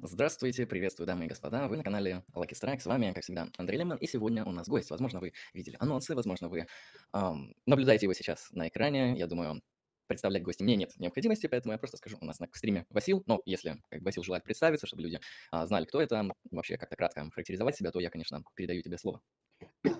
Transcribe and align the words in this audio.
Здравствуйте, 0.00 0.64
приветствую, 0.64 1.08
дамы 1.08 1.24
и 1.24 1.28
господа. 1.28 1.66
Вы 1.66 1.76
на 1.76 1.82
канале 1.82 2.22
Lucky 2.32 2.52
Strike. 2.52 2.78
С 2.78 2.86
вами, 2.86 3.10
как 3.12 3.24
всегда, 3.24 3.48
Андрей 3.56 3.78
Лемон. 3.78 3.96
И 3.96 4.06
сегодня 4.06 4.44
у 4.44 4.52
нас 4.52 4.68
гость. 4.68 4.90
Возможно, 4.90 5.18
вы 5.18 5.32
видели 5.52 5.76
анонсы, 5.80 6.14
возможно, 6.14 6.48
вы 6.48 6.68
ам, 7.10 7.52
наблюдаете 7.66 8.06
его 8.06 8.12
сейчас 8.12 8.48
на 8.52 8.68
экране. 8.68 9.18
Я 9.18 9.26
думаю, 9.26 9.60
представлять 10.06 10.44
гостя 10.44 10.62
мне 10.62 10.76
нет 10.76 10.92
необходимости, 10.98 11.48
поэтому 11.48 11.72
я 11.72 11.78
просто 11.78 11.96
скажу, 11.96 12.16
у 12.20 12.24
нас 12.24 12.38
на 12.38 12.46
стриме 12.52 12.86
Васил. 12.90 13.24
Но 13.26 13.42
если 13.44 13.82
как 13.90 14.02
Васил 14.02 14.22
желает 14.22 14.44
представиться, 14.44 14.86
чтобы 14.86 15.02
люди 15.02 15.18
а, 15.50 15.66
знали, 15.66 15.84
кто 15.84 16.00
это, 16.00 16.30
вообще 16.52 16.76
как-то 16.76 16.94
кратко 16.94 17.28
характеризовать 17.32 17.74
себя, 17.74 17.90
то 17.90 17.98
я, 17.98 18.10
конечно, 18.10 18.44
передаю 18.54 18.82
тебе 18.82 18.98
слово. 18.98 19.20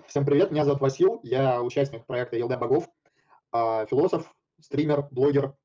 Всем 0.07 0.25
привет, 0.25 0.51
меня 0.51 0.63
зовут 0.63 0.79
Васил, 0.79 1.19
я 1.23 1.61
участник 1.61 2.05
проекта 2.05 2.37
Елда 2.37 2.57
Богов, 2.57 2.87
а, 3.51 3.85
философ, 3.87 4.33
стример, 4.61 5.09
блогер. 5.11 5.57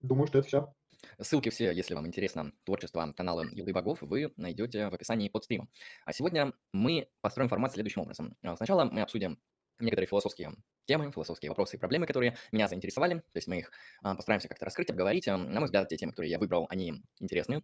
Думаю, 0.00 0.28
что 0.28 0.38
это 0.38 0.46
все. 0.46 0.72
Ссылки 1.20 1.48
все, 1.48 1.70
если 1.72 1.94
вам 1.94 2.06
интересно 2.06 2.52
творчество 2.64 3.10
канала 3.16 3.46
Елды 3.50 3.72
Богов, 3.72 4.02
вы 4.02 4.34
найдете 4.36 4.88
в 4.88 4.94
описании 4.94 5.30
под 5.30 5.44
стримом. 5.44 5.70
А 6.04 6.12
сегодня 6.12 6.52
мы 6.72 7.08
построим 7.22 7.48
формат 7.48 7.72
следующим 7.72 8.02
образом. 8.02 8.36
А, 8.42 8.54
сначала 8.56 8.84
мы 8.84 9.00
обсудим 9.00 9.38
некоторые 9.78 10.08
философские 10.08 10.52
темы, 10.84 11.10
философские 11.10 11.50
вопросы 11.50 11.76
и 11.76 11.78
проблемы, 11.78 12.06
которые 12.06 12.36
меня 12.52 12.68
заинтересовали. 12.68 13.16
То 13.16 13.36
есть 13.36 13.48
мы 13.48 13.60
их 13.60 13.72
а, 14.02 14.14
постараемся 14.14 14.48
как-то 14.48 14.66
раскрыть, 14.66 14.90
обговорить. 14.90 15.26
На 15.26 15.38
мой 15.38 15.64
взгляд, 15.64 15.88
те 15.88 15.96
темы, 15.96 16.12
которые 16.12 16.30
я 16.30 16.38
выбрал, 16.38 16.66
они 16.68 17.02
интересны, 17.18 17.62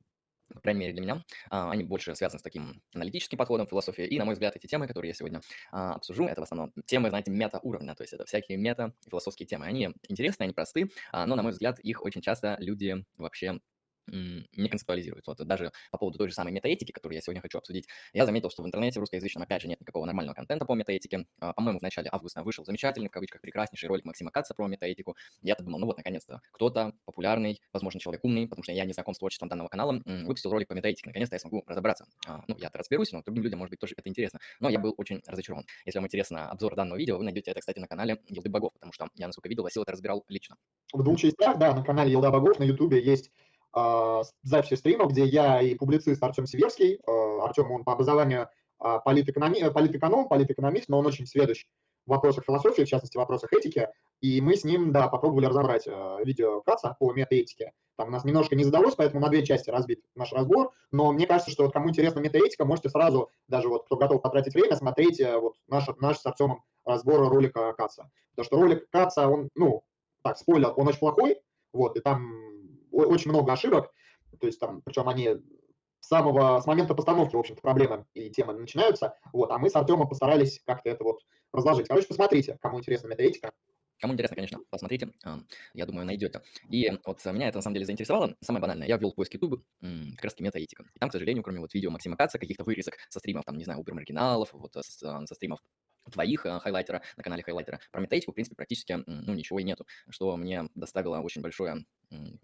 по 0.53 0.61
крайней 0.61 0.81
мере 0.81 0.93
для 0.93 1.03
меня. 1.03 1.25
А, 1.51 1.71
они 1.71 1.85
больше 1.85 2.15
связаны 2.15 2.39
с 2.39 2.43
таким 2.43 2.83
аналитическим 2.95 3.39
подходом 3.39 3.67
философии. 3.67 4.05
И, 4.05 4.19
на 4.19 4.25
мой 4.25 4.35
взгляд, 4.35 4.57
эти 4.57 4.67
темы, 4.67 4.87
которые 4.87 5.11
я 5.11 5.15
сегодня 5.15 5.41
а, 5.71 5.95
обсужу, 5.95 6.27
это 6.27 6.41
в 6.41 6.45
основном 6.45 6.73
темы, 6.87 7.09
знаете, 7.11 7.31
мета-уровня. 7.31 7.95
То 7.95 8.03
есть 8.03 8.13
это 8.13 8.25
всякие 8.25 8.59
мета-философские 8.59 9.47
темы. 9.47 9.67
Они 9.67 9.91
интересны, 10.09 10.45
они 10.45 10.53
просты, 10.53 10.91
а, 11.13 11.27
но, 11.27 11.37
на 11.37 11.43
мой 11.43 11.53
взгляд, 11.53 11.79
их 11.81 12.05
очень 12.05 12.21
часто 12.21 12.57
люди 12.61 13.05
вообще 13.17 13.61
не 14.07 14.69
концептуализируют. 14.69 15.27
Вот 15.27 15.39
даже 15.47 15.73
по 15.91 15.99
поводу 15.99 16.19
той 16.19 16.29
же 16.29 16.35
самой 16.35 16.53
метаэтики, 16.53 16.93
которую 16.93 17.17
я 17.17 17.23
сегодня 17.23 17.41
хочу 17.41 17.59
обсудить, 17.59 17.87
я 18.13 18.27
заметил, 18.27 18.51
что 18.51 18.63
в 18.63 18.67
интернете 18.67 19.01
русскоязычном, 19.01 19.43
опять 19.43 19.63
же, 19.63 19.69
нет 19.69 19.81
никакого 19.81 20.05
нормального 20.05 20.35
контента 20.35 20.65
по 20.65 20.75
метаэтике. 20.75 21.27
А, 21.41 21.53
по-моему, 21.53 21.79
в 21.79 21.83
начале 21.83 22.09
августа 22.11 22.43
вышел 22.43 22.65
замечательный, 22.65 23.09
в 23.09 23.13
кавычках, 23.13 23.41
прекраснейший 23.41 23.89
ролик 23.89 24.05
Максима 24.05 24.31
Каца 24.31 24.55
про 24.55 24.67
метаэтику. 24.67 25.17
Я-то 25.41 25.65
думал, 25.65 25.81
ну 25.81 25.87
вот, 25.87 25.97
наконец-то, 25.97 26.41
кто-то 26.53 26.95
популярный, 27.05 27.61
возможно, 27.73 28.01
человек 28.01 28.25
умный, 28.25 28.49
потому 28.49 28.65
что 28.65 28.73
я 28.73 28.85
не 28.85 28.93
знаком 28.93 29.15
с 29.15 29.19
творчеством 29.19 29.49
данного 29.49 29.69
канала, 29.69 30.01
выпустил 30.05 30.51
ролик 30.51 30.69
по 30.69 30.75
метаэтике. 30.75 31.09
Наконец-то 31.09 31.35
я 31.37 31.41
смогу 31.41 31.63
разобраться. 31.67 32.07
А, 32.27 32.45
ну, 32.49 32.57
я-то 32.59 32.79
разберусь, 32.79 33.13
но 33.13 33.23
другим 33.23 33.45
людям, 33.45 33.59
может 33.59 33.71
быть, 33.71 33.81
тоже 33.81 33.95
это 33.97 34.09
интересно. 34.09 34.41
Но 34.61 34.69
я 34.69 34.79
был 34.79 34.95
очень 34.97 35.23
разочарован. 35.27 35.65
Если 35.85 35.99
вам 35.99 36.07
интересно 36.07 36.51
обзор 36.51 36.75
данного 36.77 36.99
видео, 36.99 37.19
вы 37.19 37.25
найдете 37.25 37.51
это, 37.51 37.61
кстати, 37.61 37.79
на 37.79 37.87
канале 37.87 38.21
Елды 38.29 38.51
Богов, 38.51 38.73
потому 38.73 38.93
что 38.93 39.09
я, 39.15 39.27
насколько 39.27 39.49
видел, 39.49 39.63
Васил 39.63 39.83
это 39.83 39.93
разбирал 39.93 40.25
лично. 40.29 40.57
В 40.93 41.03
двух 41.03 41.19
частях, 41.19 41.59
да, 41.59 41.75
на 41.75 41.83
канале 41.83 42.13
Елда 42.13 42.31
Богов 42.31 42.59
на 42.59 42.65
Ютубе 42.65 43.03
есть 43.03 43.31
записи 44.43 44.75
стримов, 44.75 45.13
где 45.13 45.25
я 45.25 45.61
и 45.63 45.75
публицист 45.75 46.23
Артем 46.23 46.47
Северский. 46.47 47.01
Э, 47.07 47.39
Артем, 47.43 47.71
он 47.71 47.85
по 47.85 47.93
образованию 47.93 48.49
э, 48.83 48.99
политэкономи, 49.05 49.71
политэконом, 49.71 50.29
политэкономист, 50.29 50.89
но 50.89 50.99
он 50.99 51.07
очень 51.07 51.27
сведущ 51.27 51.65
в 52.05 52.11
вопросах 52.11 52.45
философии, 52.45 52.83
в 52.83 52.89
частности, 52.89 53.17
в 53.17 53.21
вопросах 53.21 53.53
этики. 53.53 53.89
И 54.21 54.41
мы 54.41 54.57
с 54.57 54.65
ним, 54.65 54.93
да, 54.93 55.09
попробовали 55.09 55.47
разобрать 55.47 55.87
э, 55.87 56.17
видео 56.25 56.61
Каца 56.63 56.97
по 56.99 57.13
метаэтике. 57.13 57.73
Там 57.97 58.09
у 58.09 58.11
нас 58.11 58.25
немножко 58.25 58.57
не 58.57 58.65
задалось, 58.65 58.95
поэтому 58.95 59.21
на 59.21 59.29
две 59.29 59.45
части 59.45 59.71
разбит 59.71 60.03
наш 60.15 60.33
разбор. 60.33 60.73
Но 60.91 61.13
мне 61.13 61.27
кажется, 61.27 61.51
что 61.51 61.65
вот 61.65 61.73
кому 61.73 61.91
интересна 61.91 62.21
метаэтика, 62.21 62.65
можете 62.65 62.89
сразу, 62.91 63.31
даже 63.49 63.69
вот 63.69 63.85
кто 63.85 63.97
готов 63.97 64.21
потратить 64.21 64.55
время, 64.55 64.77
смотреть 64.77 65.21
вот 65.21 65.55
наш, 65.69 65.87
наш 66.01 66.19
с 66.19 66.27
Артемом 66.27 66.63
разбор 66.85 67.29
ролика 67.29 67.73
Каца. 67.75 68.11
Потому 68.31 68.45
что 68.45 68.57
ролик 68.57 68.91
Каца, 68.91 69.29
он, 69.29 69.49
ну, 69.55 69.85
так, 70.23 70.39
спойлер, 70.39 70.73
он 70.77 70.89
очень 70.89 70.99
плохой, 70.99 71.41
вот, 71.73 71.97
и 71.97 72.01
там 72.01 72.53
очень 72.93 73.31
много 73.31 73.53
ошибок, 73.53 73.91
то 74.41 74.47
есть 74.47 74.61
там, 74.61 74.83
причем 74.83 75.09
они 75.09 75.29
с 76.01 76.09
самого, 76.09 76.61
с 76.61 76.67
момента 76.67 76.95
постановки, 76.95 77.37
в 77.37 77.39
общем-то, 77.39 77.61
проблемы 77.63 78.07
и 78.15 78.31
темы 78.31 78.55
начинаются, 78.55 79.17
вот, 79.33 79.51
а 79.51 79.59
мы 79.59 79.71
с 79.71 79.77
Артемом 79.77 80.09
постарались 80.09 80.61
как-то 80.67 80.91
это 80.91 81.05
вот 81.05 81.21
разложить. 81.53 81.89
Короче, 81.89 82.09
посмотрите, 82.09 82.59
кому 82.61 82.79
интересна 82.79 83.09
метаэтика. 83.09 83.53
Кому 84.01 84.15
интересно, 84.15 84.35
конечно, 84.35 84.59
посмотрите, 84.69 85.13
я 85.75 85.87
думаю, 85.87 86.05
найдете. 86.05 86.43
И 86.69 86.91
вот 87.07 87.25
меня 87.27 87.47
это 87.47 87.59
на 87.59 87.63
самом 87.63 87.75
деле 87.75 87.87
заинтересовало. 87.87 88.35
Самое 88.41 88.61
банальное, 88.61 88.89
я 88.89 88.97
ввел 88.97 89.13
поиск 89.13 89.35
YouTube 89.35 89.63
как 89.81 90.25
раз 90.25 90.41
метаэтика. 90.41 90.83
И 90.93 90.99
там, 90.99 91.09
к 91.09 91.13
сожалению, 91.13 91.45
кроме 91.45 91.61
вот 91.61 91.73
видео 91.73 91.93
Максима 91.93 92.17
Каца, 92.17 92.41
каких-то 92.41 92.65
вырезок 92.65 92.97
со 93.09 93.21
стримов, 93.21 93.45
там, 93.45 93.57
не 93.57 93.65
знаю, 93.65 93.79
Убер-маргиналов, 93.79 94.53
вот 94.55 94.73
со, 94.73 95.25
со 95.25 95.35
стримов 95.37 95.61
твоих 96.11 96.47
э, 96.47 96.59
хайлайтера, 96.61 97.03
на 97.17 97.23
канале 97.23 97.43
хайлайтера. 97.43 97.81
Про 97.91 98.01
метаэтику, 98.01 98.33
в 98.33 98.35
принципе, 98.35 98.57
практически 98.57 99.03
ну, 99.07 99.35
ничего 99.35 99.59
и 99.59 99.65
нету, 99.65 99.87
что 100.09 100.37
мне 100.37 100.69
доставило 100.75 101.21
очень 101.21 101.43
большое 101.43 101.85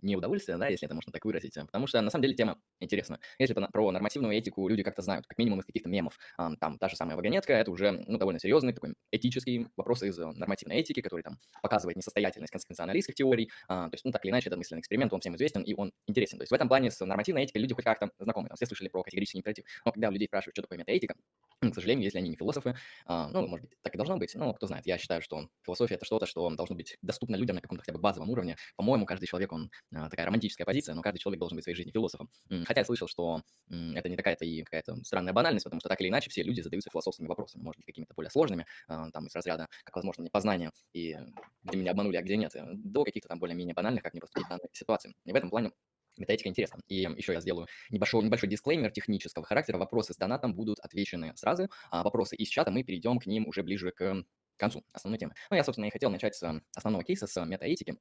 неудовольствие, 0.01 0.57
да, 0.59 0.69
если 0.69 0.87
это 0.87 0.95
можно 0.95 1.13
так 1.13 1.25
выразить, 1.25 1.55
потому 1.55 1.87
что 1.87 2.01
на 2.01 2.11
самом 2.11 2.23
деле 2.23 2.35
тема 2.35 2.59
интересна. 2.81 3.21
Если 3.39 3.55
про 3.55 3.91
нормативную 3.91 4.37
этику 4.37 4.67
люди 4.69 4.83
как-то 4.83 5.03
знают, 5.03 5.27
как 5.27 5.39
минимум 5.39 5.61
из 5.61 5.67
каких-то 5.67 5.89
мемов, 5.89 6.19
там 6.37 6.79
та 6.79 6.89
же 6.89 6.97
самая 6.97 7.17
вагонетка, 7.17 7.53
это 7.53 7.71
уже 7.71 8.03
ну, 8.07 8.19
довольно 8.19 8.41
серьезный 8.41 8.73
такой 8.73 8.95
этический 9.11 9.69
вопрос 9.77 10.03
из 10.03 10.17
нормативной 10.19 10.77
этики, 10.77 11.03
который 11.03 11.23
там 11.23 11.39
показывает 11.63 11.97
несостоятельность 11.97 12.51
конституционалистских 12.51 13.15
теорий, 13.15 13.51
а, 13.69 13.89
то 13.89 13.95
есть, 13.95 14.05
ну, 14.05 14.13
так 14.13 14.25
или 14.25 14.31
иначе, 14.31 14.49
этот 14.49 14.59
мысленный 14.59 14.81
эксперимент, 14.81 15.13
он 15.13 15.21
всем 15.21 15.37
известен, 15.37 15.63
и 15.63 15.75
он 15.75 15.93
интересен. 16.07 16.39
То 16.39 16.43
есть 16.43 16.51
в 16.51 16.55
этом 16.55 16.69
плане 16.69 16.91
с 16.91 17.05
нормативной 17.05 17.45
этикой 17.45 17.63
люди 17.63 17.75
хоть 17.75 17.85
как-то 17.85 18.11
знакомы, 18.19 18.49
там, 18.49 18.57
все 18.57 18.67
слышали 18.67 18.89
про 18.89 19.03
категорический 19.03 19.41
императив, 19.41 19.65
но 19.85 19.93
когда 19.93 20.11
людей 20.11 20.29
спрашивают, 20.29 20.55
что 20.55 20.63
такое 20.63 20.79
метаэтика, 20.79 21.15
к 21.61 21.75
сожалению, 21.75 22.05
если 22.05 22.19
они 22.19 22.31
не 22.31 22.37
философы, 22.37 22.77
а, 23.07 23.29
ну, 23.31 23.47
может 23.47 23.69
быть, 23.69 23.79
так 23.83 23.95
и 23.95 23.97
должно 23.97 24.17
быть, 24.17 24.35
но 24.35 24.53
кто 24.55 24.67
знает, 24.67 24.87
я 24.87 24.99
считаю, 24.99 25.23
что 25.23 25.49
философия– 25.65 25.95
это 25.97 26.05
что-то, 26.05 26.27
что 26.27 26.49
должно 26.51 26.77
быть 26.77 26.97
доступно 27.03 27.37
людям 27.37 27.57
на 27.57 27.63
каком-то 27.63 27.83
хотя 27.83 27.93
бы 27.93 28.01
базовом 28.01 28.31
уровне. 28.31 28.57
По-моему, 28.77 29.07
каждый 29.07 29.27
человек, 29.27 29.53
он 29.53 29.71
а, 29.95 30.09
такая 30.09 30.27
романтическая 30.27 30.65
позиция, 30.65 30.95
но 30.95 31.03
каждый 31.03 31.19
человек 31.19 31.41
должен 31.41 31.57
быть 31.57 31.63
в 31.63 31.65
своей 31.65 31.77
жизни 31.77 31.91
философом. 31.91 32.31
Хотя 32.65 32.81
я 32.81 32.85
слышал, 32.85 33.09
что 33.09 33.43
это 33.69 34.09
не 34.09 34.17
такая-то 34.17 34.45
и 34.45 34.63
какая-то 34.63 34.97
странная 35.05 35.33
банальность, 35.33 35.65
потому 35.65 35.81
что 35.81 35.89
так 35.89 36.01
или 36.01 36.09
иначе 36.09 36.31
все 36.31 36.43
люди 36.43 36.61
задаются 36.61 36.91
философскими 36.91 37.27
вопросами, 37.27 37.63
может 37.63 37.79
быть, 37.79 37.87
какими-то 37.87 38.15
более 38.15 38.31
сложными, 38.31 38.67
а, 38.87 39.11
там, 39.11 39.27
из 39.27 39.35
разряда, 39.35 39.69
как 39.85 39.97
возможно 39.97 40.23
мне 40.23 40.31
познание, 40.31 40.71
и 40.93 41.17
где 41.65 41.79
меня 41.79 41.91
обманули, 41.91 42.17
а 42.17 42.23
где 42.23 42.37
нет, 42.37 42.53
до 42.55 43.05
каких-то 43.05 43.29
там 43.29 43.39
более-менее 43.39 43.75
банальных, 43.75 44.03
как 44.03 44.13
мне 44.13 44.21
поступить 44.21 44.47
в 44.47 44.51
данной 44.51 44.69
ситуации. 44.73 45.15
И 45.25 45.33
в 45.33 45.35
этом 45.35 45.51
плане 45.51 45.73
Метаэтика 46.19 46.49
интересна. 46.49 46.81
И 46.89 46.97
еще 47.17 47.33
я 47.33 47.41
сделаю 47.41 47.67
небольшой, 47.91 48.25
небольшой 48.25 48.49
дисклеймер 48.49 48.91
технического 48.91 49.45
характера. 49.45 49.79
Вопросы 49.79 50.15
с 50.15 50.17
донатом 50.17 50.55
будут 50.55 50.79
отвечены 50.81 51.33
сразу, 51.37 51.69
а 51.91 52.03
вопросы 52.03 52.37
из 52.37 52.49
чата 52.49 52.71
мы 52.71 52.83
перейдем 52.83 53.19
к 53.19 53.27
ним 53.27 53.47
уже 53.47 53.63
ближе 53.63 53.93
к 53.93 54.25
концу 54.57 54.85
основной 54.93 55.19
темы. 55.19 55.35
Ну, 55.51 55.57
я, 55.57 55.65
собственно, 55.65 55.87
и 55.87 55.91
хотел 55.91 56.11
начать 56.11 56.35
с 56.35 56.63
основного 56.75 57.05
кейса, 57.05 57.27
с 57.27 57.45
метаэтики. 57.45 57.97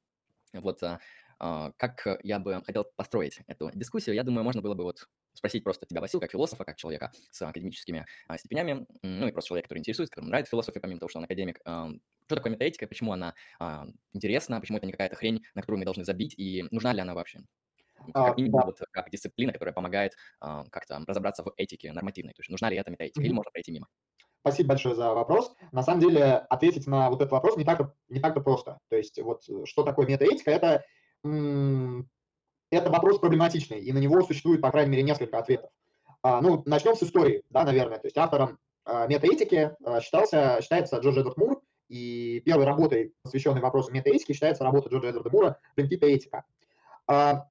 Вот 0.52 0.82
а, 0.82 1.00
а, 1.38 1.72
как 1.76 2.06
я 2.22 2.38
бы 2.38 2.62
хотел 2.64 2.84
построить 2.96 3.40
эту 3.46 3.70
дискуссию, 3.74 4.14
я 4.14 4.24
думаю, 4.24 4.44
можно 4.44 4.62
было 4.62 4.74
бы 4.74 4.84
вот 4.84 5.08
спросить 5.34 5.62
просто 5.62 5.86
тебя, 5.86 6.00
Васил, 6.00 6.20
как 6.20 6.32
философа, 6.32 6.64
как 6.64 6.76
человека 6.76 7.12
с 7.30 7.42
академическими 7.42 8.06
а, 8.26 8.38
степенями, 8.38 8.86
ну 9.02 9.28
и 9.28 9.32
просто 9.32 9.48
человека, 9.48 9.68
который 9.68 9.78
интересуется, 9.78 10.10
которому 10.12 10.30
нравится 10.30 10.50
философия, 10.50 10.80
помимо 10.80 10.98
того, 10.98 11.08
что 11.08 11.18
он 11.18 11.24
академик. 11.24 11.60
А, 11.64 11.90
что 12.26 12.36
такое 12.36 12.52
метаэтика, 12.52 12.86
почему 12.86 13.12
она 13.12 13.34
интересна, 14.12 14.60
почему 14.60 14.76
это 14.76 14.86
не 14.86 14.92
какая-то 14.92 15.16
хрень, 15.16 15.42
на 15.54 15.62
которую 15.62 15.78
мы 15.78 15.86
должны 15.86 16.04
забить, 16.04 16.34
и 16.36 16.66
нужна 16.70 16.92
ли 16.92 17.00
она 17.00 17.14
вообще? 17.14 17.40
Как 18.12 18.36
минимум, 18.36 18.60
а, 18.60 18.62
да. 18.62 18.66
вот, 18.66 18.78
как 18.90 19.10
дисциплина, 19.10 19.52
которая 19.52 19.72
помогает 19.72 20.12
а, 20.40 20.64
как-то 20.70 21.00
разобраться 21.06 21.42
в 21.42 21.52
этике 21.56 21.92
нормативной. 21.92 22.32
То 22.32 22.40
есть 22.40 22.50
нужна 22.50 22.70
ли 22.70 22.76
эта 22.76 22.90
метаэтика, 22.90 23.20
mm-hmm. 23.20 23.26
или 23.26 23.32
можно 23.32 23.50
пройти 23.50 23.72
мимо? 23.72 23.88
Спасибо 24.40 24.70
большое 24.70 24.94
за 24.94 25.12
вопрос. 25.12 25.52
На 25.72 25.82
самом 25.82 26.00
деле, 26.00 26.24
ответить 26.48 26.86
на 26.86 27.10
вот 27.10 27.20
этот 27.20 27.32
вопрос 27.32 27.56
не 27.56 27.64
так, 27.64 27.94
не 28.08 28.20
так-то 28.20 28.40
просто. 28.40 28.78
То 28.88 28.96
есть 28.96 29.20
вот 29.20 29.42
что 29.64 29.82
такое 29.82 30.06
метаэтика, 30.06 30.50
это, 30.50 30.84
это 31.22 32.90
вопрос 32.90 33.18
проблематичный, 33.18 33.80
и 33.80 33.92
на 33.92 33.98
него 33.98 34.22
существует, 34.22 34.60
по 34.60 34.70
крайней 34.70 34.92
мере, 34.92 35.02
несколько 35.02 35.38
ответов. 35.38 35.70
А, 36.22 36.40
ну, 36.40 36.62
начнем 36.66 36.96
с 36.96 37.02
истории, 37.02 37.42
да, 37.50 37.64
наверное. 37.64 37.98
То 37.98 38.06
есть 38.06 38.16
автором 38.16 38.58
а, 38.84 39.06
метаэтики 39.06 39.76
а, 39.84 40.00
считался, 40.00 40.58
считается 40.62 40.98
Джордж 40.98 41.18
Эдвард 41.18 41.36
Мур, 41.36 41.62
и 41.88 42.40
первой 42.44 42.64
работой, 42.64 43.14
посвященной 43.22 43.60
вопросу 43.60 43.92
метаэтики, 43.92 44.32
считается 44.32 44.64
работа 44.64 44.90
Джорджа 44.90 45.08
Эдварда 45.08 45.30
Мура 45.30 45.60
«Принципы 45.74 46.06
этика». 46.06 46.44
А, 47.06 47.48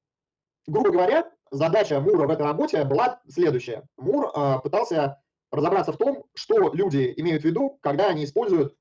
грубо 0.67 0.91
говоря, 0.91 1.29
задача 1.51 2.00
Мура 2.00 2.27
в 2.27 2.30
этой 2.30 2.45
работе 2.45 2.83
была 2.83 3.19
следующая. 3.27 3.83
Мур 3.97 4.31
а, 4.33 4.59
пытался 4.59 5.21
разобраться 5.51 5.94
в 5.94 5.97
том, 5.97 6.25
что 6.33 6.74
люди 6.74 7.13
имеют 7.18 7.44
в 7.44 7.45
виду, 7.45 7.77
когда 7.81 8.07
они 8.07 8.25
используют 8.25 8.75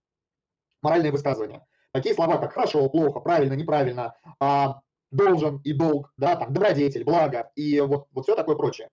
моральные 0.83 1.13
высказывания. 1.13 1.65
Такие 1.93 2.15
слова, 2.15 2.39
как 2.39 2.53
хорошо, 2.53 2.89
плохо, 2.91 3.21
правильно, 3.21 3.55
неправильно, 3.55 4.15
а, 4.41 4.81
должен 5.11 5.61
и 5.65 5.73
долг, 5.73 6.13
да, 6.17 6.37
там, 6.37 6.53
добродетель, 6.53 7.05
благо 7.05 7.51
и 7.55 7.81
вот, 7.81 8.09
вот 8.13 8.25
все 8.25 8.35
такое 8.35 8.57
прочее. 8.57 8.89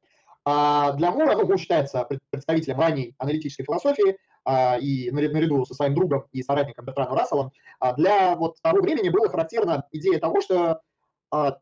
А 0.46 0.92
для 0.94 1.12
Мура, 1.12 1.36
ну, 1.36 1.46
он 1.46 1.58
считается 1.58 2.08
представителем 2.30 2.80
ранней 2.80 3.16
аналитической 3.18 3.64
философии, 3.64 4.18
а, 4.46 4.78
и 4.78 5.10
наряду 5.10 5.66
со 5.66 5.74
своим 5.74 5.96
другом 5.96 6.26
и 6.34 6.44
соратником 6.44 6.86
Бертраном 6.86 7.18
Расселом, 7.18 7.52
а 7.80 7.94
для 7.94 8.36
вот 8.36 8.62
того 8.62 8.82
времени 8.82 9.10
была 9.10 9.30
характерна 9.30 9.86
идея 9.92 10.20
того, 10.20 10.42
что 10.42 10.82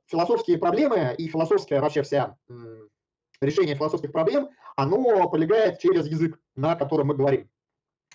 философские 0.07 0.57
проблемы 0.57 1.15
и 1.17 1.27
философская 1.27 1.81
вообще 1.81 2.01
вся 2.01 2.35
решение 3.41 3.75
философских 3.75 4.11
проблем, 4.11 4.49
оно 4.75 5.27
полегает 5.29 5.79
через 5.79 6.07
язык, 6.07 6.39
на 6.55 6.75
котором 6.75 7.07
мы 7.07 7.15
говорим. 7.15 7.49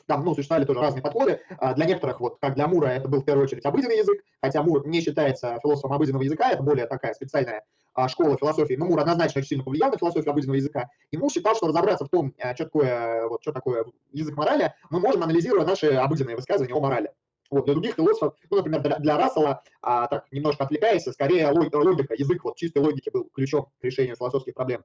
Там, 0.07 0.25
ну, 0.25 0.35
существовали 0.35 0.65
тоже 0.65 0.81
разные 0.81 1.03
подходы. 1.03 1.41
А, 1.59 1.75
для 1.75 1.85
некоторых, 1.85 2.21
вот 2.21 2.39
как 2.41 2.55
для 2.55 2.69
Мура, 2.69 2.87
это 2.87 3.09
был 3.09 3.23
в 3.23 3.25
первую 3.25 3.45
очередь 3.45 3.65
обыденный 3.65 3.99
язык, 3.99 4.23
хотя 4.41 4.63
Мур 4.63 4.87
не 4.87 5.01
считается 5.01 5.59
философом 5.63 5.93
обыденного 5.93 6.23
языка, 6.23 6.51
это 6.51 6.63
более 6.63 6.87
такая 6.87 7.13
специальная 7.15 7.65
а, 7.93 8.09
школы 8.09 8.37
философии, 8.37 8.75
но 8.75 8.87
Мур 8.87 9.01
однозначно 9.01 9.41
очень 9.41 9.49
сильно 9.49 9.65
повлиял 9.65 9.91
на 9.91 9.99
философию 9.99 10.31
обыденного 10.31 10.57
языка, 10.57 10.91
и 11.11 11.17
Мур 11.17 11.33
считал, 11.33 11.57
что 11.57 11.67
разобраться 11.67 12.05
в 12.05 12.09
том, 12.09 12.35
что 12.55 12.65
такое, 12.65 13.27
вот, 13.27 13.43
что 13.43 13.53
такое 13.53 13.85
язык 14.13 14.37
морали, 14.37 14.75
мы 14.91 15.01
можем, 15.01 15.25
анализируя 15.25 15.67
наши 15.67 15.89
обыденные 15.89 16.37
высказывания 16.37 16.75
о 16.75 16.81
морали. 16.81 17.11
Вот, 17.51 17.65
для 17.65 17.75
других 17.75 17.95
философов, 17.95 18.35
ну, 18.51 18.57
например, 18.57 18.83
для, 18.83 18.99
для 18.99 19.17
Рассела, 19.17 19.63
а, 19.83 20.07
так, 20.09 20.27
немножко 20.33 20.65
отвлекаясь, 20.65 21.05
скорее 21.05 21.51
логика, 21.51 22.15
язык 22.15 22.45
вот 22.45 22.57
чистой 22.57 22.79
логики 22.79 23.11
был 23.11 23.31
ключом 23.33 23.67
к 23.81 23.85
решению 23.85 24.17
философских 24.17 24.55
проблем. 24.55 24.85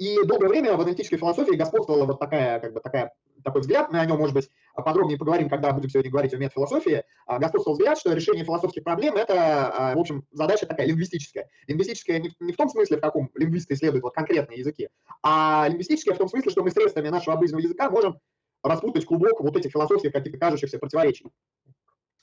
И 0.00 0.16
долгое 0.24 0.48
время 0.48 0.76
в 0.76 0.80
аналитической 0.80 1.18
философии 1.18 1.56
господствовала 1.56 2.06
вот 2.06 2.18
такая, 2.18 2.58
как 2.58 2.72
бы 2.72 2.80
такая, 2.80 3.12
такой 3.44 3.60
взгляд, 3.60 3.92
мы 3.92 4.00
о 4.00 4.06
нем, 4.06 4.16
может 4.16 4.34
быть, 4.34 4.48
подробнее 4.74 5.18
поговорим, 5.18 5.50
когда 5.50 5.72
будем 5.72 5.90
сегодня 5.90 6.10
говорить 6.10 6.32
о 6.32 6.38
метафилософии, 6.38 7.04
а, 7.26 7.38
господствовал 7.38 7.76
взгляд, 7.76 7.98
что 7.98 8.14
решение 8.14 8.42
философских 8.42 8.82
проблем– 8.82 9.14
это, 9.16 9.68
а, 9.68 9.94
в 9.94 9.98
общем, 9.98 10.24
задача 10.32 10.64
такая 10.64 10.86
лингвистическая. 10.86 11.50
Лингвистическая 11.66 12.18
не, 12.18 12.32
не 12.40 12.54
в 12.54 12.56
том 12.56 12.70
смысле, 12.70 12.96
в 12.96 13.00
каком 13.02 13.30
лингвисты 13.34 13.74
исследуют 13.74 14.02
вот 14.02 14.14
конкретные 14.14 14.60
языки, 14.60 14.88
а 15.22 15.66
лингвистическая 15.68 16.14
в 16.14 16.18
том 16.18 16.30
смысле, 16.30 16.50
что 16.50 16.62
мы 16.62 16.70
средствами 16.70 17.08
нашего 17.08 17.36
обыденного 17.36 17.60
языка 17.60 17.90
можем 17.90 18.18
распутать 18.62 19.06
клубок 19.06 19.40
вот 19.40 19.56
этих 19.56 19.72
философских 19.72 20.12
каких-то 20.12 20.38
кажущихся 20.38 20.78
противоречий. 20.78 21.26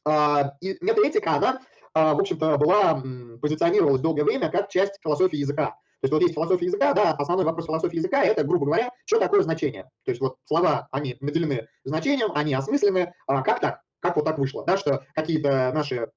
А, 0.05 0.53
и 0.61 0.77
метаэтика, 0.81 1.33
она, 1.33 1.61
в 1.93 2.19
общем-то, 2.19 2.57
была, 2.57 3.01
позиционировалась 3.41 4.01
долгое 4.01 4.23
время 4.23 4.49
как 4.49 4.69
часть 4.69 4.99
философии 5.01 5.37
языка. 5.37 5.75
То 5.99 6.05
есть 6.05 6.13
вот 6.13 6.21
есть 6.21 6.35
философия 6.35 6.65
языка, 6.67 6.93
да, 6.93 7.13
основной 7.13 7.45
вопрос 7.45 7.65
философии 7.65 7.97
языка– 7.97 8.23
это, 8.23 8.43
грубо 8.43 8.67
говоря, 8.67 8.91
что 9.05 9.19
такое 9.19 9.41
значение. 9.41 9.85
То 10.03 10.11
есть 10.11 10.21
вот 10.21 10.37
слова, 10.45 10.87
они 10.91 11.17
наделены 11.21 11.67
значением, 11.85 12.31
они 12.35 12.53
осмыслены. 12.53 13.13
А 13.25 13.41
как 13.41 13.59
так? 13.59 13.81
Как 13.99 14.15
вот 14.15 14.25
так 14.25 14.37
вышло, 14.37 14.63
да, 14.63 14.77
что 14.77 15.03
какие-то 15.15 15.71
наши 15.73 16.11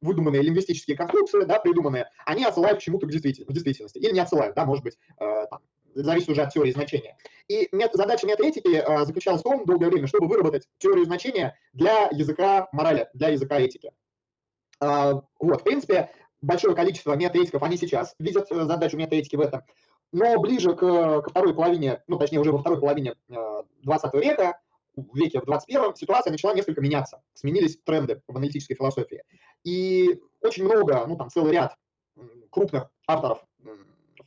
выдуманные 0.00 0.42
лингвистические 0.42 0.96
конструкции, 0.96 1.42
да, 1.42 1.58
придуманные, 1.58 2.08
они 2.26 2.44
отсылают 2.44 2.78
к 2.78 2.82
чему-то 2.82 3.06
в 3.06 3.10
действительности. 3.10 3.98
Или 3.98 4.12
не 4.12 4.20
отсылают, 4.20 4.54
да, 4.54 4.64
может 4.64 4.84
быть, 4.84 4.96
э, 5.18 5.46
там, 5.50 5.62
зависит 5.94 6.28
уже 6.28 6.42
от 6.42 6.52
теории 6.52 6.72
значения. 6.72 7.16
И 7.48 7.68
мет, 7.72 7.92
задача 7.94 8.26
метаэтики 8.26 8.76
э, 8.76 9.04
заключалась 9.06 9.40
в 9.40 9.44
том 9.44 9.64
долгое 9.64 9.88
время, 9.88 10.06
чтобы 10.06 10.28
выработать 10.28 10.68
теорию 10.78 11.06
значения 11.06 11.56
для 11.72 12.08
языка 12.10 12.68
морали, 12.72 13.08
для 13.14 13.28
языка 13.28 13.58
этики. 13.58 13.92
Э, 14.80 15.14
вот, 15.38 15.60
в 15.60 15.64
принципе, 15.64 16.10
большое 16.42 16.74
количество 16.74 17.14
метаэтиков, 17.14 17.62
они 17.62 17.76
сейчас 17.76 18.14
видят 18.18 18.50
э, 18.50 18.64
задачу 18.64 18.96
метаэтики 18.96 19.36
в 19.36 19.40
этом. 19.40 19.62
Но 20.12 20.38
ближе 20.40 20.74
к, 20.74 20.78
ко 21.22 21.30
второй 21.30 21.54
половине, 21.54 22.02
ну, 22.06 22.18
точнее, 22.18 22.38
уже 22.38 22.52
во 22.52 22.58
второй 22.58 22.80
половине 22.80 23.14
20 23.82 24.14
э, 24.14 24.20
века, 24.20 24.60
в 24.94 25.16
веке 25.16 25.40
в 25.40 25.44
21 25.44 25.94
ситуация 25.94 26.30
начала 26.30 26.54
несколько 26.54 26.80
меняться. 26.80 27.22
Сменились 27.34 27.78
тренды 27.84 28.20
в 28.26 28.36
аналитической 28.36 28.74
философии. 28.74 29.22
И 29.64 30.20
очень 30.40 30.64
много, 30.64 31.06
ну, 31.06 31.16
там, 31.16 31.30
целый 31.30 31.52
ряд 31.52 31.76
крупных 32.50 32.90
авторов, 33.06 33.44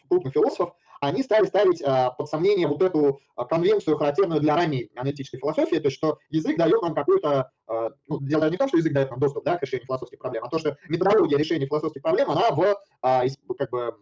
крупных 0.07 0.33
философов, 0.33 0.73
они 1.01 1.23
стали 1.23 1.47
ставить 1.47 1.81
а, 1.81 2.11
под 2.11 2.29
сомнение 2.29 2.67
вот 2.67 2.81
эту 2.81 3.19
а, 3.35 3.45
конвенцию, 3.45 3.97
характерную 3.97 4.39
для 4.39 4.55
ранней 4.55 4.89
аналитической 4.95 5.39
философии, 5.39 5.77
то 5.77 5.87
есть 5.87 5.97
что 5.97 6.19
язык 6.29 6.57
дает 6.57 6.81
нам 6.81 6.93
какой-то, 6.93 7.51
а, 7.67 7.89
ну, 8.07 8.21
дело 8.21 8.49
не 8.49 8.55
в 8.55 8.59
том, 8.59 8.67
что 8.67 8.77
язык 8.77 8.93
дает 8.93 9.09
нам 9.09 9.19
доступ 9.19 9.43
да, 9.43 9.57
к 9.57 9.63
решению 9.63 9.87
философских 9.87 10.19
проблем, 10.19 10.45
а 10.45 10.49
то, 10.49 10.59
что 10.59 10.77
методология 10.87 11.37
решения 11.37 11.65
философских 11.65 12.03
проблем, 12.03 12.29
она 12.29 12.51
в, 12.51 12.77
как 13.57 13.71
бы, 13.71 13.95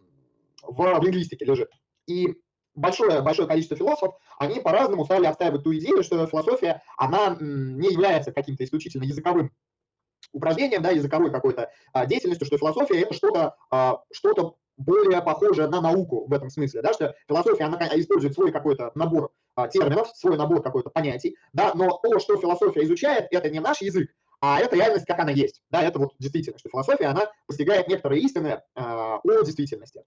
в 0.62 1.02
лингвистике 1.02 1.46
лежит. 1.46 1.70
И 2.06 2.36
большое, 2.76 3.22
большое 3.22 3.48
количество 3.48 3.78
философов, 3.78 4.16
они 4.38 4.60
по-разному 4.60 5.06
стали 5.06 5.26
отстаивать 5.26 5.64
ту 5.64 5.74
идею, 5.76 6.04
что 6.04 6.28
философия, 6.28 6.82
она 6.98 7.38
не 7.40 7.92
является 7.92 8.34
каким-то 8.34 8.66
исключительно 8.66 9.04
языковым 9.04 9.52
упражнением, 10.34 10.82
да, 10.82 10.92
языковой 10.92 11.32
какой-то 11.32 11.72
а, 11.94 12.06
деятельностью, 12.06 12.46
что 12.46 12.58
философия 12.58 13.02
это 13.02 13.14
что-то 13.14 13.56
а, 13.72 14.02
что 14.12 14.58
более 14.80 15.22
похожая 15.22 15.68
на 15.68 15.82
науку 15.82 16.26
в 16.28 16.34
этом 16.34 16.50
смысле, 16.50 16.82
да, 16.82 16.94
что 16.94 17.14
философия, 17.28 17.66
она 17.66 17.78
использует 17.94 18.34
свой 18.34 18.52
какой-то 18.52 18.92
набор 18.96 19.32
а, 19.56 19.68
терминов, 19.68 20.10
свой 20.16 20.38
набор 20.38 20.64
какой-то 20.64 20.90
понятий, 20.90 21.36
да, 21.54 21.74
но 21.76 22.00
то, 22.02 22.20
что 22.20 22.38
философия 22.38 22.84
изучает, 22.86 23.28
это 23.32 23.50
не 23.50 23.60
наш 23.60 23.82
язык, 23.82 24.10
а 24.42 24.60
это 24.60 24.76
реальность, 24.76 25.06
как 25.06 25.20
она 25.20 25.32
есть, 25.32 25.62
да, 25.70 25.84
это 25.84 26.00
вот 26.00 26.14
действительно, 26.18 26.58
что 26.58 26.70
философия, 26.70 27.06
она 27.06 27.28
постигает 27.46 27.88
некоторые 27.88 28.22
истины 28.22 28.62
а, 28.74 29.18
о 29.18 29.44
действительности. 29.44 30.04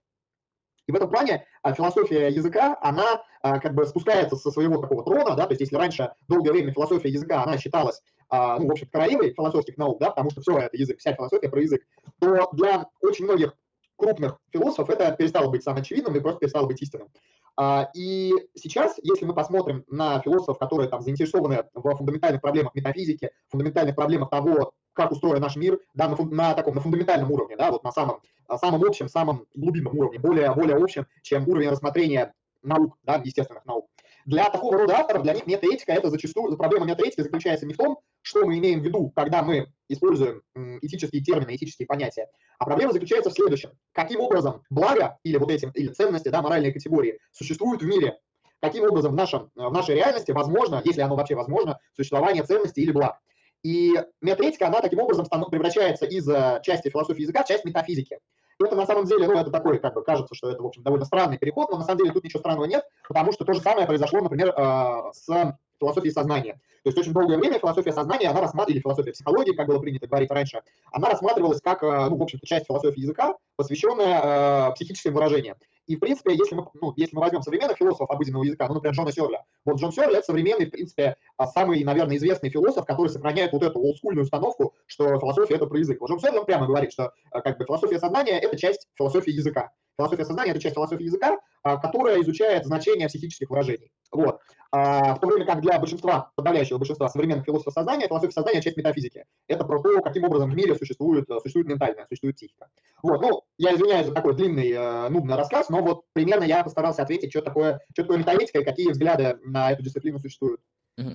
И 0.87 0.93
в 0.93 0.97
этом 0.97 1.11
плане 1.11 1.47
а, 1.63 1.75
философия 1.75 2.29
языка, 2.29 2.77
она 2.81 3.23
а, 3.43 3.61
как 3.61 3.75
бы 3.75 3.87
спускается 3.87 4.37
со 4.37 4.51
своего 4.51 4.79
такого 4.79 5.05
трона, 5.05 5.37
да, 5.37 5.47
то 5.47 5.53
есть 5.53 5.61
если 5.61 5.77
раньше 5.77 6.13
долгое 6.29 6.53
время 6.53 6.73
философия 6.73 7.09
языка, 7.09 7.45
она 7.45 7.57
считалась, 7.59 8.03
а, 8.29 8.59
ну, 8.59 8.67
в 8.67 8.73
общем, 8.73 8.89
королевой 8.89 9.33
философских 9.33 9.77
наук, 9.77 10.01
да, 10.01 10.11
потому 10.11 10.31
что 10.31 10.41
все 10.41 10.59
это 10.59 10.77
язык, 10.77 10.99
вся 10.99 11.15
философия 11.15 11.49
про 11.49 11.61
язык, 11.61 11.83
то 12.19 12.49
для 12.53 12.89
очень 13.01 13.27
многих 13.27 13.55
крупных 13.97 14.39
философов 14.53 14.91
это 14.91 15.13
перестало 15.13 15.51
быть 15.51 15.63
самым 15.63 15.83
очевидным 15.83 16.17
и 16.17 16.21
просто 16.21 16.41
перестало 16.41 16.67
быть 16.67 16.81
истинным. 16.83 17.09
А, 17.57 17.91
и 17.95 18.33
сейчас, 18.55 18.99
если 19.03 19.25
мы 19.25 19.35
посмотрим 19.35 19.85
на 19.89 20.21
философов, 20.21 20.59
которые 20.59 20.89
там 20.89 21.03
заинтересованы 21.03 21.65
в 21.75 21.95
фундаментальных 21.97 22.41
проблемах 22.41 22.75
метафизики, 22.75 23.31
фундаментальных 23.49 23.95
проблемах 23.95 24.31
того, 24.31 24.73
как 24.95 25.13
устроен 25.13 25.41
наш 25.41 25.57
мир, 25.57 25.79
да, 25.95 26.09
на, 26.09 26.17
на 26.17 26.55
таком 26.55 26.75
на 26.75 26.81
фундаментальном 26.81 27.31
уровне, 27.31 27.57
да, 27.57 27.71
вот 27.71 27.85
на 27.85 27.93
самом, 27.93 28.21
самом 28.59 28.83
общем, 28.85 29.09
самом 29.09 29.47
глубинном 29.55 29.97
уровне, 29.97 30.19
более, 30.19 30.53
более 30.55 30.77
общем, 30.77 31.07
чем 31.23 31.49
уровень 31.49 31.71
рассмотрения 31.71 32.35
наук, 32.63 32.97
да, 33.03 33.21
естественных 33.23 33.65
наук. 33.67 33.87
Для 34.25 34.49
такого 34.51 34.79
рода 34.79 34.99
авторов, 34.99 35.23
для 35.23 35.35
них 35.35 35.47
метаэтика, 35.47 35.93
это 35.93 36.11
зачастую, 36.11 36.57
проблема 36.57 36.87
метаэтики 36.87 37.23
заключается 37.23 37.67
не 37.67 37.75
в 37.75 37.77
том, 37.77 37.99
что 38.23 38.45
мы 38.47 38.59
имеем 38.59 38.81
в 38.81 38.85
виду, 38.85 39.13
когда 39.15 39.43
мы 39.43 39.67
используем 39.89 40.43
этические 40.81 41.23
термины, 41.23 41.57
этические 41.57 41.87
понятия, 41.87 42.29
а 42.59 42.65
проблема 42.65 42.93
заключается 42.93 43.31
в 43.31 43.35
следующем. 43.35 43.71
Каким 43.93 44.21
образом 44.21 44.63
благо 44.71 45.19
или 45.25 45.37
вот 45.37 45.51
эти 45.51 45.71
или 45.75 45.89
ценности, 45.89 46.29
да, 46.29 46.41
моральные 46.43 46.73
категории 46.73 47.19
существуют 47.33 47.83
в 47.83 47.87
мире? 47.87 48.19
Каким 48.61 48.85
образом 48.85 49.13
в, 49.13 49.17
нашем, 49.17 49.51
в 49.57 49.73
нашей 49.73 49.97
реальности 49.97 50.31
возможно, 50.31 50.81
если 50.85 51.01
оно 51.01 51.17
вообще 51.17 51.35
возможно, 51.35 51.81
существование 51.97 52.45
ценностей 52.45 52.83
или 52.83 52.93
благ? 52.93 53.19
И 53.65 53.93
метаэтика, 54.21 54.69
она 54.69 54.81
таким 54.81 55.01
образом 55.01 55.27
превращается 55.51 56.05
из 56.05 56.29
э, 56.29 56.61
части 56.63 56.89
философии 56.89 57.23
языка 57.23 57.45
в 57.45 57.49
часть 57.49 57.65
метафизики. 57.65 58.19
Это 58.61 58.77
на 58.77 58.87
самом 58.87 59.05
деле, 59.05 59.27
ну, 59.27 59.35
это 59.39 59.51
такой, 59.51 59.79
как 59.79 59.95
бы, 59.95 60.03
кажется, 60.03 60.35
что 60.35 60.51
это, 60.51 60.63
в 60.63 60.67
общем, 60.67 60.83
довольно 60.83 61.05
странный 61.05 61.39
переход, 61.39 61.71
но 61.71 61.79
на 61.79 61.85
самом 61.85 61.99
деле 61.99 62.13
тут 62.13 62.25
ничего 62.25 62.41
странного 62.41 62.67
нет, 62.67 62.85
потому 63.09 63.33
что 63.33 63.45
то 63.45 63.53
же 63.53 63.61
самое 63.61 63.87
произошло, 63.87 64.21
например, 64.21 64.55
э, 64.57 65.13
с 65.13 65.57
философией 65.83 66.13
сознания. 66.13 66.55
То 66.85 66.89
есть 66.89 66.99
очень 66.99 67.13
долгое 67.13 67.39
время 67.39 67.59
философия 67.59 67.93
сознания, 67.93 68.29
она 68.29 68.41
рассматривалась, 68.41 68.75
или 68.75 68.83
философия 68.83 69.13
психологии, 69.13 69.53
как 69.53 69.67
было 69.69 69.79
принято 69.79 70.07
говорить 70.07 70.31
раньше, 70.31 70.63
она 70.91 71.09
рассматривалась 71.11 71.61
как, 71.61 71.83
э, 71.83 72.07
ну, 72.09 72.17
в 72.17 72.23
общем-то, 72.23 72.47
часть 72.47 72.67
философии 72.67 73.01
языка, 73.01 73.35
посвященная 73.57 74.71
э, 74.71 74.75
психическим 74.75 75.15
выражениям. 75.15 75.57
И, 75.87 75.97
в 75.97 76.01
принципе, 76.01 76.35
если 76.35 76.55
мы, 76.55 76.67
ну, 76.81 76.93
если 76.97 77.17
мы 77.17 77.23
возьмем 77.23 77.43
современных 77.43 77.77
философов 77.77 78.11
обыденного 78.11 78.45
языка, 78.45 78.69
ну, 78.69 78.75
например, 78.75 78.95
Джона 78.95 79.13
Сёрля, 79.13 79.45
вот 79.65 79.81
Джон 79.81 79.93
Сёрля– 79.93 80.19
это 80.19 80.27
современный, 80.27 80.67
в 80.67 80.71
принципе, 80.71 81.17
а, 81.37 81.47
самый, 81.47 81.83
наверное, 81.83 82.17
известный 82.17 82.51
философ, 82.51 82.87
который 82.87 83.09
сохраняет 83.09 83.53
вот 83.53 83.63
эту 83.63 83.81
олдскульную 83.81 84.25
установку, 84.25 84.75
что 84.87 85.19
философия– 85.19 85.55
это 85.57 85.67
про 85.67 85.79
язык. 85.79 86.01
Вот 86.01 86.11
Джон 86.11 86.21
Сёрля 86.21 86.43
прямо 86.43 86.67
говорит, 86.67 86.93
что 86.93 87.13
э, 87.33 87.41
как 87.41 87.59
бы 87.59 87.65
философия 87.65 87.99
сознания– 87.99 88.39
это 88.41 88.57
часть 88.57 88.89
философии 88.95 89.33
языка. 89.33 89.73
Философия 89.99 90.25
сознания– 90.25 90.51
это 90.53 90.61
часть 90.61 90.75
философии 90.75 91.05
языка, 91.05 91.39
которая 91.63 92.21
изучает 92.23 92.65
значение 92.65 93.09
психических 93.09 93.51
выражений. 93.51 93.93
Вот. 94.11 94.41
А, 94.75 95.15
в 95.15 95.21
то 95.21 95.27
время 95.27 95.45
как 95.45 95.61
для 95.61 95.79
большинства, 95.79 96.33
подавляющего 96.35 96.79
большинства 96.79 97.07
современных 97.11 97.45
философов 97.45 97.75
сознания, 97.75 98.09
философия 98.09 98.33
сознания– 98.33 98.63
часть 98.63 98.79
метафизики. 98.79 99.27
Это 99.47 99.65
про 99.65 99.83
то, 99.83 100.01
каким 100.01 100.25
образом 100.25 100.51
в 100.51 100.57
мире 100.57 100.75
существует, 100.75 101.29
существует 101.43 101.69
ментальное, 101.69 102.07
существует 102.09 102.37
психика. 102.37 102.69
Вот. 103.03 103.21
Ну, 103.21 103.43
я 103.59 103.75
извиняюсь 103.75 104.07
за 104.07 104.15
такой 104.15 104.35
длинный, 104.35 104.71
э, 104.71 105.09
нудный 105.11 105.37
рассказ, 105.37 105.69
но 105.69 105.83
вот 105.83 106.05
примерно 106.15 106.45
я 106.45 106.65
постарался 106.65 107.03
ответить, 107.03 107.31
что 107.31 107.43
такое, 107.43 107.81
что 107.93 108.03
такое 108.03 108.17
метаэтика 108.17 108.61
и 108.61 108.65
какие 108.65 108.91
взгляды 108.91 109.39
на 109.45 109.71
эту 109.71 109.83
дисциплину 109.83 110.19
существуют. 110.19 110.63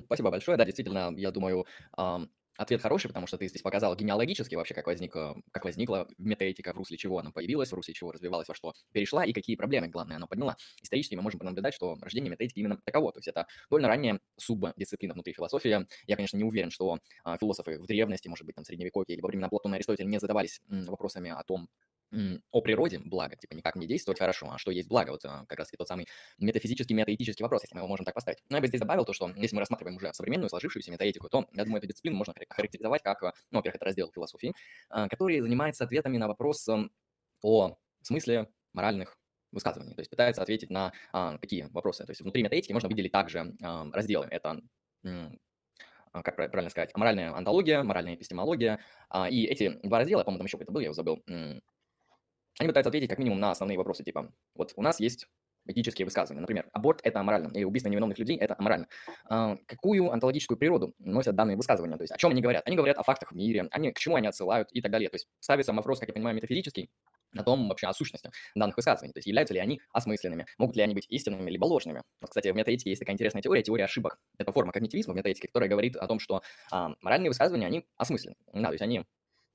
Спасибо 0.05 0.29
большое. 0.29 0.57
Да, 0.57 0.65
действительно, 0.65 1.11
я 1.15 1.31
думаю, 1.31 1.65
Ответ 2.57 2.81
хороший, 2.81 3.07
потому 3.07 3.27
что 3.27 3.37
ты 3.37 3.47
здесь 3.47 3.61
показал 3.61 3.95
генеалогически 3.95 4.55
вообще, 4.55 4.73
как, 4.73 4.87
возникло, 4.87 5.35
как 5.51 5.65
возникла 5.65 6.07
метаэтика, 6.17 6.73
в 6.73 6.77
русле 6.77 6.97
чего 6.97 7.19
она 7.19 7.31
появилась, 7.31 7.71
в 7.71 7.75
русле 7.75 7.93
чего 7.93 8.11
развивалась, 8.11 8.47
во 8.47 8.55
что 8.55 8.73
перешла 8.91 9.23
и 9.25 9.33
какие 9.33 9.55
проблемы, 9.55 9.87
главное, 9.87 10.17
она 10.17 10.27
подняла. 10.27 10.57
Исторически 10.81 11.15
мы 11.15 11.21
можем 11.21 11.39
наблюдать, 11.43 11.73
что 11.73 11.97
рождение 12.01 12.31
метаэтики 12.31 12.59
именно 12.59 12.79
таково. 12.83 13.11
То 13.11 13.19
есть 13.19 13.27
это 13.27 13.47
довольно 13.69 13.87
ранняя 13.87 14.19
субдисциплина 14.37 15.13
внутри 15.13 15.33
философии. 15.33 15.85
Я, 16.07 16.15
конечно, 16.15 16.37
не 16.37 16.43
уверен, 16.43 16.71
что 16.71 16.99
а, 17.23 17.37
философы 17.37 17.79
в 17.79 17.85
древности, 17.85 18.27
может 18.27 18.45
быть, 18.45 18.55
там, 18.55 18.65
средневековье 18.65 19.15
или 19.15 19.21
во 19.21 19.27
времена 19.27 19.49
Платона 19.49 19.75
и 19.75 19.77
Аристотеля 19.77 20.07
не 20.07 20.19
задавались 20.19 20.61
вопросами 20.67 21.29
о 21.31 21.43
том, 21.43 21.69
о 22.51 22.61
природе 22.61 22.99
блага, 22.99 23.35
типа 23.35 23.55
не 23.75 23.87
действовать 23.87 24.19
хорошо, 24.19 24.49
а 24.51 24.57
что 24.57 24.71
есть 24.71 24.87
благо, 24.87 25.11
вот 25.11 25.25
а, 25.25 25.45
как 25.47 25.59
раз 25.59 25.69
тот 25.77 25.87
самый 25.87 26.07
метафизический, 26.37 26.95
метаэтический 26.95 27.43
вопрос, 27.43 27.63
если 27.63 27.75
мы 27.75 27.81
его 27.81 27.87
можем 27.87 28.05
так 28.05 28.15
поставить. 28.15 28.39
Но 28.49 28.57
я 28.57 28.61
бы 28.61 28.67
здесь 28.67 28.79
добавил 28.79 29.03
то, 29.03 29.13
что 29.13 29.29
если 29.35 29.55
мы 29.55 29.59
рассматриваем 29.59 29.97
уже 29.97 30.13
современную 30.13 30.49
сложившуюся 30.49 30.89
метаэтику, 30.91 31.27
то, 31.29 31.45
я 31.51 31.65
думаю, 31.65 31.79
эту 31.79 31.87
дисциплину 31.87 32.15
можно 32.17 32.33
характеризовать 32.49 33.03
как, 33.03 33.21
а, 33.23 33.33
ну, 33.51 33.59
во-первых, 33.59 33.75
это 33.75 33.85
раздел 33.85 34.11
философии, 34.13 34.53
а, 34.89 35.09
который 35.09 35.41
занимается 35.41 35.83
ответами 35.83 36.17
на 36.17 36.27
вопрос 36.27 36.67
о 37.43 37.77
смысле 38.01 38.47
моральных 38.73 39.17
высказываний, 39.51 39.93
то 39.93 40.01
есть 40.01 40.09
пытается 40.09 40.41
ответить 40.41 40.69
на 40.69 40.91
какие 41.11 41.63
вопросы. 41.71 42.05
То 42.05 42.11
есть 42.11 42.21
внутри 42.21 42.43
метаэтики 42.43 42.73
можно 42.73 42.89
выделить 42.89 43.11
также 43.11 43.55
разделы. 43.61 44.27
Это 44.29 44.61
как 46.11 46.35
правильно 46.35 46.69
сказать, 46.69 46.95
моральная 46.95 47.33
антология, 47.33 47.83
моральная 47.83 48.15
эпистемология. 48.15 48.79
И 49.29 49.45
эти 49.45 49.79
два 49.83 49.99
раздела, 49.99 50.23
по-моему, 50.23 50.39
там 50.39 50.45
еще 50.47 50.57
какой-то 50.57 50.71
был, 50.71 50.81
я 50.81 50.85
его 50.85 50.93
забыл, 50.93 51.23
они 52.59 52.67
пытаются 52.67 52.89
ответить 52.89 53.09
как 53.09 53.19
минимум 53.19 53.39
на 53.39 53.51
основные 53.51 53.77
вопросы, 53.77 54.03
типа, 54.03 54.31
вот 54.55 54.73
у 54.75 54.81
нас 54.81 54.99
есть 54.99 55.27
этические 55.67 56.05
высказывания. 56.05 56.41
Например, 56.41 56.67
аборт– 56.71 57.01
это 57.03 57.19
аморально, 57.19 57.51
или 57.53 57.63
убийство 57.63 57.89
невиновных 57.89 58.17
людей– 58.17 58.37
это 58.39 58.55
аморально. 58.57 58.87
А, 59.29 59.57
какую 59.65 60.11
онтологическую 60.11 60.57
природу 60.57 60.93
носят 60.99 61.35
данные 61.35 61.57
высказывания? 61.57 61.97
То 61.97 62.03
есть 62.03 62.13
о 62.13 62.17
чем 62.17 62.31
они 62.31 62.41
говорят? 62.41 62.63
Они 62.65 62.75
говорят 62.75 62.97
о 62.97 63.03
фактах 63.03 63.31
в 63.31 63.35
мире, 63.35 63.67
они, 63.71 63.91
к 63.91 63.99
чему 63.99 64.15
они 64.15 64.27
отсылают 64.27 64.69
и 64.71 64.81
так 64.81 64.91
далее. 64.91 65.09
То 65.09 65.15
есть 65.15 65.27
ставится 65.39 65.73
вопрос, 65.73 65.99
как 65.99 66.09
я 66.09 66.13
понимаю, 66.13 66.35
метафизический, 66.35 66.89
о 67.35 67.43
том 67.43 67.67
вообще 67.67 67.87
о 67.87 67.93
сущности 67.93 68.31
данных 68.55 68.77
высказываний. 68.77 69.13
То 69.13 69.17
есть 69.17 69.27
являются 69.27 69.53
ли 69.53 69.59
они 69.59 69.81
осмысленными, 69.91 70.45
могут 70.57 70.75
ли 70.75 70.83
они 70.83 70.93
быть 70.93 71.05
истинными 71.09 71.49
либо 71.49 71.65
ложными. 71.65 72.03
Вот, 72.21 72.29
кстати, 72.29 72.49
в 72.49 72.55
метаэтике 72.55 72.89
есть 72.89 72.99
такая 72.99 73.15
интересная 73.15 73.41
теория, 73.41 73.63
теория 73.63 73.85
ошибок. 73.85 74.17
Это 74.37 74.51
форма 74.51 74.71
когнитивизма 74.71 75.13
в 75.13 75.17
метаэтике, 75.17 75.47
которая 75.47 75.69
говорит 75.69 75.97
о 75.97 76.07
том, 76.07 76.19
что 76.19 76.41
а, 76.71 76.93
моральные 77.01 77.29
высказывания, 77.29 77.67
они 77.67 77.85
осмысленны. 77.97 78.37
Да, 78.53 78.67
то 78.67 78.73
есть 78.73 78.81
они 78.81 79.03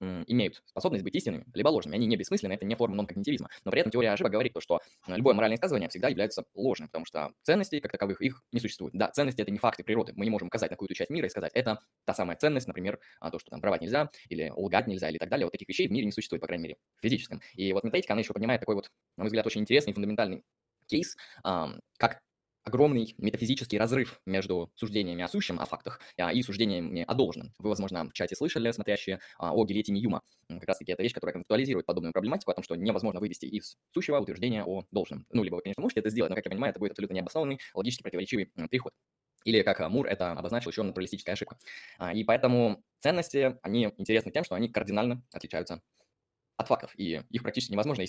имеют 0.02 0.62
способность 0.66 1.04
быть 1.04 1.14
истинными, 1.14 1.44
либо 1.54 1.68
ложными. 1.68 1.96
Они 1.96 2.06
не 2.06 2.16
бессмысленны, 2.16 2.54
это 2.54 2.64
не 2.64 2.74
форма 2.74 2.96
нон-когнитивизма. 2.96 3.48
Но 3.64 3.70
при 3.70 3.80
этом 3.80 3.92
теория 3.92 4.10
ошибок 4.10 4.32
говорит 4.32 4.52
то, 4.52 4.60
что 4.60 4.80
э, 5.06 5.16
любое 5.16 5.34
моральное 5.34 5.56
высказывание 5.56 5.88
всегда 5.88 6.08
является 6.08 6.44
ложным, 6.54 6.88
потому 6.88 7.04
что 7.04 7.32
ценностей, 7.42 7.80
как 7.80 7.92
таковых, 7.92 8.20
их 8.20 8.42
не 8.52 8.60
существует. 8.60 8.94
Да, 8.94 9.08
ценности— 9.10 9.40
это 9.42 9.50
не 9.50 9.58
факты 9.58 9.84
природы. 9.84 10.12
Мы 10.16 10.24
не 10.24 10.30
можем 10.30 10.48
указать 10.48 10.70
на 10.70 10.76
какую-то 10.76 10.94
часть 10.94 11.10
мира 11.10 11.26
и 11.26 11.30
сказать, 11.30 11.52
это 11.54 11.78
та 12.04 12.14
самая 12.14 12.36
ценность, 12.36 12.66
например, 12.66 12.98
а, 13.20 13.30
то, 13.30 13.38
что 13.38 13.50
там 13.50 13.60
воровать 13.60 13.80
нельзя, 13.80 14.10
или 14.28 14.52
лгать 14.54 14.86
нельзя, 14.86 15.08
или 15.08 15.18
так 15.18 15.28
далее. 15.28 15.46
Вот 15.46 15.52
таких 15.52 15.68
вещей 15.68 15.88
в 15.88 15.92
мире 15.92 16.06
не 16.06 16.12
существует, 16.12 16.40
по 16.40 16.46
крайней 16.46 16.64
мере, 16.64 16.76
в 16.98 17.02
физическом. 17.02 17.40
И 17.54 17.72
вот 17.72 17.84
метаэтика, 17.84 18.14
она 18.14 18.20
еще 18.20 18.32
поднимает 18.32 18.60
такой 18.60 18.74
вот, 18.74 18.90
на 19.16 19.24
мой 19.24 19.28
взгляд, 19.28 19.46
очень 19.46 19.60
интересный, 19.60 19.92
фундаментальный 19.92 20.44
кейс, 20.86 21.16
как 21.42 22.20
огромный 22.64 23.14
метафизический 23.18 23.78
разрыв 23.78 24.20
между 24.26 24.70
суждениями 24.74 25.22
о 25.22 25.28
сущем, 25.28 25.58
о 25.60 25.66
фактах, 25.66 26.00
а, 26.16 26.32
и 26.32 26.42
суждениями 26.42 27.04
о 27.06 27.14
должном. 27.14 27.52
Вы, 27.58 27.70
возможно, 27.70 28.08
в 28.08 28.12
чате 28.12 28.36
слышали, 28.36 28.70
смотрящие, 28.70 29.20
а, 29.38 29.52
о 29.52 29.64
гильотине 29.64 30.00
Юма. 30.00 30.22
Как 30.48 30.64
раз-таки 30.64 30.92
это 30.92 31.02
вещь, 31.02 31.12
которая 31.12 31.32
концептуализирует 31.32 31.86
подобную 31.86 32.12
проблематику 32.12 32.50
о 32.50 32.54
том, 32.54 32.64
что 32.64 32.74
невозможно 32.76 33.20
вывести 33.20 33.46
из 33.46 33.76
сущего 33.92 34.18
утверждения 34.20 34.64
о 34.64 34.84
должном. 34.90 35.26
Ну, 35.30 35.42
либо 35.42 35.56
вы, 35.56 35.62
конечно, 35.62 35.82
можете 35.82 36.00
это 36.00 36.10
сделать, 36.10 36.30
но, 36.30 36.36
как 36.36 36.44
я 36.44 36.50
понимаю, 36.50 36.70
это 36.70 36.80
будет 36.80 36.92
абсолютно 36.92 37.14
необоснованный, 37.14 37.58
логически 37.74 38.02
противоречивый 38.02 38.52
переход. 38.70 38.92
Или, 39.44 39.62
как 39.62 39.80
Мур 39.90 40.06
это 40.06 40.32
обозначил, 40.32 40.70
еще 40.70 40.82
натуралистическая 40.82 41.32
ошибка. 41.34 41.58
А, 41.98 42.12
и 42.14 42.22
поэтому 42.24 42.84
ценности, 43.00 43.58
они 43.62 43.92
интересны 43.96 44.30
тем, 44.30 44.44
что 44.44 44.54
они 44.54 44.68
кардинально 44.68 45.22
отличаются 45.32 45.82
от 46.56 46.68
фактов, 46.68 46.92
и 46.96 47.22
их 47.30 47.42
практически 47.42 47.72
невозможно 47.72 48.02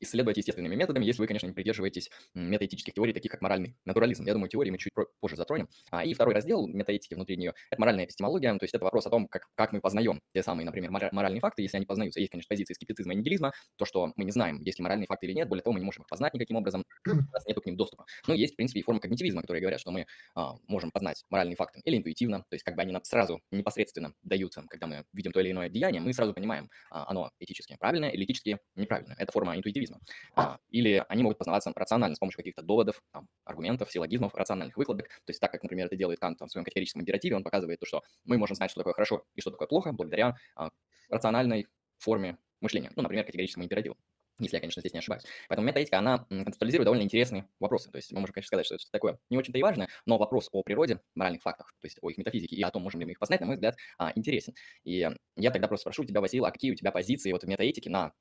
исследовать 0.00 0.36
естественными 0.36 0.74
методами, 0.74 1.04
если 1.04 1.20
вы, 1.20 1.26
конечно, 1.26 1.46
не 1.46 1.52
придерживаетесь 1.52 2.10
метаэтических 2.34 2.94
теорий, 2.94 3.12
таких 3.12 3.30
как 3.30 3.40
моральный 3.40 3.76
натурализм. 3.84 4.24
Я 4.26 4.32
думаю, 4.32 4.48
теории 4.48 4.70
мы 4.70 4.78
чуть 4.78 4.92
позже 5.20 5.36
затронем. 5.36 5.68
А, 5.90 6.04
и 6.04 6.14
второй 6.14 6.34
раздел 6.34 6.66
метаэтики 6.66 7.14
внутри 7.14 7.36
нее– 7.36 7.54
это 7.70 7.80
моральная 7.80 8.04
эпистемология, 8.04 8.52
то 8.56 8.64
есть 8.64 8.74
это 8.74 8.84
вопрос 8.84 9.06
о 9.06 9.10
том, 9.10 9.26
как, 9.28 9.48
как 9.54 9.72
мы 9.72 9.80
познаем 9.80 10.20
те 10.32 10.42
самые, 10.42 10.66
например, 10.66 10.90
моральные 10.90 11.40
факты, 11.40 11.62
если 11.62 11.76
они 11.76 11.86
познаются. 11.86 12.20
Есть, 12.20 12.30
конечно, 12.30 12.48
позиции 12.48 12.74
скептицизма 12.74 13.12
и 13.14 13.16
нигилизма, 13.16 13.52
то, 13.76 13.84
что 13.84 14.12
мы 14.16 14.24
не 14.24 14.30
знаем, 14.30 14.60
есть 14.62 14.78
ли 14.78 14.82
моральные 14.82 15.06
факты 15.06 15.26
или 15.26 15.34
нет, 15.34 15.48
более 15.48 15.62
того, 15.62 15.74
мы 15.74 15.80
не 15.80 15.86
можем 15.86 16.02
их 16.02 16.08
познать 16.08 16.34
никаким 16.34 16.56
образом, 16.56 16.84
у 17.06 17.10
нас 17.10 17.46
нет 17.46 17.58
к 17.60 17.66
ним 17.66 17.76
доступа. 17.76 18.06
Но 18.26 18.34
есть, 18.34 18.54
в 18.54 18.56
принципе, 18.56 18.80
и 18.80 18.82
формы 18.82 19.00
когнитивизма, 19.00 19.42
которые 19.42 19.60
говорят, 19.60 19.80
что 19.80 19.90
мы 19.90 20.06
а, 20.34 20.54
можем 20.66 20.90
познать 20.90 21.24
моральные 21.30 21.56
факты 21.56 21.80
или 21.84 21.96
интуитивно, 21.96 22.40
то 22.40 22.54
есть 22.54 22.64
как 22.64 22.76
бы 22.76 22.82
они 22.82 22.92
нам 22.92 23.04
сразу 23.04 23.40
непосредственно 23.50 24.12
даются, 24.22 24.62
когда 24.68 24.86
мы 24.86 25.04
видим 25.12 25.32
то 25.32 25.40
или 25.40 25.50
иное 25.50 25.68
деяние, 25.68 26.00
мы 26.00 26.12
сразу 26.12 26.34
понимаем, 26.34 26.70
а, 26.90 27.08
оно 27.08 27.30
этически 27.38 27.76
правильное 27.78 28.10
или 28.10 28.24
этически 28.24 28.58
неправильное. 28.74 29.16
Это 29.18 29.32
форма 29.32 29.56
интуитивизма. 29.56 29.85
А, 30.34 30.58
или 30.70 31.04
они 31.08 31.22
могут 31.22 31.38
познаваться 31.38 31.72
рационально 31.74 32.16
с 32.16 32.18
помощью 32.18 32.38
каких-то 32.38 32.62
доводов, 32.62 33.02
там, 33.12 33.28
аргументов, 33.44 33.90
силлогизмов, 33.90 34.34
рациональных 34.34 34.76
выкладок. 34.76 35.08
То 35.08 35.30
есть 35.30 35.40
так, 35.40 35.52
как, 35.52 35.62
например, 35.62 35.86
это 35.86 35.96
делает 35.96 36.18
Кант 36.20 36.40
в 36.40 36.48
своем 36.48 36.64
категорическом 36.64 37.02
императиве, 37.02 37.36
он 37.36 37.44
показывает 37.44 37.80
то, 37.80 37.86
что 37.86 38.02
мы 38.24 38.38
можем 38.38 38.56
знать, 38.56 38.70
что 38.70 38.80
такое 38.80 38.94
хорошо 38.94 39.24
и 39.34 39.40
что 39.40 39.50
такое 39.50 39.68
плохо, 39.68 39.92
благодаря 39.92 40.36
а, 40.54 40.70
рациональной 41.08 41.66
форме 41.98 42.38
мышления. 42.60 42.90
Ну, 42.96 43.02
например, 43.02 43.24
категорическому 43.24 43.64
императиву 43.64 43.96
если 44.38 44.56
я, 44.56 44.60
конечно, 44.60 44.80
здесь 44.80 44.92
не 44.92 44.98
ошибаюсь. 44.98 45.24
Поэтому 45.48 45.66
метаэтика, 45.66 45.98
она 45.98 46.26
концептуализирует 46.28 46.84
довольно 46.84 47.02
интересные 47.02 47.48
вопросы. 47.58 47.90
То 47.90 47.96
есть 47.96 48.12
мы 48.12 48.20
можем, 48.20 48.34
конечно, 48.34 48.48
сказать, 48.48 48.66
что 48.66 48.74
это 48.74 48.84
такое 48.90 49.18
не 49.30 49.38
очень-то 49.38 49.58
и 49.58 49.62
важное, 49.62 49.88
но 50.04 50.18
вопрос 50.18 50.48
о 50.52 50.62
природе, 50.62 51.00
моральных 51.14 51.42
фактах, 51.42 51.74
то 51.80 51.86
есть 51.86 51.98
о 52.02 52.10
их 52.10 52.18
метафизике 52.18 52.54
и 52.54 52.62
о 52.62 52.70
том, 52.70 52.82
можем 52.82 53.00
ли 53.00 53.06
мы 53.06 53.12
их 53.12 53.18
познать, 53.18 53.40
на 53.40 53.46
мой 53.46 53.56
взгляд, 53.56 53.76
а, 53.98 54.12
интересен. 54.14 54.54
И 54.84 55.08
я 55.36 55.50
тогда 55.50 55.68
просто 55.68 55.82
спрошу 55.82 56.04
тебя, 56.04 56.20
Василий, 56.20 56.44
а 56.44 56.50
какие 56.50 56.72
у 56.72 56.74
тебя 56.74 56.92
позиции 56.92 57.32
вот 57.32 57.44
в 57.44 57.46
метаэтике 57.46 57.90
на 57.90 58.12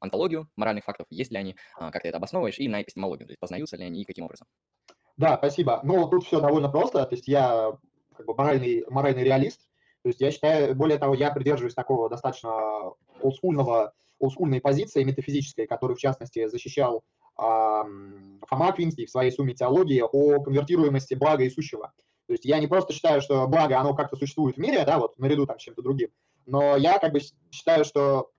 антологию 0.00 0.48
моральных 0.56 0.84
фактов, 0.84 1.06
есть 1.10 1.30
ли 1.30 1.38
они, 1.38 1.56
а, 1.78 1.90
как 1.90 2.02
ты 2.02 2.08
это 2.08 2.18
обосновываешь, 2.18 2.58
и 2.58 2.68
на 2.68 2.82
эпистемологию, 2.82 3.26
то 3.26 3.32
есть 3.32 3.40
познаются 3.40 3.76
ли 3.76 3.84
они 3.84 4.02
и 4.02 4.04
каким 4.04 4.24
образом? 4.24 4.46
Да, 5.16 5.36
спасибо. 5.38 5.80
Ну, 5.82 6.08
тут 6.08 6.24
все 6.24 6.40
довольно 6.40 6.68
просто, 6.68 7.04
то 7.04 7.14
есть 7.14 7.26
я 7.26 7.76
как 8.16 8.26
бы 8.26 8.34
моральный, 8.34 8.84
моральный 8.88 9.24
реалист, 9.24 9.60
то 10.02 10.08
есть 10.08 10.20
я 10.20 10.30
считаю, 10.30 10.74
более 10.74 10.98
того, 10.98 11.14
я 11.14 11.30
придерживаюсь 11.30 11.74
такого 11.74 12.08
достаточно 12.08 12.92
олдскульного, 13.20 13.92
олдскульной 14.20 14.60
позиции 14.60 15.02
метафизической, 15.02 15.66
которую, 15.66 15.96
в 15.96 16.00
частности, 16.00 16.46
защищал 16.46 16.98
э, 16.98 17.42
Фома 17.42 18.68
Аквинский 18.68 19.06
в 19.06 19.10
своей 19.10 19.32
сумме 19.32 19.54
теологии 19.54 20.00
о 20.00 20.40
конвертируемости 20.42 21.14
блага 21.14 21.44
и 21.44 21.50
сущего. 21.50 21.92
То 22.26 22.32
есть 22.32 22.44
я 22.44 22.58
не 22.60 22.66
просто 22.66 22.92
считаю, 22.92 23.20
что 23.20 23.46
благо, 23.46 23.78
оно 23.80 23.94
как-то 23.94 24.16
существует 24.16 24.56
в 24.56 24.60
мире, 24.60 24.84
да, 24.84 24.98
вот 24.98 25.18
наряду 25.18 25.46
там 25.46 25.58
с 25.58 25.62
чем-то 25.62 25.82
другим, 25.82 26.10
но 26.46 26.76
я 26.76 26.98
как 26.98 27.12
бы 27.12 27.20
считаю, 27.50 27.84
что 27.84 28.30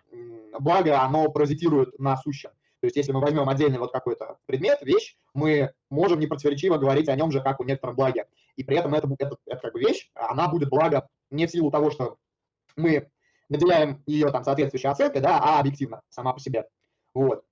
благо, 0.60 1.02
оно 1.02 1.30
паразитирует 1.30 1.98
на 2.00 2.18
сущем. 2.18 2.52
То 2.80 2.86
есть 2.86 2.96
если 2.96 3.12
мы 3.12 3.22
возьмем 3.22 3.50
отдельный 3.50 3.80
вот 3.80 3.92
какой-то 3.92 4.38
предмет, 4.46 4.82
вещь, 4.82 5.18
мы 5.34 5.74
можем 5.90 6.20
непротиворечиво 6.20 6.78
говорить 6.78 7.10
о 7.10 7.16
нем 7.16 7.32
же 7.32 7.42
как 7.42 7.60
о 7.60 7.64
некотором 7.64 7.96
благе. 7.96 8.28
И 8.56 8.64
при 8.64 8.78
этом 8.78 8.94
это, 8.94 9.10
это, 9.18 9.38
это 9.46 9.62
как 9.62 9.74
бы 9.74 9.80
вещь, 9.80 10.10
она 10.14 10.48
будет 10.48 10.70
благо 10.70 11.08
не 11.32 11.48
в 11.48 11.52
силу 11.52 11.72
того, 11.72 11.92
что 11.92 12.18
мы 12.76 13.10
наделяем 13.50 14.04
ее 14.06 14.32
там 14.32 14.44
соответствующей 14.44 14.88
оценкой, 14.88 15.22
да, 15.22 15.40
а 15.42 15.60
объективно, 15.60 16.02
сама 16.10 16.34
по 16.34 16.40
себе. 16.40 16.68
Вот. 17.14 17.44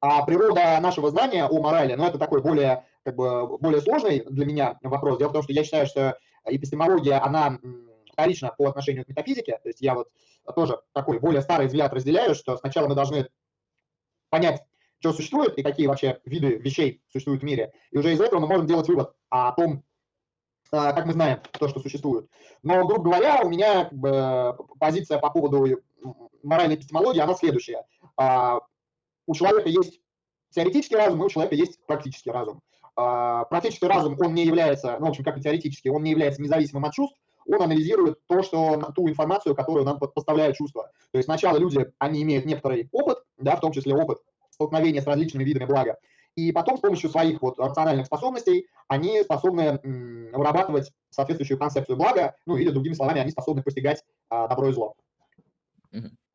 А 0.00 0.24
природа 0.24 0.78
нашего 0.80 1.10
знания 1.10 1.44
о 1.44 1.60
морали, 1.60 1.94
ну, 1.94 2.06
это 2.06 2.18
такой 2.18 2.40
более, 2.40 2.86
как 3.02 3.16
бы, 3.16 3.58
более 3.58 3.80
сложный 3.80 4.24
для 4.30 4.46
меня 4.46 4.78
вопрос. 4.82 5.18
Дело 5.18 5.30
в 5.30 5.32
том, 5.32 5.42
что 5.42 5.52
я 5.52 5.64
считаю, 5.64 5.86
что 5.86 6.16
эпистемология, 6.44 7.22
она 7.22 7.58
вторична 8.18 8.52
по 8.56 8.66
отношению 8.66 9.04
к 9.04 9.08
метафизике. 9.08 9.60
То 9.62 9.68
есть 9.68 9.80
я 9.80 9.94
вот 9.94 10.10
тоже 10.56 10.80
такой 10.92 11.20
более 11.20 11.40
старый 11.40 11.68
взгляд 11.68 11.92
разделяю, 11.92 12.34
что 12.34 12.56
сначала 12.56 12.88
мы 12.88 12.96
должны 12.96 13.28
понять, 14.28 14.64
что 14.98 15.12
существует 15.12 15.56
и 15.56 15.62
какие 15.62 15.86
вообще 15.86 16.20
виды 16.24 16.56
вещей 16.56 17.00
существуют 17.12 17.42
в 17.42 17.44
мире. 17.44 17.72
И 17.92 17.98
уже 17.98 18.12
из 18.12 18.20
этого 18.20 18.40
мы 18.40 18.48
можем 18.48 18.66
делать 18.66 18.88
вывод 18.88 19.14
о 19.30 19.52
том, 19.52 19.84
а, 20.72 20.92
как 20.92 21.06
мы 21.06 21.12
знаем 21.12 21.40
то, 21.52 21.68
что 21.68 21.78
существует. 21.78 22.28
Но, 22.64 22.84
грубо 22.84 23.04
говоря, 23.04 23.42
у 23.42 23.48
меня 23.48 23.84
как 23.84 23.94
бы, 23.94 24.56
позиция 24.80 25.18
по 25.18 25.30
поводу 25.30 25.80
моральной 26.42 26.74
эпистемологии, 26.74 27.20
она 27.20 27.34
следующая. 27.34 27.84
А, 28.16 28.58
у 29.26 29.34
человека 29.34 29.68
есть 29.68 30.00
теоретический 30.50 30.96
разум, 30.96 31.22
и 31.22 31.26
у 31.26 31.30
человека 31.30 31.54
есть 31.54 31.78
практический 31.86 32.32
разум. 32.32 32.62
А, 32.96 33.44
практический 33.44 33.86
разум, 33.86 34.16
он 34.20 34.34
не 34.34 34.44
является, 34.44 34.98
ну, 34.98 35.06
в 35.06 35.10
общем, 35.10 35.22
как 35.22 35.38
и 35.38 35.40
теоретический, 35.40 35.90
он 35.90 36.02
не 36.02 36.10
является 36.10 36.42
независимым 36.42 36.84
от 36.84 36.94
чувств, 36.94 37.16
он 37.48 37.62
анализирует 37.62 38.18
то, 38.26 38.42
что, 38.42 38.92
ту 38.94 39.08
информацию, 39.08 39.54
которую 39.54 39.84
нам 39.84 39.98
поставляют 39.98 40.56
чувства. 40.56 40.90
То 41.12 41.18
есть 41.18 41.26
сначала 41.26 41.58
люди, 41.58 41.86
они 41.98 42.22
имеют 42.22 42.44
некоторый 42.44 42.88
опыт, 42.92 43.18
да, 43.38 43.56
в 43.56 43.60
том 43.60 43.72
числе 43.72 43.94
опыт 43.94 44.18
столкновения 44.50 45.00
с 45.00 45.06
различными 45.06 45.44
видами 45.44 45.64
блага, 45.64 45.96
и 46.38 46.52
потом 46.52 46.76
с 46.76 46.80
помощью 46.80 47.10
своих 47.10 47.42
вот 47.42 47.58
рациональных 47.58 48.06
способностей 48.06 48.68
они 48.86 49.22
способны 49.22 49.80
вырабатывать 50.32 50.92
соответствующую 51.10 51.58
концепцию 51.58 51.96
блага, 51.96 52.36
ну 52.46 52.56
или 52.56 52.70
другими 52.70 52.94
словами, 52.94 53.20
они 53.20 53.30
способны 53.30 53.62
постигать 53.62 54.04
а, 54.28 54.46
добро 54.46 54.68
и 54.68 54.72
зло. 54.72 54.94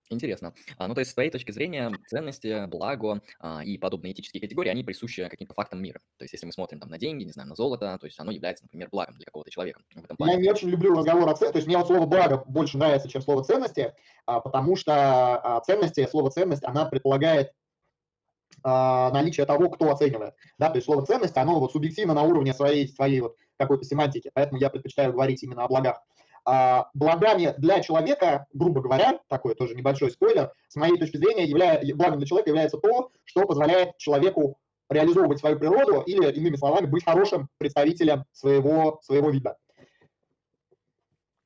Интересно. 0.10 0.54
А, 0.78 0.88
ну, 0.88 0.94
то 0.94 1.00
есть, 1.00 1.12
с 1.12 1.14
твоей 1.14 1.32
точки 1.32 1.52
зрения, 1.52 1.92
ценности, 2.08 2.66
благо 2.68 3.22
а, 3.40 3.64
и 3.64 3.78
подобные 3.78 4.14
этические 4.14 4.42
категории, 4.42 4.70
они 4.70 4.84
присущи 4.84 5.28
каким-то 5.28 5.54
фактам 5.54 5.82
мира. 5.82 6.00
То 6.18 6.24
есть, 6.24 6.34
если 6.34 6.46
мы 6.46 6.52
смотрим 6.52 6.80
там 6.80 6.90
на 6.90 6.98
деньги, 6.98 7.24
не 7.24 7.32
знаю, 7.32 7.50
на 7.50 7.56
золото, 7.56 7.98
то 8.00 8.06
есть 8.06 8.20
оно 8.20 8.32
является, 8.32 8.66
например, 8.66 8.90
благом 8.92 9.16
для 9.16 9.26
какого-то 9.26 9.50
человека. 9.50 9.82
В 9.96 10.04
этом 10.04 10.18
плане. 10.18 10.34
Я 10.34 10.40
не 10.40 10.50
очень 10.50 10.70
люблю 10.70 10.94
разговор 10.94 11.30
о 11.30 11.34
ценности, 11.34 11.54
то 11.54 11.58
есть 11.58 11.68
мне 11.68 11.78
вот 11.78 11.88
слово 11.88 12.06
благо 12.06 12.44
больше 12.48 12.78
нравится, 12.78 13.10
чем 13.10 13.22
слово 13.22 13.44
ценности, 13.44 13.94
а, 14.26 14.40
потому 14.40 14.76
что 14.76 14.94
а, 14.94 15.62
ценности, 15.62 16.08
слово 16.10 16.32
ценность, 16.32 16.64
она 16.64 16.86
предполагает 16.86 17.52
а, 18.64 19.12
наличие 19.12 19.46
того, 19.46 19.70
кто 19.70 19.92
оценивает. 19.92 20.36
Да, 20.58 20.70
то 20.70 20.76
есть 20.76 20.86
слово 20.86 21.06
ценность, 21.06 21.38
оно 21.38 21.60
вот 21.60 21.72
субъективно 21.72 22.14
на 22.14 22.24
уровне 22.24 22.54
своей, 22.54 22.88
своей 22.88 23.22
вот 23.22 23.36
какой-то 23.58 23.84
семантики, 23.84 24.32
поэтому 24.34 24.60
я 24.60 24.70
предпочитаю 24.70 25.12
говорить 25.14 25.44
именно 25.44 25.64
о 25.64 25.68
благах. 25.68 26.02
А, 26.46 26.90
благами 26.94 27.54
для 27.58 27.80
человека, 27.82 28.48
грубо 28.54 28.82
говоря, 28.82 29.20
такой 29.30 29.56
тоже 29.56 29.76
небольшой 29.76 30.12
спойлер, 30.12 30.52
с 30.68 30.76
моей 30.76 30.98
точки 30.98 31.18
зрения, 31.18 31.46
являя, 31.46 31.82
благом 31.96 32.20
для 32.20 32.28
человека 32.28 32.50
является 32.50 32.78
то, 32.78 33.12
что 33.24 33.46
позволяет 33.46 33.98
человеку 33.98 34.58
реализовывать 34.90 35.40
свою 35.40 35.58
природу 35.58 36.02
или, 36.02 36.32
иными 36.32 36.56
словами, 36.56 36.86
быть 36.86 37.06
хорошим 37.06 37.48
представителем 37.58 38.26
своего, 38.34 39.00
своего 39.02 39.30
вида. 39.30 39.58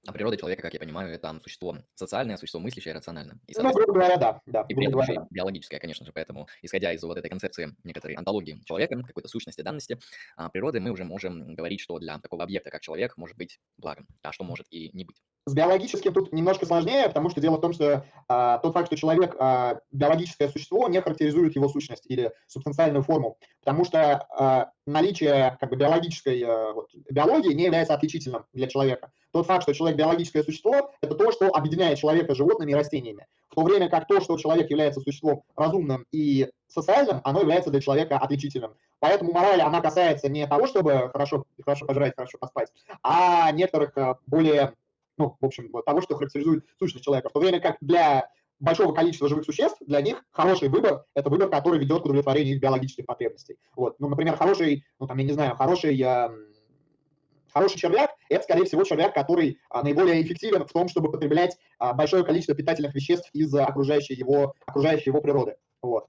А 0.07 0.13
природа 0.13 0.37
человека, 0.37 0.61
как 0.61 0.73
я 0.73 0.79
понимаю, 0.79 1.13
это 1.13 1.37
существо 1.43 1.79
социальное, 1.93 2.37
существо 2.37 2.61
мыслящее, 2.61 2.93
рациональное. 2.93 3.39
И, 3.45 3.53
ну, 3.57 3.73
грубо 3.73 3.91
говоря, 3.91 4.15
да. 4.15 4.41
да 4.45 4.65
и 4.69 4.73
при 4.73 4.87
этом 4.87 5.01
еще 5.01 5.27
биологическое, 5.29 5.81
конечно 5.81 6.05
же. 6.05 6.13
Поэтому, 6.13 6.47
исходя 6.61 6.93
из 6.93 7.03
вот 7.03 7.17
этой 7.17 7.27
концепции 7.27 7.75
некоторой 7.83 8.15
антологии 8.15 8.61
человека, 8.65 9.03
какой-то 9.05 9.27
сущности, 9.27 9.61
данности 9.61 9.99
а, 10.37 10.47
природы, 10.47 10.79
мы 10.79 10.91
уже 10.91 11.03
можем 11.03 11.53
говорить, 11.55 11.81
что 11.81 11.99
для 11.99 12.19
такого 12.19 12.45
объекта, 12.45 12.69
как 12.69 12.79
человек, 12.79 13.17
может 13.17 13.35
быть 13.35 13.59
благом, 13.77 14.07
а 14.23 14.31
что 14.31 14.45
может 14.45 14.67
и 14.69 14.91
не 14.93 15.03
быть. 15.03 15.17
с 15.45 15.53
биологическим 15.53 16.13
тут 16.13 16.31
немножко 16.31 16.65
сложнее, 16.65 17.09
потому 17.09 17.29
что 17.29 17.41
дело 17.41 17.57
в 17.57 17.61
том, 17.61 17.73
что 17.73 18.05
а, 18.29 18.59
тот 18.59 18.73
факт, 18.73 18.87
что 18.87 18.95
человек 18.95 19.35
а, 19.37 19.81
биологическое 19.91 20.47
существо, 20.47 20.87
не 20.87 21.01
характеризует 21.01 21.53
его 21.53 21.67
сущность 21.67 22.05
или 22.07 22.31
субстанциальную 22.47 23.03
форму, 23.03 23.37
потому 23.59 23.83
что 23.83 24.25
а, 24.29 24.71
наличие 24.85 25.57
как 25.59 25.69
бы, 25.69 25.75
биологической 25.75 26.41
а, 26.43 26.71
вот, 26.71 26.89
биологии 27.11 27.53
не 27.53 27.65
является 27.65 27.93
отличительным 27.93 28.45
для 28.53 28.67
человека. 28.67 29.11
Тот 29.37 29.45
факт, 29.45 29.61
что 29.61 29.73
человек 29.73 29.99
биологическое 29.99 30.41
существо, 30.41 30.89
это 30.99 31.13
то, 31.13 31.31
что 31.31 31.49
объединяет 31.49 31.99
человека 31.99 32.33
с 32.33 32.37
животными 32.37 32.71
и 32.71 32.73
растениями. 32.73 33.27
В 33.49 33.53
то 33.53 33.61
время 33.61 33.87
как 33.87 34.07
то, 34.07 34.19
что 34.19 34.35
человек 34.35 34.71
является 34.71 34.99
существом 34.99 35.43
разумным 35.55 36.07
и 36.11 36.49
социальным, 36.67 37.21
оно 37.23 37.41
является 37.41 37.69
для 37.69 37.79
человека 37.79 38.17
отличительным. 38.17 38.73
Поэтому 38.97 39.33
мораль, 39.33 39.61
она 39.61 39.79
касается 39.79 40.27
не 40.27 40.47
того, 40.47 40.65
чтобы 40.65 41.11
хорошо, 41.13 41.45
хорошо 41.63 41.85
пожрать, 41.85 42.15
хорошо 42.15 42.39
поспать, 42.39 42.69
а 43.03 43.51
некоторых 43.51 43.95
более 44.25 44.73
ну, 45.19 45.37
в 45.39 45.45
общем, 45.45 45.71
того, 45.85 46.01
что 46.01 46.15
характеризует 46.15 46.65
сущность 46.79 47.05
человека. 47.05 47.29
В 47.29 47.33
то 47.33 47.39
время 47.39 47.59
как 47.59 47.77
для 47.79 48.27
большого 48.59 48.91
количества 48.91 49.29
живых 49.29 49.45
существ, 49.45 49.77
для 49.85 50.01
них 50.01 50.23
хороший 50.31 50.69
выбор– 50.69 51.05
это 51.13 51.29
выбор, 51.29 51.47
который 51.47 51.77
ведет 51.77 52.01
к 52.01 52.05
удовлетворению 52.05 52.55
их 52.55 52.61
биологических 52.61 53.05
потребностей. 53.05 53.57
Вот. 53.75 53.99
Ну, 53.99 54.09
например, 54.09 54.35
хороший, 54.35 54.83
ну, 54.99 55.05
там, 55.05 55.15
я 55.19 55.25
не 55.25 55.33
знаю, 55.33 55.55
хороший, 55.55 56.01
э, 56.01 56.29
хороший 57.57 57.79
червяк– 57.79 58.11
это, 58.29 58.43
скорее 58.43 58.65
всего, 58.65 58.83
червяк, 58.83 59.13
который 59.13 59.59
а, 59.69 59.81
наиболее 59.83 60.21
эффективен 60.21 60.65
в 60.65 60.71
том, 60.71 60.87
чтобы 60.87 61.11
потреблять 61.11 61.57
а, 61.79 61.93
большое 61.93 62.23
количество 62.23 62.55
питательных 62.55 62.93
веществ 62.93 63.29
из 63.33 63.53
окружающей 63.53 64.13
его, 64.13 64.53
окружающей 64.65 65.09
его 65.09 65.21
природы. 65.21 65.55
Вот. 65.81 66.05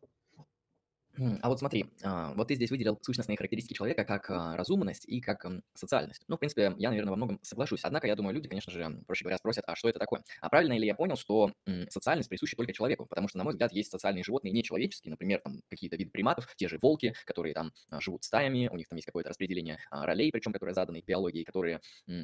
А 1.42 1.48
вот 1.48 1.58
смотри, 1.58 1.86
а, 2.02 2.32
вот 2.34 2.48
ты 2.48 2.54
здесь 2.54 2.70
выделил 2.70 2.98
сущностные 3.02 3.36
характеристики 3.36 3.74
человека 3.74 4.04
как 4.04 4.30
а, 4.30 4.56
разумность 4.56 5.04
и 5.06 5.20
как 5.20 5.44
социальность. 5.74 6.22
Ну, 6.28 6.36
в 6.36 6.38
принципе, 6.38 6.74
я, 6.78 6.90
наверное, 6.90 7.10
во 7.10 7.16
многом 7.16 7.40
соглашусь. 7.42 7.80
Однако, 7.82 8.06
я 8.06 8.14
думаю, 8.14 8.34
люди, 8.34 8.48
конечно 8.48 8.72
же, 8.72 9.02
проще 9.06 9.24
говоря, 9.24 9.38
спросят, 9.38 9.64
а 9.66 9.74
что 9.74 9.88
это 9.88 9.98
такое? 9.98 10.22
А 10.40 10.48
правильно 10.48 10.78
ли 10.78 10.86
я 10.86 10.94
понял, 10.94 11.16
что 11.16 11.52
социальность 11.88 12.28
присуща 12.28 12.56
только 12.56 12.72
человеку? 12.72 13.06
Потому 13.06 13.28
что, 13.28 13.38
на 13.38 13.44
мой 13.44 13.52
взгляд, 13.52 13.72
есть 13.72 13.90
социальные 13.90 14.22
животные 14.22 14.52
нечеловеческие, 14.52 15.10
например, 15.10 15.40
там 15.40 15.60
какие-то 15.68 15.96
виды 15.96 16.10
приматов, 16.10 16.48
те 16.56 16.68
же 16.68 16.78
волки, 16.80 17.14
которые 17.24 17.54
там 17.54 17.72
а, 17.90 18.00
живут 18.00 18.24
стаями, 18.24 18.68
у 18.72 18.76
них 18.76 18.88
там 18.88 18.96
есть 18.96 19.06
какое-то 19.06 19.30
распределение 19.30 19.78
ролей, 19.90 20.30
причем, 20.30 20.52
которое 20.52 20.74
задано 20.74 20.98
их 20.98 21.04
биологией, 21.04 21.44
которые 21.44 21.80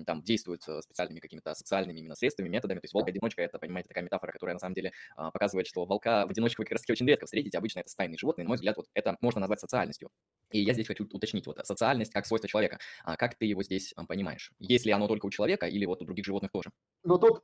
там 0.07 0.23
действуют 0.23 0.63
э, 0.69 0.81
специальными 0.83 1.21
какими-то 1.21 1.55
социальными 1.55 1.99
именно 1.99 2.15
средствами, 2.15 2.49
методами. 2.49 2.79
То 2.79 2.85
есть 2.85 2.95
волк-одиночка– 2.95 3.43
это, 3.43 3.59
понимаете, 3.59 3.89
такая 3.89 4.05
метафора, 4.05 4.33
которая 4.33 4.55
на 4.55 4.61
самом 4.61 4.75
деле 4.75 4.93
показывает, 5.17 5.67
что 5.67 5.85
волка 5.85 6.27
в 6.27 6.31
одиночку 6.31 6.63
вы 6.63 6.67
как 6.67 6.73
раз 6.73 6.83
очень 6.89 7.07
редко 7.07 7.27
встретите, 7.27 7.59
обычно 7.59 7.81
это 7.81 7.89
стайные 7.89 8.19
животные. 8.19 8.45
На 8.45 8.49
мой 8.49 8.57
взгляд, 8.57 8.77
вот 8.85 8.91
это 8.95 9.17
можно 9.21 9.41
назвать 9.41 9.61
социальностью. 9.61 10.11
И 10.51 10.61
я 10.61 10.73
здесь 10.73 10.87
хочу 10.87 11.05
уточнить, 11.05 11.47
вот 11.47 11.59
социальность 11.65 12.13
как 12.13 12.27
свойство 12.27 12.49
человека. 12.49 12.79
А 13.05 13.17
как 13.17 13.35
ты 13.35 13.47
его 13.47 13.63
здесь 13.63 13.93
а, 13.97 14.05
понимаешь? 14.05 14.53
Есть 14.59 14.87
ли 14.87 14.93
оно 14.93 15.09
только 15.09 15.27
у 15.27 15.31
человека 15.31 15.67
или 15.67 15.85
вот 15.85 16.03
у 16.03 16.05
других 16.05 16.25
животных 16.25 16.53
тоже? 16.53 16.71
Ну, 17.03 17.19
тут 17.19 17.43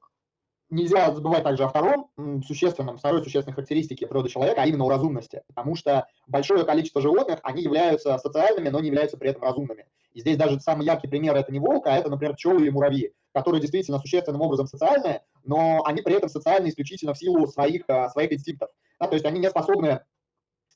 нельзя 0.70 1.12
забывать 1.12 1.42
также 1.42 1.64
о 1.64 1.68
втором 1.68 2.10
существенном, 2.46 2.98
второй 2.98 3.22
существенной 3.22 3.54
характеристике 3.54 4.06
природы 4.06 4.28
человека, 4.28 4.62
а 4.62 4.66
именно 4.66 4.84
у 4.84 4.88
разумности. 4.88 5.42
Потому 5.48 5.74
что 5.74 6.06
большое 6.28 6.64
количество 6.64 7.00
животных, 7.00 7.40
они 7.42 7.62
являются 7.62 8.16
социальными, 8.18 8.68
но 8.68 8.80
не 8.80 8.88
являются 8.88 9.16
при 9.16 9.30
этом 9.30 9.42
разумными. 9.42 9.86
И 10.12 10.20
здесь 10.20 10.36
даже 10.36 10.60
самый 10.60 10.86
яркий 10.86 11.08
пример 11.08 11.36
это 11.36 11.52
не 11.52 11.60
волк, 11.60 11.86
а 11.86 11.96
это, 11.96 12.10
например, 12.10 12.34
пчелы 12.34 12.62
или 12.62 12.70
муравьи, 12.70 13.12
которые 13.32 13.60
действительно 13.60 13.98
существенным 13.98 14.40
образом 14.40 14.66
социальные, 14.66 15.22
но 15.44 15.82
они 15.84 16.02
при 16.02 16.14
этом 16.14 16.28
социальны 16.28 16.68
исключительно 16.68 17.14
в 17.14 17.18
силу 17.18 17.46
своих, 17.46 17.84
а, 17.88 18.08
своих 18.10 18.32
инстинктов. 18.32 18.70
Да, 18.98 19.06
то 19.06 19.14
есть 19.14 19.24
они 19.24 19.40
не 19.40 19.48
способны 19.48 20.00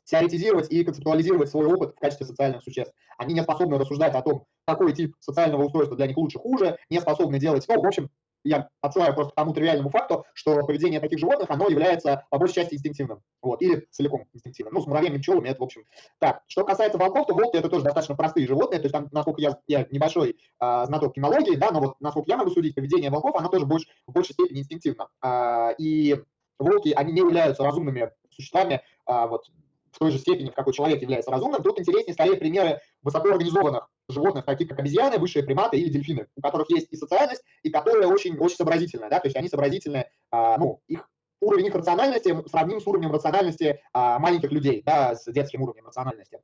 теоретизировать 0.04 0.70
и 0.70 0.84
концептуализировать 0.84 1.50
свой 1.50 1.66
опыт 1.66 1.94
в 1.96 2.00
качестве 2.00 2.26
социальных 2.26 2.62
существ. 2.62 2.92
Они 3.18 3.34
не 3.34 3.42
способны 3.42 3.78
рассуждать 3.78 4.14
о 4.14 4.22
том, 4.22 4.44
какой 4.66 4.92
тип 4.92 5.14
социального 5.20 5.64
устройства 5.64 5.96
для 5.96 6.06
них 6.06 6.16
лучше, 6.16 6.38
хуже, 6.38 6.78
не 6.90 7.00
способны 7.00 7.38
делать, 7.38 7.64
ну, 7.68 7.80
в 7.80 7.86
общем, 7.86 8.10
я 8.44 8.68
отсылаю 8.82 9.14
просто 9.14 9.32
к 9.32 9.36
тому 9.36 9.54
тривиальному 9.54 9.90
факту, 9.90 10.26
что 10.34 10.64
поведение 10.66 11.00
таких 11.00 11.18
животных, 11.18 11.50
оно 11.50 11.68
является 11.68 12.26
по 12.30 12.38
большей 12.38 12.56
части 12.56 12.74
инстинктивным, 12.74 13.22
вот, 13.40 13.62
или 13.62 13.86
целиком 13.90 14.26
инстинктивным. 14.34 14.74
Ну, 14.74 14.82
с 14.82 14.86
муравьями, 14.86 15.18
пчелами 15.18 15.48
это, 15.48 15.60
в 15.60 15.64
общем, 15.64 15.84
так. 16.18 16.42
Что 16.46 16.64
касается 16.64 16.98
волков, 16.98 17.26
то 17.26 17.34
волки 17.34 17.56
это 17.56 17.70
тоже 17.70 17.84
достаточно 17.84 18.14
простые 18.14 18.46
животные, 18.46 18.80
то 18.80 18.84
есть 18.84 18.92
там, 18.92 19.08
насколько 19.12 19.40
я, 19.40 19.58
я 19.66 19.86
небольшой 19.90 20.36
а, 20.58 20.84
знаток 20.84 21.14
кинологии, 21.14 21.56
да, 21.56 21.70
но 21.70 21.80
вот 21.80 21.94
насколько 22.00 22.30
я 22.30 22.36
могу 22.36 22.50
судить, 22.50 22.74
поведение 22.74 23.10
волков, 23.10 23.34
оно 23.36 23.48
тоже 23.48 23.64
больше, 23.64 23.88
в 24.06 24.12
большей 24.12 24.34
степени 24.34 24.60
инстинктивно. 24.60 25.08
А, 25.22 25.70
и 25.78 26.22
волки, 26.58 26.92
они 26.94 27.12
не 27.12 27.20
являются 27.20 27.64
разумными 27.64 28.10
существами, 28.30 28.82
а, 29.06 29.26
вот, 29.26 29.46
в 29.94 29.98
той 29.98 30.10
же 30.10 30.18
степени, 30.18 30.50
в 30.50 30.54
какой 30.54 30.72
человек 30.72 31.00
является 31.00 31.30
разумным, 31.30 31.62
тут 31.62 31.78
интереснее 31.78 32.14
скорее 32.14 32.36
примеры 32.36 32.80
высокоорганизованных 33.02 33.88
животных, 34.08 34.44
таких 34.44 34.68
как 34.68 34.80
обезьяны, 34.80 35.18
высшие 35.18 35.44
приматы 35.44 35.78
или 35.78 35.88
дельфины, 35.88 36.26
у 36.36 36.42
которых 36.42 36.68
есть 36.70 36.88
и 36.90 36.96
социальность, 36.96 37.42
и 37.62 37.70
которые 37.70 38.08
очень, 38.08 38.36
очень 38.38 38.56
сообразительные, 38.56 39.08
да, 39.08 39.20
то 39.20 39.28
есть 39.28 39.36
они 39.36 39.48
сообразительные, 39.48 40.10
а, 40.30 40.58
ну, 40.58 40.80
их 40.88 41.08
уровень 41.40 41.66
их 41.66 41.74
рациональности 41.74 42.36
сравним 42.48 42.80
с 42.80 42.86
уровнем 42.86 43.12
рациональности 43.12 43.80
а, 43.92 44.18
маленьких 44.18 44.50
людей, 44.50 44.82
да, 44.84 45.14
с 45.14 45.30
детским 45.30 45.62
уровнем 45.62 45.86
рациональности. 45.86 46.40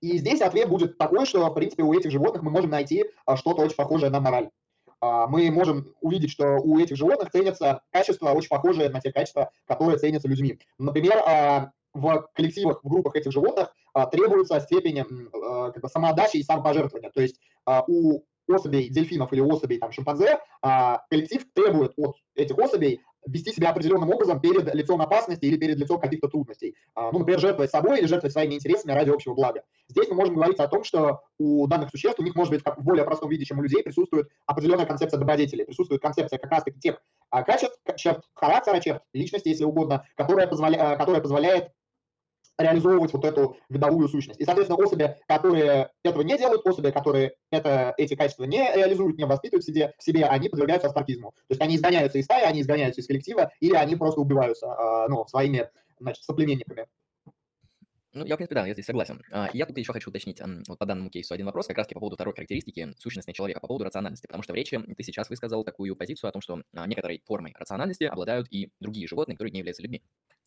И 0.00 0.18
здесь 0.18 0.40
ответ 0.40 0.68
будет 0.68 0.98
такой, 0.98 1.26
что, 1.26 1.48
в 1.48 1.54
принципе, 1.54 1.84
у 1.84 1.94
этих 1.94 2.10
животных 2.10 2.42
мы 2.42 2.50
можем 2.50 2.70
найти 2.70 3.04
а, 3.26 3.36
что-то 3.36 3.62
очень 3.62 3.76
похожее 3.76 4.10
на 4.10 4.20
мораль. 4.20 4.50
А, 5.00 5.26
мы 5.26 5.50
можем 5.50 5.94
увидеть, 6.00 6.30
что 6.30 6.58
у 6.58 6.78
этих 6.78 6.96
животных 6.96 7.30
ценятся 7.30 7.82
качества, 7.90 8.30
очень 8.30 8.48
похожие 8.48 8.88
на 8.88 9.00
те 9.00 9.12
качества, 9.12 9.50
которые 9.66 9.98
ценятся 9.98 10.28
людьми. 10.28 10.58
Например, 10.78 11.18
а, 11.26 11.72
в 11.94 12.28
коллективах, 12.34 12.82
в 12.82 12.88
группах 12.88 13.16
этих 13.16 13.32
животных 13.32 13.72
а, 13.92 14.06
требуется 14.06 14.60
степень 14.60 15.00
а, 15.00 15.70
как 15.70 15.82
бы, 15.82 15.88
самоотдачи 15.88 16.38
и 16.38 16.42
самопожертвования. 16.42 17.10
То 17.10 17.20
есть 17.20 17.38
а, 17.66 17.84
у 17.86 18.24
особей 18.48 18.88
дельфинов 18.88 19.32
или 19.32 19.40
особей 19.40 19.78
там, 19.78 19.92
шимпанзе 19.92 20.38
коллектив 21.08 21.46
требует 21.54 21.92
от 21.96 22.16
этих 22.34 22.58
особей 22.58 23.00
вести 23.24 23.52
себя 23.52 23.70
определенным 23.70 24.10
образом 24.10 24.40
перед 24.40 24.74
лицом 24.74 25.00
опасности 25.00 25.44
или 25.44 25.56
перед 25.56 25.78
лицом 25.78 26.00
каких-то 26.00 26.26
трудностей. 26.26 26.74
Ну, 26.96 27.20
например, 27.20 27.38
жертвовать 27.38 27.70
собой 27.70 28.00
или 28.00 28.06
жертвовать 28.06 28.32
своими 28.32 28.54
интересами 28.54 28.92
ради 28.92 29.10
общего 29.10 29.34
блага. 29.34 29.62
Здесь 29.88 30.08
мы 30.08 30.16
можем 30.16 30.34
говорить 30.34 30.58
о 30.58 30.66
том, 30.66 30.82
что 30.82 31.22
у 31.38 31.66
данных 31.68 31.90
существ, 31.90 32.18
у 32.18 32.24
них, 32.24 32.34
может 32.34 32.52
быть, 32.52 32.64
как 32.64 32.78
в 32.78 32.82
более 32.82 33.04
простом 33.04 33.30
виде, 33.30 33.44
чем 33.44 33.60
у 33.60 33.62
людей, 33.62 33.82
присутствует 33.84 34.28
определенная 34.44 34.86
концепция 34.86 35.18
добродетелей, 35.18 35.64
присутствует 35.64 36.02
концепция 36.02 36.38
как 36.38 36.50
раз-таки 36.50 36.80
тех 36.80 37.00
качеств, 37.30 37.78
черт 37.96 38.24
характера, 38.34 38.80
черт 38.80 39.02
личности, 39.12 39.48
если 39.48 39.64
угодно, 39.64 40.04
которая, 40.16 40.48
позволя... 40.48 40.96
которая 40.96 41.22
позволяет 41.22 41.70
реализовывать 42.58 43.12
вот 43.12 43.24
эту 43.24 43.56
видовую 43.68 44.08
сущность. 44.08 44.40
И, 44.40 44.44
соответственно, 44.44 44.82
особи, 44.82 45.16
которые 45.26 45.90
этого 46.02 46.22
не 46.22 46.36
делают, 46.36 46.66
особи, 46.66 46.90
которые 46.90 47.34
это, 47.50 47.94
эти 47.96 48.14
качества 48.14 48.44
не 48.44 48.74
реализуют, 48.74 49.18
не 49.18 49.24
воспитывают 49.24 49.64
в 49.64 49.66
себе, 49.66 49.94
в 49.98 50.02
себе, 50.02 50.24
они 50.26 50.48
подвергаются 50.48 50.88
астаркизму. 50.88 51.30
То 51.30 51.52
есть 51.52 51.62
они 51.62 51.76
изгоняются 51.76 52.18
из 52.18 52.24
стаи, 52.24 52.44
они 52.44 52.60
изгоняются 52.60 53.00
из 53.00 53.06
коллектива, 53.06 53.52
или 53.60 53.74
они 53.74 53.96
просто 53.96 54.20
убиваются 54.20 54.66
э, 54.66 55.08
ну, 55.08 55.26
своими 55.26 55.68
значит, 55.98 56.22
соплеменниками. 56.24 56.86
Ну, 58.14 58.26
я, 58.26 58.34
в 58.34 58.36
принципе, 58.36 58.56
да, 58.56 58.66
я 58.66 58.74
здесь 58.74 58.84
согласен. 58.84 59.22
А, 59.30 59.48
я 59.54 59.64
тут 59.64 59.78
еще 59.78 59.92
хочу 59.94 60.10
уточнить 60.10 60.42
вот 60.68 60.78
по 60.78 60.84
данному 60.84 61.08
кейсу 61.08 61.32
один 61.32 61.46
вопрос, 61.46 61.66
как 61.66 61.78
раз 61.78 61.86
по 61.88 61.98
поводу 61.98 62.16
второй 62.16 62.34
характеристики 62.34 62.92
сущности 62.98 63.32
человека, 63.32 63.60
по 63.60 63.68
поводу 63.68 63.86
рациональности, 63.86 64.26
потому 64.26 64.42
что 64.42 64.52
в 64.52 64.56
речи 64.56 64.78
ты 64.78 65.02
сейчас 65.02 65.30
высказал 65.30 65.64
такую 65.64 65.96
позицию 65.96 66.28
о 66.28 66.32
том, 66.32 66.42
что 66.42 66.62
а, 66.74 66.86
некоторой 66.86 67.22
формой 67.24 67.54
рациональности 67.58 68.04
обладают 68.04 68.48
и 68.50 68.70
другие 68.80 69.08
животные, 69.08 69.34
которые 69.34 69.52
не 69.52 69.60
являются 69.60 69.82
людьми. 69.82 70.02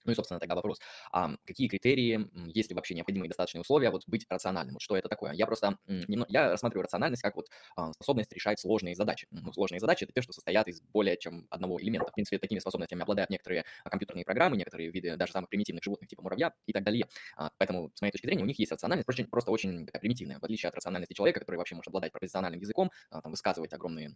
Ну 0.05 0.11
и, 0.11 0.15
собственно, 0.15 0.39
тогда 0.39 0.55
вопрос, 0.55 0.79
а 1.11 1.35
какие 1.45 1.67
критерии, 1.67 2.29
есть 2.53 2.69
ли 2.69 2.75
вообще 2.75 2.95
необходимые 2.95 3.29
достаточные 3.29 3.61
условия 3.61 3.89
вот 3.89 4.03
быть 4.07 4.25
рациональным? 4.29 4.75
Вот 4.75 4.81
что 4.81 4.95
это 4.97 5.09
такое? 5.09 5.33
Я 5.33 5.45
просто, 5.45 5.77
я 5.87 6.51
рассматриваю 6.51 6.83
рациональность 6.83 7.21
как 7.21 7.35
вот 7.35 7.47
а, 7.75 7.91
способность 7.93 8.31
решать 8.33 8.59
сложные 8.59 8.95
задачи. 8.95 9.27
Ну, 9.31 9.51
сложные 9.53 9.79
задачи– 9.79 10.03
это 10.05 10.13
те, 10.13 10.21
что 10.21 10.33
состоят 10.33 10.67
из 10.67 10.81
более 10.81 11.17
чем 11.17 11.47
одного 11.49 11.81
элемента. 11.81 12.11
В 12.11 12.13
принципе, 12.13 12.37
такими 12.37 12.59
способностями 12.59 13.01
обладают 13.01 13.29
некоторые 13.29 13.65
а, 13.83 13.89
компьютерные 13.89 14.25
программы, 14.25 14.57
некоторые 14.57 14.91
виды 14.91 15.15
даже 15.17 15.31
самых 15.33 15.49
примитивных 15.49 15.83
животных, 15.83 16.09
типа 16.09 16.21
муравья 16.21 16.53
и 16.65 16.73
так 16.73 16.83
далее. 16.83 17.07
А, 17.35 17.49
поэтому, 17.57 17.91
с 17.93 18.01
моей 18.01 18.11
точки 18.11 18.25
зрения, 18.27 18.43
у 18.43 18.47
них 18.47 18.59
есть 18.59 18.71
рациональность, 18.71 19.05
просто, 19.05 19.25
просто 19.25 19.51
очень 19.51 19.85
такая 19.85 19.99
примитивная, 19.99 20.39
в 20.39 20.43
отличие 20.43 20.69
от 20.69 20.75
рациональности 20.75 21.13
человека, 21.13 21.39
который 21.39 21.57
вообще 21.57 21.75
может 21.75 21.87
обладать 21.87 22.11
профессиональным 22.11 22.59
языком, 22.59 22.91
там, 23.09 23.31
высказывать 23.31 23.73
огромные 23.73 24.13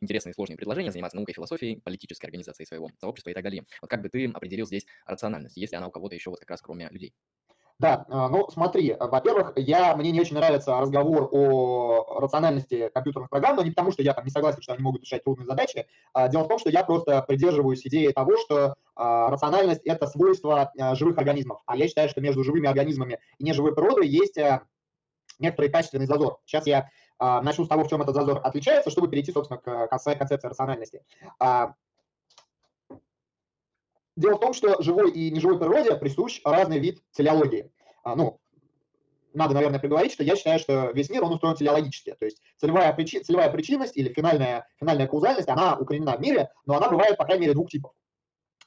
интересные 0.00 0.34
сложные 0.34 0.56
предложения, 0.56 0.90
заниматься 0.90 1.16
наукой, 1.16 1.34
философией, 1.34 1.80
политической 1.80 2.26
организацией 2.26 2.66
своего 2.66 2.90
сообщества 2.98 3.30
и 3.30 3.34
так 3.34 3.44
далее. 3.44 3.64
Вот 3.80 3.90
как 3.90 4.02
бы 4.02 4.08
ты 4.08 4.26
определил 4.26 4.66
здесь 4.66 4.86
рациональность, 5.10 5.56
если 5.56 5.76
она 5.76 5.88
у 5.88 5.90
кого-то 5.90 6.14
еще 6.14 6.30
вот 6.30 6.40
как 6.40 6.50
раз 6.50 6.62
кроме 6.62 6.88
людей? 6.90 7.14
Да, 7.80 8.04
а, 8.10 8.28
ну 8.28 8.46
смотри, 8.50 8.94
во-первых, 9.00 9.54
я, 9.56 9.96
мне 9.96 10.10
не 10.10 10.20
очень 10.20 10.36
нравится 10.36 10.78
разговор 10.78 11.30
о 11.32 12.20
рациональности 12.20 12.90
компьютерных 12.92 13.30
программ, 13.30 13.56
но 13.56 13.62
не 13.62 13.70
потому, 13.70 13.90
что 13.90 14.02
я 14.02 14.12
там 14.12 14.26
не 14.26 14.30
согласен, 14.30 14.60
что 14.60 14.74
они 14.74 14.82
могут 14.82 15.02
решать 15.02 15.24
трудные 15.24 15.46
задачи. 15.46 15.86
А, 16.12 16.28
дело 16.28 16.44
в 16.44 16.48
том, 16.48 16.58
что 16.58 16.68
я 16.68 16.84
просто 16.84 17.22
придерживаюсь 17.22 17.86
идеи 17.86 18.12
того, 18.12 18.36
что 18.36 18.74
а, 18.96 19.30
рациональность– 19.30 19.80
это 19.86 20.06
свойство 20.06 20.70
живых 20.92 21.16
организмов. 21.16 21.62
А 21.64 21.74
я 21.74 21.88
считаю, 21.88 22.10
что 22.10 22.20
между 22.20 22.44
живыми 22.44 22.68
организмами 22.68 23.18
и 23.38 23.44
неживой 23.44 23.74
природой 23.74 24.08
есть 24.08 24.36
некоторый 25.38 25.70
качественный 25.70 26.04
зазор. 26.04 26.38
Сейчас 26.44 26.66
я 26.66 26.90
начну 27.18 27.64
с 27.64 27.68
того, 27.68 27.84
в 27.84 27.88
чем 27.88 28.02
этот 28.02 28.14
зазор 28.14 28.42
отличается, 28.44 28.90
чтобы 28.90 29.08
перейти, 29.08 29.32
собственно, 29.32 29.58
к 29.58 29.86
концепции 29.88 30.48
рациональности. 30.48 31.02
Дело 34.16 34.36
в 34.36 34.40
том, 34.40 34.52
что 34.52 34.82
живой 34.82 35.10
и 35.12 35.30
неживой 35.30 35.58
природе 35.58 35.94
присущ 35.96 36.40
разный 36.44 36.78
вид 36.78 37.02
телеологии. 37.12 37.70
А, 38.02 38.16
ну, 38.16 38.40
надо, 39.32 39.54
наверное, 39.54 39.78
приговорить, 39.78 40.12
что 40.12 40.24
я 40.24 40.36
считаю, 40.36 40.58
что 40.58 40.90
весь 40.92 41.10
мир, 41.10 41.24
он 41.24 41.32
устроен 41.32 41.56
телеологически. 41.56 42.16
То 42.18 42.24
есть 42.24 42.42
целевая, 42.56 42.92
причи, 42.92 43.20
целевая 43.20 43.50
причинность 43.50 43.96
или 43.96 44.12
финальная, 44.12 44.66
финальная 44.78 45.06
каузальность, 45.06 45.48
она 45.48 45.76
укоренена 45.76 46.16
в 46.16 46.20
мире, 46.20 46.50
но 46.66 46.76
она 46.76 46.88
бывает, 46.88 47.16
по 47.16 47.24
крайней 47.24 47.42
мере, 47.42 47.54
двух 47.54 47.70
типов. 47.70 47.92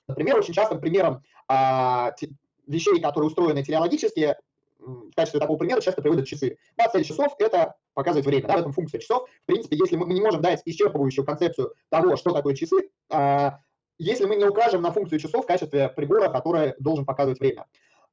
Например, 0.08 0.38
очень 0.38 0.53
частым 0.53 0.79
примером 0.79 1.23
а, 1.47 2.12
те, 2.12 2.29
вещей, 2.67 3.01
которые 3.01 3.27
устроены 3.27 3.63
телеологически, 3.63 4.36
в 4.79 5.12
качестве 5.15 5.39
такого 5.39 5.58
примера 5.58 5.79
часто 5.82 6.01
приводят 6.01 6.27
часы. 6.27 6.58
Да, 6.77 6.89
цель 6.89 7.06
часов– 7.06 7.34
это 7.39 7.75
показывать 7.93 8.25
время, 8.25 8.47
да, 8.47 8.58
в 8.58 8.60
этом 8.60 8.73
функция 8.73 8.99
часов. 8.99 9.29
В 9.43 9.45
принципе, 9.45 9.77
если 9.77 9.95
мы, 9.95 10.06
мы 10.06 10.13
не 10.13 10.21
можем 10.21 10.41
дать 10.41 10.62
исчерпывающую 10.65 11.23
концепцию 11.23 11.73
того, 11.89 12.17
что 12.17 12.32
такое 12.32 12.53
часы, 12.53 12.89
а, 13.10 13.60
если 14.04 14.26
мы 14.26 14.36
не 14.36 14.46
укажем 14.46 14.82
на 14.82 14.92
функцию 14.92 15.20
часов 15.20 15.46
в 15.46 15.48
качестве 15.48 15.89
прибора, 15.89 16.30
который 16.30 16.76
должен 16.80 17.06
показывать 17.06 17.39
время. 17.39 17.66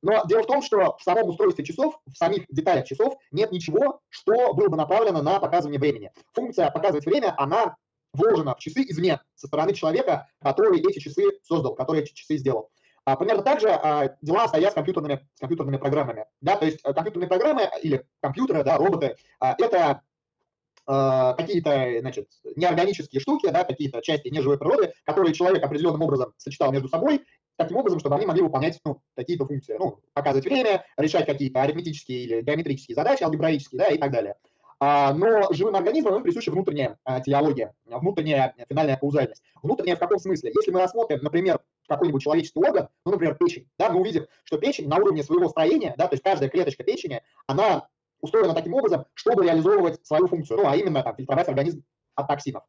Но 0.02 0.24
дело 0.26 0.42
в 0.42 0.46
том, 0.46 0.62
что 0.62 0.96
в 0.96 1.02
самом 1.02 1.28
устройстве 1.28 1.64
часов, 1.64 2.00
в 2.06 2.16
самих 2.16 2.46
деталях 2.48 2.86
часов 2.86 3.14
нет 3.32 3.52
ничего, 3.52 4.00
что 4.08 4.54
было 4.54 4.68
бы 4.68 4.76
направлено 4.76 5.20
на 5.22 5.38
показывание 5.40 5.78
времени. 5.78 6.10
Функция 6.32 6.70
показывать 6.70 7.04
время, 7.04 7.34
она 7.36 7.76
вложена 8.12 8.54
в 8.54 8.58
часы 8.58 8.82
извне, 8.82 9.20
со 9.34 9.46
стороны 9.46 9.74
человека, 9.74 10.28
который 10.42 10.80
эти 10.80 10.98
часы 10.98 11.22
создал, 11.42 11.74
который 11.74 12.02
эти 12.02 12.12
часы 12.12 12.38
сделал. 12.38 12.70
А, 13.04 13.16
примерно 13.16 13.42
так 13.42 13.60
же 13.60 13.68
а, 13.70 14.16
дела 14.20 14.48
стоят 14.48 14.72
с 14.72 14.74
компьютерными, 14.74 15.26
с 15.34 15.40
компьютерными 15.40 15.78
программами. 15.78 16.26
Да? 16.40 16.56
То 16.56 16.66
есть 16.66 16.80
э, 16.84 16.92
компьютерные 16.92 17.28
программы 17.28 17.68
или 17.82 18.06
компьютеры, 18.20 18.62
да, 18.62 18.76
роботы, 18.76 19.16
а, 19.38 19.54
это 19.58 20.02
а, 20.86 21.34
какие-то, 21.34 22.00
значит, 22.00 22.28
неорганические 22.56 23.20
штуки, 23.20 23.48
да, 23.50 23.64
какие-то 23.64 24.00
части 24.02 24.28
неживой 24.28 24.58
природы, 24.58 24.92
которые 25.04 25.34
человек 25.34 25.62
определенным 25.62 26.02
образом 26.02 26.32
сочетал 26.36 26.72
между 26.72 26.88
собой, 26.88 27.22
таким 27.56 27.76
образом, 27.76 28.00
чтобы 28.00 28.16
они 28.16 28.26
могли 28.26 28.42
выполнять 28.42 28.78
ну, 28.84 29.00
какие-то 29.14 29.46
функции, 29.46 29.76
ну, 29.78 30.00
показывать 30.14 30.46
время, 30.46 30.84
решать 30.96 31.26
какие-то 31.26 31.62
арифметические 31.62 32.24
или 32.24 32.42
геометрические 32.42 32.94
задачи, 32.94 33.22
алгебраические, 33.22 33.78
да, 33.78 33.88
и 33.88 33.98
так 33.98 34.10
далее. 34.10 34.36
А, 34.82 35.12
но 35.12 35.52
живым 35.52 35.76
организмам 35.76 36.16
им 36.16 36.22
присуща 36.22 36.50
внутренняя 36.50 36.96
а, 37.04 37.20
телеология, 37.20 37.74
внутренняя 37.84 38.54
финальная 38.66 38.96
каузальность. 38.96 39.42
Внутренняя 39.62 39.96
в 39.96 39.98
каком 39.98 40.18
смысле? 40.18 40.52
Если 40.56 40.70
мы 40.70 40.80
рассмотрим, 40.80 41.18
например, 41.20 41.60
какой-нибудь 41.86 42.22
человеческий 42.22 42.60
орган, 42.60 42.88
ну, 43.04 43.12
например, 43.12 43.34
печень, 43.34 43.68
да, 43.78 43.90
мы 43.90 44.00
увидим, 44.00 44.26
что 44.44 44.56
печень 44.56 44.88
на 44.88 44.96
уровне 44.96 45.22
своего 45.22 45.50
строения, 45.50 45.94
да, 45.98 46.08
то 46.08 46.14
есть 46.14 46.22
каждая 46.22 46.48
клеточка 46.48 46.82
печени, 46.82 47.20
она 47.46 47.88
устроена 48.20 48.54
таким 48.54 48.74
образом, 48.74 49.06
чтобы 49.14 49.44
реализовывать 49.44 50.04
свою 50.06 50.26
функцию, 50.26 50.58
ну, 50.58 50.68
а 50.68 50.76
именно 50.76 51.02
там, 51.02 51.16
фильтровать 51.16 51.48
организм 51.48 51.82
от 52.14 52.28
токсинов. 52.28 52.64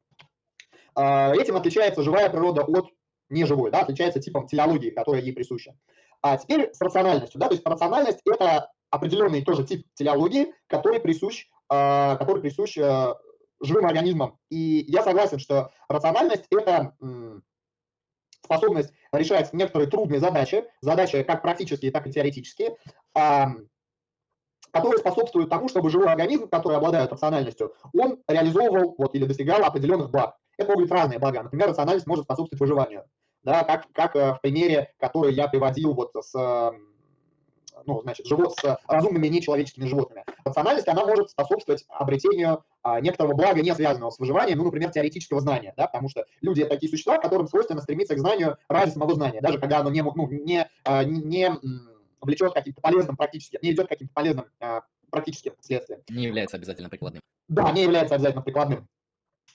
Этим 0.95 1.55
отличается 1.55 2.03
живая 2.03 2.29
природа 2.29 2.63
от 2.63 2.89
не 3.29 3.45
живой, 3.45 3.71
да, 3.71 3.81
отличается 3.81 4.19
типом 4.19 4.47
телеологии, 4.47 4.89
которая 4.89 5.21
ей 5.21 5.33
присуща. 5.33 5.73
А 6.21 6.37
теперь 6.37 6.71
с 6.73 6.81
рациональностью, 6.81 7.39
да, 7.39 7.47
то 7.47 7.53
есть 7.53 7.65
рациональность– 7.65 8.19
это 8.25 8.69
определенный 8.89 9.41
тоже 9.43 9.63
тип 9.63 9.87
телеологии, 9.95 10.53
который 10.67 10.99
присущ, 10.99 11.47
э, 11.71 12.17
который 12.19 12.41
присущ 12.41 12.77
э, 12.77 13.15
живым 13.61 13.85
организмам. 13.85 14.37
И 14.49 14.85
я 14.87 15.01
согласен, 15.01 15.39
что 15.39 15.71
рациональность– 15.87 16.45
это 16.51 16.93
способность 18.43 18.91
решать 19.13 19.53
некоторые 19.53 19.89
трудные 19.89 20.19
задачи, 20.19 20.65
задачи 20.81 21.23
как 21.23 21.41
практические, 21.41 21.91
так 21.91 22.05
и 22.07 22.11
теоретические, 22.11 22.75
которые 24.71 24.99
способствуют 24.99 25.49
тому, 25.49 25.69
чтобы 25.69 25.89
живой 25.89 26.07
организм, 26.07 26.47
который 26.47 26.77
обладает 26.77 27.11
рациональностью, 27.11 27.73
он 27.93 28.19
реализовывал 28.27 28.95
вот, 28.97 29.15
или 29.15 29.25
достигал 29.25 29.63
определенных 29.63 30.11
благ. 30.11 30.37
Это 30.57 30.69
могут 30.69 30.85
быть 30.85 30.91
разные 30.91 31.19
блага. 31.19 31.43
Например, 31.43 31.69
рациональность 31.69 32.07
может 32.07 32.25
способствовать 32.25 32.59
выживанию 32.59 33.03
да, 33.43 33.63
как, 33.63 33.87
как 33.93 34.15
э, 34.15 34.33
в 34.33 34.41
примере, 34.41 34.93
который 34.99 35.33
я 35.33 35.47
приводил 35.47 35.93
вот 35.93 36.11
с 36.19 36.73
ну, 37.85 38.01
значит, 38.01 38.27
живот 38.27 38.53
с 38.59 38.77
разумными 38.87 39.27
нечеловеческими 39.27 39.85
животными. 39.85 40.23
Рациональность, 40.45 40.87
она 40.87 41.03
может 41.03 41.31
способствовать 41.31 41.83
обретению 41.89 42.63
а, 42.83 42.99
некоторого 42.99 43.33
блага, 43.33 43.61
не 43.61 43.73
связанного 43.73 44.11
с 44.11 44.19
выживанием, 44.19 44.59
ну, 44.59 44.65
например, 44.65 44.91
теоретического 44.91 45.41
знания, 45.41 45.73
да, 45.77 45.87
потому 45.87 46.07
что 46.09 46.25
люди– 46.41 46.61
это 46.61 46.71
такие 46.71 46.91
существа, 46.91 47.17
которым 47.17 47.47
свойственно 47.47 47.81
стремиться 47.81 48.13
к 48.13 48.19
знанию 48.19 48.57
ради 48.67 48.91
самого 48.91 49.15
знания, 49.15 49.41
даже 49.41 49.57
когда 49.57 49.79
оно 49.79 49.89
не, 49.89 50.03
ну, 50.03 50.27
не, 50.29 50.69
а, 50.83 51.03
не, 51.03 51.21
не 51.21 51.49
влечет 52.21 52.53
каким-то 52.53 52.81
полезным 52.81 53.15
практически, 53.17 53.59
не 53.61 53.71
идет 53.71 53.87
каким-то 53.87 54.13
полезным 54.13 54.45
а, 54.59 54.81
практическим 55.09 55.53
следствием. 55.59 56.01
Не 56.09 56.25
является 56.25 56.57
обязательно 56.57 56.89
прикладным. 56.89 57.21
Да, 57.47 57.71
не 57.71 57.83
является 57.83 58.15
обязательно 58.15 58.41
прикладным. 58.41 58.87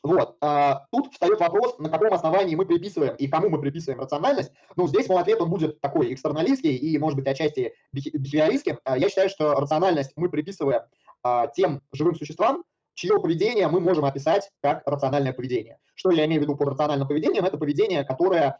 Вот. 0.02 0.36
А, 0.40 0.86
тут 0.92 1.12
встает 1.12 1.40
вопрос, 1.40 1.78
на 1.78 1.88
каком 1.88 2.12
основании 2.12 2.54
мы 2.54 2.66
приписываем 2.66 3.16
и 3.16 3.26
кому 3.28 3.48
мы 3.48 3.60
приписываем 3.60 4.00
рациональность. 4.00 4.52
Ну, 4.76 4.86
здесь 4.86 5.08
мой 5.08 5.20
ответ, 5.20 5.40
он 5.40 5.50
будет 5.50 5.80
такой 5.80 6.12
экстерналистский 6.12 6.76
и, 6.76 6.98
может 6.98 7.16
быть, 7.18 7.26
отчасти 7.26 7.74
бихевиористский. 7.92 8.76
А, 8.84 8.96
я 8.96 9.08
считаю, 9.08 9.28
что 9.28 9.54
рациональность 9.54 10.12
мы 10.16 10.28
приписываем 10.28 10.82
а, 11.22 11.48
тем 11.48 11.82
живым 11.92 12.14
существам, 12.14 12.64
чье 12.94 13.20
поведение 13.20 13.68
мы 13.68 13.80
можем 13.80 14.04
описать 14.04 14.50
как 14.60 14.82
рациональное 14.86 15.32
поведение. 15.32 15.78
Что 15.94 16.10
я 16.10 16.26
имею 16.26 16.40
в 16.40 16.44
виду 16.44 16.56
под 16.56 16.68
рациональным 16.68 17.08
поведением? 17.08 17.44
Это 17.44 17.58
поведение, 17.58 18.04
которое, 18.04 18.58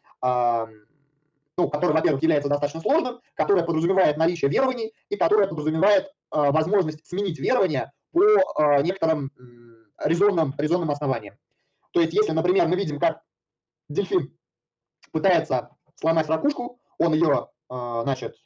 ну, 1.57 1.69
которое, 1.69 1.95
во-первых, 1.95 2.23
является 2.23 2.49
достаточно 2.49 2.81
сложным, 2.81 3.21
которое 3.35 3.65
подразумевает 3.65 4.17
наличие 4.17 4.51
верований 4.51 4.93
и 5.09 5.17
которое 5.17 5.47
подразумевает 5.47 6.13
возможность 6.31 7.07
сменить 7.07 7.39
верование 7.39 7.93
по 8.13 8.81
некоторым 8.83 9.31
резонным, 9.99 10.55
резонным 10.59 10.91
основанием. 10.91 11.37
То 11.93 12.01
есть, 12.01 12.13
если, 12.13 12.33
например, 12.33 12.69
мы 12.69 12.77
видим, 12.77 12.99
как 12.99 13.23
дельфин 13.89 14.37
пытается 15.13 15.71
сломать 15.95 16.29
ракушку, 16.29 16.79
он 16.99 17.15
ее, 17.15 17.49
а, 17.69 18.03
значит, 18.03 18.37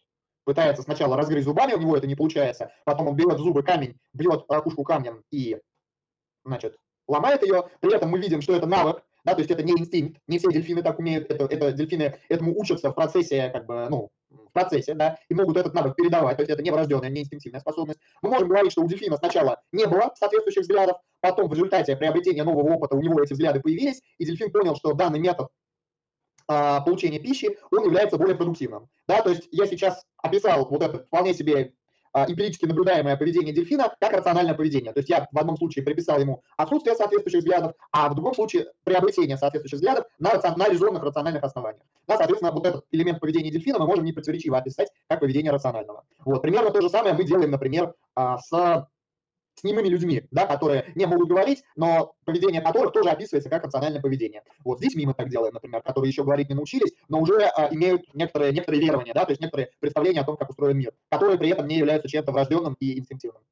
пытается 0.44 0.82
сначала 0.82 1.16
разгрызть 1.16 1.46
зубами, 1.46 1.72
у 1.72 1.80
него 1.80 1.96
это 1.96 2.06
не 2.06 2.14
получается, 2.14 2.70
потом 2.84 3.08
он 3.08 3.16
берет 3.16 3.38
в 3.38 3.42
зубы 3.42 3.62
камень, 3.62 3.98
бьет 4.12 4.44
ракушку 4.48 4.84
камнем 4.84 5.24
и, 5.30 5.58
значит, 6.44 6.76
ломает 7.08 7.42
ее. 7.42 7.68
При 7.80 7.92
этом 7.94 8.10
мы 8.10 8.20
видим, 8.20 8.40
что 8.40 8.54
это 8.54 8.66
навык, 8.66 9.02
да, 9.24 9.34
то 9.34 9.40
есть 9.40 9.50
это 9.50 9.62
не 9.62 9.72
инстинкт, 9.72 10.20
не 10.26 10.38
все 10.38 10.50
дельфины 10.50 10.82
так 10.82 10.98
умеют, 10.98 11.30
это, 11.30 11.44
это 11.44 11.72
дельфины 11.72 12.18
этому 12.28 12.58
учатся 12.58 12.90
в 12.90 12.94
процессе, 12.94 13.50
как 13.50 13.66
бы, 13.66 13.86
ну, 13.90 14.10
в 14.30 14.52
процессе, 14.52 14.94
да, 14.94 15.18
и 15.28 15.34
могут 15.34 15.56
этот 15.56 15.74
навык 15.74 15.96
передавать, 15.96 16.36
то 16.36 16.42
есть 16.42 16.50
это 16.50 16.62
не 16.62 16.70
врожденная, 16.70 17.10
не 17.10 17.22
инстинктивная 17.22 17.60
способность. 17.60 18.00
Мы 18.22 18.30
можем 18.30 18.48
говорить, 18.48 18.72
что 18.72 18.82
у 18.82 18.88
дельфина 18.88 19.16
сначала 19.16 19.60
не 19.72 19.86
было 19.86 20.12
соответствующих 20.16 20.62
взглядов, 20.62 20.98
потом 21.20 21.48
в 21.48 21.52
результате 21.52 21.96
приобретения 21.96 22.44
нового 22.44 22.74
опыта 22.74 22.96
у 22.96 23.02
него 23.02 23.22
эти 23.22 23.32
взгляды 23.32 23.60
появились, 23.60 24.02
и 24.18 24.24
дельфин 24.24 24.50
понял, 24.50 24.76
что 24.76 24.92
данный 24.92 25.20
метод 25.20 25.48
а, 26.52 26.80
получения 26.80 27.20
пищи, 27.20 27.58
он 27.70 27.84
является 27.84 28.18
более 28.18 28.34
продуктивным. 28.34 28.88
Да, 29.06 29.22
то 29.22 29.30
есть 29.30 29.46
я 29.52 29.66
сейчас 29.66 30.04
описал 30.16 30.66
вот 30.68 30.82
это 30.82 30.98
вполне 30.98 31.32
себе 31.32 31.74
эмпирически 32.14 32.66
наблюдаемое 32.66 33.16
поведение 33.16 33.54
дельфина 33.54 33.94
как 34.00 34.12
рациональное 34.12 34.54
поведение. 34.54 34.92
То 34.92 35.00
есть 35.00 35.08
я 35.08 35.28
в 35.30 35.38
одном 35.38 35.56
случае 35.56 35.84
приписал 35.84 36.18
ему 36.18 36.42
отсутствие 36.56 36.96
соответствующих 36.96 37.40
взглядов, 37.40 37.72
а 37.92 38.08
в 38.08 38.14
другом 38.14 38.34
случае 38.34 38.66
приобретение 38.84 39.36
соответствующих 39.36 39.78
взглядов 39.78 40.06
на, 40.18 40.32
на 40.56 40.68
резонных 40.68 41.02
рациональных 41.02 41.42
основаниях. 41.42 41.84
Да, 42.06 42.16
соответственно, 42.16 42.52
вот 42.52 42.66
этот 42.66 42.84
элемент 42.90 43.20
поведения 43.20 43.50
дельфина 43.50 43.78
мы 43.78 43.86
можем 43.86 44.04
непротиворечиво 44.04 44.58
описать 44.58 44.88
как 45.08 45.20
поведение 45.20 45.52
рационального. 45.52 46.04
Вот, 46.24 46.42
примерно 46.42 46.70
то 46.70 46.80
же 46.80 46.88
самое 46.88 47.14
мы 47.14 47.24
делаем, 47.24 47.50
например, 47.50 47.94
а, 48.14 48.38
с 48.38 48.88
с 49.60 49.64
немыми 49.64 49.88
людьми, 49.88 50.24
да, 50.30 50.46
которые 50.46 50.92
не 50.94 51.06
могут 51.06 51.28
говорить, 51.28 51.62
но 51.76 52.14
поведение 52.24 52.60
которых 52.60 52.92
тоже 52.92 53.10
описывается 53.10 53.50
как 53.50 53.64
рациональное 53.64 54.00
поведение. 54.00 54.42
Вот 54.64 54.78
с 54.78 54.80
детьми 54.80 55.06
мы 55.06 55.14
так 55.14 55.28
делаем, 55.28 55.54
например, 55.54 55.82
которые 55.82 56.10
еще 56.10 56.24
говорить 56.24 56.48
не 56.48 56.54
научились, 56.54 56.92
но 57.08 57.20
уже 57.20 57.42
а, 57.42 57.72
имеют 57.72 58.02
некоторые, 58.14 58.52
некоторые 58.52 58.82
верования, 58.82 59.14
да, 59.14 59.24
то 59.24 59.30
есть 59.30 59.40
некоторые 59.40 59.70
представления 59.80 60.20
о 60.20 60.24
том, 60.24 60.36
как 60.36 60.50
устроен 60.50 60.78
мир, 60.78 60.92
которые 61.10 61.38
при 61.38 61.50
этом 61.50 61.66
не 61.66 61.78
являются 61.78 62.08
чем-то 62.08 62.32
врожденным 62.32 62.76
и 62.80 62.98
инстинктивным. 62.98 63.42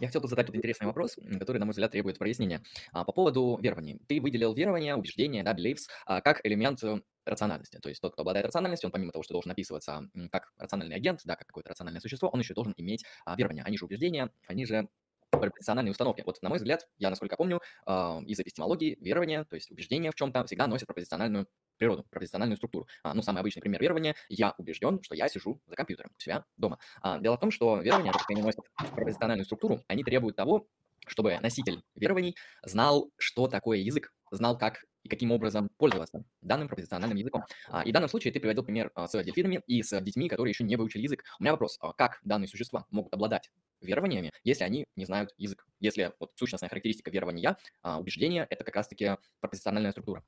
Я 0.00 0.08
хотел 0.08 0.20
бы 0.20 0.28
задать 0.28 0.46
тут 0.46 0.56
интересный 0.56 0.86
вопрос, 0.86 1.16
который, 1.38 1.58
на 1.58 1.64
мой 1.64 1.72
взгляд, 1.72 1.90
требует 1.90 2.18
прояснения. 2.18 2.62
А, 2.92 3.04
по 3.04 3.12
поводу 3.12 3.58
верований. 3.60 4.00
Ты 4.08 4.20
выделил 4.20 4.54
верования, 4.54 4.96
убеждения, 4.96 5.42
да, 5.42 5.54
beliefs, 5.54 5.88
а, 6.06 6.20
как 6.20 6.40
элемент 6.44 6.82
э, 6.82 7.00
рациональности. 7.24 7.78
То 7.78 7.88
есть 7.88 8.00
тот, 8.00 8.12
кто 8.12 8.22
обладает 8.22 8.46
рациональностью, 8.46 8.88
он 8.88 8.92
помимо 8.92 9.12
того, 9.12 9.22
что 9.22 9.34
должен 9.34 9.50
описываться 9.50 10.08
как 10.30 10.52
рациональный 10.58 10.96
агент, 10.96 11.20
да, 11.24 11.36
как 11.36 11.46
какое-то 11.46 11.70
рациональное 11.70 12.00
существо, 12.00 12.28
он 12.28 12.40
еще 12.40 12.54
должен 12.54 12.74
иметь 12.76 13.04
а, 13.24 13.36
верования. 13.36 13.62
Они 13.64 13.76
же 13.76 13.84
убеждения, 13.84 14.30
они 14.46 14.66
же 14.66 14.88
пропорциональные 15.32 15.90
установки. 15.90 16.22
Вот, 16.24 16.40
на 16.42 16.48
мой 16.48 16.58
взгляд, 16.58 16.86
я, 16.98 17.10
насколько 17.10 17.36
помню, 17.36 17.60
из 17.86 18.38
эпистемологии 18.38 18.96
верования, 19.00 19.44
то 19.44 19.56
есть 19.56 19.70
убеждения 19.70 20.10
в 20.10 20.14
чем-то, 20.14 20.44
всегда 20.44 20.66
носят 20.66 20.86
пропозициональную 20.86 21.46
природу, 21.78 22.04
пропозициональную 22.10 22.56
структуру. 22.56 22.86
А, 23.02 23.14
ну, 23.14 23.22
самый 23.22 23.40
обычный 23.40 23.60
пример 23.60 23.80
верования– 23.82 24.14
я 24.28 24.54
убежден, 24.58 25.02
что 25.02 25.14
я 25.14 25.28
сижу 25.28 25.60
за 25.66 25.74
компьютером 25.74 26.12
у 26.16 26.20
себя 26.20 26.44
дома. 26.56 26.78
А, 27.00 27.18
дело 27.18 27.36
в 27.36 27.40
том, 27.40 27.50
что 27.50 27.80
верования, 27.80 28.12
как 28.12 28.30
они 28.30 28.42
носят 28.42 28.60
пропозициональную 28.78 29.44
структуру, 29.44 29.80
они 29.88 30.04
требуют 30.04 30.36
того, 30.36 30.66
чтобы 31.06 31.38
носитель 31.40 31.82
верований 31.96 32.36
знал, 32.62 33.10
что 33.18 33.48
такое 33.48 33.78
язык, 33.78 34.12
знал, 34.30 34.56
как 34.56 34.84
и 35.02 35.08
каким 35.08 35.32
образом 35.32 35.70
пользоваться 35.78 36.24
данным 36.40 36.68
пропозициональным 36.68 37.16
языком. 37.16 37.44
А, 37.68 37.82
и 37.82 37.90
в 37.90 37.92
данном 37.92 38.08
случае 38.08 38.32
ты 38.32 38.40
приводил 38.40 38.62
пример 38.62 38.90
а, 38.94 39.06
с 39.06 39.22
дельфинами 39.22 39.60
и 39.66 39.82
с 39.82 40.00
детьми, 40.00 40.28
которые 40.28 40.52
еще 40.52 40.64
не 40.64 40.76
выучили 40.76 41.02
язык. 41.02 41.24
У 41.38 41.42
меня 41.42 41.52
вопрос, 41.52 41.78
а, 41.80 41.92
как 41.92 42.20
данные 42.24 42.48
существа 42.48 42.86
могут 42.90 43.12
обладать 43.12 43.50
верованиями, 43.80 44.32
если 44.44 44.64
они 44.64 44.86
не 44.94 45.04
знают 45.04 45.34
язык? 45.38 45.66
Если 45.80 46.12
вот 46.20 46.30
сущностная 46.36 46.68
характеристика 46.68 47.10
верования, 47.10 47.56
убеждения– 47.82 48.46
это 48.50 48.62
как 48.62 48.76
раз-таки 48.76 49.16
пропозициональная 49.40 49.90
структура. 49.90 50.22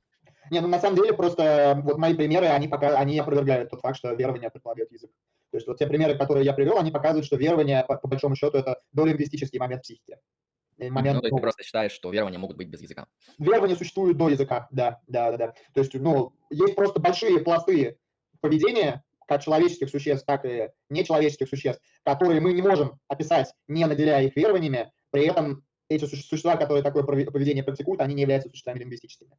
Не, 0.51 0.59
ну 0.59 0.67
на 0.67 0.79
самом 0.79 0.97
деле 0.97 1.13
просто 1.13 1.79
вот 1.83 1.97
мои 1.97 2.13
примеры, 2.13 2.47
они 2.47 2.67
пока, 2.67 2.97
они 2.97 3.17
опровергают 3.17 3.69
тот 3.69 3.79
факт, 3.79 3.97
что 3.97 4.13
верование 4.13 4.49
предполагает 4.49 4.91
язык. 4.91 5.09
То 5.51 5.57
есть 5.57 5.67
вот 5.67 5.77
те 5.77 5.87
примеры, 5.87 6.17
которые 6.17 6.45
я 6.45 6.51
привел, 6.51 6.77
они 6.77 6.91
показывают, 6.91 7.25
что 7.25 7.37
верование, 7.37 7.85
по, 7.87 7.95
по 7.95 8.09
большому 8.09 8.35
счету, 8.35 8.57
это 8.57 8.81
долингвистический 8.91 9.57
момент 9.57 9.83
психики. 9.83 10.17
Момент, 10.77 11.15
ну, 11.15 11.21
то 11.21 11.27
есть 11.27 11.31
ну, 11.31 11.37
ты 11.37 11.41
просто 11.41 11.63
считаешь, 11.63 11.91
что 11.91 12.11
верования 12.11 12.37
могут 12.37 12.57
быть 12.57 12.67
без 12.67 12.81
языка? 12.81 13.07
Верования 13.39 13.75
существуют 13.75 14.17
до 14.17 14.29
языка, 14.29 14.67
да, 14.71 14.99
да, 15.07 15.31
да, 15.31 15.37
да. 15.37 15.53
То 15.73 15.81
есть, 15.81 15.93
ну, 15.93 16.33
есть 16.49 16.75
просто 16.75 16.99
большие 16.99 17.39
пласты 17.39 17.97
поведения, 18.41 19.03
как 19.27 19.43
человеческих 19.43 19.89
существ, 19.89 20.25
так 20.25 20.45
и 20.45 20.69
нечеловеческих 20.89 21.47
существ, 21.47 21.81
которые 22.03 22.41
мы 22.41 22.53
не 22.53 22.61
можем 22.61 22.99
описать, 23.07 23.53
не 23.67 23.85
наделяя 23.85 24.25
их 24.25 24.35
верованиями, 24.35 24.91
при 25.11 25.25
этом 25.27 25.63
эти 25.89 26.05
существа, 26.05 26.57
которые 26.57 26.83
такое 26.83 27.03
поведение 27.03 27.63
практикуют, 27.63 28.01
они 28.01 28.13
не 28.13 28.21
являются 28.21 28.49
существами 28.49 28.79
лингвистическими. 28.79 29.31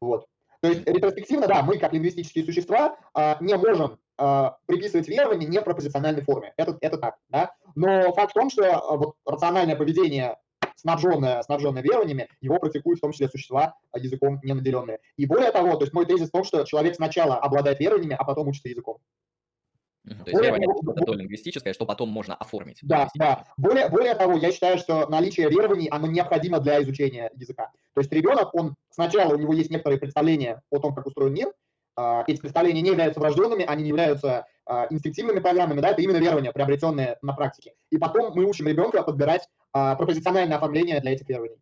Вот. 0.00 0.26
То 0.60 0.68
есть 0.68 0.86
ретроспективно, 0.86 1.46
да, 1.46 1.62
мы 1.62 1.78
как 1.78 1.92
лингвистические 1.92 2.44
существа 2.44 2.96
а, 3.14 3.36
не 3.40 3.56
можем 3.56 3.98
а, 4.18 4.56
приписывать 4.66 5.08
верование 5.08 5.48
не 5.48 5.60
в 5.60 5.64
пропозициональной 5.64 6.22
форме. 6.22 6.54
Это, 6.56 6.78
это 6.80 6.98
так, 6.98 7.16
да. 7.28 7.54
Но 7.74 8.12
факт 8.14 8.30
в 8.30 8.34
том, 8.34 8.50
что 8.50 8.64
а, 8.64 8.96
вот, 8.96 9.16
рациональное 9.26 9.76
поведение, 9.76 10.36
снабженное, 10.76 11.42
снабженное 11.42 11.82
верованиями, 11.82 12.28
его 12.40 12.58
практикуют 12.58 12.98
в 12.98 13.02
том 13.02 13.12
числе 13.12 13.28
существа 13.28 13.74
а, 13.90 13.98
языком 13.98 14.40
не 14.42 14.52
наделенные. 14.52 15.00
И 15.16 15.26
более 15.26 15.50
того, 15.50 15.76
то 15.76 15.82
есть 15.82 15.92
мой 15.92 16.06
тезис 16.06 16.28
в 16.28 16.32
том, 16.32 16.44
что 16.44 16.64
человек 16.64 16.94
сначала 16.94 17.36
обладает 17.36 17.80
верованиями, 17.80 18.16
а 18.18 18.24
потом 18.24 18.48
учится 18.48 18.68
языком. 18.68 18.98
То 20.06 20.14
есть 20.26 20.40
верование 20.40 20.68
это 20.96 21.12
лингвистическое, 21.12 21.74
что 21.74 21.84
потом 21.84 22.10
можно 22.10 22.36
оформить. 22.36 22.78
Да, 22.82 23.08
да. 23.16 23.44
Более, 23.56 23.88
более 23.88 24.14
того, 24.14 24.36
я 24.36 24.52
считаю, 24.52 24.78
что 24.78 25.08
наличие 25.08 25.50
верований, 25.50 25.88
оно 25.88 26.06
необходимо 26.06 26.60
для 26.60 26.80
изучения 26.82 27.30
языка. 27.34 27.72
То 27.94 28.00
есть 28.00 28.12
ребенок, 28.12 28.54
он 28.54 28.76
сначала 28.90 29.34
у 29.34 29.38
него 29.38 29.52
есть 29.52 29.70
некоторые 29.70 29.98
представления 29.98 30.62
о 30.70 30.78
том, 30.78 30.94
как 30.94 31.06
устроен 31.06 31.34
мир, 31.34 31.52
а, 31.96 32.24
эти 32.26 32.38
представления 32.40 32.82
не 32.82 32.90
являются 32.90 33.20
врожденными, 33.20 33.64
они 33.64 33.82
не 33.82 33.88
являются 33.88 34.46
а, 34.66 34.86
инстинктивными 34.90 35.40
программами, 35.40 35.80
да, 35.80 35.90
это 35.90 36.02
именно 36.02 36.18
верования, 36.18 36.52
приобретенные 36.52 37.16
на 37.22 37.32
практике. 37.32 37.72
И 37.90 37.96
потом 37.96 38.34
мы 38.34 38.44
учим 38.44 38.68
ребенка 38.68 39.02
подбирать 39.02 39.48
пропозициональное 39.96 40.56
оформление 40.56 41.00
для 41.00 41.12
этих 41.12 41.28
верований. 41.28 41.58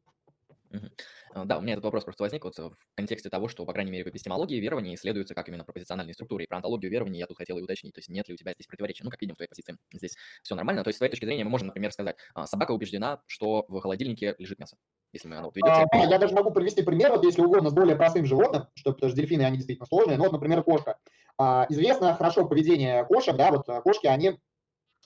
А, 1.34 1.44
да, 1.44 1.58
у 1.58 1.60
меня 1.60 1.72
этот 1.72 1.84
вопрос 1.84 2.04
просто 2.04 2.22
возник 2.22 2.44
вот 2.44 2.56
в 2.56 2.76
контексте 2.94 3.28
того, 3.28 3.48
что, 3.48 3.64
по 3.66 3.72
крайней 3.72 3.90
мере, 3.90 4.04
в 4.04 4.08
эпистемологии 4.08 4.60
верований 4.60 4.94
исследуется 4.94 5.34
как 5.34 5.48
именно 5.48 5.64
пропозициональные 5.64 6.14
структуры. 6.14 6.44
И 6.44 6.46
про 6.46 6.58
антологию 6.58 6.90
верований 6.90 7.18
я 7.18 7.26
тут 7.26 7.36
хотел 7.36 7.58
и 7.58 7.62
уточнить. 7.62 7.92
То 7.92 7.98
есть 7.98 8.08
нет 8.08 8.28
ли 8.28 8.34
у 8.34 8.36
тебя 8.36 8.52
здесь 8.52 8.66
противоречия? 8.66 9.02
Ну, 9.04 9.10
как 9.10 9.20
видим, 9.20 9.34
в 9.34 9.38
твоей 9.38 9.48
позиции 9.48 9.76
здесь 9.92 10.16
все 10.42 10.54
нормально. 10.54 10.84
То 10.84 10.88
есть 10.88 10.96
с 10.96 10.98
твоей 10.98 11.10
точки 11.10 11.24
зрения 11.24 11.44
мы 11.44 11.50
можем, 11.50 11.66
например, 11.68 11.92
сказать, 11.92 12.16
а, 12.34 12.46
собака 12.46 12.70
убеждена, 12.70 13.20
что 13.26 13.64
в 13.68 13.80
холодильнике 13.80 14.36
лежит 14.38 14.60
мясо. 14.60 14.76
Если 15.12 15.26
мы, 15.26 15.36
ну, 15.36 15.52
вот, 15.54 15.56
а, 15.64 15.86
я 16.06 16.18
даже 16.18 16.34
могу 16.34 16.52
привести 16.52 16.82
пример, 16.82 17.10
вот 17.10 17.24
если 17.24 17.42
угодно, 17.42 17.70
с 17.70 17.74
более 17.74 17.96
простым 17.96 18.26
животным, 18.26 18.68
что, 18.74 18.92
потому 18.92 19.10
что 19.10 19.20
дельфины, 19.20 19.42
они 19.42 19.56
действительно 19.56 19.86
сложные. 19.86 20.16
Ну, 20.16 20.24
вот, 20.24 20.32
например, 20.32 20.62
кошка. 20.62 20.98
А, 21.36 21.66
известно 21.68 22.14
хорошо 22.14 22.46
поведение 22.46 23.04
кошек, 23.06 23.36
да, 23.36 23.50
вот 23.50 23.66
кошки, 23.82 24.06
они 24.06 24.38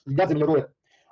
едят 0.05 0.29
землероид. 0.29 0.69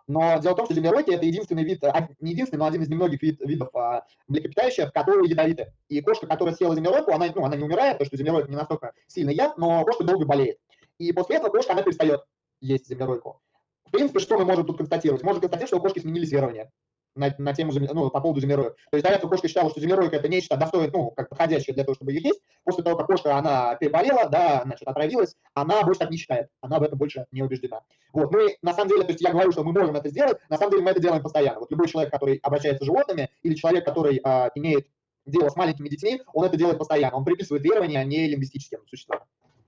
Но 0.07 0.39
дело 0.39 0.53
в 0.53 0.55
том, 0.55 0.65
что 0.65 0.73
землеройки– 0.73 1.11
это 1.13 1.25
единственный 1.25 1.63
вид, 1.63 1.83
а, 1.83 2.07
не 2.21 2.31
единственный, 2.31 2.59
но 2.59 2.65
один 2.65 2.81
из 2.81 2.89
немногих 2.89 3.21
вид, 3.21 3.41
видов 3.41 3.75
а, 3.75 4.05
млекопитающих, 4.27 4.93
которые 4.93 5.29
ядовиты. 5.29 5.73
И 5.89 6.01
кошка, 6.01 6.27
которая 6.27 6.55
съела 6.55 6.75
землеройку, 6.75 7.11
она, 7.11 7.27
ну, 7.35 7.43
она 7.43 7.57
не 7.57 7.63
умирает, 7.63 7.97
потому 7.97 8.07
что 8.07 8.17
землеройка 8.17 8.49
не 8.49 8.55
настолько 8.55 8.93
сильный 9.07 9.35
яд, 9.35 9.57
но 9.57 9.83
кошка 9.83 10.05
долго 10.05 10.25
болеет. 10.25 10.59
И 10.97 11.11
после 11.11 11.35
этого 11.35 11.49
кошка, 11.49 11.73
она 11.73 11.83
перестает 11.83 12.21
есть 12.61 12.87
землеройку. 12.87 13.41
В 13.85 13.91
принципе, 13.91 14.19
что 14.19 14.37
мы 14.37 14.45
можем 14.45 14.65
тут 14.65 14.77
констатировать? 14.77 15.23
Можем 15.23 15.41
констатировать, 15.41 15.69
что 15.69 15.77
у 15.77 15.81
кошки 15.81 15.99
сменились 15.99 16.31
верования 16.31 16.71
на, 17.17 17.33
на 17.37 17.53
тему, 17.53 17.71
ну, 17.73 18.09
по 18.09 18.21
поводу 18.21 18.39
землероек. 18.39 18.75
То 18.91 18.97
есть 18.97 19.05
до 19.05 19.13
этого 19.13 19.29
кошка 19.29 19.47
считала, 19.47 19.69
что 19.69 19.79
землеройка 19.79 20.15
это 20.15 20.27
нечто 20.27 20.55
достойное, 20.57 20.91
ну, 20.91 21.11
как 21.11 21.29
подходящее 21.29 21.73
для 21.73 21.83
того, 21.83 21.95
чтобы 21.95 22.11
ее 22.11 22.21
есть. 22.21 22.41
После 22.63 22.83
того, 22.83 22.97
как 22.97 23.07
кошка, 23.07 23.35
она 23.35 23.75
переболела, 23.75 24.29
да, 24.29 24.61
значит, 24.63 24.87
отравилась, 24.87 25.35
она 25.53 25.83
больше 25.83 25.99
так 25.99 26.11
не 26.11 26.17
считает, 26.17 26.49
она 26.61 26.79
в 26.79 26.83
этом 26.83 26.97
больше 26.97 27.25
не 27.31 27.43
убеждена. 27.43 27.81
Вот, 28.13 28.31
мы, 28.31 28.57
на 28.61 28.73
самом 28.73 28.89
деле, 28.89 29.03
то 29.03 29.11
есть 29.11 29.21
я 29.21 29.31
говорю, 29.31 29.51
что 29.51 29.63
мы 29.63 29.73
можем 29.73 29.95
это 29.95 30.09
сделать, 30.09 30.37
на 30.49 30.57
самом 30.57 30.71
деле 30.71 30.83
мы 30.83 30.91
это 30.91 30.99
делаем 30.99 31.21
постоянно. 31.21 31.59
Вот 31.59 31.71
любой 31.71 31.87
человек, 31.87 32.11
который 32.11 32.37
обращается 32.37 32.83
с 32.83 32.87
животными, 32.87 33.29
или 33.43 33.55
человек, 33.55 33.85
который 33.85 34.19
а, 34.23 34.51
имеет 34.55 34.87
дело 35.25 35.49
с 35.49 35.55
маленькими 35.55 35.89
детьми, 35.89 36.21
он 36.33 36.45
это 36.45 36.57
делает 36.57 36.77
постоянно, 36.77 37.17
он 37.17 37.25
приписывает 37.25 37.63
верования 37.63 38.03
не 38.03 38.27
лингвистическим 38.27 38.79
существам. 38.87 39.21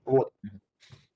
Вот. 0.04 0.32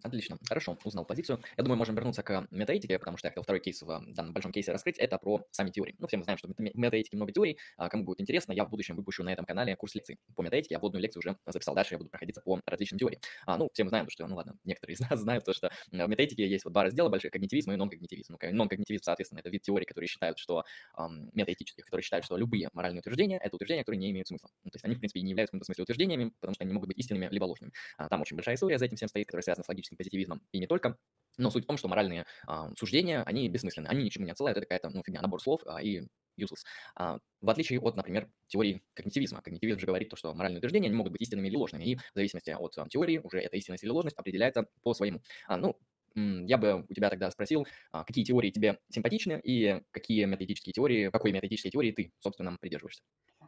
Отлично, 0.05 0.37
хорошо, 0.47 0.77
узнал 0.85 1.07
позицию. 1.07 1.41
Я 1.57 1.65
думаю, 1.65 1.79
можем 1.79 1.95
вернуться 1.95 2.23
к 2.23 2.47
метаэтике, 2.51 2.99
потому 2.99 3.17
что 3.17 3.27
я 3.27 3.31
хотел 3.31 3.43
второй 3.43 3.61
кейс 3.61 3.81
в 3.81 4.05
данном 4.13 4.35
большом 4.35 4.53
кейсе 4.53 4.71
раскрыть. 4.71 4.99
Это 4.99 5.17
про 5.17 5.47
сами 5.51 5.71
теории. 5.71 5.97
Ну, 5.99 6.07
все 6.07 6.19
мы 6.19 6.25
знаем, 6.25 6.37
что 6.37 6.49
в 6.49 6.55
метаэтике 6.59 7.17
много 7.17 7.33
теорий. 7.33 7.57
А 7.79 7.89
кому 7.89 8.05
будет 8.05 8.21
интересно, 8.21 8.53
я 8.53 8.67
в 8.67 8.69
будущем 8.69 8.97
выпущу 8.97 9.25
на 9.25 9.33
этом 9.33 9.47
канале 9.47 9.75
курс 9.77 9.95
лекций 9.95 10.19
по 10.37 10.43
метаэтике. 10.43 10.75
Я 10.75 10.79
вводную 10.79 11.01
лекцию 11.03 11.21
уже 11.21 11.39
записал. 11.47 11.75
Дальше 11.75 11.95
я 11.95 11.99
буду 11.99 12.11
проходиться 12.11 12.43
по 12.43 12.61
различным 12.67 12.99
теориям. 12.99 13.23
А, 13.47 13.57
ну, 13.57 13.71
все 13.73 13.85
мы 13.85 13.89
знаем, 13.89 14.11
что, 14.11 14.27
ну 14.27 14.37
ладно, 14.37 14.59
некоторые 14.65 14.97
из 14.97 15.01
нас 15.01 15.19
знают 15.19 15.47
то, 15.47 15.55
что 15.55 15.71
в 15.91 15.95
метаэтике 15.95 16.47
есть 16.47 16.67
вот 16.67 16.75
два 16.75 16.85
раздела 16.85 17.09
большие, 17.09 17.31
когнитивизм 17.31 17.73
и 17.73 17.77
нон-когнитивизм. 17.77 18.37
Ну, 18.39 18.53
нон-когнитивизм, 18.53 19.05
соответственно, 19.05 19.39
это 19.39 19.49
вид 19.49 19.63
теории, 19.63 19.87
которые 19.87 20.09
считают, 20.09 20.39
что 20.39 20.65
эм, 20.99 21.31
метаэтических, 21.33 21.83
которые 21.83 22.05
считают, 22.05 22.27
что 22.27 22.37
любые 22.37 22.69
моральные 22.75 23.01
утверждения– 23.01 23.39
это 23.43 23.57
утверждения, 23.57 23.85
которые 23.85 24.01
не 24.01 24.11
имеют 24.11 24.29
смысла. 24.29 24.51
Ну, 24.65 24.71
то 24.71 24.77
есть 24.77 24.85
они, 24.85 24.97
в 24.97 24.99
принципе, 24.99 25.23
не 25.23 25.31
являются 25.31 25.57
в 25.57 25.65
смысле 25.65 25.85
утверждениями, 25.85 26.31
потому 26.41 26.55
что 26.55 26.65
они 26.65 26.75
могут 26.75 26.89
быть 26.89 26.99
истинными 26.99 27.27
либо 27.31 27.45
ложными. 27.45 27.73
А, 27.97 28.11
там 28.11 28.21
очень 28.21 28.37
большая 28.37 28.57
история 28.57 28.77
за 28.77 28.85
этим 28.85 28.97
всем 28.97 29.09
стоит, 29.09 29.27
которая 29.27 29.43
связана 29.43 29.65
с 29.65 29.69
логическим 29.69 29.94
позитивизмом 29.97 30.43
и 30.53 30.59
не 30.59 30.67
только. 30.67 30.97
Но 31.37 31.51
суть 31.51 31.65
в 31.65 31.67
том, 31.67 31.77
что 31.77 31.89
моральные 31.89 32.27
а, 32.47 32.71
суждения, 32.79 33.23
они 33.25 33.49
бессмысленны, 33.49 33.89
они 33.89 34.05
ничему 34.05 34.25
не 34.25 34.31
отсылают, 34.31 34.57
это 34.57 34.67
какая-то 34.67 34.91
ну, 34.91 35.03
фигня, 35.05 35.21
набор 35.21 35.43
слов 35.43 35.63
а, 35.67 35.83
и 35.83 36.03
useless. 36.39 36.63
А, 36.97 37.19
в 37.41 37.51
отличие 37.51 37.81
от, 37.81 37.97
например, 37.97 38.31
теории 38.47 38.83
когнитивизма. 38.95 39.43
Когнитивизм 39.43 39.81
же 39.81 39.87
говорит 39.87 40.09
то, 40.11 40.17
что 40.17 40.33
моральные 40.35 40.59
утверждения 40.59 40.89
не 40.89 40.95
могут 40.95 41.13
быть 41.13 41.23
истинными 41.23 41.49
или 41.49 41.57
ложными, 41.57 41.85
и 41.85 41.97
в 41.97 42.03
зависимости 42.15 42.51
от 42.51 42.79
а, 42.79 42.89
теории 42.89 43.19
уже 43.19 43.39
эта 43.41 43.57
истинность 43.57 43.83
или 43.85 43.91
ложность 43.91 44.17
определяется 44.17 44.67
по 44.83 44.95
своему. 44.95 45.23
А, 45.47 45.57
ну, 45.57 45.77
я 46.15 46.59
бы 46.59 46.85
у 46.89 46.95
тебя 46.95 47.11
тогда 47.11 47.31
спросил, 47.31 47.67
а, 47.91 48.05
какие 48.05 48.25
теории 48.25 48.51
тебе 48.51 48.79
симпатичны 48.89 49.41
и 49.43 49.81
какие 49.91 50.25
методические 50.27 50.73
теории, 50.73 51.11
какой 51.11 51.33
методической 51.33 51.71
теории 51.71 51.91
ты, 51.93 52.13
собственно, 52.21 52.57
придерживаешься? 52.61 53.03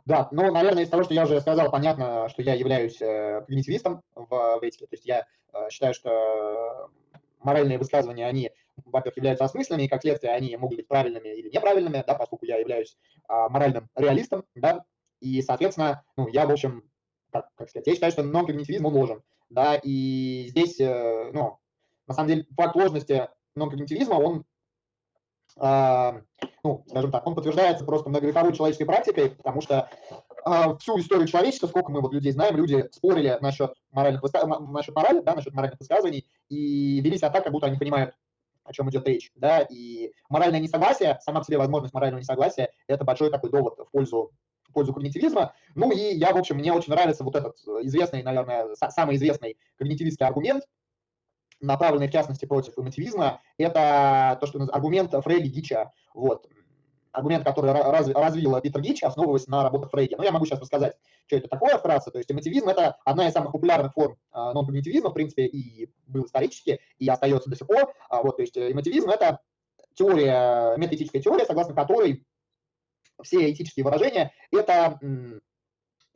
Да, 0.06 0.28
ну, 0.30 0.52
наверное, 0.52 0.84
из 0.84 0.88
того, 0.88 1.02
что 1.02 1.14
я 1.14 1.24
уже 1.24 1.40
сказал, 1.40 1.70
понятно, 1.70 2.28
что 2.28 2.40
я 2.40 2.54
являюсь 2.54 3.02
э, 3.02 3.42
когнитивистом 3.44 4.02
в, 4.14 4.60
этике. 4.62 4.86
То 4.86 4.94
есть 4.94 5.04
я 5.04 5.26
э, 5.52 5.68
считаю, 5.68 5.94
что 5.94 6.90
моральные 7.40 7.78
высказывания, 7.78 8.26
они, 8.26 8.52
во-первых, 8.84 9.16
являются 9.16 9.44
осмысленными, 9.44 9.86
и 9.86 9.88
как 9.88 10.02
следствие 10.02 10.32
они 10.32 10.56
могут 10.56 10.76
быть 10.76 10.88
правильными 10.88 11.28
или 11.28 11.48
неправильными, 11.48 12.04
да, 12.06 12.14
поскольку 12.14 12.44
я 12.44 12.58
являюсь 12.58 12.96
а, 13.28 13.48
моральным 13.48 13.88
реалистом, 13.94 14.44
да, 14.54 14.84
и, 15.20 15.42
соответственно, 15.42 16.04
ну, 16.16 16.28
я, 16.28 16.46
в 16.46 16.50
общем, 16.50 16.82
как, 17.32 17.48
как 17.54 17.70
сказать, 17.70 17.86
я 17.86 17.94
считаю, 17.94 18.12
что 18.12 18.22
нон-когнитивизм, 18.22 18.86
он 18.86 18.94
ложен, 18.94 19.22
да, 19.48 19.76
и 19.76 20.46
здесь, 20.48 20.80
э, 20.80 21.30
ну, 21.32 21.58
на 22.06 22.14
самом 22.14 22.28
деле, 22.28 22.46
факт 22.56 22.74
ложности 22.74 23.28
нон-когнитивизма, 23.54 24.14
он 24.14 24.44
ну, 25.58 26.84
скажем 26.88 27.10
так, 27.10 27.26
он 27.26 27.34
подтверждается 27.34 27.84
просто 27.84 28.08
многовековой 28.10 28.52
человеческой 28.52 28.84
практикой, 28.84 29.30
потому 29.30 29.60
что 29.60 29.88
а, 30.44 30.76
всю 30.76 30.98
историю 31.00 31.26
человечества, 31.26 31.66
сколько 31.66 31.90
мы 31.90 32.00
вот 32.00 32.12
людей 32.12 32.32
знаем, 32.32 32.56
люди 32.56 32.88
спорили 32.92 33.36
насчет 33.40 33.74
моральных 33.90 34.22
насчет 34.22 34.94
морали, 34.94 35.20
да, 35.20 35.34
насчет 35.34 35.54
моральных 35.54 35.80
высказываний 35.80 36.26
и 36.48 37.00
вели 37.00 37.16
себя 37.18 37.30
так, 37.30 37.44
как 37.44 37.52
будто 37.52 37.66
они 37.66 37.78
понимают, 37.78 38.14
о 38.64 38.72
чем 38.72 38.90
идет 38.90 39.06
речь, 39.08 39.32
да, 39.34 39.60
и 39.60 40.12
моральное 40.28 40.60
несогласие, 40.60 41.18
сама 41.22 41.40
по 41.40 41.46
себе 41.46 41.58
возможность 41.58 41.94
морального 41.94 42.20
несогласия, 42.20 42.70
это 42.86 43.04
большой 43.04 43.30
такой 43.30 43.50
довод 43.50 43.78
в 43.78 43.90
пользу 43.90 44.32
в 44.68 44.72
пользу 44.72 44.92
когнитивизма. 44.92 45.54
Ну 45.74 45.90
и 45.92 46.16
я, 46.16 46.32
в 46.32 46.36
общем, 46.36 46.56
мне 46.56 46.72
очень 46.72 46.92
нравится 46.92 47.24
вот 47.24 47.36
этот 47.36 47.56
известный, 47.82 48.22
наверное, 48.22 48.74
самый 48.74 49.16
известный 49.16 49.56
когнитивистский 49.78 50.26
аргумент, 50.26 50.64
направленный 51.60 52.08
в 52.08 52.12
частности 52.12 52.44
против 52.44 52.78
эмотивизма, 52.78 53.40
это 53.58 54.36
то, 54.40 54.46
что 54.46 54.60
аргумент 54.72 55.12
Фрейди 55.12 55.48
Гича. 55.48 55.92
Вот. 56.14 56.48
Аргумент, 57.12 57.44
который 57.44 57.72
раз, 57.72 58.08
развил 58.08 58.60
Питер 58.60 58.82
Гич, 58.82 59.02
основываясь 59.02 59.46
на 59.46 59.62
работах 59.62 59.90
Фрейди. 59.90 60.16
Но 60.16 60.24
я 60.24 60.32
могу 60.32 60.44
сейчас 60.44 60.60
рассказать, 60.60 60.96
что 61.26 61.36
это 61.36 61.48
такое 61.48 61.78
вкратце. 61.78 62.10
То 62.10 62.18
есть 62.18 62.30
эмотивизм– 62.30 62.68
это 62.70 62.98
одна 63.06 63.26
из 63.26 63.32
самых 63.32 63.52
популярных 63.52 63.94
форм 63.94 64.18
а, 64.32 64.52
нон-когнитивизма, 64.52 65.10
в 65.10 65.14
принципе, 65.14 65.46
и 65.46 65.90
был 66.06 66.26
исторически, 66.26 66.78
и 66.98 67.08
остается 67.08 67.48
до 67.48 67.56
сих 67.56 67.66
пор. 67.66 67.94
А, 68.10 68.22
вот, 68.22 68.36
то 68.36 68.42
есть 68.42 68.56
эмотивизм– 68.58 69.08
это 69.10 69.40
теория, 69.94 70.76
метаэтическая 70.76 71.22
теория, 71.22 71.46
согласно 71.46 71.74
которой 71.74 72.26
все 73.22 73.50
этические 73.50 73.84
выражения– 73.84 74.32
это 74.52 74.98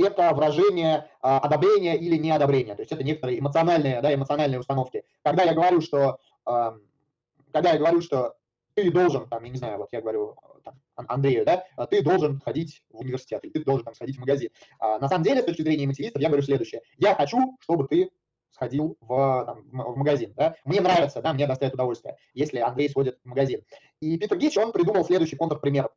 это 0.02 0.32
выражение 0.34 1.08
а, 1.22 1.38
одобрения 1.38 1.96
или 1.96 2.16
неодобрения. 2.16 2.74
То 2.74 2.82
есть 2.82 2.92
это 2.92 3.02
некоторые 3.04 3.38
эмоциональные, 3.38 4.00
да, 4.00 4.14
эмоциональные 4.14 4.60
установки. 4.60 5.04
Когда 5.22 5.44
я 5.44 5.54
говорю, 5.54 5.80
что, 5.80 6.18
когда 6.44 7.72
я 7.72 7.78
говорю, 7.78 8.00
что 8.00 8.34
ты 8.74 8.90
должен, 8.90 9.28
там, 9.28 9.44
я 9.44 9.50
не 9.50 9.58
знаю, 9.58 9.78
вот 9.78 9.88
я 9.92 10.00
говорю 10.00 10.36
там, 10.64 10.74
Андрею, 11.08 11.44
да, 11.44 11.64
ты 11.86 12.02
должен 12.02 12.40
ходить 12.40 12.82
в 12.90 13.00
университет, 13.00 13.44
или 13.44 13.52
ты 13.52 13.64
должен 13.64 13.84
там, 13.84 13.94
сходить 13.94 14.16
в 14.16 14.20
магазин. 14.20 14.50
А, 14.78 14.98
на 14.98 15.08
самом 15.08 15.24
деле, 15.24 15.42
с 15.42 15.44
точки 15.44 15.62
зрения 15.62 15.86
мотивистов, 15.86 16.20
я 16.20 16.28
говорю 16.28 16.42
следующее. 16.42 16.82
Я 16.98 17.14
хочу, 17.14 17.56
чтобы 17.60 17.86
ты 17.88 18.10
сходил 18.50 18.96
в, 19.00 19.44
там, 19.46 19.62
в 19.70 19.96
магазин. 19.96 20.34
Да? 20.36 20.54
Мне 20.64 20.80
нравится, 20.80 21.22
да, 21.22 21.32
мне 21.32 21.46
доставит 21.46 21.74
удовольствие, 21.74 22.16
если 22.34 22.58
Андрей 22.58 22.90
сходит 22.90 23.18
в 23.22 23.28
магазин. 23.28 23.62
И 24.00 24.18
Питер 24.18 24.36
Гич, 24.36 24.56
он 24.56 24.72
придумал 24.72 25.04
следующий 25.04 25.36
контрпример. 25.36 25.90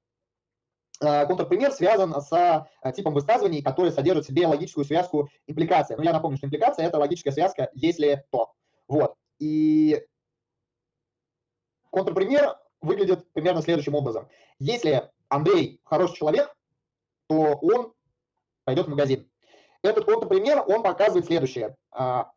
Э, 1.04 1.26
контрпример 1.26 1.72
связан 1.72 2.14
с 2.22 2.32
э, 2.82 2.92
типом 2.94 3.14
высказываний, 3.14 3.62
которые 3.62 3.92
содержат 3.92 4.24
в 4.24 4.28
себе 4.28 4.48
логическую 4.48 4.86
связку 4.86 5.30
импликации. 5.48 5.96
Но 5.96 6.04
я 6.04 6.14
напомню, 6.14 6.38
что 6.38 6.48
импликация– 6.48 6.86
это 6.88 6.98
логическая 6.98 7.34
связка 7.34 7.70
«если 7.74 8.26
то». 8.32 8.54
Вот. 8.88 9.16
И 9.40 10.02
контрпример 11.90 12.58
выглядит 12.82 13.32
примерно 13.34 13.62
следующим 13.62 13.96
образом. 13.96 14.30
Если 14.60 15.10
Андрей 15.28 15.82
хороший 15.84 16.16
человек, 16.16 16.56
то 17.28 17.36
он 17.62 17.94
пойдет 18.64 18.88
в 18.88 18.90
магазин. 18.90 19.30
Этот 19.82 20.06
контрпример, 20.06 20.64
он 20.66 20.84
показывает 20.84 21.26
следующее. 21.26 21.76
А, 21.92 22.32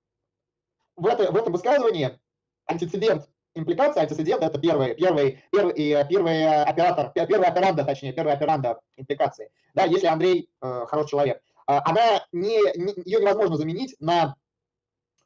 в, 0.96 1.06
это, 1.06 1.30
в 1.30 1.36
этом 1.36 1.52
высказывании 1.52 2.18
антицидент 2.66 3.28
импликация, 3.56 4.02
антицидент– 4.02 4.42
это 4.44 4.58
первый, 4.58 4.94
первый, 4.94 5.42
первый, 5.50 5.74
первый 6.08 6.62
оператор, 6.62 7.10
первый 7.14 7.48
операнда, 7.48 7.84
точнее, 7.84 8.12
первый 8.12 8.34
операнда 8.34 8.80
импликации. 8.96 9.50
Да, 9.74 9.84
если 9.84 10.06
Андрей 10.06 10.48
э, 10.62 10.84
хороший 10.86 11.10
человек. 11.10 11.42
А, 11.66 11.82
она 11.84 12.24
не, 12.32 12.60
не, 12.76 12.94
ее 13.04 13.20
невозможно 13.20 13.56
заменить 13.56 13.96
на, 14.00 14.36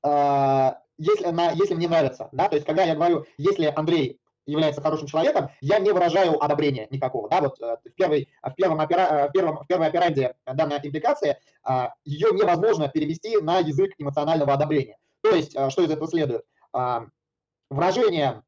э, 0.02 0.72
если, 0.98 1.26
на 1.26 1.50
если 1.50 1.74
мне 1.74 1.88
нравится. 1.88 2.28
Да? 2.32 2.48
То 2.48 2.56
есть, 2.56 2.66
когда 2.66 2.84
я 2.84 2.94
говорю, 2.94 3.26
если 3.36 3.66
Андрей 3.66 4.20
является 4.46 4.80
хорошим 4.80 5.06
человеком, 5.06 5.50
я 5.60 5.78
не 5.78 5.92
выражаю 5.92 6.42
одобрения 6.42 6.88
никакого. 6.90 7.28
Да, 7.28 7.40
вот 7.40 7.60
э, 7.60 7.76
в, 7.84 7.94
первой, 7.94 8.28
в, 8.42 8.54
первом 8.54 8.80
опера, 8.80 9.02
э, 9.02 9.28
в, 9.28 9.32
первом, 9.32 9.58
в 9.58 9.66
первой 9.66 9.88
операнде 9.88 10.34
данной 10.46 10.78
импликации 10.78 11.36
э, 11.68 11.88
ее 12.04 12.30
невозможно 12.32 12.88
перевести 12.88 13.36
на 13.38 13.58
язык 13.58 13.92
эмоционального 13.98 14.52
одобрения. 14.54 14.96
То 15.22 15.34
есть, 15.34 15.52
что 15.52 15.82
из 15.82 15.90
этого 15.90 16.08
следует? 16.08 16.44
Выражения 17.70 18.42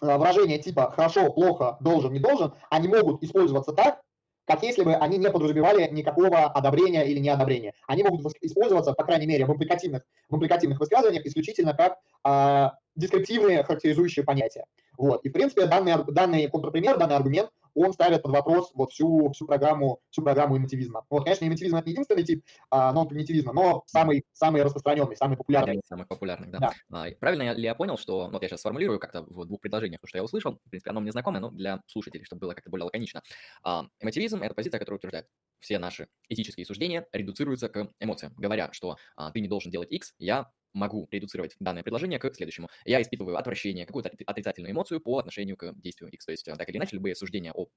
выражения 0.00 0.58
типа 0.58 0.90
«хорошо», 0.90 1.32
«плохо», 1.32 1.76
«должен», 1.80 2.12
«не 2.12 2.18
должен», 2.18 2.54
они 2.70 2.88
могут 2.88 3.22
использоваться 3.22 3.72
так, 3.72 4.00
как 4.46 4.62
если 4.62 4.82
бы 4.82 4.94
они 4.94 5.16
не 5.18 5.30
подразумевали 5.30 5.88
никакого 5.90 6.44
одобрения 6.44 7.04
или 7.04 7.18
неодобрения. 7.18 7.72
Они 7.86 8.02
могут 8.02 8.34
использоваться, 8.42 8.92
по 8.92 9.04
крайней 9.04 9.26
мере, 9.26 9.46
в 9.46 9.52
импликативных, 9.52 10.02
в 10.28 10.36
импликативных 10.36 10.80
высказываниях 10.80 11.24
исключительно 11.24 11.74
как 11.74 11.98
э, 12.26 12.70
дескриптивные 12.94 13.64
характеризующие 13.64 14.24
понятия. 14.24 14.66
Вот. 14.96 15.24
И, 15.24 15.28
в 15.28 15.32
принципе, 15.32 15.66
данный, 15.66 15.94
данный 16.12 16.48
контрпример, 16.48 16.98
данный 16.98 17.16
аргумент, 17.16 17.50
он 17.74 17.92
ставит 17.92 18.22
под 18.22 18.32
вопрос 18.32 18.70
вот 18.74 18.92
всю, 18.92 19.30
всю, 19.32 19.46
программу, 19.46 20.00
всю 20.10 20.22
программу 20.22 20.56
эмотивизма. 20.56 21.04
Вот, 21.10 21.24
конечно, 21.24 21.44
эмотивизм– 21.44 21.76
это 21.78 21.86
не 21.86 21.92
единственный 21.92 22.22
тип 22.22 22.44
а, 22.70 22.92
нон-когнитивизма, 22.92 23.52
но 23.52 23.82
самый, 23.86 24.24
самый 24.32 24.62
распространенный, 24.62 25.16
самый 25.16 25.36
популярный. 25.36 25.80
Самых 25.84 26.08
популярных, 26.08 26.50
да. 26.50 26.58
да. 26.58 26.72
А, 26.92 27.06
правильно 27.18 27.52
ли 27.52 27.62
я 27.62 27.74
понял, 27.74 27.98
что, 27.98 28.28
вот 28.30 28.42
я 28.42 28.48
сейчас 28.48 28.60
сформулирую 28.60 29.00
как-то 29.00 29.22
в 29.22 29.44
двух 29.46 29.60
предложениях 29.60 30.00
то, 30.00 30.06
что 30.06 30.18
я 30.18 30.24
услышал, 30.24 30.60
в 30.64 30.70
принципе, 30.70 30.90
оно 30.90 31.00
мне 31.00 31.10
знакомое, 31.10 31.40
но 31.40 31.50
для 31.50 31.80
слушателей, 31.86 32.24
чтобы 32.24 32.40
было 32.40 32.54
как-то 32.54 32.70
более 32.70 32.84
лаконично. 32.84 33.22
А, 33.62 33.86
эмотивизм– 34.00 34.42
это 34.42 34.54
позиция, 34.54 34.78
которая 34.78 34.98
утверждает, 34.98 35.26
все 35.58 35.78
наши 35.78 36.08
этические 36.28 36.66
суждения 36.66 37.06
редуцируются 37.12 37.68
к 37.68 37.88
эмоциям, 37.98 38.34
говоря, 38.36 38.70
что 38.72 38.96
а, 39.16 39.30
ты 39.32 39.40
не 39.40 39.48
должен 39.48 39.70
делать 39.70 39.90
X, 39.90 40.14
я 40.18 40.50
могу 40.74 41.08
редуцировать 41.10 41.56
данное 41.60 41.82
предложение 41.82 42.18
к 42.18 42.34
следующему. 42.34 42.68
Я 42.84 43.00
испытываю 43.00 43.38
отвращение, 43.38 43.86
какую-то 43.86 44.10
отрицательную 44.26 44.72
эмоцию 44.72 45.00
по 45.00 45.18
отношению 45.18 45.56
к 45.56 45.72
действию 45.80 46.10
X. 46.10 46.26
То 46.26 46.32
есть, 46.32 46.44
так 46.44 46.68
или 46.68 46.76
иначе, 46.76 46.96
любые 46.96 47.14
суждения 47.14 47.52
о 47.52 47.68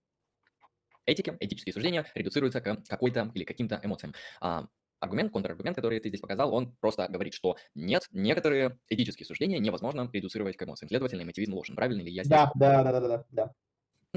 этике, 1.05 1.37
этические 1.39 1.73
суждения 1.73 2.05
редуцируются 2.13 2.61
к 2.61 2.83
какой-то 2.87 3.31
или 3.33 3.43
каким-то 3.43 3.79
эмоциям. 3.83 4.13
А, 4.41 4.67
аргумент, 4.99 5.31
контраргумент, 5.31 5.75
который 5.75 5.99
ты 5.99 6.09
здесь 6.09 6.21
показал, 6.21 6.53
он 6.53 6.75
просто 6.75 7.07
говорит, 7.07 7.33
что 7.33 7.57
нет, 7.75 8.07
некоторые 8.11 8.79
этические 8.89 9.25
суждения 9.25 9.59
невозможно 9.59 10.09
редуцировать 10.11 10.57
к 10.57 10.63
эмоциям. 10.63 10.89
Следовательно, 10.89 11.21
эмотивизм 11.21 11.53
ложен. 11.53 11.75
Правильно 11.75 12.01
ли 12.01 12.11
я 12.11 12.23
здесь? 12.23 12.37
Да, 12.37 12.51
да, 12.55 12.83
да, 12.83 12.99
да, 12.99 13.07
да, 13.07 13.25
да. 13.29 13.53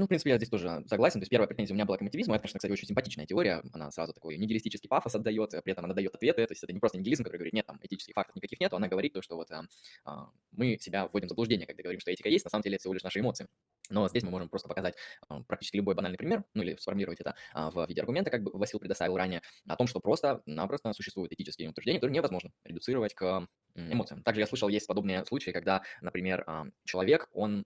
Ну, 0.01 0.05
в 0.05 0.07
принципе, 0.07 0.31
я 0.31 0.37
здесь 0.37 0.49
тоже 0.49 0.83
согласен. 0.87 1.19
То 1.19 1.21
есть 1.25 1.29
первая 1.29 1.47
претензия 1.47 1.73
у 1.73 1.75
меня 1.75 1.85
была 1.85 1.95
к 1.99 2.01
мотивизму. 2.01 2.33
Это, 2.33 2.41
конечно, 2.41 2.57
кстати, 2.57 2.71
очень 2.71 2.87
симпатичная 2.87 3.27
теория. 3.27 3.61
Она 3.71 3.91
сразу 3.91 4.13
такой 4.13 4.35
нигилистический 4.35 4.89
пафос 4.89 5.13
отдает, 5.13 5.51
при 5.63 5.73
этом 5.73 5.85
она 5.85 5.93
дает 5.93 6.15
ответы. 6.15 6.43
То 6.47 6.53
есть 6.53 6.63
это 6.63 6.73
не 6.73 6.79
просто 6.79 6.97
нигилизм, 6.97 7.23
который 7.23 7.37
говорит, 7.37 7.53
нет, 7.53 7.67
там 7.67 7.77
этических 7.83 8.15
фактов 8.15 8.35
никаких 8.35 8.59
нет. 8.59 8.73
Она 8.73 8.87
говорит 8.87 9.13
то, 9.13 9.21
что 9.21 9.35
вот 9.35 9.51
а, 9.51 9.63
а, 10.05 10.31
мы 10.53 10.79
себя 10.79 11.05
вводим 11.05 11.27
в 11.27 11.29
заблуждение, 11.29 11.67
когда 11.67 11.83
говорим, 11.83 11.99
что 11.99 12.09
этика 12.09 12.29
есть, 12.29 12.45
на 12.45 12.49
самом 12.49 12.63
деле 12.63 12.77
это 12.77 12.81
всего 12.81 12.95
лишь 12.95 13.03
наши 13.03 13.19
эмоции. 13.19 13.45
Но 13.91 14.07
здесь 14.07 14.23
мы 14.23 14.31
можем 14.31 14.49
просто 14.49 14.67
показать 14.67 14.95
а, 15.29 15.43
практически 15.43 15.77
любой 15.77 15.93
банальный 15.93 16.17
пример, 16.17 16.45
ну 16.55 16.63
или 16.63 16.75
сформировать 16.77 17.19
это 17.19 17.35
а, 17.53 17.69
в 17.69 17.85
виде 17.87 18.01
аргумента, 18.01 18.31
как 18.31 18.41
бы 18.41 18.51
Васил 18.53 18.79
предоставил 18.79 19.17
ранее, 19.17 19.43
о 19.67 19.75
том, 19.75 19.85
что 19.85 19.99
просто-напросто 19.99 20.93
существуют 20.93 21.31
этические 21.33 21.69
утверждения, 21.69 21.99
которые 21.99 22.15
невозможно 22.15 22.49
редуцировать 22.63 23.13
к 23.13 23.47
эмоциям. 23.75 24.23
Также 24.23 24.41
я 24.41 24.47
слышал, 24.47 24.67
есть 24.67 24.87
подобные 24.87 25.23
случаи, 25.25 25.51
когда, 25.51 25.83
например, 26.01 26.43
а, 26.47 26.65
человек, 26.85 27.29
он 27.33 27.65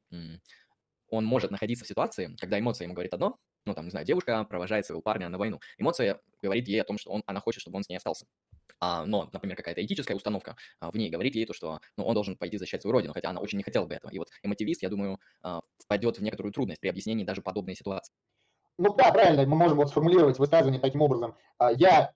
он 1.10 1.26
может 1.26 1.52
находиться 1.52 1.86
в 1.86 1.88
ситуации, 1.88 2.36
когда 2.40 2.60
эмоция 2.60 2.86
ему 2.86 2.94
говорит 2.94 3.14
одно, 3.14 3.38
ну, 3.66 3.74
там, 3.74 3.86
не 3.86 3.92
знаю, 3.92 4.06
девушка 4.06 4.44
провожает 4.44 4.86
своего 4.86 5.02
парня 5.02 5.30
на 5.30 5.38
войну. 5.38 5.60
Эмоция 5.78 6.22
говорит 6.42 6.68
ей 6.68 6.82
о 6.82 6.84
том, 6.84 6.98
что 6.98 7.12
он, 7.12 7.24
она 7.26 7.40
хочет, 7.40 7.62
чтобы 7.62 7.78
он 7.78 7.84
с 7.84 7.90
ней 7.90 7.98
остался. 7.98 8.26
А, 8.80 9.06
но, 9.06 9.30
например, 9.32 9.56
какая-то 9.56 9.84
этическая 9.84 10.16
установка 10.16 10.56
а, 10.80 10.92
в 10.92 10.96
ней 10.96 11.10
говорит 11.10 11.36
ей 11.36 11.46
то, 11.46 11.54
что 11.54 11.80
ну, 11.98 12.06
он 12.06 12.14
должен 12.14 12.38
пойти 12.38 12.58
защищать 12.58 12.82
свою 12.82 12.94
родину, 12.94 13.14
хотя 13.14 13.30
она 13.30 13.42
очень 13.42 13.58
не 13.58 13.64
хотела 13.64 13.86
бы 13.86 13.96
этого. 13.96 14.12
И 14.12 14.20
вот 14.20 14.30
эмотивист, 14.44 14.84
я 14.84 14.90
думаю, 14.90 15.20
а, 15.42 15.62
впадет 15.80 16.20
в 16.20 16.22
некоторую 16.22 16.54
трудность 16.54 16.82
при 16.82 16.90
объяснении 16.90 17.24
даже 17.24 17.42
подобной 17.42 17.76
ситуации. 17.76 18.14
Ну 18.78 18.94
да, 18.94 19.12
правильно, 19.12 19.46
мы 19.46 19.56
можем 19.56 19.78
вот 19.78 19.90
сформулировать 19.90 20.38
высказывание 20.38 20.82
таким 20.82 21.02
образом. 21.02 21.36
А, 21.58 21.72
я, 21.72 22.14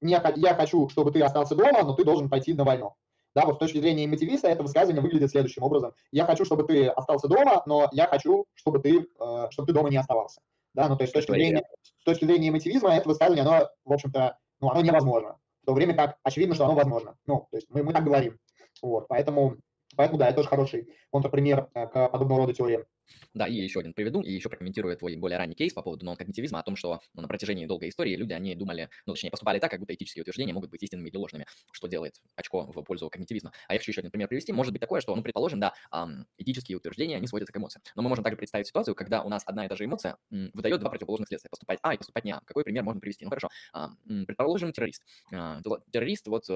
не, 0.00 0.20
я 0.36 0.54
хочу, 0.54 0.88
чтобы 0.90 1.10
ты 1.10 1.22
остался 1.22 1.54
дома, 1.56 1.82
но 1.82 1.94
ты 1.94 2.04
должен 2.04 2.28
пойти 2.28 2.52
на 2.52 2.64
войну. 2.64 2.94
Да, 3.38 3.46
вот 3.46 3.54
с 3.54 3.58
точки 3.58 3.78
зрения 3.78 4.08
мотивиста 4.08 4.48
это 4.48 4.64
высказывание 4.64 5.00
выглядит 5.00 5.30
следующим 5.30 5.62
образом. 5.62 5.92
Я 6.10 6.24
хочу, 6.24 6.44
чтобы 6.44 6.64
ты 6.64 6.88
остался 6.88 7.28
дома, 7.28 7.62
но 7.66 7.88
я 7.92 8.08
хочу, 8.08 8.46
чтобы 8.56 8.80
ты, 8.80 9.06
э, 9.20 9.46
чтобы 9.50 9.68
ты 9.68 9.72
дома 9.72 9.90
не 9.90 9.96
оставался. 9.96 10.40
Да, 10.74 10.88
ну 10.88 10.96
то 10.96 11.04
есть 11.04 11.12
с 11.12 11.14
точки, 11.14 11.30
зрения, 11.30 11.62
с 12.00 12.04
точки 12.04 12.24
зрения 12.24 12.50
мотивизма 12.50 12.96
это 12.96 13.08
высказывание, 13.08 13.44
оно, 13.44 13.68
в 13.84 13.92
общем-то, 13.92 14.36
ну, 14.60 14.70
оно 14.70 14.80
невозможно. 14.80 15.36
В 15.62 15.66
то 15.66 15.72
время 15.72 15.94
как 15.94 16.16
очевидно, 16.24 16.56
что 16.56 16.64
оно 16.64 16.74
возможно. 16.74 17.14
Ну, 17.26 17.46
то 17.48 17.58
есть 17.58 17.68
мы, 17.70 17.84
мы 17.84 17.92
так 17.92 18.02
говорим. 18.02 18.40
Вот, 18.82 19.06
поэтому, 19.06 19.54
поэтому, 19.96 20.18
да, 20.18 20.26
это 20.26 20.38
тоже 20.38 20.48
хороший 20.48 20.88
контрпример 21.10 21.68
э, 21.74 21.86
к 21.86 22.08
подобного 22.08 22.40
рода 22.40 22.54
теориям. 22.54 22.86
Да, 23.34 23.46
и 23.46 23.54
еще 23.54 23.80
один 23.80 23.92
приведу, 23.94 24.20
и 24.20 24.32
еще 24.32 24.48
прокомментирую 24.48 24.96
твой 24.96 25.16
более 25.16 25.38
ранний 25.38 25.54
кейс 25.54 25.72
по 25.72 25.82
поводу 25.82 26.04
нон-когнитивизма, 26.06 26.60
о 26.60 26.62
том, 26.62 26.76
что 26.76 27.00
ну, 27.14 27.22
на 27.22 27.28
протяжении 27.28 27.66
долгой 27.66 27.88
истории 27.90 28.16
люди, 28.16 28.32
они 28.32 28.54
думали, 28.54 28.88
ну, 29.06 29.14
точнее, 29.14 29.30
поступали 29.30 29.58
так, 29.58 29.70
как 29.70 29.80
будто 29.80 29.94
этические 29.94 30.22
утверждения 30.22 30.52
могут 30.52 30.70
быть 30.70 30.82
истинными 30.82 31.08
или 31.08 31.16
ложными, 31.16 31.46
что 31.72 31.88
делает 31.88 32.20
очко 32.36 32.62
в 32.72 32.82
пользу 32.82 33.10
когнитивизма. 33.10 33.52
А 33.68 33.74
я 33.74 33.78
хочу 33.78 33.90
еще 33.92 34.00
один 34.00 34.10
пример 34.10 34.28
привести. 34.28 34.52
Может 34.52 34.72
быть 34.72 34.80
такое, 34.80 35.00
что, 35.00 35.14
ну, 35.14 35.22
предположим, 35.22 35.60
да, 35.60 35.74
этические 36.38 36.78
утверждения, 36.78 37.16
они 37.16 37.26
сводятся 37.26 37.52
к 37.52 37.56
эмоциям. 37.56 37.82
Но 37.94 38.02
мы 38.02 38.08
можем 38.08 38.24
также 38.24 38.36
представить 38.36 38.66
ситуацию, 38.66 38.94
когда 38.94 39.22
у 39.22 39.28
нас 39.28 39.42
одна 39.46 39.66
и 39.66 39.68
та 39.68 39.76
же 39.76 39.84
эмоция 39.84 40.16
выдает 40.30 40.80
два 40.80 40.90
противоположных 40.90 41.28
следствия, 41.28 41.50
поступать 41.50 41.78
А 41.82 41.94
и 41.94 41.98
поступать 41.98 42.24
не 42.24 42.32
А. 42.32 42.40
Какой 42.44 42.64
пример 42.64 42.84
можно 42.84 43.00
привести? 43.00 43.24
Ну, 43.24 43.30
хорошо. 43.30 43.48
Предположим, 44.26 44.72
террорист. 44.72 45.04
А, 45.32 45.60
террорист, 45.92 46.26
вот 46.28 46.48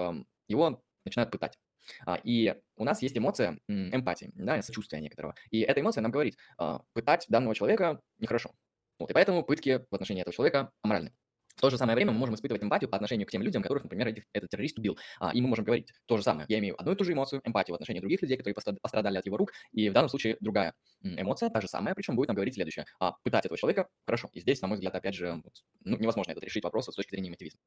его 0.48 0.82
начинают 1.04 1.30
пытать. 1.30 1.58
А, 2.06 2.18
и 2.22 2.54
у 2.76 2.84
нас 2.84 3.02
есть 3.02 3.16
эмоция 3.16 3.58
эмпатии, 3.68 4.30
да, 4.34 4.60
сочувствия 4.62 5.00
некоторого. 5.00 5.34
И 5.50 5.60
эта 5.60 5.80
эмоция 5.80 6.02
нам 6.02 6.12
говорит, 6.12 6.36
а, 6.58 6.82
пытать 6.92 7.26
данного 7.28 7.54
человека 7.54 8.00
нехорошо. 8.18 8.52
Вот, 8.98 9.10
и 9.10 9.14
поэтому 9.14 9.42
пытки 9.42 9.84
в 9.90 9.94
отношении 9.94 10.22
этого 10.22 10.34
человека 10.34 10.70
аморальны. 10.82 11.12
В 11.56 11.60
то 11.60 11.70
же 11.70 11.78
самое 11.78 11.94
время 11.94 12.12
мы 12.12 12.18
можем 12.18 12.34
испытывать 12.34 12.62
эмпатию 12.62 12.88
по 12.88 12.96
отношению 12.96 13.26
к 13.26 13.30
тем 13.30 13.42
людям, 13.42 13.62
которых, 13.62 13.84
например, 13.84 14.14
этот 14.32 14.50
террорист 14.50 14.78
убил. 14.78 14.98
А, 15.20 15.32
и 15.32 15.40
мы 15.40 15.48
можем 15.48 15.64
говорить 15.64 15.92
то 16.06 16.16
же 16.16 16.22
самое. 16.22 16.46
Я 16.48 16.58
имею 16.58 16.80
одну 16.80 16.92
и 16.92 16.96
ту 16.96 17.04
же 17.04 17.12
эмоцию, 17.12 17.42
эмпатию 17.44 17.74
в 17.74 17.76
отношении 17.76 18.00
других 18.00 18.22
людей, 18.22 18.36
которые 18.36 18.54
пострадали 18.80 19.18
от 19.18 19.26
его 19.26 19.36
рук. 19.36 19.52
И 19.72 19.88
в 19.88 19.92
данном 19.92 20.08
случае 20.08 20.36
другая 20.40 20.74
эмоция, 21.02 21.50
та 21.50 21.60
же 21.60 21.68
самая, 21.68 21.94
причем 21.94 22.16
будет 22.16 22.28
нам 22.28 22.36
говорить 22.36 22.54
следующее. 22.54 22.86
А, 23.00 23.14
пытать 23.22 23.44
этого 23.44 23.58
человека 23.58 23.88
хорошо. 24.06 24.30
И 24.32 24.40
здесь, 24.40 24.62
на 24.62 24.68
мой 24.68 24.76
взгляд, 24.76 24.94
опять 24.94 25.14
же, 25.14 25.42
ну, 25.84 25.96
невозможно 25.98 26.32
этот 26.32 26.44
решить 26.44 26.64
вопрос 26.64 26.86
с 26.86 26.94
точки 26.94 27.10
зрения 27.10 27.30
мотивизма. 27.30 27.60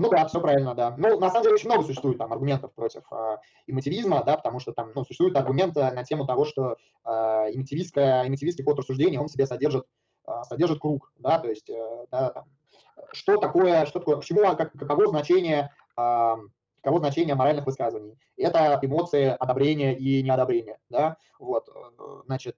Ну 0.00 0.08
да, 0.08 0.26
все 0.26 0.40
правильно, 0.40 0.74
да. 0.74 0.94
Ну, 0.96 1.20
на 1.20 1.28
самом 1.28 1.42
деле, 1.42 1.56
очень 1.56 1.68
много 1.68 1.84
существует 1.84 2.16
там 2.16 2.32
аргументов 2.32 2.72
против 2.72 3.02
э, 3.12 3.36
эмотивизма, 3.66 4.24
да, 4.24 4.38
потому 4.38 4.58
что 4.58 4.72
там, 4.72 4.92
ну, 4.94 5.04
существует 5.04 5.36
аргумент 5.36 5.74
на 5.74 6.02
тему 6.04 6.24
того, 6.24 6.46
что 6.46 6.78
э, 7.04 7.10
эмотивистское, 7.10 8.26
эмотивистский 8.26 8.64
ход 8.64 8.78
рассуждения, 8.78 9.20
он 9.20 9.28
в 9.28 9.30
себе 9.30 9.46
содержит, 9.46 9.84
э, 10.26 10.32
содержит 10.48 10.80
круг, 10.80 11.12
да, 11.18 11.38
то 11.38 11.50
есть, 11.50 11.68
э, 11.68 12.06
да, 12.10 12.30
там, 12.30 12.44
что 13.12 13.36
такое, 13.36 13.84
что 13.84 13.98
такое, 13.98 14.16
к 14.16 14.24
чему, 14.24 14.40
как, 14.56 14.72
каково 14.72 15.06
значение, 15.08 15.70
э, 15.98 16.34
каково 16.82 17.00
значение 17.00 17.34
моральных 17.34 17.66
высказываний. 17.66 18.18
Это 18.38 18.78
эмоции 18.80 19.36
одобрения 19.38 19.94
и 19.94 20.22
неодобрения, 20.22 20.78
да, 20.88 21.18
вот, 21.38 21.68
значит, 22.24 22.56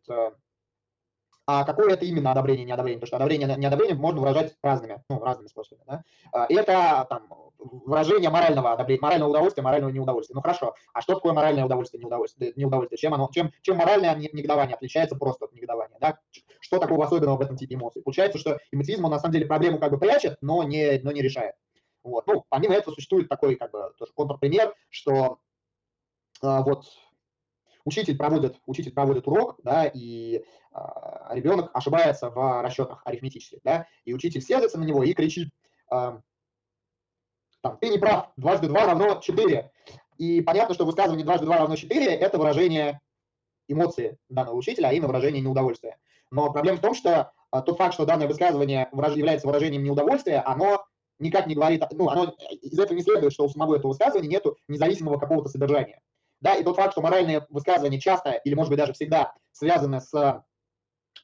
а 1.47 1.65
какое 1.65 1.95
это 1.95 2.05
именно 2.05 2.31
одобрение, 2.31 2.65
неодобрение? 2.65 3.01
Потому 3.01 3.09
что 3.09 3.17
одобрение, 3.17 3.57
неодобрение 3.57 3.97
можно 3.97 4.21
выражать 4.21 4.55
разными, 4.63 5.03
ну, 5.09 5.21
разными 5.21 5.49
способами. 5.49 5.85
Да? 5.87 6.05
А, 6.33 6.47
это 6.49 7.07
там, 7.09 7.27
выражение 7.59 8.31
морального 8.31 8.73
одобрения, 8.73 9.01
морального 9.01 9.31
удовольствия, 9.31 9.63
морального 9.63 9.91
неудовольствия. 9.91 10.35
Ну 10.35 10.41
хорошо, 10.41 10.75
а 10.93 11.01
что 11.01 11.15
такое 11.15 11.33
моральное 11.33 11.65
удовольствие, 11.65 12.01
неудовольствие? 12.01 12.53
неудовольствие? 12.57 12.99
Чем, 12.99 13.15
оно, 13.15 13.29
чем, 13.33 13.51
чем 13.63 13.77
моральное 13.77 14.15
негодование 14.15 14.75
отличается 14.75 15.17
просто 15.17 15.47
от 15.47 15.53
негодования? 15.53 15.97
Да? 16.01 16.19
Что 16.61 16.79
такого 16.79 17.05
особенного 17.05 17.37
в 17.37 17.41
этом 17.41 17.57
типе 17.57 17.75
эмоций? 17.75 18.03
Получается, 18.03 18.39
что 18.39 18.59
эмотивизм, 18.71 19.05
он 19.05 19.11
на 19.11 19.19
самом 19.19 19.33
деле 19.33 19.47
проблему 19.47 19.79
как 19.79 19.91
бы 19.91 19.99
прячет, 19.99 20.37
но 20.41 20.63
не, 20.63 21.01
но 21.03 21.13
не 21.13 21.23
решает. 21.23 21.55
Вот. 22.05 22.27
Ну, 22.27 22.45
помимо 22.49 22.75
этого 22.75 22.95
существует 22.95 23.29
такой 23.29 23.57
как 23.57 23.71
бы 23.73 23.93
тоже 23.99 24.13
контрпример, 24.13 24.75
что 24.91 25.39
э, 26.43 26.63
вот 26.65 26.87
учитель 27.85 28.17
проводит, 28.17 28.61
учитель 28.67 28.93
проводит 28.93 29.27
урок, 29.27 29.59
да, 29.63 29.87
и 29.87 30.37
э, 30.37 30.79
ребенок 31.31 31.71
ошибается 31.75 32.31
в 32.31 32.63
расчетах 32.63 33.03
арифметических, 33.05 33.61
да, 33.65 33.87
и 34.05 34.15
учитель 34.15 34.43
сердится 34.43 34.79
на 34.79 34.85
него 34.85 35.03
и 35.03 35.13
кричит, 35.13 35.51
э, 35.91 36.19
там, 37.61 37.79
ты 37.79 37.89
не 37.89 37.99
прав, 37.99 38.31
дважды 38.37 38.69
два 38.69 38.87
равно 38.87 39.21
четыре. 39.21 39.71
И 40.19 40.41
понятно, 40.41 40.75
что 40.75 40.85
высказывание 40.85 41.25
дважды 41.25 41.47
два 41.47 41.59
равно 41.59 41.77
четыре– 41.77 42.07
это 42.07 42.39
выражение 42.39 43.01
эмоции 43.69 44.19
данного 44.29 44.57
учителя, 44.57 44.89
а 44.89 44.93
именно 44.93 45.09
выражение 45.09 45.41
неудовольствия. 45.41 45.97
Но 46.31 46.53
проблема 46.53 46.79
в 46.79 46.81
том, 46.81 46.95
что 46.95 47.33
тот 47.51 47.77
факт, 47.77 47.95
что 47.95 48.05
данное 48.05 48.27
высказывание 48.27 48.89
является 48.93 49.47
выражением 49.47 49.85
неудовольствия, 49.85 50.41
оно 50.41 50.85
никак 51.19 51.47
не 51.47 51.55
говорит, 51.55 51.85
ну, 51.93 52.09
оно, 52.09 52.35
из 52.51 52.79
этого 52.79 52.97
не 52.97 53.03
следует, 53.03 53.33
что 53.33 53.45
у 53.45 53.49
самого 53.49 53.77
этого 53.77 53.91
высказывания 53.91 54.29
нет 54.29 54.45
независимого 54.69 55.19
какого-то 55.19 55.49
содержания. 55.49 56.01
Да, 56.43 56.57
и 56.57 56.65
тот 56.65 56.77
факт, 56.77 56.93
что 56.93 57.01
моральные 57.01 57.47
высказывания 57.51 58.01
часто 58.01 58.33
или, 58.33 58.55
может 58.55 58.69
быть, 58.69 58.79
даже 58.79 58.93
всегда 58.93 59.33
связаны 59.53 60.01
с 60.01 60.45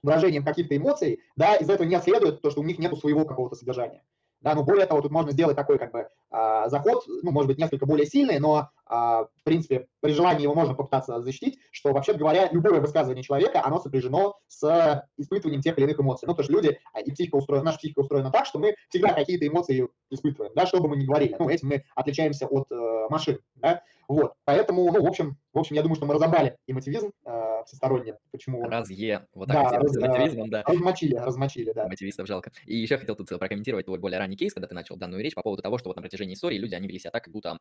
выражением 0.03 0.45
каких-то 0.45 0.77
эмоций, 0.77 1.21
да, 1.35 1.57
из 1.57 1.69
этого 1.69 1.87
не 1.87 2.01
следует 2.01 2.41
то, 2.41 2.51
что 2.51 2.61
у 2.61 2.65
них 2.65 2.79
нет 2.79 2.97
своего 2.97 3.25
какого-то 3.25 3.57
содержания. 3.57 4.05
Да, 4.41 4.55
ну 4.55 4.63
более 4.63 4.87
того, 4.87 5.01
тут 5.01 5.11
можно 5.11 5.33
сделать 5.33 5.57
такой 5.57 5.79
как 5.79 5.91
бы 5.91 6.09
э, 6.31 6.69
заход, 6.69 7.03
ну, 7.23 7.33
может 7.33 7.49
быть, 7.49 7.59
несколько 7.59 7.87
более 7.87 8.07
сильный, 8.07 8.39
но, 8.39 8.71
в 8.89 9.45
принципе, 9.45 9.87
при 10.01 10.13
желании 10.13 10.45
его 10.45 10.55
можно 10.55 10.75
попытаться 10.75 11.21
защитить, 11.21 11.59
что, 11.71 11.93
вообще 11.93 12.15
говоря, 12.15 12.49
любое 12.51 12.81
высказывание 12.81 13.23
человека, 13.23 13.65
оно 13.65 13.81
сопряжено 13.81 14.37
с 14.47 15.07
испытыванием 15.17 15.63
тех 15.63 15.77
или 15.79 15.85
иных 15.85 16.01
эмоций. 16.01 16.27
Ну, 16.27 16.35
то 16.35 16.43
есть 16.43 16.51
люди, 16.51 16.79
и 17.05 17.11
психика 17.11 17.37
устроена, 17.37 17.65
наша 17.65 17.79
психика 17.79 18.01
устроена 18.01 18.31
так, 18.31 18.47
что 18.47 18.59
мы 18.59 18.75
всегда 18.89 19.13
какие-то 19.13 19.47
эмоции 19.47 19.89
испытываем, 20.11 20.53
да, 20.55 20.67
что 20.67 20.81
бы 20.81 20.89
мы 20.89 20.97
ни 20.97 21.05
говорили. 21.05 21.37
Ну, 21.39 21.49
этим 21.49 21.69
мы 21.69 21.85
отличаемся 21.95 22.47
от 22.47 22.71
э, 22.71 23.07
машин, 23.11 23.39
да. 23.57 23.83
Вот, 24.09 24.33
поэтому, 24.45 24.91
ну, 24.91 25.03
в 25.03 25.07
общем, 25.07 25.37
в 25.53 25.59
общем, 25.59 25.77
я 25.77 25.83
думаю, 25.83 25.97
что 25.97 26.07
мы 26.07 26.15
разобрали 26.15 26.57
эмотивизм 26.67 27.11
э, 27.27 27.63
всесторонне, 27.67 28.17
почему... 28.31 28.63
Разъе, 28.63 29.27
вот 29.35 29.49
так 29.49 29.71
да, 29.71 29.79
раз, 29.79 29.97
эмотивизмом, 29.97 30.51
да. 30.51 30.63
Размочили, 30.67 31.15
размочили, 31.15 31.73
да. 31.73 31.87
Эмотивистов 31.87 32.27
жалко. 32.27 32.53
И 32.65 32.77
еще 32.77 32.97
хотел 32.97 33.17
тут 33.17 33.29
прокомментировать 33.29 33.87
твой 33.87 33.99
более 33.99 34.19
ранний 34.19 34.37
кейс, 34.37 34.55
когда 34.55 34.67
ты 34.67 34.75
начал 34.75 34.97
данную 34.97 35.23
речь 35.23 35.35
по 35.35 35.43
поводу 35.43 35.63
того, 35.63 35.77
что 35.79 35.91
вот 35.91 35.97
на 35.97 36.03
протяжении 36.03 36.35
истории 36.35 36.57
люди, 36.57 36.75
они 36.75 36.89
вели 36.89 36.99
себя 36.99 37.11
так, 37.11 37.25
как 37.25 37.35
будто 37.35 37.59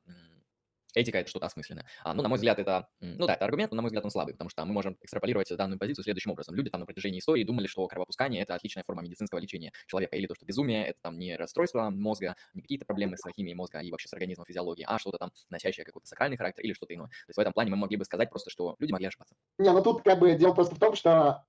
этика– 0.98 1.18
это 1.20 1.30
что-то 1.30 1.46
осмысленное. 1.46 1.86
А, 2.04 2.14
ну, 2.14 2.24
на 2.24 2.30
мой 2.30 2.38
взгляд, 2.38 2.60
это, 2.60 2.88
ну 3.00 3.26
да, 3.26 3.34
это 3.34 3.46
аргумент, 3.46 3.72
но, 3.72 3.78
на 3.78 3.82
мой 3.82 3.90
взгляд, 3.90 4.04
он 4.04 4.12
слабый, 4.12 4.34
потому 4.34 4.50
что 4.50 4.66
мы 4.66 4.74
можем 4.74 4.98
экстраполировать 5.02 5.50
данную 5.56 5.80
позицию 5.80 6.04
следующим 6.04 6.32
образом. 6.32 6.56
Люди 6.56 6.70
там 6.70 6.82
на 6.82 6.86
протяжении 6.86 7.20
истории 7.20 7.44
думали, 7.44 7.68
что 7.68 7.86
кровопускание– 7.88 8.42
это 8.44 8.56
отличная 8.56 8.84
форма 8.86 9.04
медицинского 9.04 9.40
лечения 9.40 9.72
человека, 9.88 10.16
или 10.16 10.28
то, 10.28 10.36
что 10.36 10.46
безумие– 10.46 10.86
это 10.88 11.00
там 11.02 11.18
не 11.18 11.36
расстройство 11.36 11.90
мозга, 11.90 12.36
не 12.54 12.62
какие-то 12.62 12.86
проблемы 12.86 13.18
с 13.18 13.32
химией 13.36 13.56
мозга 13.56 13.80
и 13.80 13.92
вообще 13.92 14.08
с 14.08 14.14
организмом 14.14 14.46
физиологии, 14.46 14.86
а 14.88 14.98
что-то 15.00 15.18
там 15.18 15.32
носящее 15.50 15.86
какой-то 15.86 16.08
сакральный 16.08 16.38
характер 16.38 16.64
или 16.64 16.74
что-то 16.74 16.94
иное. 16.94 17.08
То 17.08 17.30
есть 17.30 17.38
в 17.38 17.40
этом 17.40 17.54
плане 17.54 17.72
мы 17.72 17.78
могли 17.78 17.98
бы 17.98 18.06
сказать 18.06 18.30
просто, 18.30 18.50
что 18.50 18.76
люди 18.80 18.92
могли 18.92 19.08
ошибаться. 19.08 19.36
Не, 19.58 19.72
ну 19.72 19.82
тут 19.82 20.04
как 20.04 20.20
бы 20.20 20.34
дело 20.36 20.54
просто 20.54 20.76
в 20.76 20.80
том, 20.80 20.96
что 20.96 21.44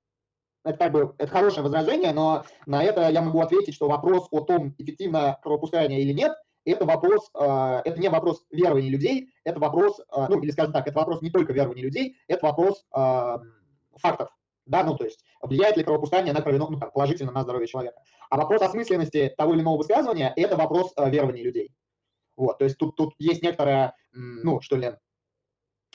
это 0.65 0.79
как 0.79 0.93
бы 0.93 1.15
это 1.19 1.29
хорошее 1.29 1.63
возражение, 1.63 2.13
но 2.13 2.45
на 2.67 2.83
это 2.83 3.09
я 3.09 3.23
могу 3.23 3.41
ответить, 3.41 3.75
что 3.75 3.89
вопрос 3.89 4.29
о 4.31 4.41
том, 4.41 4.75
эффективно 4.79 5.39
кровопускание 5.43 6.03
или 6.03 6.13
нет– 6.13 6.33
это 6.73 6.85
вопрос, 6.85 7.31
а, 7.35 7.83
это 7.85 8.01
не 8.01 8.09
вопрос 8.09 8.45
верования 8.51 8.91
людей, 8.91 9.31
это 9.45 9.61
вопрос, 9.61 10.01
а, 10.11 10.29
ну 10.29 10.41
или 10.41 10.51
скажем 10.51 10.73
так, 10.73 10.87
это 10.87 10.99
вопрос 10.99 11.23
не 11.23 11.31
только 11.31 11.53
верования 11.53 11.83
людей, 11.83 12.17
это 12.27 12.47
вопрос 12.47 12.85
а, 12.93 13.41
фактов, 13.97 14.31
да, 14.67 14.85
ну 14.85 14.97
то 14.97 15.05
есть 15.05 15.25
влияет 15.41 15.77
ли 15.77 15.85
кровопускание 15.85 16.33
на 16.33 16.43
кровяно, 16.43 16.69
ну, 16.69 16.79
положительно 16.79 17.33
на 17.33 17.43
здоровье 17.43 17.69
человека. 17.69 18.01
А 18.31 18.37
вопрос 18.37 18.63
осмысленности 18.63 19.33
того 19.37 19.55
или 19.55 19.63
иного 19.63 19.79
высказывания– 19.79 20.33
это 20.37 20.57
вопрос 20.57 20.93
верования 20.97 21.43
людей. 21.43 21.73
Вот, 22.37 22.59
то 22.59 22.65
есть 22.65 22.77
тут, 22.77 22.97
тут 22.97 23.15
есть 23.19 23.43
некоторая, 23.43 23.95
ну, 24.13 24.61
что 24.61 24.77
ли, 24.77 24.93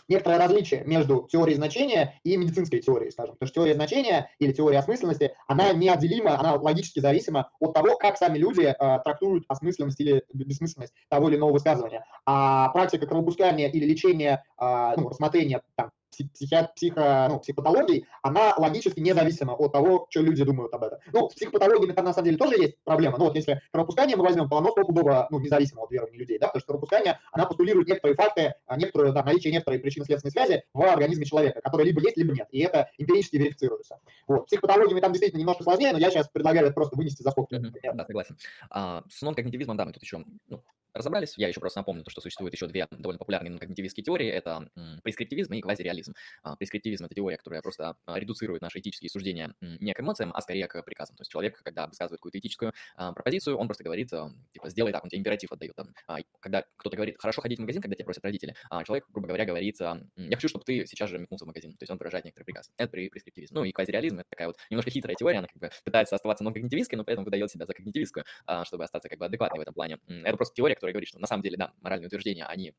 некоторое 0.07 0.37
различие 0.37 0.83
между 0.85 1.27
теорией 1.31 1.55
значения 1.55 2.19
и 2.23 2.37
медицинской 2.37 2.79
теорией, 2.81 3.11
скажем. 3.11 3.35
Потому 3.35 3.47
что 3.47 3.55
теория 3.55 3.73
значения 3.73 4.29
или 4.39 4.51
теория 4.51 4.79
осмысленности, 4.79 5.33
она 5.47 5.73
неотделима, 5.73 6.39
она 6.39 6.55
логически 6.55 6.99
зависима 6.99 7.49
от 7.59 7.73
того, 7.73 7.97
как 7.97 8.17
сами 8.17 8.37
люди 8.37 8.61
э, 8.63 8.73
трактуют 9.03 9.45
осмысленность 9.47 9.99
или 9.99 10.23
бессмысленность 10.33 10.93
того 11.09 11.29
или 11.29 11.37
иного 11.37 11.53
высказывания. 11.53 12.05
А 12.25 12.69
практика 12.69 13.07
кровопускания 13.07 13.69
или 13.69 13.85
лечения, 13.85 14.43
э, 14.59 14.93
ну, 14.97 15.09
рассмотрения 15.09 15.61
там, 15.75 15.91
психи, 16.13 16.67
психо, 16.75 17.27
ну, 17.29 17.39
психопатологий, 17.39 18.05
она 18.21 18.53
логически 18.57 18.99
независима 18.99 19.53
от 19.53 19.71
того, 19.71 20.07
что 20.09 20.21
люди 20.21 20.43
думают 20.43 20.73
об 20.73 20.83
этом. 20.83 20.99
Ну, 21.11 21.29
с 21.29 21.33
психопатологиями 21.33 21.93
там 21.93 22.05
на 22.05 22.13
самом 22.13 22.25
деле 22.25 22.37
тоже 22.37 22.55
есть 22.61 22.75
проблема. 22.83 23.17
Но 23.17 23.25
вот 23.25 23.35
если 23.35 23.61
кровопускание 23.71 24.15
мы 24.15 24.23
возьмем, 24.23 24.49
то 24.49 24.57
оно 24.57 24.71
стопудово 24.71 25.27
ну, 25.31 25.39
независимо 25.39 25.83
от 25.83 25.91
верования 25.91 26.17
людей, 26.17 26.39
да, 26.39 26.47
потому 26.47 26.61
что 26.61 26.67
кровопускание, 26.67 27.19
она 27.31 27.45
постулирует 27.45 27.87
некоторые 27.87 28.15
факты, 28.15 28.53
а, 28.65 28.77
некоторую, 28.77 29.13
да, 29.13 29.23
наличие 29.23 29.51
некоторой 29.51 29.79
причинно-следственной 29.79 30.31
связи 30.31 30.63
в 30.73 30.81
организме 30.81 31.25
человека, 31.25 31.61
которая 31.61 31.87
либо 31.87 32.01
есть, 32.01 32.17
либо 32.17 32.33
нет, 32.33 32.47
и 32.51 32.59
это 32.59 32.89
эмпирически 32.97 33.37
верифицируется. 33.37 33.99
Вот. 34.27 34.45
Психопатологиями 34.45 34.99
там 34.99 35.11
действительно 35.11 35.39
немножко 35.39 35.63
сложнее, 35.63 35.91
но 35.91 35.99
я 35.99 36.09
сейчас 36.09 36.27
предлагаю 36.29 36.65
это 36.65 36.73
просто 36.73 36.95
вынести 36.95 37.23
за 37.23 37.31
скобки. 37.31 37.55
Mm-hmm. 37.55 37.93
Да, 37.93 38.05
согласен. 38.05 38.37
А, 38.69 39.03
с 39.09 39.21
нон-когнитивизмом, 39.21 39.77
да, 39.77 39.85
мы 39.85 39.93
тут 39.93 40.03
еще 40.03 40.23
ну, 40.47 40.63
разобрались. 40.93 41.33
Я 41.37 41.47
еще 41.47 41.59
просто 41.59 41.79
напомню, 41.79 42.03
то, 42.03 42.11
что 42.11 42.21
существует 42.21 42.53
еще 42.53 42.67
две 42.67 42.87
довольно 42.91 43.19
популярные 43.19 43.57
когнитивистские 43.57 44.03
теории. 44.03 44.27
Это 44.27 44.69
прескриптивизм 45.03 45.53
и 45.53 45.61
квазиреализм. 45.61 46.13
А, 46.43 46.55
прескриптивизм– 46.55 47.05
это 47.05 47.15
теория, 47.15 47.37
которая 47.37 47.61
просто 47.61 47.95
а, 48.05 48.19
редуцирует 48.19 48.61
наши 48.61 48.79
этические 48.79 49.09
суждения 49.09 49.53
не 49.61 49.93
к 49.93 49.99
эмоциям, 49.99 50.31
а 50.33 50.41
скорее 50.41 50.67
к 50.67 50.81
приказам. 50.83 51.15
То 51.15 51.21
есть 51.21 51.31
человек, 51.31 51.61
когда 51.63 51.87
высказывает 51.87 52.19
какую-то 52.19 52.39
этическую 52.39 52.73
а, 52.95 53.13
пропозицию, 53.13 53.57
он 53.57 53.67
просто 53.67 53.83
говорит, 53.83 54.09
типа, 54.51 54.69
сделай 54.69 54.91
так, 54.91 55.03
он 55.03 55.09
тебе 55.09 55.19
императив 55.19 55.51
отдает. 55.51 55.77
Когда 56.39 56.63
кто-то 56.77 56.95
говорит, 56.95 57.15
хорошо 57.19 57.41
ходить 57.41 57.59
в 57.59 57.61
магазин, 57.61 57.81
когда 57.81 57.95
тебя 57.95 58.05
просят 58.05 58.23
родители, 58.23 58.55
человек, 58.85 59.05
грубо 59.09 59.27
говоря, 59.27 59.45
говорит, 59.45 59.79
я 59.79 60.35
хочу, 60.35 60.47
чтобы 60.47 60.65
ты 60.65 60.85
сейчас 60.85 61.09
же 61.09 61.17
метнулся 61.17 61.45
в 61.45 61.47
магазин. 61.47 61.71
То 61.71 61.83
есть 61.83 61.91
он 61.91 61.97
выражает 61.97 62.25
некоторый 62.25 62.45
приказ. 62.45 62.71
Это 62.77 62.91
прескриптивизм. 62.91 63.55
Ну 63.55 63.63
и 63.63 63.71
квазиреализм– 63.71 64.15
это 64.19 64.29
такая 64.29 64.47
вот 64.47 64.57
немножко 64.69 64.91
хитрая 64.91 65.15
теория, 65.15 65.39
она 65.39 65.47
как 65.47 65.57
бы 65.57 65.69
пытается 65.83 66.15
оставаться 66.15 66.43
нон-когнитивистской, 66.43 66.97
но 66.97 67.03
при 67.03 67.13
этом 67.13 67.25
выдает 67.25 67.49
себя 67.49 67.65
за 67.65 67.73
когнитивистскую, 67.73 68.25
чтобы 68.63 68.83
остаться 68.83 69.09
как 69.09 69.17
бы 69.19 69.25
адекватной 69.25 69.59
в 69.59 69.61
этом 69.61 69.73
плане. 69.73 69.99
Это 70.07 70.37
просто 70.37 70.55
теория, 70.55 70.75
которая 70.83 70.93
говорит, 70.93 71.09
что 71.09 71.19
на 71.19 71.27
самом 71.27 71.43
деле, 71.43 71.55
да, 71.55 71.73
моральные 71.81 72.07
утверждения, 72.07 72.45
они 72.45 72.73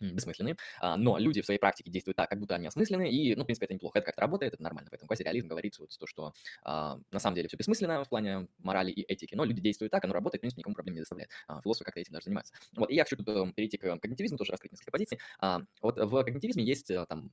бессмысленные, 0.00 0.56
а, 0.80 0.96
но 0.96 1.18
люди 1.18 1.42
в 1.42 1.44
своей 1.44 1.60
практике 1.60 1.90
действуют 1.90 2.16
так, 2.16 2.30
как 2.30 2.40
будто 2.40 2.54
они 2.54 2.66
осмысленны, 2.66 3.10
и, 3.10 3.36
ну, 3.36 3.42
в 3.42 3.44
принципе, 3.44 3.66
это 3.66 3.74
неплохо, 3.74 3.98
это 3.98 4.06
как-то 4.06 4.22
работает, 4.22 4.54
это 4.54 4.62
нормально, 4.62 4.88
поэтому 4.90 5.08
квазиреализм 5.08 5.46
говорит 5.46 5.78
вот 5.78 5.90
то, 5.98 6.06
что 6.06 6.32
а, 6.64 6.98
на 7.10 7.18
самом 7.18 7.34
деле 7.34 7.48
все 7.48 7.58
бессмысленно 7.58 8.02
в 8.02 8.08
плане 8.08 8.48
морали 8.58 8.90
и 8.90 9.02
этики, 9.02 9.34
но 9.34 9.44
люди 9.44 9.60
действуют 9.60 9.90
так, 9.92 10.02
оно 10.02 10.14
работает, 10.14 10.40
в 10.40 10.42
принципе, 10.42 10.60
никому 10.60 10.74
проблем 10.74 10.94
не 10.94 11.00
доставляет. 11.00 11.30
А, 11.48 11.60
философы 11.60 11.84
как-то 11.84 12.00
этим 12.00 12.14
даже 12.14 12.24
занимаются. 12.24 12.54
Вот, 12.76 12.90
и 12.90 12.94
я 12.94 13.04
хочу 13.04 13.16
тут 13.16 13.28
э, 13.28 13.52
перейти 13.54 13.76
к 13.76 13.98
когнитивизму, 13.98 14.38
тоже 14.38 14.52
раскрыть 14.52 14.72
несколько 14.72 14.90
позиций. 14.90 15.18
А, 15.38 15.60
вот 15.82 15.98
в 15.98 16.24
когнитивизме 16.24 16.64
есть 16.64 16.90
э, 16.90 17.04
там 17.06 17.30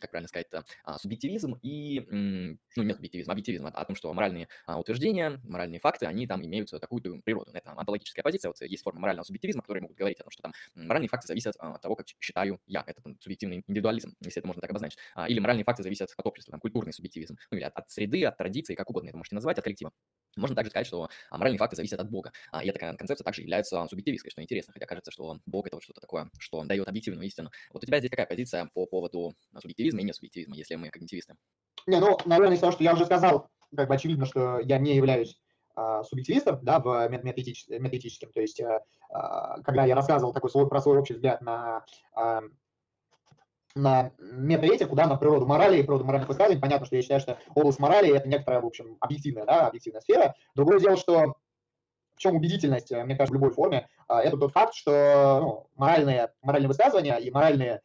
как 0.00 0.10
правильно 0.10 0.28
сказать, 0.28 0.48
а, 0.84 0.98
субъективизм 0.98 1.56
и, 1.62 2.06
ну, 2.10 2.82
не 2.82 2.94
субъективизм, 2.94 3.30
а 3.30 3.32
объективизм, 3.32 3.66
о 3.66 3.84
том, 3.84 3.96
что 3.96 4.12
моральные 4.12 4.48
а, 4.66 4.78
утверждения, 4.78 5.40
моральные 5.44 5.80
факты, 5.80 6.06
они 6.06 6.26
там 6.26 6.44
имеют 6.44 6.70
такую 6.70 7.02
природу. 7.22 7.50
Это 7.52 7.72
онтологическая 7.76 8.22
позиция, 8.22 8.50
вот 8.50 8.60
есть 8.60 8.82
форма 8.82 9.00
морального 9.00 9.24
субъективизма, 9.24 9.62
которые 9.62 9.82
могут 9.82 9.96
говорить 9.96 10.20
о 10.20 10.24
том, 10.24 10.30
что 10.30 10.42
там 10.42 10.52
моральные 10.74 11.08
факты 11.08 11.26
зависят 11.28 11.54
а, 11.58 11.74
от 11.74 11.82
того, 11.82 11.96
как 11.96 12.06
считаю 12.20 12.60
я. 12.66 12.84
Это 12.86 13.02
там, 13.02 13.16
субъективный 13.20 13.64
индивидуализм, 13.66 14.14
если 14.20 14.40
это 14.40 14.46
можно 14.46 14.60
так 14.60 14.70
обозначить. 14.70 14.98
Или 15.28 15.38
моральные 15.40 15.64
факты 15.64 15.82
зависят 15.82 16.10
от 16.16 16.26
общества, 16.26 16.52
там, 16.52 16.60
культурный 16.60 16.92
субъективизм, 16.92 17.36
ну, 17.50 17.58
или 17.58 17.64
от, 17.64 17.74
от 17.76 17.90
среды, 17.90 18.24
от 18.24 18.36
традиции, 18.36 18.74
как 18.74 18.90
угодно 18.90 19.08
это 19.08 19.16
можете 19.18 19.34
назвать, 19.34 19.58
от 19.58 19.64
коллектива. 19.64 19.92
Можно 20.36 20.56
также 20.56 20.70
сказать, 20.70 20.86
что 20.86 21.08
моральные 21.30 21.58
факты 21.58 21.76
зависят 21.76 22.00
от 22.00 22.10
Бога. 22.10 22.32
И 22.62 22.68
эта 22.68 22.78
концепция 22.96 23.24
также 23.24 23.42
является 23.42 23.86
субъективистской, 23.88 24.30
что 24.30 24.42
интересно, 24.42 24.72
хотя 24.72 24.86
кажется, 24.86 25.10
что 25.10 25.38
Бог 25.46 25.66
это 25.66 25.76
вот 25.76 25.82
что-то 25.82 26.00
такое, 26.00 26.30
что 26.38 26.64
дает 26.64 26.88
объективную 26.88 27.26
истину. 27.26 27.50
Вот 27.72 27.82
у 27.82 27.86
тебя 27.86 27.98
здесь 27.98 28.10
какая 28.10 28.26
позиция 28.26 28.70
по 28.72 28.86
поводу 28.86 29.34
субъективизма 29.58 30.00
и 30.00 30.04
не 30.04 30.12
субъективизма, 30.12 30.56
если 30.56 30.76
мы 30.76 30.90
когнитивисты? 30.90 31.36
Не, 31.86 31.98
ну, 32.00 32.18
наверное, 32.26 32.56
из 32.56 32.60
того, 32.60 32.72
что 32.72 32.84
я 32.84 32.92
уже 32.94 33.06
сказал, 33.06 33.48
как 33.74 33.88
бы 33.88 33.94
очевидно, 33.94 34.26
что 34.26 34.60
я 34.60 34.78
не 34.78 34.96
являюсь 34.96 35.38
а, 35.74 36.02
субъективистом, 36.04 36.58
да, 36.62 36.78
в 36.80 37.08
метаэтическим, 37.08 38.32
то 38.32 38.40
есть, 38.40 38.60
а, 38.60 38.82
а, 39.10 39.62
когда 39.62 39.84
я 39.84 39.94
рассказывал 39.94 40.32
такой 40.32 40.50
свой, 40.50 40.68
про 40.68 40.80
свой 40.80 40.98
общий 40.98 41.14
взгляд 41.14 41.40
на 41.40 41.84
а, 42.14 42.42
на 43.74 44.12
метаэтику, 44.18 44.96
да, 44.96 45.06
на 45.06 45.16
природу 45.16 45.46
морали 45.46 45.78
и 45.78 45.82
природу 45.82 46.04
моральных 46.04 46.28
высказываний. 46.28 46.60
Понятно, 46.60 46.86
что 46.86 46.96
я 46.96 47.02
считаю, 47.02 47.20
что 47.20 47.38
область 47.54 47.78
морали– 47.78 48.14
это 48.16 48.28
некоторая, 48.28 48.60
в 48.60 48.66
общем, 48.66 48.96
объективная, 49.00 49.44
да, 49.44 49.68
объективная 49.68 50.00
сфера. 50.00 50.34
Другое 50.54 50.80
дело, 50.80 50.96
что 50.96 51.34
в 52.16 52.18
чем 52.18 52.36
убедительность, 52.36 52.90
мне 52.90 53.16
кажется, 53.16 53.32
в 53.32 53.34
любой 53.34 53.50
форме, 53.50 53.88
это 54.08 54.36
тот 54.36 54.52
факт, 54.52 54.74
что 54.74 55.38
ну, 55.40 55.66
моральные, 55.76 56.30
моральные 56.42 56.68
высказывания 56.68 57.16
и 57.16 57.30
моральные 57.30 57.80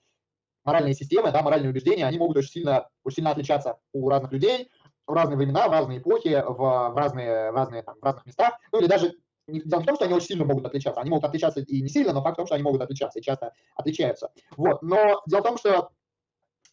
моральные 0.66 0.96
системы, 0.96 1.32
да, 1.32 1.42
моральные 1.42 1.70
убеждения, 1.70 2.06
они 2.06 2.18
могут 2.18 2.38
очень 2.38 2.50
сильно, 2.50 2.90
очень 3.04 3.18
сильно 3.18 3.32
отличаться 3.32 3.78
у 3.94 4.10
разных 4.10 4.32
людей, 4.32 4.70
в 5.08 5.14
разные 5.14 5.38
времена, 5.38 5.68
в 5.68 5.72
разные 5.72 6.00
эпохи, 6.00 6.44
в, 6.46 6.58
в 6.58 6.98
разные, 6.98 7.52
в 7.52 7.56
разные 7.56 7.84
там, 7.84 7.96
в 8.02 8.04
разных 8.04 8.26
местах, 8.26 8.58
ну 8.72 8.80
или 8.80 8.88
даже 8.88 9.14
не 9.48 9.62
дело 9.62 9.82
в 9.82 9.86
том, 9.86 9.96
что 9.96 10.06
они 10.06 10.14
очень 10.14 10.28
сильно 10.28 10.46
могут 10.46 10.66
отличаться. 10.66 11.02
Они 11.02 11.10
могут 11.10 11.26
отличаться 11.26 11.60
и 11.60 11.82
не 11.82 11.90
сильно, 11.90 12.14
но 12.14 12.22
факт 12.22 12.36
в 12.36 12.38
том, 12.38 12.46
что 12.46 12.56
они 12.56 12.64
могут 12.64 12.82
отличаться 12.82 13.20
и 13.20 13.22
часто 13.22 13.54
отличаются. 13.76 14.32
Вот. 14.58 14.82
Но 14.82 15.22
дело 15.28 15.42
в 15.42 15.44
том, 15.44 15.58
что 15.58 15.92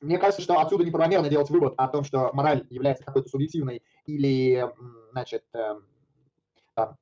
мне 0.00 0.18
кажется, 0.18 0.42
что 0.42 0.58
отсюда 0.58 0.84
неправомерно 0.84 1.28
делать 1.28 1.50
вывод 1.50 1.74
о 1.76 1.88
том, 1.88 2.04
что 2.04 2.30
мораль 2.32 2.66
является 2.70 3.04
какой-то 3.04 3.28
субъективной 3.28 3.82
или, 4.04 4.68
значит, 5.12 5.44
эм, 5.54 5.86
там, 6.74 6.96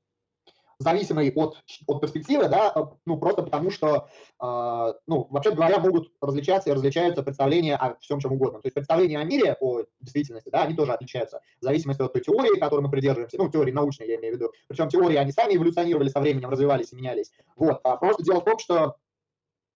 зависимой 0.82 1.32
от, 1.34 1.62
от 1.86 2.00
перспективы, 2.00 2.48
да, 2.48 2.72
э, 2.74 2.80
ну, 3.06 3.18
просто 3.18 3.42
потому 3.42 3.70
что, 3.70 4.08
э, 4.40 4.92
ну, 5.06 5.26
вообще 5.30 5.52
говоря, 5.52 5.78
могут 5.78 6.12
различаться 6.20 6.70
и 6.70 6.72
различаются 6.72 7.22
представления 7.22 7.76
о 7.76 7.96
всем 8.00 8.20
чем 8.20 8.32
угодно. 8.32 8.60
То 8.60 8.66
есть 8.66 8.74
представления 8.74 9.18
о 9.18 9.24
мире, 9.24 9.56
о 9.60 9.82
действительности, 10.00 10.50
да, 10.50 10.62
они 10.62 10.74
тоже 10.74 10.92
отличаются 10.92 11.40
в 11.60 11.64
зависимости 11.64 12.02
от 12.02 12.12
той 12.12 12.22
теории, 12.22 12.58
которой 12.58 12.80
мы 12.80 12.90
придерживаемся, 12.90 13.36
ну, 13.36 13.50
теории 13.50 13.72
научной, 13.72 14.08
я 14.08 14.16
имею 14.16 14.34
в 14.34 14.36
виду. 14.36 14.52
Причем 14.68 14.88
теории, 14.88 15.16
они 15.16 15.32
сами 15.32 15.54
эволюционировали 15.54 16.08
со 16.08 16.20
временем, 16.20 16.50
развивались 16.50 16.92
и 16.92 16.96
менялись. 16.96 17.30
Вот, 17.56 17.80
а 17.84 17.96
просто 17.96 18.22
дело 18.22 18.40
в 18.40 18.44
том, 18.44 18.58
что 18.58 18.96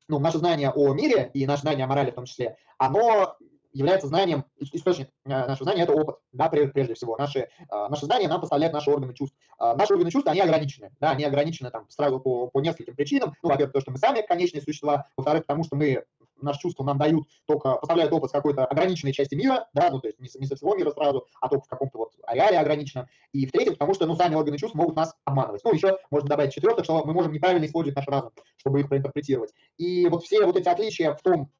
ну, 0.09 0.19
наше 0.19 0.39
знание 0.39 0.71
о 0.71 0.93
мире 0.95 1.31
и 1.35 1.47
наше 1.47 1.63
знание 1.63 1.85
о 1.85 1.89
морали 1.89 2.11
в 2.11 2.15
том 2.15 2.27
числе, 2.27 2.57
оно 2.79 3.37
является 3.75 4.07
знанием, 4.07 4.45
источник 4.59 5.09
нашего 5.25 5.65
знания– 5.65 5.83
это 5.85 5.93
опыт, 5.93 6.17
да, 6.33 6.49
прежде 6.49 6.95
всего. 6.95 7.17
Наши, 7.17 7.49
наши 7.71 8.07
знания 8.07 8.29
нам 8.29 8.41
поставляют 8.41 8.73
наши 8.73 8.91
органы 8.91 9.13
чувств. 9.15 9.37
Наши 9.59 9.93
органы 9.93 10.11
чувств, 10.11 10.29
они 10.29 10.41
ограничены, 10.41 10.93
да, 11.01 11.11
они 11.11 11.25
ограничены 11.25 11.71
там 11.71 11.91
сразу 11.91 12.21
по, 12.21 12.47
по 12.47 12.61
нескольким 12.61 12.95
причинам. 12.95 13.35
Ну, 13.43 13.51
во-первых, 13.51 13.75
то, 13.75 13.81
что 13.81 13.91
мы 13.91 13.99
сами 13.99 14.23
конечные 14.23 14.63
существа, 14.63 15.07
во-вторых, 15.17 15.45
потому 15.45 15.65
что 15.65 15.77
мы 15.77 16.05
наши 16.41 16.61
чувства 16.61 16.85
нам 16.85 16.99
дают 16.99 17.27
только, 17.47 17.75
поставляют 17.77 18.13
опыт 18.13 18.31
с 18.31 18.33
какой-то 18.33 18.67
ограниченной 18.67 19.13
части 19.13 19.35
мира, 19.35 19.69
да, 19.73 19.91
ну, 19.91 20.01
то 20.01 20.09
есть 20.09 20.21
не, 20.21 20.29
не 20.39 20.47
со 20.47 20.57
всего 20.57 20.75
мира 20.75 20.91
сразу, 20.91 21.27
а 21.41 21.49
только 21.49 21.65
в 21.65 21.69
каком-то 21.69 21.99
вот 21.99 22.13
ареале 22.27 22.59
ограниченном. 22.59 23.07
И 23.33 23.47
в-третьих, 23.47 23.75
потому 23.75 23.95
что, 23.95 24.07
ну, 24.07 24.15
сами 24.15 24.35
органы 24.35 24.59
чувств 24.59 24.77
могут 24.77 24.97
нас 24.97 25.17
обманывать. 25.25 25.63
Ну, 25.65 25.73
еще 25.73 25.99
можно 26.11 26.29
добавить 26.29 26.53
четвертое, 26.53 26.85
что 26.85 27.05
мы 27.05 27.13
можем 27.13 27.33
неправильно 27.33 27.65
использовать 27.65 27.97
наш 27.97 28.07
разум, 28.07 28.33
чтобы 28.57 28.81
их 28.81 28.89
проинтерпретировать. 28.89 29.53
И 29.79 30.07
вот 30.09 30.25
все 30.25 30.45
вот 30.45 30.57
эти 30.57 30.69
отличия 30.69 31.15
в 31.15 31.23
том, 31.23 31.51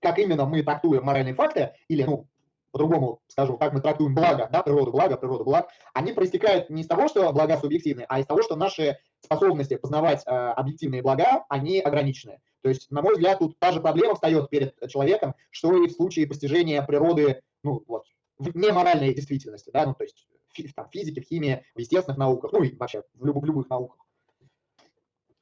как 0.00 0.18
именно 0.18 0.46
мы 0.46 0.62
трактуем 0.62 1.04
моральные 1.04 1.34
факты, 1.34 1.72
или, 1.88 2.02
ну, 2.02 2.26
по-другому 2.72 3.20
скажу, 3.26 3.56
как 3.56 3.72
мы 3.72 3.80
трактуем 3.80 4.14
благо, 4.14 4.48
да, 4.52 4.62
природу 4.62 4.92
блага, 4.92 5.16
природу 5.16 5.44
благ, 5.44 5.68
они 5.92 6.12
проистекают 6.12 6.70
не 6.70 6.82
из 6.82 6.86
того, 6.86 7.08
что 7.08 7.32
блага 7.32 7.58
субъективны, 7.58 8.04
а 8.08 8.20
из 8.20 8.26
того, 8.26 8.42
что 8.42 8.56
наши 8.56 8.98
способности 9.20 9.76
познавать 9.76 10.22
э, 10.26 10.30
объективные 10.30 11.02
блага, 11.02 11.44
они 11.48 11.80
ограничены. 11.80 12.40
То 12.62 12.68
есть, 12.68 12.90
на 12.90 13.02
мой 13.02 13.14
взгляд, 13.14 13.38
тут 13.38 13.58
та 13.58 13.72
же 13.72 13.80
проблема 13.80 14.14
встает 14.14 14.50
перед 14.50 14.74
человеком, 14.88 15.34
что 15.50 15.82
и 15.82 15.88
в 15.88 15.92
случае 15.92 16.26
постижения 16.26 16.82
природы, 16.82 17.42
ну, 17.62 17.82
вот, 17.86 18.04
в 18.38 18.56
неморальной 18.56 19.14
действительности, 19.14 19.70
да, 19.72 19.86
ну, 19.86 19.94
то 19.94 20.04
есть 20.04 20.26
в 20.54 20.74
там, 20.74 20.88
физике, 20.90 21.20
в 21.20 21.24
химии, 21.24 21.64
в 21.74 21.78
естественных 21.78 22.18
науках, 22.18 22.52
ну 22.52 22.62
и 22.62 22.74
вообще 22.76 23.02
в, 23.14 23.24
люб, 23.24 23.36
в 23.36 23.44
любых 23.44 23.68
науках. 23.68 23.98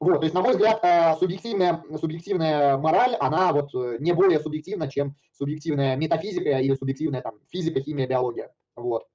Вот, 0.01 0.19
то 0.19 0.23
есть, 0.23 0.35
на 0.35 0.43
мой 0.43 0.53
взгляд, 0.53 0.79
э, 0.85 1.17
субъективная, 1.19 1.83
субъективная 2.01 2.77
мораль, 2.77 3.17
она 3.17 3.53
вот 3.53 3.75
э, 3.75 3.97
не 3.99 4.13
более 4.13 4.39
субъективна, 4.39 4.89
чем 4.89 5.17
субъективная 5.33 5.97
метафизика 5.97 6.61
или 6.61 6.75
субъективная 6.75 7.21
там, 7.21 7.35
физика, 7.51 7.81
химия, 7.81 8.07
биология. 8.07 8.53
Вот. 8.77 9.07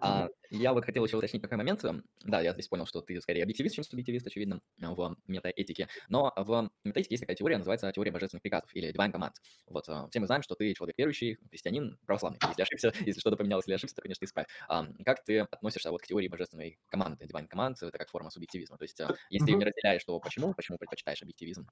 А, 0.00 0.28
я 0.50 0.72
вот 0.72 0.84
хотел 0.84 1.04
еще 1.04 1.16
уточнить 1.16 1.42
такой 1.42 1.56
момент. 1.56 1.84
Да, 2.24 2.40
я 2.40 2.52
здесь 2.52 2.68
понял, 2.68 2.86
что 2.86 3.00
ты 3.00 3.20
скорее 3.20 3.42
объективист, 3.42 3.76
чем 3.76 3.84
субъективист, 3.84 4.26
очевидно, 4.26 4.60
в 4.78 5.16
метаэтике. 5.26 5.88
Но 6.08 6.32
в 6.36 6.70
метаэтике 6.84 7.14
есть 7.14 7.22
такая 7.22 7.36
теория, 7.36 7.56
называется 7.58 7.90
теория 7.92 8.10
божественных 8.10 8.42
приказов 8.42 8.74
или 8.74 8.92
divine 8.92 9.12
command. 9.12 9.32
Вот 9.66 9.88
а, 9.88 10.08
все 10.10 10.20
мы 10.20 10.26
знаем, 10.26 10.42
что 10.42 10.54
ты 10.54 10.74
человек 10.74 10.98
верующий, 10.98 11.38
христианин, 11.50 11.98
православный. 12.06 12.38
Если 12.48 12.62
ошибся, 12.62 12.92
если 13.06 13.20
что-то 13.20 13.36
поменялось 13.36 13.66
или 13.66 13.74
ошибся, 13.74 13.96
то, 13.96 14.02
конечно, 14.02 14.24
исправь. 14.24 14.46
А, 14.68 14.86
как 15.04 15.24
ты 15.24 15.40
относишься 15.40 15.90
вот 15.90 16.02
к 16.02 16.06
теории 16.06 16.28
божественной 16.28 16.78
команды, 16.88 17.26
divine 17.26 17.48
command, 17.48 17.74
это 17.80 17.96
как 17.96 18.08
форма 18.10 18.30
субъективизма? 18.30 18.76
То 18.76 18.84
есть, 18.84 19.00
а, 19.00 19.14
если 19.30 19.46
ты 19.46 19.52
не 19.54 19.64
разделяешь, 19.64 20.04
то 20.04 20.18
почему, 20.18 20.54
почему 20.54 20.78
предпочитаешь 20.78 21.22
объективизм? 21.22 21.66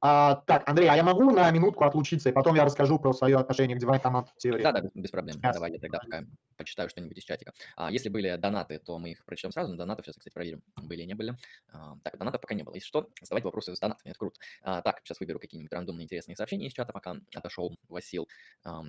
А, 0.00 0.36
так, 0.46 0.68
Андрей, 0.68 0.88
а 0.88 0.96
я 0.96 1.02
могу 1.02 1.30
на 1.30 1.50
минутку 1.50 1.84
отлучиться, 1.84 2.28
и 2.30 2.32
потом 2.32 2.54
я 2.54 2.64
расскажу 2.64 2.98
про 2.98 3.12
свое 3.12 3.36
отношение 3.36 3.76
к 3.76 3.82
divine 3.82 4.02
command 4.02 4.26
теории? 4.38 4.62
Да, 4.62 4.72
да, 4.72 4.82
без 4.94 5.10
проблем. 5.10 5.36
Сейчас. 5.36 5.54
Давай 5.54 5.72
я 5.72 5.78
тогда 5.78 5.98
пока 5.98 6.24
почитаю 6.56 6.88
что-нибудь 6.88 7.18
из 7.18 7.24
чатика. 7.24 7.52
А, 7.76 7.90
если 7.90 8.05
были 8.08 8.36
донаты, 8.36 8.78
то 8.78 8.98
мы 8.98 9.10
их 9.12 9.24
прочтем 9.24 9.52
сразу, 9.52 9.70
но 9.70 9.76
донатов 9.76 10.04
сейчас, 10.04 10.16
кстати, 10.16 10.32
проверим, 10.32 10.62
были 10.76 11.02
и 11.02 11.06
не 11.06 11.14
были. 11.14 11.36
А, 11.68 11.96
так, 12.02 12.18
донатов 12.18 12.40
пока 12.40 12.54
не 12.54 12.62
было. 12.62 12.74
Если 12.74 12.86
что, 12.86 13.10
задавать 13.20 13.44
вопросы 13.44 13.74
с 13.74 13.78
донатами, 13.78 14.10
это 14.10 14.18
круто. 14.18 14.40
А, 14.62 14.82
так, 14.82 15.00
сейчас 15.04 15.20
выберу 15.20 15.38
какие-нибудь 15.38 15.72
рандомные 15.72 16.04
интересные 16.04 16.36
сообщения 16.36 16.66
из 16.66 16.72
чата, 16.72 16.92
пока 16.92 17.16
отошел 17.34 17.76
Васил. 17.88 18.28
А, 18.64 18.84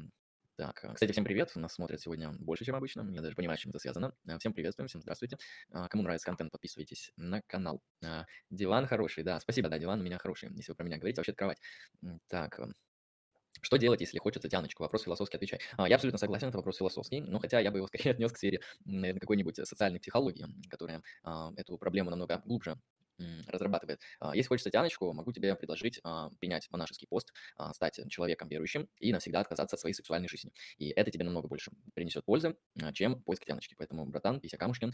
так, 0.55 0.83
кстати, 0.95 1.11
всем 1.11 1.23
привет. 1.23 1.55
Нас 1.55 1.73
смотрят 1.73 2.01
сегодня 2.01 2.31
больше, 2.31 2.65
чем 2.65 2.75
обычно. 2.75 3.07
Я 3.11 3.21
даже 3.21 3.35
понимаю, 3.35 3.59
с 3.59 3.61
чем 3.61 3.69
это 3.69 3.77
связано. 3.77 4.15
Всем 4.39 4.53
приветствуем, 4.53 4.87
всем 4.87 5.01
здравствуйте. 5.01 5.37
Кому 5.69 6.01
нравится 6.01 6.25
контент, 6.25 6.51
подписывайтесь 6.51 7.11
на 7.15 7.43
канал. 7.43 7.83
Диван 8.49 8.87
хороший, 8.87 9.23
да, 9.23 9.39
спасибо, 9.39 9.69
да, 9.69 9.77
диван 9.77 9.99
у 9.99 10.03
меня 10.03 10.17
хороший. 10.17 10.49
Если 10.55 10.71
вы 10.71 10.75
про 10.75 10.83
меня 10.83 10.97
говорите, 10.97 11.19
вообще 11.19 11.33
кровать. 11.33 11.59
Так, 12.27 12.59
что 13.61 13.77
делать, 13.77 14.01
если 14.01 14.19
хочется 14.19 14.49
тяночку? 14.49 14.83
Вопрос 14.83 15.03
философский, 15.03 15.37
отвечай. 15.37 15.59
А, 15.77 15.87
я 15.87 15.95
абсолютно 15.95 16.17
согласен, 16.17 16.47
это 16.47 16.57
вопрос 16.57 16.77
философский, 16.77 17.21
но 17.21 17.39
хотя 17.39 17.59
я 17.59 17.71
бы 17.71 17.79
его 17.79 17.87
скорее 17.87 18.11
отнес 18.11 18.31
к 18.31 18.37
сфере, 18.37 18.61
наверное, 18.85 19.19
какой-нибудь 19.19 19.55
социальной 19.55 19.99
психологии, 19.99 20.45
которая 20.69 21.01
а, 21.23 21.51
эту 21.55 21.77
проблему 21.77 22.09
намного 22.09 22.41
глубже 22.45 22.79
разрабатывает. 23.47 23.99
А, 24.19 24.35
если 24.35 24.47
хочется 24.47 24.69
тяночку, 24.69 25.11
могу 25.11 25.31
тебе 25.31 25.55
предложить 25.55 25.99
принять 26.39 26.69
монашеский 26.69 27.07
пост, 27.07 27.33
стать 27.73 27.99
человеком 28.09 28.47
верующим 28.47 28.87
и 28.99 29.11
навсегда 29.11 29.39
отказаться 29.39 29.75
от 29.75 29.79
своей 29.79 29.95
сексуальной 29.95 30.27
жизни. 30.27 30.51
И 30.77 30.89
это 30.89 31.09
тебе 31.09 31.25
намного 31.25 31.47
больше 31.47 31.71
принесет 31.95 32.25
пользы, 32.25 32.55
чем 32.93 33.21
поиск 33.23 33.43
тяночки. 33.45 33.73
Поэтому, 33.75 34.05
братан, 34.05 34.39
Пися 34.39 34.57
Камушкин, 34.57 34.93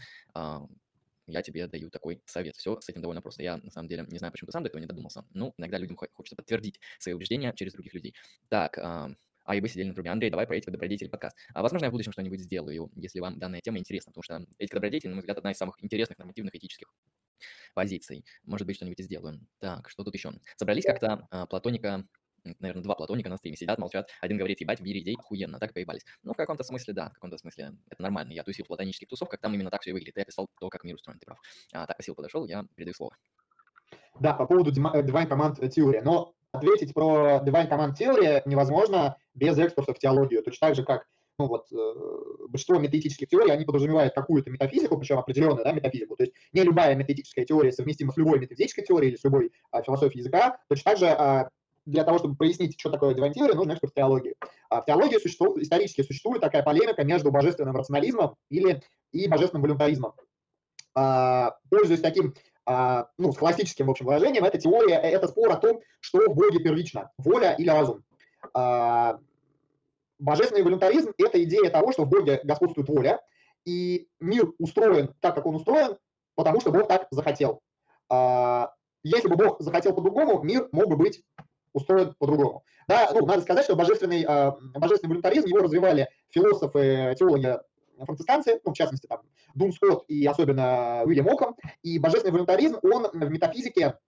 я 1.26 1.42
тебе 1.42 1.66
даю 1.66 1.90
такой 1.90 2.22
совет. 2.26 2.56
Все 2.56 2.80
с 2.80 2.88
этим 2.88 3.00
довольно 3.00 3.22
просто. 3.22 3.42
Я, 3.42 3.56
на 3.58 3.70
самом 3.70 3.88
деле, 3.88 4.06
не 4.08 4.18
знаю, 4.18 4.32
почему 4.32 4.46
ты 4.46 4.52
сам 4.52 4.62
до 4.62 4.68
этого 4.68 4.80
не 4.80 4.86
додумался. 4.86 5.24
Ну, 5.32 5.54
иногда 5.58 5.78
людям 5.78 5.96
хочется 5.96 6.36
подтвердить 6.36 6.80
свои 6.98 7.14
убеждения 7.14 7.52
через 7.54 7.72
других 7.72 7.94
людей. 7.94 8.14
Так, 8.48 8.78
а, 8.78 9.10
а 9.44 9.56
и 9.56 9.60
вы 9.60 9.68
сидели 9.68 9.88
на 9.88 9.94
трубе. 9.94 10.10
Андрей, 10.10 10.30
давай 10.30 10.46
про 10.46 10.56
этика 10.56 10.70
добродетель 10.70 11.08
подкаст. 11.08 11.36
А, 11.52 11.62
возможно, 11.62 11.86
я 11.86 11.90
в 11.90 11.92
будущем 11.92 12.12
что-нибудь 12.12 12.40
сделаю, 12.40 12.90
если 12.96 13.20
вам 13.20 13.38
данная 13.38 13.60
тема 13.60 13.78
интересна, 13.78 14.12
потому 14.12 14.22
что 14.22 14.46
этика 14.58 14.76
добродетель, 14.76 15.10
на 15.10 15.16
мой 15.16 15.20
взгляд, 15.20 15.38
одна 15.38 15.52
из 15.52 15.58
самых 15.58 15.82
интересных 15.82 16.18
нормативных 16.18 16.54
этических 16.54 16.92
позиций. 17.74 18.24
Может 18.44 18.66
быть, 18.66 18.76
что-нибудь 18.76 19.00
и 19.00 19.02
сделаем. 19.02 19.46
Так, 19.58 19.90
что 19.90 20.04
тут 20.04 20.14
еще? 20.14 20.32
Собрались 20.56 20.84
как-то 20.84 21.26
а, 21.30 21.46
Платоника 21.46 22.06
наверное, 22.58 22.82
два 22.82 22.94
платоника 22.94 23.28
на 23.28 23.36
стриме 23.36 23.56
сидят, 23.56 23.78
молчат. 23.78 24.08
Один 24.20 24.38
говорит, 24.38 24.60
ебать, 24.60 24.80
в 24.80 24.84
идей 24.84 25.16
охуенно, 25.16 25.58
так 25.58 25.72
поебались. 25.72 26.04
Ну, 26.22 26.32
в 26.32 26.36
каком-то 26.36 26.64
смысле, 26.64 26.94
да, 26.94 27.10
в 27.10 27.14
каком-то 27.14 27.38
смысле 27.38 27.72
это 27.88 28.02
нормально. 28.02 28.32
Я 28.32 28.42
тусил 28.42 28.64
в 28.64 28.68
платонических 28.68 29.08
тусовках, 29.08 29.40
там 29.40 29.54
именно 29.54 29.70
так 29.70 29.82
все 29.82 29.90
и 29.90 29.92
выглядит. 29.92 30.16
Я 30.16 30.24
писал 30.24 30.48
то, 30.60 30.68
как 30.68 30.84
мир 30.84 30.94
устроен, 30.94 31.18
ты 31.18 31.26
прав. 31.26 31.38
А, 31.72 31.86
так, 31.86 31.98
Васил 31.98 32.14
подошел, 32.14 32.46
я 32.46 32.66
передаю 32.74 32.94
слово. 32.94 33.16
Да, 34.20 34.34
по 34.34 34.46
поводу 34.46 34.72
Divine 34.72 35.28
Command 35.28 35.68
теории. 35.68 36.00
Но 36.00 36.34
ответить 36.52 36.94
про 36.94 37.42
Divine 37.44 37.68
Command 37.68 37.94
теории 37.94 38.42
невозможно 38.46 39.16
без 39.34 39.58
экскурса 39.58 39.92
в 39.92 39.98
теологию. 39.98 40.42
Точно 40.42 40.68
так 40.68 40.76
же, 40.76 40.84
как 40.84 41.06
ну 41.38 41.48
вот, 41.48 41.66
э, 41.72 42.46
большинство 42.48 42.78
метаэтических 42.78 43.28
теорий, 43.28 43.50
они 43.50 43.64
подразумевают 43.64 44.14
какую-то 44.14 44.50
метафизику, 44.50 44.96
причем 44.96 45.18
определенную 45.18 45.64
да, 45.64 45.72
метафизику. 45.72 46.16
То 46.16 46.24
есть 46.24 46.34
не 46.52 46.62
любая 46.62 46.94
метаэтическая 46.94 47.44
теория 47.44 47.72
совместима 47.72 48.12
с 48.12 48.16
любой 48.16 48.38
метафизической 48.38 48.84
теорией 48.84 49.10
или 49.10 49.18
с 49.18 49.24
любой 49.24 49.52
а, 49.72 49.82
философией 49.82 50.20
языка. 50.20 50.58
Точно 50.68 50.92
так 50.92 50.98
же 50.98 51.06
а, 51.06 51.48
для 51.86 52.04
того, 52.04 52.18
чтобы 52.18 52.36
прояснить, 52.36 52.78
что 52.78 52.90
такое 52.90 53.14
дивантиория, 53.14 53.54
нужно 53.54 53.72
экспорт 53.72 53.94
теологии. 53.94 54.34
А 54.70 54.80
в 54.80 54.86
теологии 54.86 55.18
существует, 55.18 55.62
исторически 55.62 56.02
существует 56.02 56.40
такая 56.40 56.62
полемика 56.62 57.04
между 57.04 57.30
божественным 57.30 57.76
рационализмом 57.76 58.36
или, 58.50 58.82
и 59.12 59.28
божественным 59.28 59.62
волюнтаризмом. 59.62 60.14
А, 60.94 61.56
пользуясь 61.70 62.00
таким 62.00 62.34
а, 62.66 63.08
ну, 63.18 63.32
с 63.32 63.36
классическим, 63.36 63.86
в 63.86 63.90
общем, 63.90 64.06
выражением, 64.06 64.44
эта 64.44 64.58
теория– 64.58 64.94
это 65.02 65.28
спор 65.28 65.52
о 65.52 65.56
том, 65.56 65.80
что 66.00 66.30
в 66.30 66.34
Боге 66.34 66.60
первично– 66.60 67.10
воля 67.18 67.52
или 67.52 67.68
разум. 67.68 68.02
А, 68.54 69.18
божественный 70.18 70.62
волюнтаризм– 70.62 71.12
это 71.18 71.42
идея 71.44 71.70
того, 71.70 71.92
что 71.92 72.04
в 72.04 72.08
Боге 72.08 72.40
господствует 72.44 72.88
воля, 72.88 73.20
и 73.66 74.08
мир 74.20 74.52
устроен 74.58 75.14
так, 75.20 75.34
как 75.34 75.46
он 75.46 75.56
устроен, 75.56 75.96
потому 76.34 76.60
что 76.60 76.70
Бог 76.70 76.88
так 76.88 77.06
захотел. 77.10 77.60
А, 78.08 78.72
если 79.02 79.28
бы 79.28 79.36
Бог 79.36 79.60
захотел 79.60 79.94
по-другому, 79.94 80.42
мир 80.42 80.68
мог 80.72 80.88
бы 80.88 80.96
быть 80.96 81.22
устроен 81.74 82.14
по-другому. 82.18 82.64
Да, 82.88 83.10
ну, 83.12 83.26
надо 83.26 83.42
сказать, 83.42 83.64
что 83.64 83.76
божественный, 83.76 84.24
э, 84.26 84.52
божественный 84.78 85.10
волюнтаризм, 85.10 85.48
его 85.48 85.58
развивали 85.58 86.08
философы, 86.30 87.14
теологи, 87.18 87.58
францисканцы, 87.98 88.60
ну, 88.64 88.72
в 88.72 88.76
частности, 88.76 89.06
там, 89.06 89.20
Дун 89.54 89.72
Скотт 89.72 90.04
и 90.08 90.24
особенно 90.26 91.02
Уильям 91.04 91.28
Оком, 91.28 91.56
и 91.82 91.98
божественный 91.98 92.32
волюнтаризм, 92.32 92.78
он 92.82 93.06
в 93.12 93.30
метафизике 93.30 93.98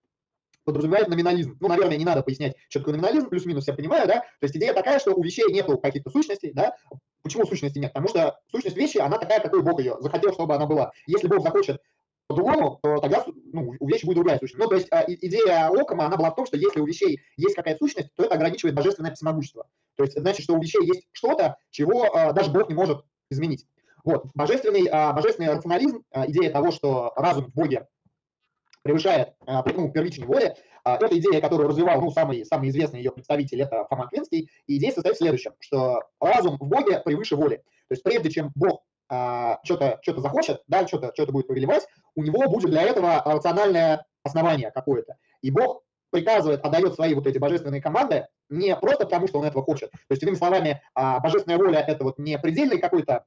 подразумевает 0.64 1.08
номинализм. 1.08 1.56
Ну, 1.60 1.68
наверное, 1.68 1.96
не 1.96 2.04
надо 2.04 2.22
пояснять, 2.22 2.56
что 2.68 2.80
такое 2.80 2.94
номинализм, 2.94 3.28
плюс-минус 3.28 3.68
я 3.68 3.74
понимаю, 3.74 4.08
да, 4.08 4.20
то 4.20 4.26
есть 4.42 4.56
идея 4.56 4.74
такая, 4.74 4.98
что 4.98 5.14
у 5.14 5.22
вещей 5.22 5.44
нету 5.52 5.78
каких-то 5.78 6.10
сущностей, 6.10 6.52
да, 6.52 6.74
почему 7.22 7.46
сущности 7.46 7.78
нет? 7.78 7.92
Потому 7.92 8.08
что 8.08 8.38
сущность 8.50 8.76
вещи, 8.76 8.98
она 8.98 9.18
такая, 9.18 9.40
какой 9.40 9.62
Бог 9.62 9.78
ее 9.78 9.96
захотел, 10.00 10.32
чтобы 10.32 10.54
она 10.54 10.66
была. 10.66 10.90
Если 11.06 11.28
Бог 11.28 11.42
захочет 11.42 11.80
по-другому, 12.26 12.78
то 12.82 12.98
тогда 12.98 13.24
ну, 13.52 13.74
у 13.78 13.88
вещи 13.88 14.04
будет 14.04 14.16
другая 14.16 14.38
сущность. 14.38 14.58
Ну, 14.58 14.68
то 14.68 14.74
есть 14.76 14.88
а, 14.90 15.04
идея 15.06 15.68
Окома, 15.68 16.06
она 16.06 16.16
была 16.16 16.30
в 16.30 16.34
том, 16.34 16.46
что 16.46 16.56
если 16.56 16.80
у 16.80 16.86
вещей 16.86 17.20
есть 17.36 17.54
какая-то 17.54 17.78
сущность, 17.78 18.12
то 18.14 18.24
это 18.24 18.34
ограничивает 18.34 18.74
божественное 18.74 19.14
всемогущество. 19.14 19.68
То 19.96 20.04
есть 20.04 20.18
значит, 20.18 20.42
что 20.42 20.54
у 20.54 20.60
вещей 20.60 20.84
есть 20.84 21.06
что-то, 21.12 21.56
чего 21.70 22.14
а, 22.14 22.32
даже 22.32 22.50
Бог 22.50 22.68
не 22.68 22.74
может 22.74 23.04
изменить. 23.30 23.66
Вот. 24.04 24.26
Божественный, 24.34 24.88
а, 24.90 25.12
божественный 25.12 25.52
рационализм, 25.52 26.02
идея 26.26 26.50
того, 26.50 26.70
что 26.72 27.12
разум 27.16 27.46
в 27.46 27.54
Боге 27.54 27.86
превышает 28.82 29.34
ну, 29.46 29.90
первичной 29.90 30.26
воли, 30.26 30.54
это 30.84 31.18
идея, 31.18 31.40
которую 31.40 31.68
развивал 31.68 32.00
ну, 32.00 32.12
самый, 32.12 32.44
самый 32.44 32.68
известный 32.68 33.00
ее 33.00 33.10
представитель, 33.10 33.62
это 33.62 33.84
Фома 33.90 34.06
Квинский. 34.06 34.48
И 34.68 34.76
идея 34.78 34.92
состоит 34.92 35.16
в 35.16 35.18
следующем, 35.18 35.54
что 35.58 36.02
разум 36.20 36.56
в 36.56 36.68
Боге 36.68 37.00
превыше 37.04 37.34
воли. 37.34 37.56
То 37.88 37.92
есть 37.92 38.04
прежде 38.04 38.30
чем 38.30 38.52
Бог 38.54 38.84
а, 39.08 39.58
что-то 39.64 39.98
что 40.02 40.20
захочет, 40.20 40.62
да, 40.66 40.86
что-то 40.86 41.12
что 41.14 41.32
будет 41.32 41.46
повелевать, 41.46 41.86
у 42.14 42.22
него 42.22 42.48
будет 42.48 42.70
для 42.70 42.82
этого 42.82 43.22
рациональное 43.24 44.04
основание 44.22 44.70
какое-то. 44.70 45.16
И 45.42 45.50
Бог 45.50 45.82
приказывает, 46.10 46.64
отдает 46.64 46.94
свои 46.94 47.14
вот 47.14 47.26
эти 47.26 47.38
божественные 47.38 47.82
команды 47.82 48.26
не 48.48 48.74
просто 48.76 49.04
потому, 49.04 49.28
что 49.28 49.38
он 49.38 49.44
этого 49.44 49.64
хочет. 49.64 49.90
То 49.90 49.98
есть, 50.10 50.22
иными 50.22 50.36
словами, 50.36 50.82
а, 50.94 51.20
божественная 51.20 51.58
воля– 51.58 51.80
это 51.86 52.04
вот 52.04 52.18
не 52.18 52.38
предельный 52.38 52.78
какой-то 52.78 53.24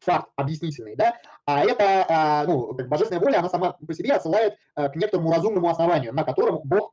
факт 0.00 0.30
объяснительный, 0.36 0.96
да, 0.96 1.16
а 1.46 1.64
это, 1.64 2.06
а, 2.08 2.44
ну, 2.44 2.74
как 2.74 2.88
божественная 2.88 3.22
воля, 3.22 3.38
она 3.38 3.48
сама 3.48 3.72
по 3.72 3.94
себе 3.94 4.12
отсылает 4.12 4.54
к 4.74 4.94
некоторому 4.96 5.32
разумному 5.32 5.70
основанию, 5.70 6.12
на 6.12 6.24
котором 6.24 6.60
Бог 6.64 6.92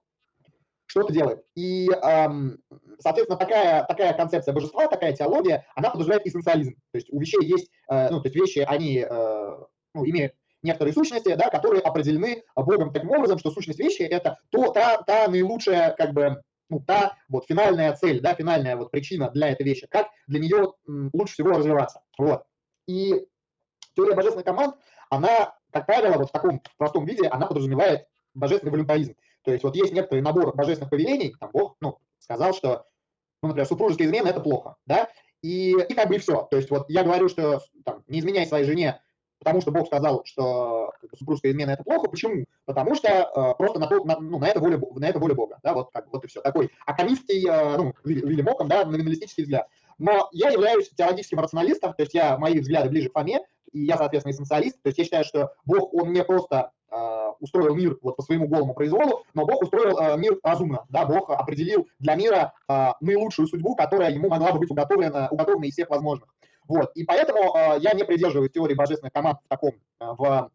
что-то 0.92 1.14
делает. 1.14 1.44
И, 1.56 1.90
соответственно, 3.00 3.38
такая, 3.38 3.86
такая 3.86 4.14
концепция 4.14 4.54
божества, 4.54 4.88
такая 4.88 5.14
теология, 5.14 5.66
она 5.76 5.90
подразумевает 5.90 6.28
эссенциализм. 6.28 6.74
То 6.92 6.98
есть 6.98 7.08
у 7.12 7.20
вещей 7.20 7.44
есть, 7.46 7.70
э, 7.90 8.10
ну, 8.10 8.22
то 8.22 8.28
есть 8.28 8.36
вещи, 8.36 8.60
они 8.60 9.06
э, 9.10 9.58
ну, 9.94 10.06
имеют 10.06 10.34
некоторые 10.64 10.94
сущности, 10.94 11.34
да, 11.36 11.50
которые 11.50 11.82
определены 11.82 12.44
Богом 12.56 12.92
таким 12.92 13.12
образом, 13.12 13.40
что 13.40 13.52
сущность 13.52 13.80
вещи– 13.80 14.02
это 14.04 14.38
то, 14.50 14.72
та, 14.72 15.02
та 15.04 15.28
наилучшая, 15.30 15.96
как 15.96 16.14
бы, 16.14 16.42
ну, 16.70 16.82
та 16.82 17.16
вот 17.30 17.46
финальная 17.48 17.94
цель, 17.94 18.20
да, 18.20 18.36
финальная 18.36 18.76
вот 18.76 18.92
причина 18.92 19.32
для 19.32 19.50
этой 19.50 19.64
вещи, 19.64 19.88
как 19.90 20.10
для 20.28 20.42
нее 20.42 20.74
лучше 20.86 21.34
всего 21.34 21.52
развиваться. 21.52 22.02
Вот. 22.18 22.44
И 22.88 23.26
теория 23.96 24.14
божественных 24.14 24.46
команд, 24.46 24.76
она, 25.10 25.56
как 25.72 25.86
правило, 25.86 26.18
вот 26.18 26.30
в 26.30 26.34
таком 26.34 26.62
простом 26.78 27.06
виде, 27.06 27.28
она 27.28 27.48
подразумевает 27.48 28.08
божественный 28.34 28.72
волюнтаризм. 28.72 29.16
То 29.44 29.52
есть 29.52 29.64
вот 29.64 29.76
есть 29.76 29.94
некоторый 29.94 30.22
набор 30.22 30.56
божественных 30.56 30.90
повелений, 30.90 31.36
там 31.40 31.50
Бог, 31.52 31.76
ну, 31.82 31.98
сказал, 32.20 32.54
что, 32.54 32.86
ну, 33.42 33.50
например, 33.50 33.68
супружеская 33.68 34.08
измена– 34.08 34.28
это 34.30 34.40
плохо, 34.40 34.76
да, 34.86 35.10
и, 35.42 35.72
и 35.72 35.94
как 35.94 36.10
бы 36.10 36.16
и 36.16 36.20
все. 36.20 36.48
То 36.50 36.58
есть 36.58 36.70
вот 36.70 36.90
я 36.90 37.04
говорю, 37.04 37.28
что 37.30 37.62
там, 37.84 38.04
не 38.08 38.20
изменяй 38.20 38.46
своей 38.46 38.66
жене, 38.66 39.02
потому 39.40 39.62
что 39.62 39.72
Бог 39.72 39.88
сказал, 39.88 40.24
что 40.26 40.94
супружеская 41.18 41.52
измена– 41.52 41.72
это 41.72 41.84
плохо. 41.84 42.10
Почему? 42.10 42.46
Потому 42.66 42.94
что 42.94 43.08
э, 43.10 43.58
просто 43.58 43.80
на, 43.80 43.90
на, 43.90 44.20
ну, 44.20 44.38
на, 44.38 44.46
это 44.46 44.60
воля, 44.60 44.80
на 44.96 45.06
это 45.06 45.20
воля 45.20 45.34
Бога, 45.34 45.60
да, 45.64 45.74
вот, 45.74 45.92
как, 45.92 46.12
вот 46.12 46.24
и 46.24 46.28
все. 46.28 46.42
Такой 46.42 46.70
аконистский, 46.86 47.48
э, 47.50 47.78
ну, 47.78 47.94
Вильям 48.04 48.48
Оком, 48.48 48.68
да, 48.68 48.86
номиналистический 48.86 49.44
взгляд. 49.44 49.68
Но 49.98 50.30
я 50.32 50.50
являюсь 50.50 50.90
теологическим 50.90 51.40
рационалистом, 51.40 51.94
то 51.94 52.02
есть 52.02 52.14
я, 52.14 52.38
мои 52.38 52.60
взгляды 52.60 52.90
ближе 52.90 53.10
к 53.10 53.14
Фоме, 53.14 53.42
и 53.72 53.82
я, 53.82 53.98
соответственно, 53.98 54.34
эссенциалист. 54.34 54.82
То 54.82 54.90
есть 54.90 54.98
я 54.98 55.04
считаю, 55.04 55.24
что 55.24 55.54
Бог, 55.66 55.94
он 55.94 56.12
не 56.12 56.24
просто 56.24 56.72
устроил 57.40 57.76
мир 57.76 57.98
вот 58.02 58.16
по 58.16 58.24
своему 58.24 58.48
голому 58.48 58.74
произволу, 58.74 59.24
но 59.34 59.46
Бог 59.46 59.62
устроил 59.62 59.98
э, 59.98 60.18
мир 60.18 60.40
разумно. 60.44 60.86
Да, 60.90 61.06
Бог 61.06 61.30
определил 61.30 61.88
для 62.00 62.16
мира 62.16 62.54
э, 62.68 62.88
наилучшую 63.02 63.48
судьбу, 63.48 63.76
которая 63.76 64.12
ему 64.12 64.30
могла 64.30 64.52
бы 64.52 64.60
быть 64.60 64.72
уготовлена, 64.72 65.28
уготовлена 65.32 65.68
из 65.68 65.74
всех 65.74 65.90
возможных. 65.90 66.30
Вот. 66.68 66.92
И 66.96 67.04
поэтому 67.04 67.56
э, 67.56 67.80
я 67.80 67.94
не 67.94 68.04
придерживаюсь 68.04 68.52
теории 68.52 68.76
божественных 68.76 69.14
команд 69.14 69.40
в 69.46 69.48
таком, 69.50 69.72
э, 69.72 70.06
в, 70.18 70.52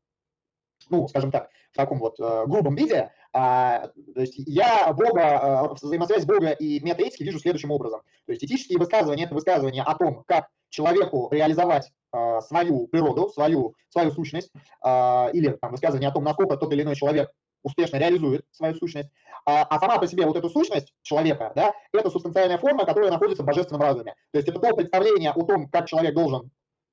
ну, 0.90 1.08
скажем 1.08 1.30
так, 1.30 1.50
в 1.72 1.76
таком 1.76 1.98
вот 1.98 2.18
э, 2.18 2.44
грубом 2.46 2.74
виде. 2.74 3.10
А, 3.32 3.88
то 4.14 4.20
есть 4.20 4.34
я 4.36 4.92
Бога, 4.92 5.68
э, 5.70 5.74
взаимосвязь 5.74 6.24
Бога 6.24 6.50
и 6.50 6.80
метаэтики 6.80 7.22
вижу 7.22 7.38
следующим 7.38 7.70
образом. 7.70 8.00
То 8.26 8.32
есть 8.32 8.44
этические 8.44 8.78
высказывания– 8.78 9.24
это 9.26 9.34
высказывания 9.34 9.82
о 9.82 9.94
том, 9.94 10.24
как 10.26 10.48
человеку 10.70 11.28
реализовать 11.30 11.92
э, 12.12 12.40
свою 12.42 12.86
природу, 12.88 13.28
свою, 13.28 13.74
свою 13.88 14.10
сущность, 14.10 14.50
э, 14.84 15.30
или 15.32 15.50
там, 15.60 15.70
высказывание 15.70 16.08
о 16.08 16.12
том, 16.12 16.24
насколько 16.24 16.56
тот 16.56 16.72
или 16.72 16.82
иной 16.82 16.96
человек 16.96 17.30
успешно 17.62 17.96
реализует 17.96 18.44
свою 18.52 18.74
сущность. 18.74 19.10
А, 19.44 19.62
а 19.64 19.78
сама 19.80 19.98
по 19.98 20.06
себе 20.06 20.24
вот 20.24 20.36
эту 20.36 20.48
сущность 20.48 20.94
человека, 21.02 21.52
да, 21.54 21.72
это 21.92 22.10
субстанциальная 22.10 22.58
форма, 22.58 22.84
которая 22.84 23.10
находится 23.10 23.42
в 23.42 23.46
божественном 23.46 23.82
разуме. 23.82 24.14
То 24.32 24.38
есть 24.38 24.48
это 24.48 24.58
то 24.60 24.74
представление 24.74 25.30
о 25.32 25.44
том, 25.44 25.68
как 25.68 25.88
человек 25.88 26.14
должен 26.14 26.50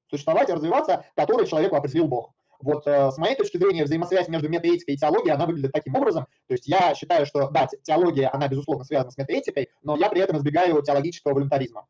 существовать 0.09 0.49
и 0.49 0.53
развиваться, 0.53 1.05
которое 1.15 1.45
человеку 1.45 1.75
определил 1.75 2.07
Бог. 2.07 2.33
Вот 2.63 2.87
э, 2.87 3.11
с 3.11 3.17
моей 3.17 3.35
точки 3.35 3.57
зрения 3.57 3.83
взаимосвязь 3.83 4.29
между 4.29 4.47
метаэтикой 4.47 4.95
и 4.95 4.97
теологией, 4.97 5.33
она 5.33 5.45
выглядит 5.45 5.73
таким 5.73 5.95
образом. 5.95 6.25
То 6.47 6.53
есть 6.53 6.65
я 6.65 6.95
считаю, 6.95 7.25
что 7.25 7.49
да, 7.49 7.67
теология, 7.83 8.29
она 8.31 8.47
безусловно 8.47 8.85
связана 8.85 9.11
с 9.11 9.17
метаэтикой, 9.17 9.69
но 9.81 9.97
я 9.97 10.09
при 10.09 10.21
этом 10.21 10.37
избегаю 10.37 10.81
теологического 10.81 11.33
волюнтаризма. 11.33 11.85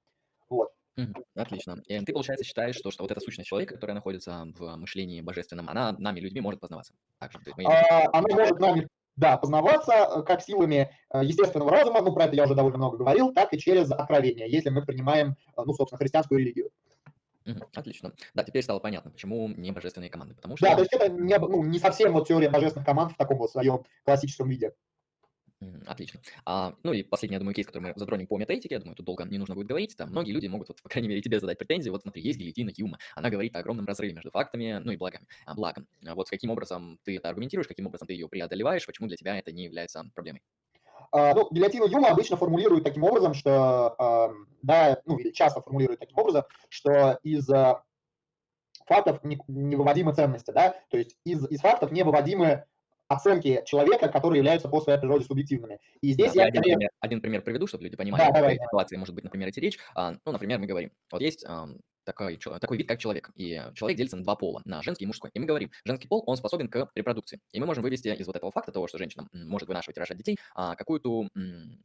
Вот. 0.49 0.69
Отлично. 1.35 1.81
И 1.85 1.99
ты, 1.99 2.11
получается, 2.11 2.43
считаешь, 2.43 2.75
что, 2.75 2.89
что 2.89 3.03
вот 3.03 3.11
эта 3.11 3.21
сущность 3.21 3.49
человека, 3.49 3.75
которая 3.75 3.95
находится 3.95 4.45
в 4.57 4.75
мышлении 4.77 5.21
божественном, 5.21 5.69
она 5.69 5.95
нами, 5.97 6.19
людьми, 6.19 6.41
может 6.41 6.59
познаваться? 6.59 6.93
Также, 7.19 7.39
а, 7.65 8.09
она 8.11 8.27
может 8.29 8.59
нами, 8.59 8.87
да, 9.15 9.37
познаваться 9.37 9.93
э, 9.93 10.23
как 10.23 10.41
силами 10.41 10.91
э, 11.13 11.23
естественного 11.23 11.69
разума, 11.71 12.01
ну, 12.01 12.13
про 12.13 12.25
это 12.25 12.35
я 12.35 12.45
уже 12.45 12.55
довольно 12.55 12.77
много 12.77 12.97
говорил, 12.97 13.31
так 13.31 13.53
и 13.53 13.59
через 13.59 13.91
откровение, 13.91 14.49
если 14.49 14.69
мы 14.69 14.83
принимаем, 14.83 15.35
ну, 15.55 15.73
собственно, 15.73 15.99
христианскую 15.99 16.39
религию. 16.39 16.71
Отлично. 17.75 18.13
Да, 18.33 18.43
теперь 18.43 18.63
стало 18.63 18.79
понятно, 18.79 19.11
почему 19.11 19.47
не 19.49 19.71
божественные 19.71 20.09
команды. 20.09 20.35
Потому 20.35 20.57
что... 20.57 20.67
Да, 20.67 20.75
то 20.75 20.81
есть 20.81 20.93
это 20.93 21.09
не, 21.09 21.37
ну, 21.37 21.63
не 21.63 21.79
совсем 21.79 22.13
вот 22.13 22.27
теория 22.27 22.49
божественных 22.49 22.85
команд 22.85 23.13
в 23.13 23.17
таком 23.17 23.37
вот 23.37 23.51
своем 23.51 23.83
классическом 24.03 24.49
виде. 24.49 24.73
Отлично. 25.85 26.19
А, 26.45 26.75
ну 26.83 26.93
и 26.93 27.03
последний, 27.03 27.35
я 27.35 27.39
думаю, 27.39 27.55
кейс, 27.55 27.67
который 27.67 27.83
мы 27.83 27.93
затронем 27.95 28.27
по 28.27 28.37
метаэтике, 28.37 28.75
я 28.75 28.79
думаю, 28.79 28.95
тут 28.95 29.05
долго 29.05 29.23
не 29.25 29.37
нужно 29.37 29.55
будет 29.55 29.67
говорить, 29.67 29.95
там 29.95 30.09
многие 30.09 30.31
люди 30.31 30.47
могут, 30.47 30.69
вот, 30.69 30.81
по 30.81 30.89
крайней 30.89 31.07
мере, 31.07 31.21
тебе 31.21 31.39
задать 31.39 31.57
претензии, 31.57 31.89
вот 31.89 32.01
смотри, 32.01 32.21
есть 32.21 32.39
гильотина 32.39 32.71
Юма, 32.75 32.99
она 33.15 33.29
говорит 33.29 33.55
о 33.55 33.59
огромном 33.59 33.85
разрыве 33.85 34.13
между 34.13 34.31
фактами, 34.31 34.81
ну 34.83 34.91
и 34.91 34.97
благами, 34.97 35.27
а, 35.45 35.53
благом. 35.53 35.87
А 36.05 36.15
вот 36.15 36.29
каким 36.29 36.49
образом 36.49 36.99
ты 37.03 37.15
это 37.15 37.29
аргументируешь, 37.29 37.67
каким 37.67 37.87
образом 37.87 38.07
ты 38.07 38.13
ее 38.13 38.27
преодолеваешь, 38.27 38.85
почему 38.85 39.07
для 39.07 39.17
тебя 39.17 39.37
это 39.37 39.51
не 39.51 39.63
является 39.63 40.03
проблемой? 40.13 40.41
А, 41.13 41.35
ну, 41.35 41.47
гильотину 41.51 41.85
Юма 41.85 42.09
обычно 42.09 42.37
формулируют 42.37 42.83
таким 42.83 43.03
образом, 43.03 43.35
что, 43.35 43.95
а, 43.99 44.31
да, 44.63 44.99
ну, 45.05 45.17
или 45.17 45.29
часто 45.29 45.61
формулируют 45.61 45.99
таким 45.99 46.17
образом, 46.17 46.43
что 46.69 47.19
из 47.21 47.47
а, 47.51 47.83
фактов 48.87 49.23
не, 49.23 49.39
не 49.47 49.75
выводимы 49.75 50.13
ценности, 50.15 50.49
да, 50.49 50.75
то 50.89 50.97
есть 50.97 51.15
из, 51.23 51.47
из 51.51 51.59
фактов 51.59 51.91
не 51.91 52.01
выводимы 52.03 52.65
оценки 53.07 53.61
человека, 53.67 54.09
которые 54.09 54.39
являются 54.39 54.67
по 54.69 54.81
своей 54.81 54.97
природе 54.97 55.25
субъективными. 55.25 55.79
И 56.01 56.13
здесь 56.13 56.33
да, 56.33 56.43
я... 56.43 56.47
Один, 56.47 56.63
пример, 56.63 56.89
один 56.99 57.21
пример 57.21 57.41
приведу, 57.43 57.67
чтобы 57.67 57.83
люди 57.83 57.95
понимали, 57.95 58.31
да, 58.31 58.39
в 58.39 58.41
какой 58.41 58.55
ситуации 58.55 58.97
может 58.97 59.13
быть, 59.13 59.23
например, 59.23 59.49
идти 59.49 59.61
речь. 59.61 59.77
Ну, 59.95 60.31
например, 60.31 60.57
мы 60.57 60.65
говорим, 60.65 60.91
вот 61.11 61.21
есть 61.21 61.45
такой, 62.03 62.37
такой 62.37 62.77
вид, 62.77 62.87
как 62.87 62.99
человек. 62.99 63.31
И 63.35 63.61
человек 63.75 63.97
делится 63.97 64.17
на 64.17 64.23
два 64.23 64.35
пола, 64.35 64.61
на 64.65 64.81
женский 64.81 65.05
и 65.05 65.07
мужской. 65.07 65.29
И 65.33 65.39
мы 65.39 65.45
говорим, 65.45 65.71
женский 65.85 66.07
пол, 66.07 66.23
он 66.25 66.37
способен 66.37 66.67
к 66.69 66.89
репродукции. 66.95 67.39
И 67.51 67.59
мы 67.59 67.65
можем 67.65 67.83
вывести 67.83 68.07
из 68.07 68.27
вот 68.27 68.35
этого 68.35 68.51
факта 68.51 68.71
того, 68.71 68.87
что 68.87 68.97
женщина 68.97 69.27
может 69.33 69.67
вынашивать 69.67 69.97
и 69.97 69.99
рожать 69.99 70.17
детей, 70.17 70.37
а, 70.55 70.75
какую-то 70.75 71.27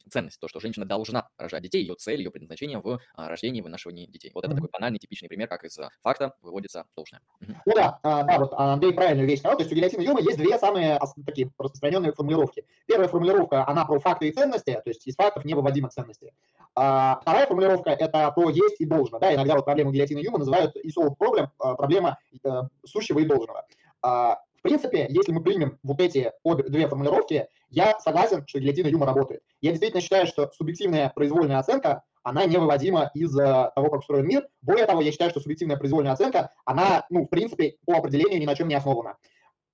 ценность, 0.08 0.40
то, 0.40 0.48
что 0.48 0.60
женщина 0.60 0.86
должна 0.86 1.28
рожать 1.36 1.62
детей, 1.62 1.82
ее 1.82 1.94
цель, 1.94 2.20
ее 2.20 2.30
предназначение 2.30 2.78
в 2.78 3.00
а, 3.14 3.28
рождении 3.28 3.60
и 3.60 3.62
вынашивании 3.62 4.06
детей. 4.06 4.30
Вот 4.34 4.44
это 4.44 4.54
такой 4.54 4.70
банальный, 4.72 4.98
типичный 4.98 5.28
пример, 5.28 5.48
как 5.48 5.64
из 5.64 5.78
факта 6.02 6.34
выводится 6.42 6.84
должное. 6.96 7.20
Ну 7.40 7.74
да, 7.74 7.98
а, 8.02 8.22
да, 8.24 8.38
вот 8.38 8.52
Андрей 8.54 8.92
правильную 8.92 9.28
вещь 9.28 9.40
сказал, 9.40 9.56
то 9.56 9.62
есть 9.62 9.72
у 9.72 9.76
гильотины 9.76 10.02
Юма 10.02 10.20
есть 10.20 10.38
две 10.38 10.58
самые 10.58 10.98
такие 11.26 11.50
распространенные 11.58 12.12
формулировки. 12.12 12.64
Первая 12.86 13.08
формулировка, 13.08 13.66
она 13.66 13.84
про 13.84 13.98
факты 14.00 14.28
и 14.28 14.32
ценности, 14.32 14.72
то 14.72 14.90
есть 14.90 15.06
из 15.06 15.14
фактов 15.14 15.44
невыводимы 15.44 15.88
ценности. 15.88 16.32
А 16.74 17.18
вторая 17.20 17.46
формулировка– 17.46 17.90
это 17.98 18.30
про 18.30 18.50
есть 18.50 18.80
и 18.80 18.84
должно. 18.84 19.18
Да, 19.18 19.34
иногда 19.34 19.56
вот 19.56 19.64
проблему 19.64 19.92
гильотины 19.92 20.20
Юма 20.20 20.38
называют 20.38 20.76
и 20.76 20.90
solve 20.90 21.14
problem, 21.18 21.48
а, 21.58 21.74
проблема 21.74 22.18
э, 22.44 22.48
сущего 22.86 23.18
и 23.18 23.24
должного. 23.24 23.66
А, 24.02 24.38
в 24.58 24.62
принципе, 24.62 25.06
если 25.08 25.32
мы 25.32 25.42
примем 25.42 25.78
вот 25.82 26.00
эти 26.00 26.32
обе, 26.42 26.64
две 26.64 26.88
формулировки, 26.88 27.48
я 27.70 27.98
согласен, 28.00 28.44
что 28.46 28.60
гильотина 28.60 28.88
Юма 28.88 29.06
работает. 29.06 29.42
Я 29.60 29.70
действительно 29.70 30.00
считаю, 30.00 30.26
что 30.26 30.50
субъективная 30.52 31.10
произвольная 31.14 31.58
оценка, 31.58 32.02
она 32.22 32.44
невыводима 32.44 33.10
из 33.14 33.36
э, 33.38 33.70
того, 33.74 33.90
как 33.90 34.00
устроен 34.00 34.26
мир. 34.26 34.46
Более 34.62 34.86
того, 34.86 35.00
я 35.00 35.12
считаю, 35.12 35.30
что 35.30 35.40
субъективная 35.40 35.76
произвольная 35.76 36.12
оценка, 36.12 36.50
она, 36.64 37.06
ну, 37.10 37.24
в 37.24 37.28
принципе, 37.28 37.76
по 37.86 37.96
определению 37.96 38.40
ни 38.40 38.46
на 38.46 38.54
чем 38.54 38.68
не 38.68 38.74
основана. 38.74 39.16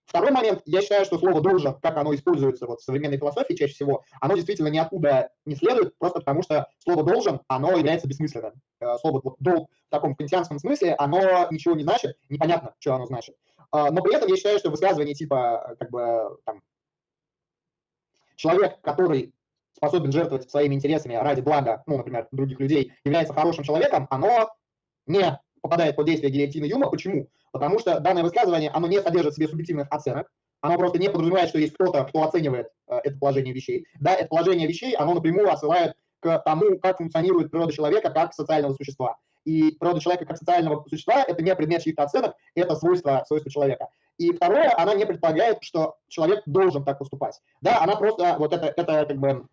Второй 0.07 0.31
момент, 0.31 0.63
я 0.67 0.83
считаю, 0.83 1.05
что 1.05 1.19
слово 1.19 1.41
«должен», 1.41 1.75
как 1.81 1.97
оно 1.97 2.15
используется 2.15 2.67
вот 2.67 2.81
в 2.81 2.85
современной 2.85 3.17
философии 3.17 3.55
чаще 3.55 3.73
всего, 3.73 4.05
оно 4.21 4.35
действительно 4.35 4.69
ниоткуда 4.69 5.31
не 5.45 5.57
следует, 5.57 5.97
просто 5.99 6.21
потому 6.21 6.43
что 6.43 6.69
слово 6.79 7.03
«должен», 7.03 7.41
оно 7.49 7.77
является 7.77 8.07
бессмысленным. 8.07 8.53
Э, 8.81 8.97
слово 9.01 9.21
вот, 9.25 9.37
«долг» 9.41 9.71
в 9.89 9.91
таком 9.91 10.15
кантианском 10.15 10.59
смысле, 10.59 10.95
оно 10.95 11.49
ничего 11.51 11.75
не 11.75 11.85
значит, 11.85 12.17
непонятно, 12.29 12.75
что 12.79 12.95
оно 12.95 13.07
значит. 13.07 13.35
А, 13.71 13.91
но 13.91 14.03
при 14.03 14.15
этом 14.15 14.29
я 14.29 14.37
считаю, 14.37 14.59
что 14.59 14.71
высказывание 14.71 15.15
типа, 15.15 15.75
как 15.81 15.91
бы, 15.91 16.39
там, 16.45 16.63
человек, 18.37 18.81
который 18.83 19.35
способен 19.75 20.13
жертвовать 20.13 20.49
своими 20.51 20.75
интересами 20.75 21.15
ради 21.15 21.41
блага, 21.41 21.83
ну, 21.87 21.97
например, 21.97 22.29
других 22.31 22.61
людей, 22.61 22.93
является 23.05 23.35
хорошим 23.35 23.65
человеком, 23.65 24.07
оно 24.11 24.51
не 25.07 25.41
попадает 25.65 25.97
под 25.97 26.05
действие 26.05 26.31
гильотины 26.31 26.67
Юма. 26.67 26.91
Почему? 26.91 27.31
Потому 27.51 27.79
что 27.79 27.99
данное 27.99 28.23
высказывание, 28.23 28.69
оно 28.69 28.87
не 28.87 29.01
содержит 29.01 29.33
в 29.33 29.37
себе 29.37 29.49
субъективных 29.49 29.89
оценок, 29.91 30.31
оно 30.61 30.77
просто 30.77 30.99
не 30.99 31.09
подразумевает, 31.09 31.49
что 31.49 31.59
есть 31.59 31.73
кто-то, 31.73 32.05
кто 32.05 32.23
оценивает 32.23 32.69
э, 32.87 32.99
это 33.03 33.19
положение 33.19 33.55
вещей. 33.55 33.87
Да, 33.99 34.15
это 34.15 34.29
положение 34.29 34.69
вещей, 34.69 34.95
оно 34.95 35.15
напрямую 35.15 35.51
отсылает 35.51 35.95
к 36.21 36.39
тому, 36.45 36.79
как 36.79 36.99
функционирует 36.99 37.51
природа 37.51 37.73
человека 37.73 38.11
как 38.11 38.35
социального 38.35 38.75
существа. 38.75 39.17
И 39.47 39.73
природа 39.73 40.01
человека 40.01 40.27
как 40.27 40.37
социального 40.37 40.85
существа– 40.87 41.25
это 41.27 41.43
не 41.43 41.57
предмет 41.57 41.83
чьих-то 41.83 42.03
оценок, 42.03 42.35
это 42.55 42.77
свойство, 42.77 43.25
свойство 43.27 43.51
человека. 43.51 43.89
И 44.19 44.33
второе, 44.33 44.71
она 44.77 44.95
не 44.95 45.07
предполагает, 45.07 45.59
что 45.63 45.97
человек 46.09 46.43
должен 46.45 46.85
так 46.85 46.99
поступать. 46.99 47.41
Да, 47.63 47.81
она 47.83 47.97
просто, 47.97 48.37
вот 48.39 48.53
это, 48.53 48.67
это 48.67 49.07
как 49.07 49.19
бы, 49.19 49.47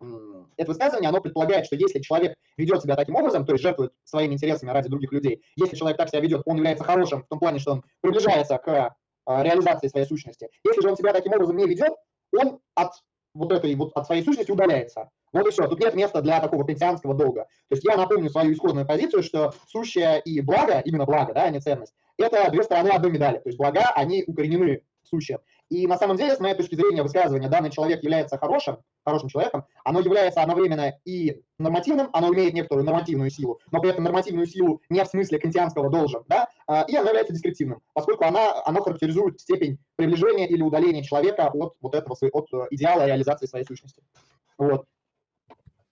это 0.56 0.70
высказывание, 0.70 1.08
оно 1.08 1.20
предполагает, 1.20 1.66
что 1.66 1.76
если 1.76 2.00
человек 2.00 2.34
ведет 2.56 2.82
себя 2.82 2.96
таким 2.96 3.16
образом, 3.16 3.44
то 3.44 3.52
есть 3.52 3.62
жертвует 3.62 3.92
своими 4.04 4.34
интересами 4.34 4.70
ради 4.70 4.88
других 4.88 5.12
людей, 5.12 5.42
если 5.56 5.76
человек 5.76 5.96
так 5.98 6.08
себя 6.08 6.20
ведет, 6.20 6.42
он 6.44 6.56
является 6.56 6.84
хорошим 6.84 7.22
в 7.22 7.28
том 7.28 7.38
плане, 7.38 7.58
что 7.58 7.72
он 7.72 7.84
приближается 8.00 8.58
к 8.58 8.94
а, 9.24 9.42
реализации 9.42 9.88
своей 9.88 10.06
сущности. 10.06 10.48
Если 10.64 10.82
же 10.82 10.88
он 10.88 10.96
себя 10.96 11.12
таким 11.12 11.32
образом 11.32 11.56
не 11.56 11.66
ведет, 11.66 11.92
он 12.36 12.60
от 12.74 12.92
вот 13.34 13.52
этой 13.52 13.74
вот 13.74 13.92
от 13.94 14.06
своей 14.06 14.22
сущности 14.22 14.50
удаляется. 14.50 15.10
Вот 15.32 15.46
и 15.46 15.50
все. 15.50 15.66
Тут 15.66 15.80
нет 15.80 15.94
места 15.94 16.20
для 16.20 16.40
такого 16.40 16.64
пенсианского 16.64 17.14
долга. 17.14 17.46
То 17.68 17.76
есть 17.76 17.84
я 17.84 17.96
напомню 17.96 18.28
свою 18.28 18.52
исходную 18.52 18.86
позицию, 18.86 19.22
что 19.22 19.54
сущее 19.68 20.20
и 20.20 20.40
благо, 20.40 20.80
именно 20.84 21.06
благо, 21.06 21.32
да, 21.32 21.44
а 21.44 21.50
не 21.50 21.60
ценность, 21.60 21.94
это 22.18 22.50
две 22.50 22.62
стороны 22.62 22.88
одной 22.88 23.10
медали. 23.10 23.38
То 23.38 23.48
есть 23.48 23.58
блага, 23.58 23.90
они 23.94 24.24
укоренены 24.26 24.82
в 25.02 25.08
сущем. 25.08 25.38
И 25.72 25.86
на 25.86 25.96
самом 25.96 26.18
деле, 26.18 26.36
с 26.36 26.38
моей 26.38 26.54
точки 26.54 26.74
зрения, 26.74 27.02
высказывание 27.02 27.48
«данный 27.48 27.70
человек 27.70 28.02
является 28.02 28.36
хорошим», 28.36 28.76
хорошим 29.06 29.30
человеком, 29.30 29.64
оно 29.84 30.00
является 30.00 30.42
одновременно 30.42 30.98
и 31.06 31.40
нормативным, 31.58 32.10
оно 32.12 32.30
имеет 32.34 32.52
некоторую 32.52 32.84
нормативную 32.84 33.30
силу, 33.30 33.58
но 33.70 33.80
при 33.80 33.88
этом 33.88 34.04
нормативную 34.04 34.46
силу 34.46 34.82
не 34.90 35.02
в 35.02 35.08
смысле 35.08 35.38
кантианского 35.38 35.88
должен, 35.88 36.24
да, 36.28 36.48
а, 36.66 36.82
и 36.82 36.94
оно 36.94 37.06
является 37.06 37.32
дескриптивным, 37.32 37.80
поскольку 37.94 38.26
она, 38.26 38.62
оно 38.66 38.82
характеризует 38.82 39.40
степень 39.40 39.78
приближения 39.96 40.46
или 40.46 40.60
удаления 40.60 41.02
человека 41.02 41.46
от 41.48 41.74
вот 41.80 41.94
этого, 41.94 42.18
от 42.20 42.52
э, 42.52 42.66
идеала 42.68 43.06
реализации 43.06 43.46
своей 43.46 43.64
сущности. 43.64 44.02
Вот. 44.58 44.84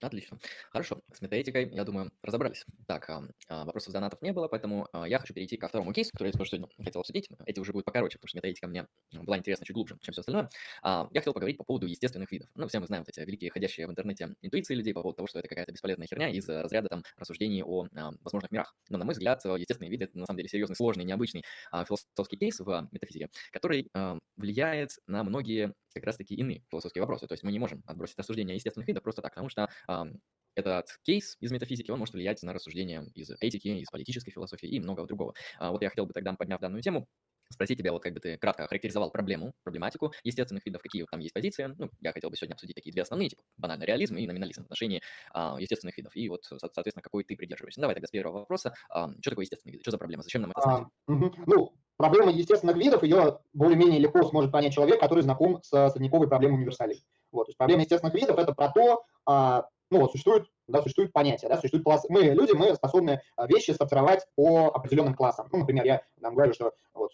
Отлично. 0.01 0.39
Хорошо. 0.71 0.99
С 1.13 1.21
метаэтикой, 1.21 1.69
я 1.71 1.83
думаю, 1.83 2.11
разобрались. 2.23 2.65
Так, 2.87 3.07
а, 3.07 3.65
вопросов 3.65 3.93
донатов 3.93 4.19
не 4.23 4.33
было, 4.33 4.47
поэтому 4.47 4.87
а, 4.93 5.07
я 5.07 5.19
хочу 5.19 5.33
перейти 5.35 5.57
ко 5.57 5.67
второму 5.67 5.93
кейсу, 5.93 6.09
который 6.11 6.29
я 6.29 6.33
тоже 6.33 6.49
сегодня 6.49 6.67
хотел 6.83 7.01
обсудить. 7.01 7.29
Эти 7.45 7.59
уже 7.59 7.71
будут 7.71 7.85
покороче, 7.85 8.17
потому 8.17 8.29
что 8.29 8.37
метаэтика 8.39 8.67
мне 8.67 8.87
была 9.11 9.37
интересна 9.37 9.63
чуть 9.63 9.75
глубже, 9.75 9.99
чем 10.01 10.11
все 10.11 10.21
остальное. 10.21 10.49
А, 10.81 11.07
я 11.11 11.19
хотел 11.19 11.33
поговорить 11.33 11.57
по 11.57 11.63
поводу 11.63 11.85
естественных 11.85 12.31
видов. 12.31 12.49
Ну, 12.55 12.67
все 12.67 12.79
мы 12.79 12.87
знаем 12.87 13.03
вот 13.03 13.09
эти 13.09 13.23
великие 13.23 13.51
ходящие 13.51 13.85
в 13.85 13.91
интернете 13.91 14.33
интуиции 14.41 14.73
людей 14.73 14.93
по 14.93 15.03
поводу 15.03 15.17
того, 15.17 15.27
что 15.27 15.37
это 15.37 15.47
какая-то 15.47 15.71
бесполезная 15.71 16.07
херня 16.07 16.29
из 16.29 16.49
разряда 16.49 16.89
там 16.89 17.03
рассуждений 17.17 17.61
о 17.63 17.87
возможных 18.23 18.51
мирах. 18.51 18.73
Но, 18.89 18.97
на 18.97 19.05
мой 19.05 19.13
взгляд, 19.13 19.45
естественные 19.45 19.91
виды— 19.91 20.05
это 20.05 20.17
на 20.17 20.25
самом 20.25 20.37
деле 20.37 20.49
серьезный, 20.49 20.75
сложный, 20.75 21.03
необычный 21.03 21.43
философский 21.71 22.37
кейс 22.37 22.59
в 22.59 22.89
метафизике, 22.91 23.29
который 23.51 23.91
влияет 24.35 24.91
на 25.05 25.23
многие 25.23 25.73
как 25.93 26.03
раз-таки 26.03 26.35
иные 26.35 26.63
философские 26.69 27.01
вопросы. 27.01 27.27
То 27.27 27.33
есть 27.33 27.43
мы 27.43 27.51
не 27.51 27.59
можем 27.59 27.83
отбросить 27.85 28.17
рассуждения 28.17 28.55
естественных 28.55 28.87
видов 28.87 29.03
просто 29.03 29.21
так, 29.21 29.33
потому 29.33 29.49
что 29.49 29.69
этот 30.55 30.87
кейс 31.03 31.37
из 31.39 31.51
метафизики, 31.51 31.91
он 31.91 31.99
может 31.99 32.13
влиять 32.13 32.43
на 32.43 32.53
рассуждения 32.53 33.05
из 33.15 33.31
этики, 33.39 33.69
из 33.69 33.89
политической 33.89 34.31
философии 34.31 34.67
и 34.67 34.79
многого 34.81 35.07
другого. 35.07 35.33
А 35.57 35.71
вот 35.71 35.81
я 35.81 35.89
хотел 35.89 36.05
бы 36.05 36.13
тогда, 36.13 36.33
подняв 36.33 36.59
данную 36.59 36.81
тему, 36.81 37.07
спросить 37.51 37.77
тебя, 37.77 37.91
вот 37.91 38.01
как 38.01 38.13
бы 38.13 38.19
ты 38.19 38.37
кратко 38.37 38.67
характеризовал 38.67 39.11
проблему, 39.11 39.53
проблематику 39.63 40.13
естественных 40.23 40.65
видов, 40.65 40.81
какие 40.81 41.05
там 41.09 41.19
есть 41.19 41.33
позиции. 41.33 41.73
Ну, 41.77 41.89
я 42.01 42.11
хотел 42.11 42.29
бы 42.29 42.35
сегодня 42.35 42.53
обсудить 42.53 42.75
такие 42.75 42.91
две 42.91 43.03
основные, 43.03 43.29
типа 43.29 43.43
банальный 43.57 43.85
реализм 43.85 44.17
и 44.17 44.27
номинализм 44.27 44.63
в 44.63 44.65
отношении 44.65 45.01
а, 45.33 45.57
естественных 45.59 45.97
видов. 45.97 46.15
И 46.15 46.29
вот, 46.29 46.43
соответственно, 46.43 47.01
какой 47.01 47.23
ты 47.23 47.35
придерживаешься. 47.35 47.81
Давай 47.81 47.95
тогда 47.95 48.07
с 48.07 48.11
первого 48.11 48.39
вопроса. 48.39 48.73
А, 48.89 49.09
что 49.21 49.31
такое 49.31 49.43
естественные 49.43 49.73
виды? 49.73 49.83
Что 49.83 49.91
за 49.91 49.97
проблема? 49.97 50.23
Зачем 50.23 50.41
нам 50.41 50.51
это 50.51 50.61
знать? 50.61 50.83
А. 50.83 51.13
Ну, 51.47 51.73
проблема 51.97 52.31
естественных 52.31 52.77
видов, 52.77 53.03
ее 53.03 53.39
более-менее 53.53 53.99
легко 53.99 54.23
сможет 54.23 54.51
понять 54.51 54.73
человек, 54.73 54.99
который 54.99 55.21
знаком 55.21 55.61
с 55.61 55.69
средневековой 55.89 56.27
проблемой 56.27 56.57
универсалей. 56.57 57.05
Вот, 57.31 57.45
то 57.45 57.49
есть 57.49 57.57
проблема 57.57 57.83
естественных 57.83 58.13
видов– 58.15 58.37
это 58.39 58.53
про 58.53 58.69
то, 58.69 59.03
а, 59.25 59.67
ну, 59.91 59.99
вот 59.99 60.11
существует, 60.11 60.47
да, 60.67 60.81
существует 60.81 61.11
понятие, 61.11 61.49
да, 61.49 61.57
существует 61.57 61.83
класс. 61.83 62.05
Мы, 62.09 62.23
люди, 62.23 62.53
мы 62.53 62.73
способны 62.75 63.21
а, 63.35 63.45
вещи 63.45 63.71
сортировать 63.71 64.25
по 64.35 64.69
определенным 64.73 65.13
классам. 65.13 65.47
Ну, 65.51 65.59
например, 65.59 65.85
я 65.85 66.01
там 66.21 66.33
говорю, 66.33 66.53
что 66.53 66.71
вот, 66.93 67.11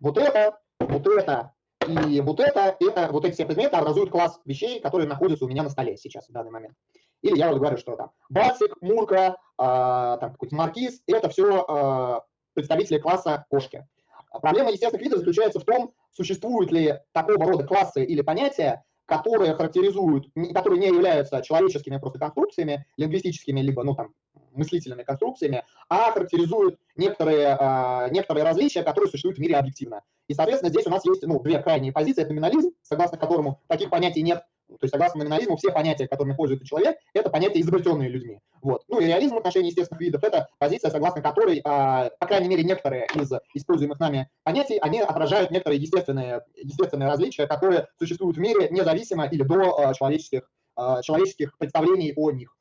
вот, 0.00 0.18
это, 0.18 0.58
вот 0.78 1.06
это 1.06 1.52
и 1.86 2.20
вот 2.20 2.40
это, 2.40 2.76
это, 2.78 3.08
вот 3.10 3.24
эти 3.24 3.34
все 3.34 3.46
предметы 3.46 3.76
образуют 3.76 4.10
класс 4.10 4.40
вещей, 4.44 4.80
которые 4.80 5.08
находятся 5.08 5.44
у 5.44 5.48
меня 5.48 5.62
на 5.62 5.70
столе 5.70 5.96
сейчас, 5.96 6.28
в 6.28 6.32
данный 6.32 6.50
момент. 6.50 6.74
Или 7.22 7.38
я 7.38 7.50
вот 7.50 7.58
говорю, 7.58 7.76
что 7.76 7.96
там 7.96 8.10
Басик, 8.28 8.80
Мурка, 8.80 9.36
э, 9.58 10.16
там 10.20 10.32
какой-то 10.32 10.54
Маркиз, 10.54 11.02
это 11.06 11.28
все 11.28 11.64
э, 11.68 12.20
представители 12.54 12.98
класса 12.98 13.46
кошки. 13.50 13.86
Проблема 14.30 14.70
естественных 14.70 15.02
видов 15.02 15.18
заключается 15.18 15.60
в 15.60 15.64
том, 15.64 15.90
существуют 16.12 16.70
ли 16.70 16.98
такого 17.12 17.44
рода 17.44 17.64
классы 17.64 18.04
или 18.04 18.22
понятия, 18.22 18.84
которые 19.06 19.54
характеризуют, 19.54 20.28
которые 20.54 20.78
не 20.78 20.86
являются 20.86 21.42
человеческими 21.42 21.98
просто 21.98 22.20
конструкциями, 22.20 22.86
лингвистическими, 22.96 23.60
либо, 23.60 23.82
ну, 23.82 23.96
там, 23.96 24.14
мыслительными 24.52 25.02
конструкциями, 25.02 25.64
а 25.88 26.12
характеризуют 26.12 26.78
некоторые, 26.96 27.56
э, 27.58 28.10
некоторые 28.10 28.44
различия, 28.44 28.82
которые 28.82 29.10
существуют 29.10 29.38
в 29.38 29.40
мире 29.40 29.56
объективно. 29.56 30.02
И, 30.28 30.34
соответственно, 30.34 30.70
здесь 30.70 30.86
у 30.86 30.90
нас 30.90 31.04
есть 31.04 31.22
ну, 31.22 31.40
две 31.40 31.58
крайние 31.58 31.92
позиции. 31.92 32.22
Это 32.22 32.30
номинализм, 32.30 32.70
согласно 32.82 33.18
которому 33.18 33.60
таких 33.68 33.90
понятий 33.90 34.22
нет, 34.22 34.44
то 34.78 34.84
есть, 34.84 34.92
согласно 34.92 35.18
номинализму, 35.18 35.56
все 35.56 35.72
понятия, 35.72 36.06
которыми 36.06 36.34
пользуется 36.34 36.66
человек, 36.66 36.96
это 37.12 37.30
понятия, 37.30 37.60
изобретенные 37.60 38.08
людьми. 38.08 38.40
Вот. 38.62 38.84
Ну 38.88 39.00
и 39.00 39.06
реализм 39.06 39.34
в 39.34 39.38
отношении 39.38 39.68
естественных 39.68 40.00
видов– 40.00 40.22
это 40.24 40.48
позиция, 40.58 40.90
согласно 40.90 41.22
которой, 41.22 41.60
а, 41.64 42.10
по 42.20 42.26
крайней 42.26 42.48
мере, 42.48 42.62
некоторые 42.62 43.06
из 43.14 43.32
используемых 43.54 43.98
нами 43.98 44.30
понятий, 44.44 44.78
они 44.78 45.00
отражают 45.00 45.50
некоторые 45.50 45.80
естественные, 45.80 46.42
естественные 46.54 47.08
различия, 47.08 47.46
которые 47.46 47.88
существуют 47.98 48.36
в 48.36 48.40
мире 48.40 48.68
независимо 48.70 49.26
или 49.26 49.42
до 49.42 49.78
а, 49.78 49.94
человеческих, 49.94 50.48
а, 50.76 51.02
человеческих 51.02 51.56
представлений 51.58 52.12
о 52.16 52.30
них. 52.30 52.56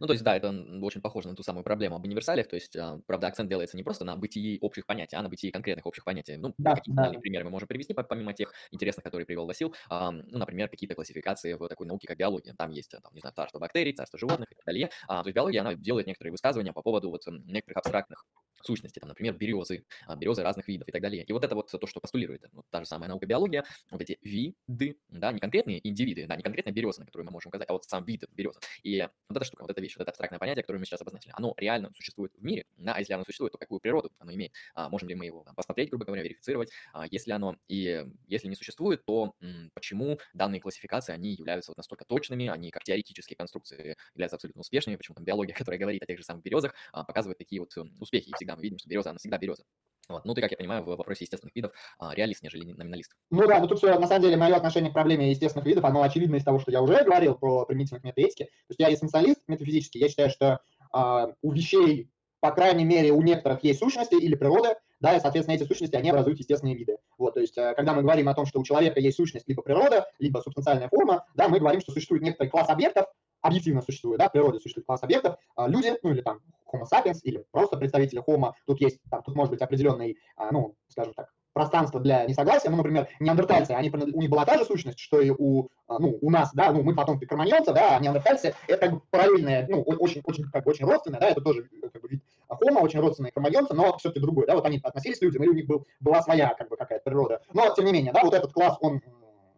Ну, 0.00 0.06
то 0.06 0.12
есть, 0.12 0.24
да, 0.24 0.36
это 0.36 0.50
очень 0.82 1.00
похоже 1.00 1.28
на 1.28 1.34
ту 1.36 1.42
самую 1.42 1.64
проблему 1.64 1.96
об 1.96 2.04
универсалиях, 2.04 2.48
то 2.48 2.56
есть, 2.56 2.76
а, 2.76 3.00
правда, 3.06 3.26
акцент 3.28 3.48
делается 3.48 3.76
не 3.76 3.82
просто 3.82 4.04
на 4.04 4.16
бытии 4.16 4.58
общих 4.60 4.86
понятий, 4.86 5.16
а 5.16 5.22
на 5.22 5.28
бытии 5.28 5.50
конкретных 5.50 5.86
общих 5.86 6.04
понятий. 6.04 6.36
Ну, 6.36 6.54
Да, 6.58 6.74
какие 6.74 6.94
да. 6.94 6.94
банальные 6.94 7.20
примеры 7.20 7.44
мы 7.44 7.50
можем 7.50 7.68
привести, 7.68 7.94
помимо 7.94 8.32
тех 8.32 8.52
интересных, 8.70 9.04
которые 9.04 9.26
привел 9.26 9.46
Васил, 9.46 9.74
ну, 9.90 10.38
например, 10.38 10.68
какие-то 10.68 10.94
классификации 10.94 11.54
в 11.54 11.68
такой 11.68 11.86
науке, 11.86 12.06
как 12.08 12.16
биология. 12.18 12.54
Там 12.54 12.70
есть, 12.70 12.90
там, 12.90 13.12
не 13.12 13.20
знаю, 13.20 13.34
царство 13.34 13.58
бактерий, 13.58 13.92
царство 13.92 14.18
животных 14.18 14.52
и 14.52 14.54
так 14.54 14.64
далее. 14.64 14.90
А, 15.08 15.22
то 15.22 15.28
есть 15.28 15.34
биология, 15.36 15.60
она 15.60 15.74
делает 15.74 16.06
некоторые 16.06 16.32
высказывания 16.32 16.72
по 16.72 16.82
поводу 16.82 17.10
вот 17.10 17.22
некоторых 17.26 17.78
абстрактных 17.78 18.24
сущности, 18.62 18.98
там, 18.98 19.08
например, 19.08 19.34
березы, 19.36 19.86
а, 20.06 20.16
березы 20.16 20.42
разных 20.42 20.68
видов 20.68 20.86
и 20.88 20.92
так 20.92 21.00
далее. 21.00 21.24
И 21.24 21.32
вот 21.32 21.44
это 21.44 21.54
вот 21.54 21.70
то, 21.70 21.86
что 21.86 22.00
постулирует 22.00 22.44
вот 22.52 22.66
та 22.70 22.80
же 22.80 22.86
самая 22.86 23.08
наука 23.08 23.24
биология, 23.26 23.64
вот 23.90 24.02
эти 24.02 24.18
виды, 24.22 24.98
да, 25.08 25.32
не 25.32 25.38
конкретные 25.40 25.86
индивиды, 25.88 26.26
да, 26.26 26.36
не 26.36 26.42
конкретная 26.42 26.74
береза, 26.74 27.00
на 27.00 27.06
которую 27.06 27.26
мы 27.26 27.32
можем 27.32 27.48
указать, 27.48 27.68
а 27.70 27.72
вот 27.72 27.84
сам 27.84 28.04
вид 28.04 28.24
березы. 28.32 28.60
И 28.82 29.00
вот 29.28 29.36
эта 29.36 29.44
штука, 29.50 29.62
вот 29.62 29.70
эта 29.70 29.80
вещь, 29.80 29.96
вот 29.96 30.02
это 30.02 30.10
абстрактное 30.12 30.38
понятие, 30.38 30.62
которое 30.62 30.78
мы 30.78 30.86
сейчас 30.86 31.02
обозначили, 31.02 31.32
оно 31.36 31.54
реально 31.58 31.92
существует 31.94 32.32
в 32.36 32.42
мире, 32.44 32.64
да, 32.78 32.94
а 32.94 32.98
если 33.00 33.12
оно 33.12 33.24
существует, 33.24 33.52
то 33.52 33.58
какую 33.58 33.80
природу 33.80 34.10
оно 34.18 34.32
имеет? 34.32 34.52
А, 34.74 34.88
можем 34.88 35.08
ли 35.08 35.14
мы 35.14 35.26
его 35.26 35.44
там, 35.44 35.54
посмотреть, 35.54 35.90
грубо 35.90 36.04
говоря, 36.06 36.22
верифицировать, 36.22 36.70
а, 36.92 37.06
если 37.10 37.32
оно, 37.32 37.56
и 37.68 38.06
если 38.26 38.48
не 38.48 38.56
существует, 38.56 39.04
то 39.04 39.34
м, 39.40 39.70
почему 39.74 40.18
данные 40.34 40.60
классификации, 40.60 41.12
они 41.12 41.34
являются 41.34 41.70
вот 41.72 41.76
настолько 41.76 42.04
точными, 42.04 42.48
они 42.48 42.70
как 42.70 42.84
теоретические 42.84 43.36
конструкции 43.36 43.96
являются 44.14 44.36
абсолютно 44.36 44.60
успешными, 44.60 44.96
почему 44.96 45.14
там 45.16 45.24
биология, 45.24 45.54
которая 45.70 45.78
говорит 45.78 46.02
о 46.02 46.06
тех 46.06 46.18
же 46.18 46.24
самых 46.24 46.42
березах, 46.44 46.74
а, 46.92 47.04
показывает 47.04 47.38
такие 47.38 47.60
вот 47.60 47.74
успехи, 48.00 48.30
и 48.30 48.34
всегда 48.34 48.56
мы 48.56 48.62
видим, 48.62 48.78
что 48.78 48.88
береза, 48.88 49.10
она 49.10 49.18
всегда 49.18 49.38
береза. 49.38 49.64
Вот. 50.10 50.24
Ну, 50.24 50.34
ты, 50.34 50.40
как 50.40 50.50
я 50.50 50.56
понимаю, 50.56 50.82
в 50.82 50.86
вопросе 50.86 51.24
естественных 51.24 51.54
видов 51.54 51.72
а, 51.98 52.14
реалист, 52.14 52.42
нежели 52.42 52.64
номиналист. 52.64 53.12
Ну 53.30 53.46
да, 53.46 53.60
но 53.60 53.66
тут 53.66 53.78
все, 53.78 53.98
на 53.98 54.06
самом 54.06 54.22
деле, 54.22 54.36
мое 54.36 54.56
отношение 54.56 54.90
к 54.90 54.94
проблеме 54.94 55.30
естественных 55.30 55.66
видов, 55.66 55.84
оно 55.84 56.02
очевидно 56.02 56.36
из 56.36 56.44
того, 56.44 56.58
что 56.58 56.70
я 56.70 56.82
уже 56.82 57.04
говорил 57.04 57.36
про 57.36 57.64
применительных 57.64 58.04
метаэтики. 58.04 58.44
То 58.44 58.70
есть 58.70 58.80
я 58.80 58.92
эссенциалист 58.92 59.40
метафизический, 59.46 60.00
я 60.00 60.08
считаю, 60.08 60.30
что 60.30 60.60
а, 60.92 61.28
у 61.42 61.52
вещей, 61.52 62.10
по 62.40 62.50
крайней 62.50 62.84
мере, 62.84 63.12
у 63.12 63.22
некоторых 63.22 63.62
есть 63.62 63.78
сущности 63.78 64.14
или 64.14 64.34
природа, 64.34 64.76
да, 65.00 65.16
и, 65.16 65.20
соответственно, 65.20 65.56
эти 65.56 65.64
сущности, 65.64 65.96
они 65.96 66.10
образуют 66.10 66.38
естественные 66.38 66.76
виды. 66.76 66.98
Вот, 67.16 67.34
то 67.34 67.40
есть, 67.40 67.56
э, 67.56 67.72
когда 67.74 67.94
мы 67.94 68.02
говорим 68.02 68.28
о 68.28 68.34
том, 68.34 68.44
что 68.44 68.60
у 68.60 68.64
человека 68.64 69.00
есть 69.00 69.16
сущность 69.16 69.48
либо 69.48 69.62
природа, 69.62 70.06
либо 70.18 70.40
субстанциальная 70.40 70.88
форма, 70.88 71.24
да, 71.34 71.48
мы 71.48 71.58
говорим, 71.58 71.80
что 71.80 71.92
существует 71.92 72.22
некоторый 72.22 72.48
класс 72.48 72.68
объектов, 72.68 73.06
объективно 73.40 73.80
существует, 73.80 74.18
да, 74.18 74.28
в 74.28 74.32
природе 74.32 74.60
существует 74.60 74.86
класс 74.86 75.02
объектов, 75.02 75.36
а 75.56 75.68
люди, 75.68 75.94
ну 76.02 76.10
или 76.10 76.20
там 76.20 76.40
Homo 76.72 76.84
sapiens, 76.90 77.18
или 77.22 77.44
просто 77.50 77.76
представители 77.76 78.22
Homo, 78.26 78.52
тут 78.66 78.80
есть, 78.80 78.98
там, 79.10 79.22
тут 79.22 79.34
может 79.34 79.50
быть 79.50 79.62
определенный, 79.62 80.16
а, 80.36 80.50
ну, 80.52 80.74
скажем 80.88 81.14
так, 81.14 81.30
пространство 81.52 82.00
для 82.00 82.24
несогласия, 82.26 82.70
ну, 82.70 82.76
например, 82.76 83.08
неандертальцы, 83.18 83.72
они, 83.72 83.90
у 83.90 84.20
них 84.20 84.30
была 84.30 84.44
та 84.44 84.56
же 84.58 84.64
сущность, 84.64 84.98
что 84.98 85.20
и 85.20 85.30
у, 85.30 85.68
а, 85.88 85.98
ну, 85.98 86.16
у 86.20 86.30
нас, 86.30 86.50
да, 86.54 86.72
ну, 86.72 86.82
мы 86.82 86.94
потомки 86.94 87.24
кроманьонцев, 87.24 87.74
да, 87.74 87.96
а 87.96 88.00
неандертальцы– 88.00 88.54
это 88.68 88.78
как 88.78 88.92
бы 88.92 89.00
параллельное, 89.10 89.66
ну, 89.68 89.82
очень, 89.82 90.22
очень, 90.24 90.44
как 90.44 90.64
бы 90.64 90.70
очень 90.70 90.86
родственное, 90.86 91.20
да, 91.20 91.28
это 91.28 91.40
тоже 91.40 91.68
как 91.92 92.02
бы 92.02 92.08
вид 92.08 92.22
Homo, 92.48 92.80
очень 92.80 93.00
родственные 93.00 93.32
кроманьонцы, 93.32 93.74
но 93.74 93.96
все-таки 93.98 94.20
другой, 94.20 94.46
да, 94.46 94.54
вот 94.54 94.64
они 94.64 94.80
относились 94.82 95.18
к 95.18 95.22
людям, 95.22 95.42
и 95.42 95.48
у 95.48 95.52
них 95.52 95.66
был, 95.66 95.86
была 96.00 96.22
своя, 96.22 96.54
как 96.54 96.68
бы, 96.68 96.76
какая-то 96.76 97.04
природа. 97.04 97.42
Но, 97.52 97.72
тем 97.74 97.84
не 97.84 97.92
менее, 97.92 98.12
да, 98.12 98.22
вот 98.22 98.34
этот 98.34 98.52
класс, 98.52 98.76
он, 98.80 99.00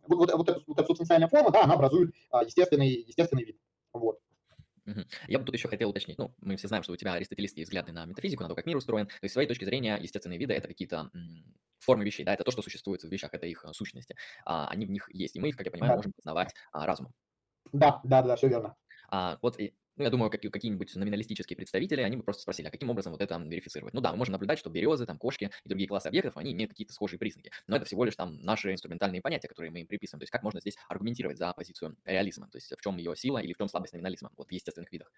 вот, 0.07 0.19
вот, 0.19 0.33
вот, 0.33 0.49
эта, 0.49 0.61
вот 0.67 0.79
эта 0.79 1.29
форма, 1.29 1.51
да, 1.51 1.65
она 1.65 1.75
образует 1.75 2.15
а, 2.31 2.43
естественный, 2.43 2.89
естественный 2.89 3.45
вид. 3.45 3.57
Вот. 3.93 4.19
Я 5.28 5.39
бы 5.39 5.45
тут 5.45 5.55
еще 5.55 5.68
хотел 5.68 5.91
уточнить, 5.91 6.18
ну, 6.18 6.35
мы 6.41 6.57
все 6.57 6.68
знаем, 6.68 6.83
что 6.83 6.93
у 6.93 6.97
тебя 6.97 7.14
аристотелистские 7.14 7.64
взгляды 7.64 7.93
на 7.93 8.05
метафизику, 8.05 8.43
на 8.43 8.49
то, 8.49 8.55
как 8.55 8.66
мир 8.66 8.76
устроен. 8.76 9.07
То 9.07 9.14
есть, 9.22 9.33
с 9.33 9.35
своей 9.35 9.49
точки 9.49 9.64
зрения, 9.64 9.97
естественные 10.01 10.39
виды– 10.39 10.55
это 10.55 10.68
какие-то 10.68 11.11
формы 11.78 12.05
вещей, 12.05 12.24
да, 12.24 12.35
это 12.35 12.45
то, 12.45 12.51
что 12.51 12.62
существует 12.62 13.03
в 13.03 13.09
вещах, 13.09 13.30
это 13.35 13.47
их 13.47 13.64
э, 13.64 13.72
сущности. 13.72 14.16
А, 14.45 14.68
они 14.68 14.87
в 14.87 14.91
них 14.91 15.09
есть, 15.12 15.37
и 15.37 15.41
мы 15.41 15.49
их, 15.49 15.57
как 15.57 15.66
я 15.66 15.72
понимаю, 15.72 15.93
Да. 15.93 15.97
можем 15.97 16.12
познавать 16.12 16.55
а, 16.72 16.87
разумом. 16.87 17.12
Да, 17.72 18.01
да, 18.05 18.22
да, 18.22 18.37
все 18.37 18.49
верно. 18.49 18.76
А, 19.11 19.39
вот 19.43 19.59
и, 19.59 19.74
ну, 19.97 20.05
я 20.05 20.11
думаю, 20.11 20.30
какие- 20.30 20.51
какие-нибудь 20.51 20.95
номиналистические 20.97 21.57
представители, 21.57 22.03
они 22.03 22.16
бы 22.16 22.22
просто 22.22 22.43
спросили, 22.43 22.66
а 22.68 22.70
каким 22.70 22.90
образом 22.90 23.12
вот 23.12 23.20
это 23.20 23.36
верифицировать? 23.38 23.95
Ну 23.95 24.01
да, 24.01 24.12
мы 24.12 24.18
можем 24.18 24.32
наблюдать, 24.32 24.59
что 24.59 24.70
березы, 24.70 25.07
там, 25.07 25.18
кошки 25.18 25.51
и 25.64 25.68
другие 25.68 25.88
классы 25.88 26.07
объектов, 26.09 26.36
они 26.36 26.53
имеют 26.53 26.70
какие-то 26.70 26.93
схожие 26.93 27.18
признаки. 27.18 27.51
Но 27.66 27.76
это 27.76 27.84
всего 27.84 28.05
лишь 28.05 28.16
там 28.16 28.40
наши 28.43 28.72
инструментальные 28.72 29.20
понятия, 29.22 29.49
которые 29.49 29.70
мы 29.70 29.80
им 29.80 29.86
приписываем. 29.86 30.20
То 30.20 30.24
есть 30.24 30.32
как 30.32 30.43
можно 30.43 30.61
здесь 30.61 30.76
аргументировать 30.88 31.38
за 31.38 31.53
позицию 31.53 31.97
реализма? 32.05 32.49
То 32.49 32.57
есть 32.57 32.72
в 32.76 32.80
чем 32.80 32.97
ее 32.97 33.14
сила 33.16 33.38
или 33.38 33.53
в 33.53 33.59
чем 33.59 33.68
слабость 33.68 33.93
номинализма 33.93 34.30
вот 34.36 34.49
в 34.49 34.53
естественных 34.53 34.90
видах? 34.93 35.11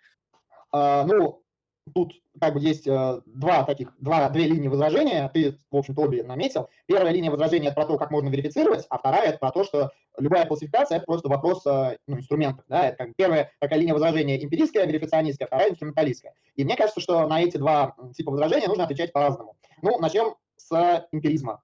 А, 0.71 1.05
ну, 1.07 1.45
тут 1.93 2.15
как 2.41 2.55
бы 2.55 2.61
есть 2.61 2.87
э, 2.87 3.21
два 3.27 3.65
таких, 3.65 3.93
два, 3.99 4.29
две 4.31 4.47
линии 4.47 4.69
возражения, 4.69 5.31
ты, 5.33 5.59
в 5.71 5.77
общем-то, 5.77 6.03
обе 6.03 6.23
наметил. 6.23 6.69
Первая 6.87 7.13
линия 7.13 7.31
возражения– 7.31 7.67
это 7.69 7.75
про 7.75 7.87
то, 7.87 7.99
как 7.99 8.11
можно 8.11 8.29
верифицировать, 8.29 8.87
а 8.89 8.99
вторая– 8.99 9.25
это 9.29 9.39
про 9.39 9.51
то, 9.51 9.65
что 9.65 9.93
любая 10.19 10.47
классификация– 10.47 10.97
это 10.99 11.07
просто 11.07 11.29
вопрос 11.29 11.65
э, 11.67 11.99
ну, 12.07 12.17
инструментов. 12.17 12.65
Да? 12.69 12.89
Это 12.89 13.05
как 13.05 13.17
первая 13.17 13.53
такая 13.61 13.79
линия 13.79 13.93
возражения 13.95 14.43
эмпирическая, 14.43 14.87
верификационистская, 14.87 15.47
вторая– 15.47 15.71
инструменталистская. 15.71 16.35
И 16.57 16.65
мне 16.65 16.77
кажется, 16.77 17.01
что 17.01 17.27
на 17.27 17.43
эти 17.43 17.57
два 17.57 17.95
типа 18.17 18.33
возражения 18.33 18.69
нужно 18.69 18.85
отвечать 18.85 19.13
по-разному. 19.13 19.57
Ну, 19.83 19.99
начнем 19.99 20.35
с 20.57 21.07
эмпиризма. 21.13 21.63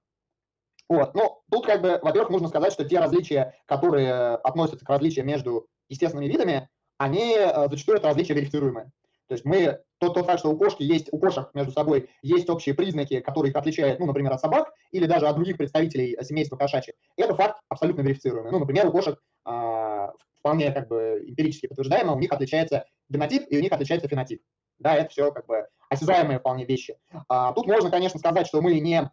Вот. 0.87 1.15
Но 1.15 1.41
тут 1.49 1.65
как 1.65 1.81
бы, 1.81 1.99
во-первых, 2.01 2.31
нужно 2.31 2.49
сказать, 2.49 2.73
что 2.73 2.83
те 2.83 2.99
различия, 2.99 3.55
которые 3.65 4.35
относятся 4.35 4.85
к 4.85 4.89
различиям 4.89 5.25
между 5.25 5.67
естественными 5.87 6.27
видами, 6.27 6.69
они 6.97 7.33
э, 7.35 7.69
зачастую 7.69 7.97
это 7.97 8.09
различия 8.09 8.33
верифицируемые. 8.33 8.91
То 9.27 9.35
есть 9.35 9.45
мы, 9.45 9.79
тот, 10.01 10.15
тот 10.15 10.25
факт, 10.25 10.39
что 10.39 10.49
у 10.49 10.57
кошки 10.57 10.81
есть, 10.81 11.09
у 11.11 11.19
кошек 11.19 11.49
между 11.53 11.71
собой 11.71 12.09
есть 12.23 12.49
общие 12.49 12.73
признаки, 12.73 13.19
которые 13.19 13.51
их 13.51 13.55
отличают, 13.55 13.99
ну, 13.99 14.07
например, 14.07 14.33
от 14.33 14.41
собак 14.41 14.73
или 14.91 15.05
даже 15.05 15.27
от 15.27 15.35
других 15.35 15.57
представителей 15.57 16.17
семейства 16.23 16.57
кошачьих, 16.57 16.95
это 17.17 17.35
факт 17.35 17.61
абсолютно 17.69 18.01
верифицируемый. 18.01 18.51
Ну, 18.51 18.57
например, 18.57 18.87
у 18.87 18.91
кошек 18.91 19.19
а, 19.45 20.11
вполне 20.39 20.71
как 20.71 20.87
бы 20.87 21.23
эмпирически 21.23 21.67
подтверждаемо, 21.67 22.13
у 22.13 22.19
них 22.19 22.31
отличается 22.31 22.85
генотип 23.09 23.43
и 23.47 23.57
у 23.59 23.61
них 23.61 23.71
отличается 23.71 24.07
фенотип. 24.07 24.41
Да, 24.79 24.95
это 24.95 25.09
все 25.09 25.31
как 25.31 25.45
бы 25.45 25.67
осязаемые 25.89 26.39
вполне 26.39 26.65
вещи. 26.65 26.97
А, 27.29 27.53
тут 27.53 27.67
можно, 27.67 27.91
конечно, 27.91 28.17
сказать, 28.17 28.47
что 28.47 28.59
мы 28.59 28.79
не 28.79 29.07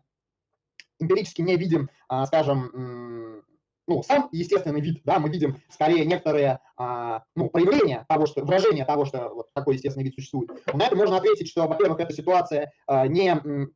эмпирически 0.99 1.43
не 1.43 1.57
видим, 1.57 1.91
а, 2.09 2.24
скажем, 2.24 3.45
ну, 3.89 4.03
сам 4.03 4.28
естественный 4.32 4.80
вид, 4.80 5.01
да, 5.05 5.18
мы 5.18 5.30
видим 5.30 5.57
скорее 5.70 6.05
некоторые 6.05 6.61
а, 6.76 7.24
ну, 7.34 7.49
проявления 7.49 8.05
того, 8.09 8.26
что, 8.26 8.45
выражение 8.45 8.84
того, 8.84 9.07
что 9.07 9.30
вот 9.34 9.53
такой 9.55 9.74
естественный 9.74 10.05
вид 10.05 10.14
существует. 10.14 10.51
На 10.72 10.84
это 10.84 10.95
можно 10.95 11.16
ответить, 11.16 11.49
что, 11.49 11.66
во-первых, 11.66 11.99
эта 11.99 12.12
ситуация 12.12 12.70
а, 12.86 13.07
не 13.09 13.28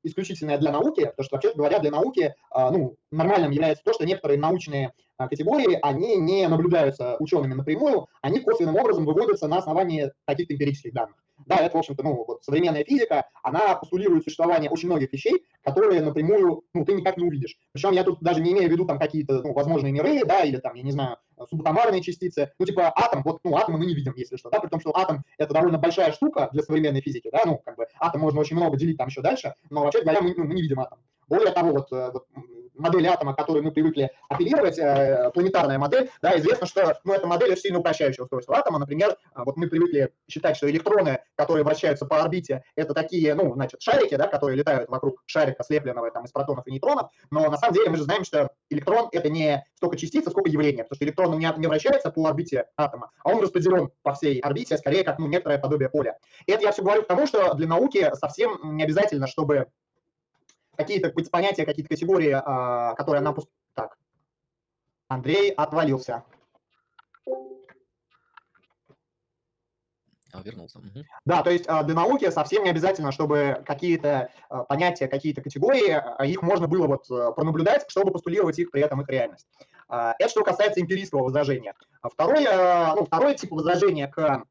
исключительная 0.03 0.59
для 0.59 0.71
науки, 0.71 1.07
потому 1.07 1.25
что, 1.25 1.37
вообще 1.37 1.55
говоря, 1.55 1.79
для 1.79 1.91
науки 1.91 2.35
а, 2.51 2.71
ну, 2.71 2.97
нормальным 3.11 3.51
является 3.51 3.83
то, 3.83 3.95
что 3.95 4.05
некоторые 4.05 4.39
научные 4.39 4.93
а, 5.17 5.29
категории, 5.29 5.79
они 5.83 6.17
не 6.17 6.47
наблюдаются 6.47 7.17
учеными 7.19 7.55
напрямую, 7.55 8.07
они 8.21 8.41
косвенным 8.41 8.77
образом 8.77 9.07
выводятся 9.07 9.49
на 9.49 9.59
основании 9.59 10.13
каких-то 10.27 10.55
эмпирических 10.55 10.93
данных. 10.93 11.17
Да, 11.47 11.57
это, 11.57 11.77
в 11.77 11.81
общем-то, 11.81 12.03
ну, 12.03 12.25
вот 12.27 12.45
современная 12.45 12.85
физика, 12.85 13.29
она 13.43 13.75
постулирует 13.75 14.25
существование 14.25 14.71
очень 14.71 14.89
многих 14.89 15.13
вещей, 15.13 15.45
которые 15.63 16.03
напрямую, 16.03 16.65
ну, 16.75 16.85
ты 16.85 16.93
никак 16.93 17.17
не 17.17 17.25
увидишь. 17.25 17.57
Причем 17.73 17.93
я 17.93 18.05
тут 18.05 18.21
даже 18.21 18.41
не 18.41 18.53
имею 18.53 18.69
в 18.69 18.73
виду 18.73 18.85
там 18.85 18.99
какие-то, 18.99 19.43
ну, 19.43 19.53
возможные 19.53 19.93
миры, 19.93 20.25
да, 20.25 20.43
или 20.43 20.57
там, 20.57 20.75
я 20.75 20.83
не 20.83 20.93
знаю, 20.93 21.17
субатомарные 21.49 22.03
частицы, 22.03 22.53
ну, 22.59 22.67
типа 22.67 22.93
атом, 22.95 23.23
вот, 23.25 23.41
ну, 23.45 23.57
атомы 23.57 23.79
мы 23.79 23.87
не 23.87 23.95
видим, 23.95 24.15
если 24.17 24.37
что, 24.37 24.51
да, 24.51 24.61
при 24.61 24.69
том, 24.69 24.81
что 24.81 24.97
атом– 24.97 25.25
это 25.39 25.55
довольно 25.55 25.79
большая 25.79 26.13
штука 26.13 26.49
для 26.53 26.63
современной 26.63 27.01
физики, 27.01 27.29
да, 27.33 27.43
ну, 27.45 27.59
как 27.59 27.77
бы 27.77 27.87
атом 27.99 28.21
можно 28.21 28.41
очень 28.41 28.57
много 28.57 28.77
делить 28.77 28.99
там 28.99 29.09
еще 29.09 29.21
дальше, 29.21 29.55
но 29.71 29.85
вообще 29.85 30.03
говоря, 30.03 30.21
мы, 30.21 30.35
ну, 30.37 30.45
мы 30.45 30.55
не 30.55 30.63
видим 30.63 30.81
атом. 30.81 30.99
Более 31.29 31.53
того, 31.53 31.73
вот, 31.73 31.93
э, 31.93 32.11
вот 32.13 32.27
модель 32.75 33.07
атома, 33.07 33.35
к 33.35 33.49
мы 33.49 33.71
привыкли 33.71 34.11
апеллировать, 34.29 34.79
э, 34.79 35.31
планетарная 35.35 35.79
модель, 35.79 36.11
да, 36.21 36.37
известно, 36.39 36.67
что 36.67 36.99
ну, 37.05 37.13
эта 37.13 37.27
модель 37.27 37.53
очень 37.53 37.63
сильно 37.63 37.79
упрощающая 37.79 38.23
устройство 38.23 38.57
атома. 38.57 38.79
Например, 38.79 39.17
а, 39.35 39.45
вот 39.45 39.57
мы 39.57 39.69
привыкли 39.69 40.13
считать, 40.29 40.57
что 40.57 40.71
электроны, 40.71 41.21
которые 41.35 41.65
вращаются 41.65 42.07
по 42.07 42.21
орбите, 42.21 42.65
это 42.77 42.95
такие, 42.95 43.35
ну, 43.35 43.53
значит, 43.55 43.83
шарики, 43.83 44.15
да, 44.17 44.27
которые 44.27 44.57
летают 44.57 44.89
вокруг 44.89 45.23
шарика, 45.27 45.65
слепленного 45.65 46.11
там, 46.11 46.25
из 46.25 46.31
протонов 46.31 46.67
и 46.67 46.73
нейтронов, 46.73 47.11
но 47.31 47.51
на 47.51 47.57
самом 47.57 47.75
деле 47.75 47.91
мы 47.91 47.97
же 47.97 48.05
знаем, 48.05 48.25
что 48.25 48.51
электрон– 48.71 49.09
это 49.13 49.29
не 49.29 49.65
столько 49.77 49.97
частица, 49.97 50.31
сколько 50.31 50.51
явление, 50.51 50.85
потому 50.85 50.97
что 50.97 51.05
электрон 51.05 51.39
не, 51.39 51.53
не 51.59 51.67
вращается 51.67 52.11
по 52.11 52.27
орбите 52.27 52.67
атома, 52.77 53.11
а 53.25 53.31
он 53.31 53.43
распределен 53.43 53.91
по 54.03 54.15
всей 54.15 54.41
орбите, 54.41 54.77
скорее 54.79 55.05
как 55.05 55.19
ну, 55.19 55.27
некоторое 55.27 55.59
подобие 55.59 55.89
поля. 55.89 56.19
Это 56.47 56.63
я 56.63 56.73
все 56.73 56.83
говорю 56.83 57.03
к 57.03 57.07
тому, 57.07 57.27
что 57.27 57.55
для 57.55 57.67
науки 57.67 58.11
совсем 58.15 58.77
не 58.77 58.85
обязательно, 58.85 59.27
чтобы 59.27 59.67
какие-то 60.77 61.11
понятия, 61.31 61.65
какие-то 61.65 61.89
категории, 61.89 62.33
а, 62.33 62.95
которые 62.95 63.23
нам... 63.23 63.37
Так, 63.75 63.97
Андрей 65.09 65.51
отвалился. 65.51 66.25
А, 70.35 70.41
вернулся. 70.43 70.79
Угу. 70.79 71.05
Да, 71.27 71.43
то 71.43 71.51
есть 71.51 71.67
а, 71.69 71.83
для 71.83 71.95
науки 71.95 72.31
совсем 72.31 72.65
не 72.65 72.71
обязательно, 72.71 73.13
чтобы 73.13 73.63
какие-то 73.67 74.31
понятия, 74.69 75.09
какие-то 75.09 75.43
категории, 75.43 76.01
их 76.27 76.43
можно 76.43 76.67
было 76.67 76.87
вот 76.87 77.07
пронаблюдать, 77.37 77.85
чтобы 77.89 78.13
постулировать 78.13 78.59
их 78.59 78.71
при 78.71 78.83
этом 78.83 79.03
их 79.03 79.09
реальность. 79.09 79.47
Это 79.89 80.29
что 80.31 80.43
касается 80.43 80.81
эмпирического 80.81 81.25
возражения. 81.25 81.75
Второй, 82.03 82.47
ну, 82.97 83.05
второй 83.05 83.35
тип 83.35 83.51
возражения 83.51 84.09
к 84.09 84.45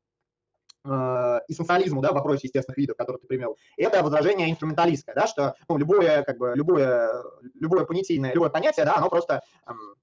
эссенциализму, 0.84 2.02
да, 2.02 2.12
в 2.12 2.16
вопросе 2.16 2.48
естественных 2.48 2.78
видов, 2.78 2.98
который 2.98 3.18
ты 3.18 3.28
привел, 3.28 3.56
это 3.78 4.02
возражение 4.02 4.50
инструменталистское, 4.50 5.14
да, 5.14 5.28
что 5.28 5.54
ну, 5.70 5.78
любое, 5.78 6.24
как 6.24 6.38
бы, 6.38 6.54
любое, 6.56 7.24
любое 7.54 7.86
понятийное, 7.86 8.34
любое 8.34 8.50
понятие, 8.50 8.86
да, 8.86 8.96
оно 8.96 9.10
просто 9.10 9.42
эм, 9.68 9.96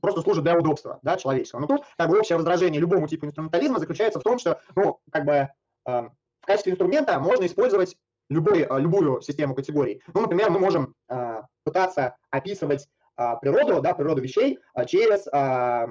просто 0.00 0.22
служит 0.22 0.42
для 0.42 0.58
удобства 0.58 0.98
да, 1.02 1.16
человеческого. 1.16 1.60
Но 1.60 1.66
тут 1.66 1.82
как 1.96 2.08
бы 2.08 2.18
общее 2.18 2.36
возражение 2.36 2.80
любому 2.80 3.06
типу 3.06 3.26
инструментализма 3.26 3.78
заключается 3.78 4.20
в 4.20 4.22
том, 4.22 4.38
что 4.38 4.60
ну, 4.74 4.98
как 5.12 5.24
бы, 5.24 5.32
э, 5.32 5.48
в 5.86 6.46
качестве 6.46 6.72
инструмента 6.72 7.18
можно 7.20 7.46
использовать 7.46 7.96
любой, 8.28 8.62
э, 8.62 8.80
любую 8.80 9.20
систему 9.20 9.54
категорий. 9.54 10.02
Ну, 10.14 10.22
например, 10.22 10.50
мы 10.50 10.58
можем 10.58 10.94
э, 11.08 11.42
пытаться 11.64 12.16
описывать 12.30 12.88
э, 13.16 13.24
природу, 13.40 13.80
да, 13.80 13.94
природу 13.94 14.22
вещей 14.22 14.58
через 14.86 15.26
э, 15.26 15.86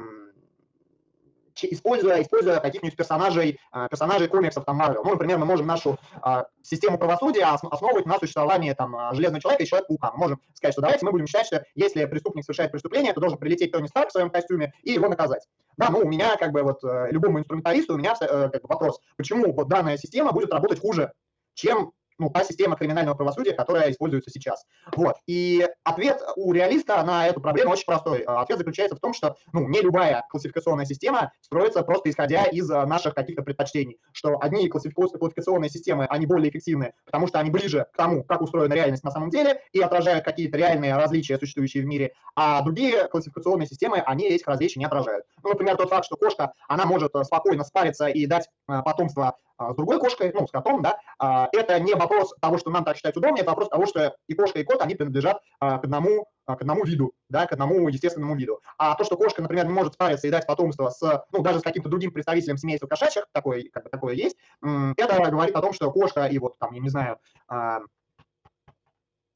используя, 1.66 2.22
используя 2.22 2.60
каких-нибудь 2.60 2.98
персонажей, 2.98 3.60
а, 3.72 3.88
персонажей 3.88 4.28
комиксов 4.28 4.66
там 4.66 4.82
Marvel. 4.82 5.02
Ну, 5.04 5.12
например, 5.12 5.38
мы 5.38 5.46
можем 5.46 5.68
нашу 5.68 5.98
а, 6.22 6.46
систему 6.62 6.98
правосудия 6.98 7.44
основывать 7.44 8.06
на 8.06 8.18
существовании 8.20 8.74
там 8.74 8.96
а, 8.96 9.14
Железного 9.14 9.42
Человека 9.42 9.64
и 9.64 9.68
Человека-паука. 9.68 10.12
Мы 10.14 10.20
можем 10.20 10.42
сказать, 10.54 10.74
что 10.74 10.82
давайте 10.82 11.06
мы 11.06 11.12
будем 11.12 11.28
считать, 11.28 11.48
что 11.48 11.64
если 11.76 12.06
преступник 12.06 12.44
совершает 12.44 12.72
преступление, 12.72 13.14
то 13.14 13.22
должен 13.22 13.38
прилететь 13.38 13.72
Тони 13.72 13.88
Старк 13.88 14.10
в 14.10 14.12
своем 14.12 14.30
костюме 14.30 14.74
и 14.84 14.92
его 14.92 15.08
наказать. 15.08 15.48
Да, 15.78 15.90
ну, 15.90 16.00
у 16.00 16.08
меня, 16.08 16.36
как 16.36 16.52
бы, 16.52 16.62
вот, 16.64 16.84
э, 16.84 17.08
любому 17.12 17.40
инструменталисту, 17.40 17.94
у 17.94 17.98
меня 17.98 18.14
э, 18.20 18.50
как 18.50 18.62
бы, 18.62 18.68
вопрос, 18.68 19.00
почему 19.16 19.54
вот 19.54 19.70
данная 19.70 19.98
система 19.98 20.34
будет 20.34 20.52
работать 20.52 20.80
хуже, 20.80 21.14
чем 21.54 21.94
ну, 22.20 22.30
та 22.30 22.44
система 22.44 22.76
криминального 22.76 23.16
правосудия, 23.16 23.54
которая 23.54 23.92
используется 23.92 24.30
сейчас. 24.30 24.66
Вот. 24.96 25.16
И 25.26 25.66
ответ 25.84 26.22
у 26.36 26.52
реалиста 26.54 27.02
на 27.04 27.28
эту 27.28 27.42
проблему 27.42 27.72
очень 27.72 27.86
простой. 27.86 28.24
А, 28.28 28.42
ответ 28.42 28.60
заключается 28.60 28.96
в 28.96 29.00
том, 29.00 29.14
что 29.14 29.36
ну, 29.54 29.68
не 29.68 29.82
любая 29.82 30.26
классификационная 30.30 30.86
система 30.86 31.32
строится 31.42 31.82
просто 31.84 32.10
исходя 32.10 32.44
из 32.44 32.70
а, 32.70 32.86
наших 32.86 33.16
каких-то 33.16 33.42
предпочтений, 33.42 33.98
что 34.12 34.38
одни 34.40 34.68
классификационные 34.68 35.70
системы, 35.70 36.06
они 36.06 36.26
более 36.26 36.50
эффективны, 36.50 36.94
потому 37.06 37.28
что 37.28 37.40
они 37.40 37.50
ближе 37.50 37.88
к 37.94 37.98
тому, 37.98 38.24
как 38.24 38.42
устроена 38.42 38.74
реальность 38.74 39.04
на 39.04 39.12
самом 39.12 39.30
деле, 39.30 39.62
и 39.72 39.80
отражают 39.80 40.26
какие-то 40.26 40.58
реальные 40.58 40.96
различия, 40.96 41.38
существующие 41.38 41.84
в 41.84 41.86
мире, 41.86 42.14
а 42.36 42.62
другие 42.62 43.08
классификационные 43.08 43.68
системы, 43.68 43.98
они 43.98 44.28
этих 44.28 44.48
различий 44.48 44.80
не 44.80 44.86
отражают. 44.86 45.26
Ну, 45.44 45.50
например, 45.50 45.78
тот 45.78 45.90
факт, 45.90 46.06
что 46.06 46.18
кошка, 46.18 46.54
она 46.68 46.86
может 46.86 47.16
э, 47.16 47.24
спокойно 47.24 47.64
спариться 47.64 48.08
и 48.08 48.26
дать 48.26 48.50
потомство 48.68 49.30
а, 49.30 49.36
с 49.60 49.76
другой 49.76 50.00
кошкой, 50.00 50.32
ну, 50.34 50.48
с 50.48 50.52
котом, 50.52 50.82
да, 50.82 51.00
а, 51.18 51.50
это 51.52 51.80
не 51.80 51.94
вопрос 51.94 52.34
того, 52.42 52.58
что 52.58 52.70
нам 52.70 52.84
так 52.86 52.96
считать 52.96 53.18
удобнее, 53.18 53.42
это 53.42 53.52
вопрос 53.52 53.70
того, 53.70 53.86
что 53.86 54.16
и 54.28 54.34
кошка, 54.34 54.60
и 54.60 54.64
кот, 54.64 54.82
они 54.82 54.96
принадлежат 54.96 55.42
а, 55.60 55.78
к 55.80 55.84
одному, 55.84 56.28
к 56.46 56.62
одному 56.62 56.86
виду, 56.86 57.14
да, 57.30 57.46
к 57.46 57.52
одному 57.52 57.88
естественному 57.90 58.36
виду. 58.36 58.62
А 58.78 58.96
то, 58.96 59.04
что 59.04 59.18
кошка, 59.18 59.42
например, 59.42 59.68
не 59.68 59.74
может 59.74 59.94
спариться 59.94 60.28
и 60.28 60.32
дать 60.32 60.48
потомство 60.48 60.90
с, 60.90 61.26
ну, 61.32 61.42
даже 61.42 61.60
с 61.60 61.64
каким-то 61.64 61.90
другим 61.90 62.12
представителем 62.12 62.58
семейства 62.58 62.88
кошачьих, 62.88 63.26
такое, 63.34 63.64
как 63.72 63.84
бы, 63.84 63.90
такое 63.90 64.14
есть, 64.16 64.38
это 64.62 65.30
говорит 65.30 65.56
о 65.56 65.62
том, 65.62 65.74
что 65.74 65.92
кошка 65.92 66.26
и 66.26 66.40
вот 66.40 66.58
там, 66.58 66.72
я 66.74 66.80
не 66.80 66.90
знаю, 66.90 67.18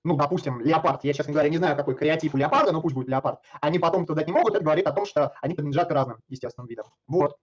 ну, 0.05 0.17
допустим, 0.17 0.59
леопард, 0.59 1.03
я, 1.05 1.13
честно 1.13 1.31
говоря, 1.31 1.49
не 1.49 1.57
знаю, 1.57 1.77
какой 1.77 1.95
креатив 1.95 2.33
у 2.33 2.37
леопарда, 2.37 2.73
но 2.73 2.81
пусть 2.81 2.93
будет 2.95 3.07
леопард, 3.07 3.39
они 3.61 3.79
потом 3.79 4.05
туда 4.05 4.23
не 4.23 4.33
могут, 4.33 4.55
это 4.55 4.63
говорит 4.63 4.85
о 4.85 4.91
том, 4.91 5.05
что 5.05 5.33
они 5.41 5.53
принадлежат 5.53 5.87
к 5.87 5.91
разным 5.91 6.17
естественным 6.27 6.67
видам. 6.67 6.87
Вот. 7.07 7.37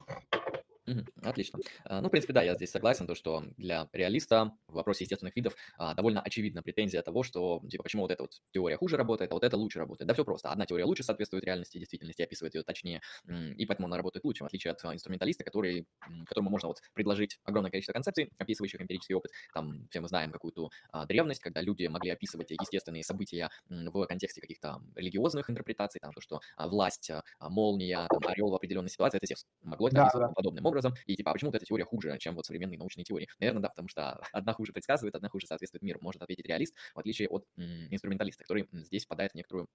Отлично. 1.22 1.58
А, 1.84 2.00
ну, 2.00 2.08
в 2.08 2.10
принципе, 2.10 2.32
да, 2.32 2.42
я 2.42 2.54
здесь 2.54 2.70
согласен, 2.70 3.06
то, 3.06 3.14
что 3.14 3.44
для 3.56 3.88
реалиста 3.92 4.52
в 4.66 4.74
вопросе 4.74 5.04
естественных 5.04 5.36
видов 5.36 5.54
а, 5.78 5.94
довольно 5.94 6.20
очевидна 6.20 6.62
претензия 6.62 7.02
того, 7.02 7.22
что, 7.22 7.62
типа, 7.68 7.82
почему 7.82 8.02
вот 8.02 8.10
эта 8.10 8.22
вот 8.22 8.40
теория 8.52 8.76
хуже 8.76 8.96
работает, 8.96 9.30
а 9.30 9.34
вот 9.34 9.44
эта 9.44 9.56
лучше 9.56 9.78
работает. 9.78 10.08
Да 10.08 10.14
все 10.14 10.24
просто. 10.24 10.50
Одна 10.50 10.66
теория 10.66 10.84
лучше 10.84 11.02
соответствует 11.02 11.44
реальности, 11.44 11.78
действительности, 11.78 12.22
описывает 12.22 12.54
ее 12.54 12.62
точнее, 12.62 13.00
и 13.28 13.66
поэтому 13.66 13.86
она 13.86 13.96
работает 13.96 14.24
лучше, 14.24 14.44
в 14.44 14.46
отличие 14.46 14.72
от 14.72 14.84
а, 14.84 14.94
инструменталиста, 14.94 15.44
который, 15.44 15.86
которому 16.26 16.50
можно 16.50 16.68
вот 16.68 16.78
предложить 16.94 17.38
огромное 17.44 17.70
количество 17.70 17.92
концепций, 17.92 18.30
описывающих 18.38 18.80
эмпирический 18.80 19.14
опыт. 19.14 19.30
Там 19.54 19.86
все 19.90 20.00
мы 20.00 20.08
знаем 20.08 20.30
какую-то 20.30 20.70
а, 20.90 21.06
древность, 21.06 21.40
когда 21.40 21.60
люди 21.60 21.86
могли 21.86 22.10
описывать 22.10 22.50
естественные 22.50 23.04
события 23.04 23.50
в 23.68 24.06
контексте 24.06 24.40
каких-то 24.40 24.82
религиозных 24.94 25.50
интерпретаций, 25.50 26.00
там 26.00 26.12
то, 26.12 26.20
что 26.20 26.40
а, 26.56 26.68
власть, 26.68 27.10
молния, 27.40 28.06
там, 28.08 28.30
орел 28.30 28.50
в 28.50 28.54
определенной 28.54 28.90
ситуации, 28.90 29.18
это 29.18 29.26
Зевс. 29.26 29.46
Могло 29.62 29.88
это 29.88 29.96
да, 29.96 30.10
да. 30.14 30.28
подобным 30.28 30.64
образом. 30.66 30.79
И 31.06 31.16
типа, 31.16 31.30
а 31.30 31.34
почему 31.34 31.50
вот 31.50 31.56
эта 31.56 31.64
теория 31.66 31.84
хуже, 31.84 32.16
чем 32.18 32.34
вот 32.34 32.46
современные 32.46 32.78
научные 32.78 33.04
теории? 33.04 33.28
Наверное, 33.38 33.62
да, 33.62 33.68
потому 33.68 33.88
что 33.88 34.20
одна 34.32 34.52
хуже 34.52 34.72
предсказывает, 34.72 35.14
одна 35.14 35.28
хуже 35.28 35.46
соответствует 35.46 35.82
миру, 35.82 36.00
может 36.02 36.22
ответить 36.22 36.46
реалист, 36.46 36.74
в 36.94 36.98
отличие 36.98 37.28
от 37.28 37.46
инструменталиста, 37.56 38.42
который 38.44 38.68
здесь 38.72 39.04
впадает 39.04 39.32
в 39.32 39.34
некоторую 39.34 39.68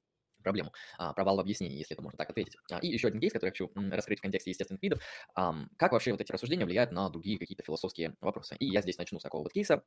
проблему, 0.43 0.71
а, 0.97 1.13
провал 1.13 1.37
в 1.37 1.39
объяснении, 1.39 1.77
если 1.77 1.95
это 1.95 2.03
можно 2.03 2.17
так 2.17 2.29
ответить. 2.29 2.55
А, 2.71 2.79
и 2.79 2.87
еще 2.87 3.07
один 3.07 3.19
кейс, 3.19 3.33
который 3.33 3.49
я 3.49 3.51
хочу 3.51 3.71
раскрыть 3.91 4.19
в 4.19 4.21
контексте 4.21 4.51
естественных 4.51 4.81
видов. 4.83 4.99
А, 5.33 5.55
как 5.77 5.91
вообще 5.91 6.11
вот 6.11 6.21
эти 6.21 6.31
рассуждения 6.31 6.65
влияют 6.65 6.91
на 6.91 7.09
другие 7.09 7.39
какие-то 7.39 7.63
философские 7.63 8.15
вопросы? 8.21 8.55
И 8.59 8.67
я 8.67 8.81
здесь 8.81 8.97
начну 8.97 9.19
с 9.19 9.23
такого 9.23 9.41
вот 9.43 9.53
кейса, 9.53 9.83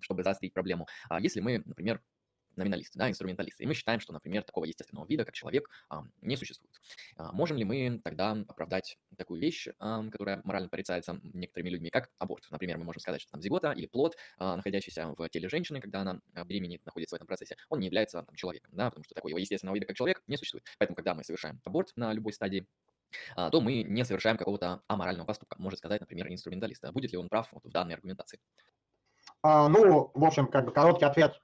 чтобы 0.00 0.24
заострить 0.24 0.52
проблему. 0.52 0.86
А, 1.08 1.20
если 1.20 1.40
мы, 1.40 1.62
например, 1.64 2.02
номиналисты, 2.56 2.98
да, 2.98 3.08
инструменталисты. 3.08 3.64
И 3.64 3.66
мы 3.66 3.74
считаем, 3.74 4.00
что, 4.00 4.12
например, 4.12 4.42
такого 4.42 4.64
естественного 4.64 5.06
вида, 5.06 5.24
как 5.24 5.34
человек, 5.34 5.68
а, 5.88 6.04
не 6.20 6.36
существует. 6.36 6.80
А, 7.16 7.32
можем 7.32 7.56
ли 7.56 7.64
мы 7.64 8.00
тогда 8.02 8.32
оправдать 8.48 8.98
такую 9.16 9.40
вещь, 9.40 9.68
а, 9.78 10.02
которая 10.10 10.40
морально 10.44 10.68
порицается 10.68 11.20
некоторыми 11.22 11.70
людьми, 11.70 11.90
как 11.90 12.10
аборт? 12.18 12.46
Например, 12.50 12.78
мы 12.78 12.84
можем 12.84 13.00
сказать, 13.00 13.20
что 13.20 13.32
там 13.32 13.42
зигота 13.42 13.72
или 13.72 13.86
плод, 13.86 14.16
находящийся 14.38 15.14
в 15.16 15.28
теле 15.28 15.48
женщины, 15.48 15.80
когда 15.80 16.00
она 16.00 16.20
беременеет, 16.44 16.84
находится 16.84 17.14
в 17.14 17.18
этом 17.18 17.26
процессе, 17.26 17.56
он 17.68 17.80
не 17.80 17.86
является 17.86 18.22
там, 18.22 18.34
человеком, 18.34 18.70
да, 18.74 18.90
потому 18.90 19.04
что 19.04 19.14
такого 19.14 19.36
естественного 19.36 19.74
вида, 19.74 19.86
как 19.86 19.96
человек, 19.96 20.22
не 20.26 20.36
существует. 20.36 20.64
Поэтому, 20.78 20.96
когда 20.96 21.14
мы 21.14 21.24
совершаем 21.24 21.60
аборт 21.64 21.92
на 21.96 22.12
любой 22.12 22.32
стадии, 22.32 22.66
то 23.34 23.60
мы 23.60 23.82
не 23.82 24.04
совершаем 24.04 24.36
какого-то 24.36 24.82
аморального 24.86 25.26
поступка, 25.26 25.56
может 25.60 25.78
сказать, 25.78 26.00
например, 26.00 26.28
инструменталист. 26.28 26.88
Будет 26.92 27.12
ли 27.12 27.18
он 27.18 27.28
прав 27.28 27.48
вот 27.52 27.64
в 27.64 27.70
данной 27.70 27.94
аргументации? 27.94 28.40
А, 29.42 29.68
ну, 29.68 30.10
в 30.14 30.24
общем, 30.24 30.46
как 30.46 30.66
бы 30.66 30.72
короткий 30.72 31.04
ответ 31.04 31.40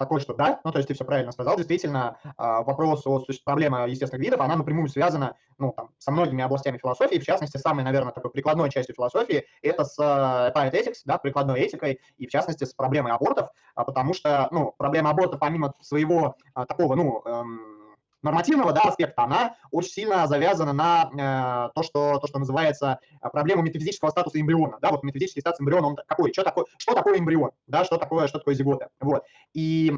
такой, 0.00 0.20
что 0.20 0.32
да, 0.32 0.60
ну, 0.64 0.72
то 0.72 0.78
есть 0.78 0.88
ты 0.88 0.94
все 0.94 1.04
правильно 1.04 1.30
сказал, 1.30 1.56
действительно, 1.56 2.16
а, 2.38 2.62
вопрос 2.62 3.06
о 3.06 3.22
проблеме 3.44 3.84
естественных 3.86 4.24
видов, 4.24 4.40
она 4.40 4.56
напрямую 4.56 4.88
связана, 4.88 5.36
ну, 5.58 5.72
там, 5.76 5.90
со 5.98 6.10
многими 6.10 6.42
областями 6.42 6.78
философии, 6.78 7.18
в 7.18 7.24
частности, 7.24 7.58
самой, 7.58 7.84
наверное, 7.84 8.12
такой 8.12 8.30
прикладной 8.30 8.70
частью 8.70 8.94
философии, 8.94 9.44
это 9.60 9.84
с 9.84 9.98
applied 9.98 10.72
ethics, 10.72 11.02
да, 11.04 11.18
прикладной 11.18 11.60
этикой, 11.60 12.00
и, 12.16 12.26
в 12.26 12.30
частности, 12.30 12.64
с 12.64 12.72
проблемой 12.72 13.12
абортов, 13.12 13.50
а, 13.74 13.84
потому 13.84 14.14
что, 14.14 14.48
ну, 14.50 14.74
проблема 14.78 15.10
абортов, 15.10 15.38
помимо 15.38 15.74
своего 15.80 16.36
такого, 16.66 16.94
ну, 16.94 17.22
эм, 17.26 17.79
нормативного 18.22 18.72
да, 18.72 18.82
аспекта, 18.82 19.22
она 19.22 19.56
очень 19.70 19.90
сильно 19.90 20.26
завязана 20.26 20.72
на 20.72 21.10
э, 21.12 21.70
то, 21.74 21.82
что, 21.82 22.18
то, 22.18 22.26
что 22.26 22.38
называется 22.38 23.00
э, 23.22 23.28
проблема 23.30 23.62
метафизического 23.62 24.10
статуса 24.10 24.40
эмбриона. 24.40 24.78
Да, 24.80 24.90
вот 24.90 25.02
метафизический 25.02 25.40
статус 25.40 25.60
эмбриона, 25.60 25.88
он 25.88 25.96
какой? 26.06 26.32
Что 26.32 26.42
такое, 26.42 26.66
что 26.78 26.94
такое 26.94 27.18
эмбрион? 27.18 27.50
Да, 27.66 27.84
что 27.84 27.96
такое, 27.96 28.28
что 28.28 28.38
такое 28.38 28.54
зигота? 28.54 28.88
Вот. 29.00 29.24
И 29.54 29.92
э, 29.92 29.96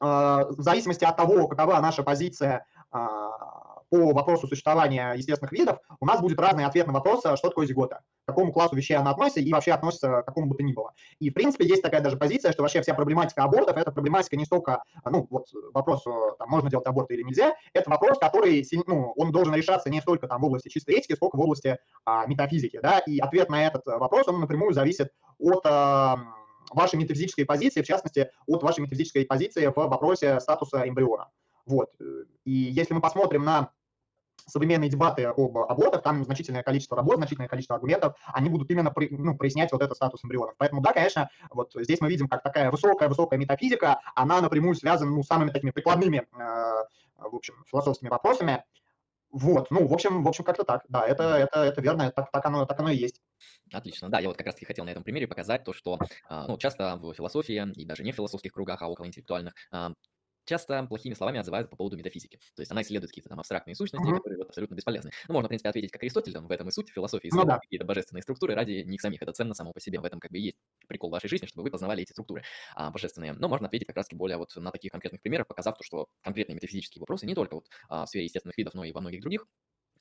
в 0.00 0.56
зависимости 0.58 1.04
от 1.04 1.16
того, 1.16 1.48
какова 1.48 1.80
наша 1.80 2.02
позиция 2.02 2.66
э, 2.92 2.98
по 3.90 4.12
вопросу 4.12 4.46
существования 4.46 5.12
естественных 5.14 5.52
видов, 5.52 5.78
у 6.00 6.06
нас 6.06 6.20
будет 6.20 6.38
разный 6.38 6.64
ответ 6.64 6.86
на 6.86 6.92
вопрос, 6.92 7.24
а 7.24 7.36
что 7.36 7.48
такое 7.48 7.66
зигота, 7.66 8.00
к 8.24 8.28
какому 8.28 8.52
классу 8.52 8.76
вещей 8.76 8.94
она 8.94 9.10
относится 9.10 9.40
и 9.40 9.52
вообще 9.52 9.72
относится 9.72 10.22
к 10.22 10.26
какому 10.26 10.46
бы 10.46 10.56
то 10.56 10.62
ни 10.62 10.72
было. 10.72 10.92
И, 11.18 11.30
в 11.30 11.34
принципе, 11.34 11.66
есть 11.66 11.82
такая 11.82 12.00
даже 12.00 12.16
позиция, 12.16 12.52
что 12.52 12.62
вообще 12.62 12.82
вся 12.82 12.94
проблематика 12.94 13.42
абортов– 13.42 13.76
это 13.78 13.92
проблематика 13.92 14.36
не 14.36 14.44
столько, 14.44 14.82
ну, 15.04 15.26
вот 15.30 15.46
вопрос, 15.72 16.04
там, 16.38 16.48
можно 16.48 16.70
делать 16.70 16.86
аборт 16.86 17.10
или 17.10 17.22
нельзя, 17.22 17.54
это 17.72 17.90
вопрос, 17.90 18.18
который, 18.18 18.66
ну, 18.86 19.12
он 19.16 19.32
должен 19.32 19.54
решаться 19.54 19.90
не 19.90 20.00
столько 20.00 20.28
там 20.28 20.40
в 20.40 20.44
области 20.44 20.68
чистой 20.68 20.96
этики, 20.96 21.14
сколько 21.14 21.36
в 21.36 21.40
области 21.40 21.78
а, 22.04 22.26
метафизики, 22.26 22.80
да, 22.82 22.98
и 23.00 23.18
ответ 23.18 23.48
на 23.48 23.66
этот 23.66 23.86
вопрос, 23.86 24.28
он 24.28 24.40
напрямую 24.40 24.72
зависит 24.72 25.10
от 25.38 25.64
а, 25.66 26.18
вашей 26.70 26.96
метафизической 26.96 27.44
позиции, 27.44 27.82
в 27.82 27.86
частности, 27.86 28.30
от 28.46 28.62
вашей 28.62 28.80
метафизической 28.80 29.24
позиции 29.24 29.66
в 29.66 29.76
вопросе 29.76 30.40
статуса 30.40 30.88
эмбриона. 30.88 31.28
Вот. 31.66 31.90
И 32.44 32.50
если 32.50 32.94
мы 32.94 33.00
посмотрим 33.00 33.44
на 33.44 33.70
современные 34.46 34.90
дебаты 34.90 35.24
об 35.24 35.56
абортах, 35.56 36.02
там 36.02 36.24
значительное 36.24 36.62
количество 36.62 36.96
работ, 36.96 37.16
значительное 37.16 37.48
количество 37.48 37.76
аргументов, 37.76 38.16
они 38.26 38.50
будут 38.50 38.70
именно 38.70 38.92
ну, 39.10 39.36
прояснять 39.36 39.72
вот 39.72 39.82
этот 39.82 39.96
статус 39.96 40.24
эмбрионов. 40.24 40.54
Поэтому 40.58 40.82
да, 40.82 40.92
конечно, 40.92 41.30
вот 41.50 41.72
здесь 41.74 42.00
мы 42.00 42.08
видим, 42.08 42.28
как 42.28 42.42
такая 42.42 42.70
высокая-высокая 42.70 43.38
метафизика, 43.38 44.00
она 44.14 44.40
напрямую 44.40 44.74
связана 44.74 45.10
ну, 45.10 45.22
с 45.22 45.26
самыми 45.26 45.50
такими 45.50 45.70
прикладными, 45.70 46.18
э, 46.18 46.84
в 47.18 47.34
общем, 47.34 47.54
философскими 47.66 48.08
вопросами. 48.08 48.64
Вот, 49.30 49.68
ну, 49.72 49.88
в 49.88 49.92
общем, 49.92 50.22
в 50.22 50.28
общем, 50.28 50.44
как-то 50.44 50.62
так, 50.62 50.84
да, 50.88 51.04
это, 51.04 51.24
это, 51.24 51.64
это 51.64 51.80
верно, 51.80 52.12
так, 52.12 52.30
так, 52.30 52.46
оно, 52.46 52.66
так 52.66 52.78
оно 52.78 52.90
и 52.90 52.96
есть. 52.96 53.20
Отлично, 53.72 54.08
да, 54.08 54.20
я 54.20 54.28
вот 54.28 54.36
как 54.36 54.46
раз 54.46 54.54
таки 54.54 54.64
хотел 54.64 54.84
на 54.84 54.90
этом 54.90 55.02
примере 55.02 55.26
показать 55.26 55.64
то, 55.64 55.72
что, 55.72 55.98
а, 56.28 56.46
ну, 56.46 56.56
часто 56.56 56.96
в 56.98 57.12
философии 57.14 57.72
и 57.74 57.84
даже 57.84 58.04
не 58.04 58.12
в 58.12 58.14
философских 58.14 58.52
кругах, 58.52 58.80
а 58.82 58.88
около 58.88 59.06
интеллектуальных, 59.06 59.54
а, 59.72 59.90
часто 60.44 60.84
плохими 60.86 61.14
словами 61.14 61.40
отзывают 61.40 61.70
по 61.70 61.76
поводу 61.76 61.96
метафизики. 61.96 62.38
То 62.54 62.60
есть 62.62 62.70
она 62.70 62.82
исследует 62.82 63.10
какие-то 63.10 63.28
там 63.28 63.40
абстрактные 63.40 63.74
сущности, 63.74 64.06
uh-huh. 64.06 64.16
которые 64.16 64.38
вот 64.38 64.48
абсолютно 64.48 64.74
бесполезны. 64.74 65.10
Ну, 65.28 65.34
можно, 65.34 65.48
в 65.48 65.50
принципе, 65.50 65.68
ответить, 65.68 65.90
как 65.90 66.02
Аристотель, 66.02 66.32
там, 66.32 66.46
в 66.46 66.50
этом 66.50 66.68
и 66.68 66.70
суть 66.70 66.90
философии, 66.90 67.30
ну, 67.32 67.44
да. 67.44 67.58
какие-то 67.58 67.84
божественные 67.84 68.22
структуры 68.22 68.54
ради 68.54 68.84
них 68.86 69.00
самих. 69.00 69.22
Это 69.22 69.32
ценно 69.32 69.54
само 69.54 69.72
по 69.72 69.80
себе. 69.80 70.00
В 70.00 70.04
этом 70.04 70.20
как 70.20 70.30
бы 70.30 70.38
и 70.38 70.42
есть 70.42 70.56
прикол 70.88 71.10
вашей 71.10 71.28
жизни, 71.28 71.46
чтобы 71.46 71.64
вы 71.64 71.70
познавали 71.70 72.02
эти 72.02 72.12
структуры 72.12 72.42
а, 72.74 72.90
божественные. 72.90 73.32
Но 73.34 73.48
можно 73.48 73.66
ответить 73.66 73.86
как 73.86 73.96
раз-таки 73.96 74.16
более 74.16 74.36
вот 74.36 74.54
на 74.56 74.70
таких 74.70 74.92
конкретных 74.92 75.22
примерах, 75.22 75.46
показав 75.46 75.76
то, 75.76 75.84
что 75.84 76.08
конкретные 76.22 76.56
метафизические 76.56 77.00
вопросы 77.00 77.26
не 77.26 77.34
только 77.34 77.54
вот 77.54 77.68
а, 77.88 78.04
в 78.04 78.08
сфере 78.08 78.24
естественных 78.24 78.56
видов, 78.58 78.74
но 78.74 78.84
и 78.84 78.92
во 78.92 79.00
многих 79.00 79.20
других 79.20 79.46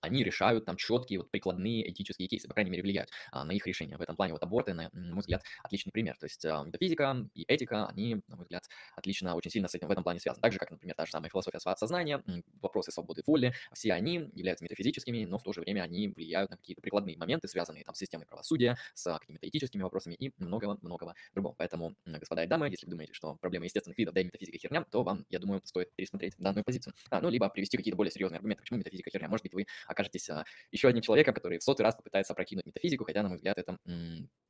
они 0.03 0.23
решают 0.23 0.65
там 0.65 0.75
четкие 0.75 1.19
вот 1.19 1.31
прикладные 1.31 1.89
этические 1.89 2.27
кейсы, 2.27 2.47
по 2.47 2.53
крайней 2.53 2.71
мере, 2.71 2.83
влияют 2.83 3.09
а, 3.31 3.43
на 3.43 3.51
их 3.51 3.65
решение. 3.65 3.97
В 3.97 4.01
этом 4.01 4.15
плане 4.15 4.33
вот 4.33 4.43
аборты, 4.43 4.73
на, 4.73 4.89
мой 4.93 5.19
взгляд, 5.19 5.43
отличный 5.63 5.91
пример. 5.91 6.17
То 6.19 6.25
есть 6.25 6.45
а, 6.45 6.63
метафизика 6.63 7.27
и 7.33 7.43
этика, 7.43 7.87
они, 7.87 8.21
на 8.27 8.35
мой 8.35 8.43
взгляд, 8.43 8.63
отлично, 8.95 9.35
очень 9.35 9.51
сильно 9.51 9.67
с 9.67 9.75
этим 9.75 9.87
в 9.87 9.91
этом 9.91 10.03
плане 10.03 10.19
связаны. 10.19 10.41
Так 10.41 10.51
же, 10.51 10.59
как, 10.59 10.71
например, 10.71 10.95
та 10.95 11.05
же 11.05 11.11
самая 11.11 11.29
философия 11.29 11.59
сознания, 11.59 12.21
вопросы 12.61 12.91
свободы 12.91 13.23
воли, 13.25 13.53
все 13.73 13.93
они 13.93 14.29
являются 14.33 14.63
метафизическими, 14.65 15.25
но 15.25 15.37
в 15.37 15.43
то 15.43 15.53
же 15.53 15.61
время 15.61 15.81
они 15.81 16.09
влияют 16.09 16.51
на 16.51 16.57
какие-то 16.57 16.81
прикладные 16.81 17.17
моменты, 17.17 17.47
связанные 17.47 17.83
там 17.83 17.95
с 17.95 17.99
системой 17.99 18.25
правосудия, 18.27 18.77
с 18.93 19.17
какими-то 19.17 19.47
этическими 19.47 19.81
вопросами 19.81 20.15
и 20.15 20.33
многого-многого 20.37 21.15
другого. 21.33 21.55
Поэтому, 21.57 21.95
господа 22.05 22.43
и 22.43 22.47
дамы, 22.47 22.69
если 22.69 22.85
вы 22.85 22.91
думаете, 22.91 23.13
что 23.13 23.35
проблема 23.35 23.65
естественных 23.65 23.97
видов, 23.97 24.13
да 24.13 24.21
и 24.21 24.25
метафизика 24.25 24.57
херня, 24.57 24.83
то 24.83 25.03
вам, 25.03 25.25
я 25.29 25.39
думаю, 25.39 25.61
стоит 25.63 25.93
пересмотреть 25.95 26.33
данную 26.37 26.63
позицию. 26.63 26.93
А, 27.09 27.21
ну, 27.21 27.29
либо 27.29 27.47
привести 27.49 27.77
какие-то 27.77 27.97
более 27.97 28.11
серьезные 28.11 28.37
аргументы, 28.37 28.61
почему 28.61 28.79
метафизика 28.79 29.09
херня. 29.09 29.29
Может 29.29 29.43
быть, 29.43 29.53
вы 29.53 29.65
окажетесь 29.93 30.29
а, 30.29 30.43
еще 30.71 30.87
одним 30.87 31.01
человеком, 31.01 31.33
который 31.33 31.59
в 31.59 31.63
сотый 31.63 31.83
раз 31.83 31.95
попытается 31.95 32.33
опрокинуть 32.33 32.65
метафизику, 32.65 33.05
хотя, 33.05 33.23
на 33.23 33.29
мой 33.29 33.37
взгляд, 33.37 33.57
это, 33.57 33.77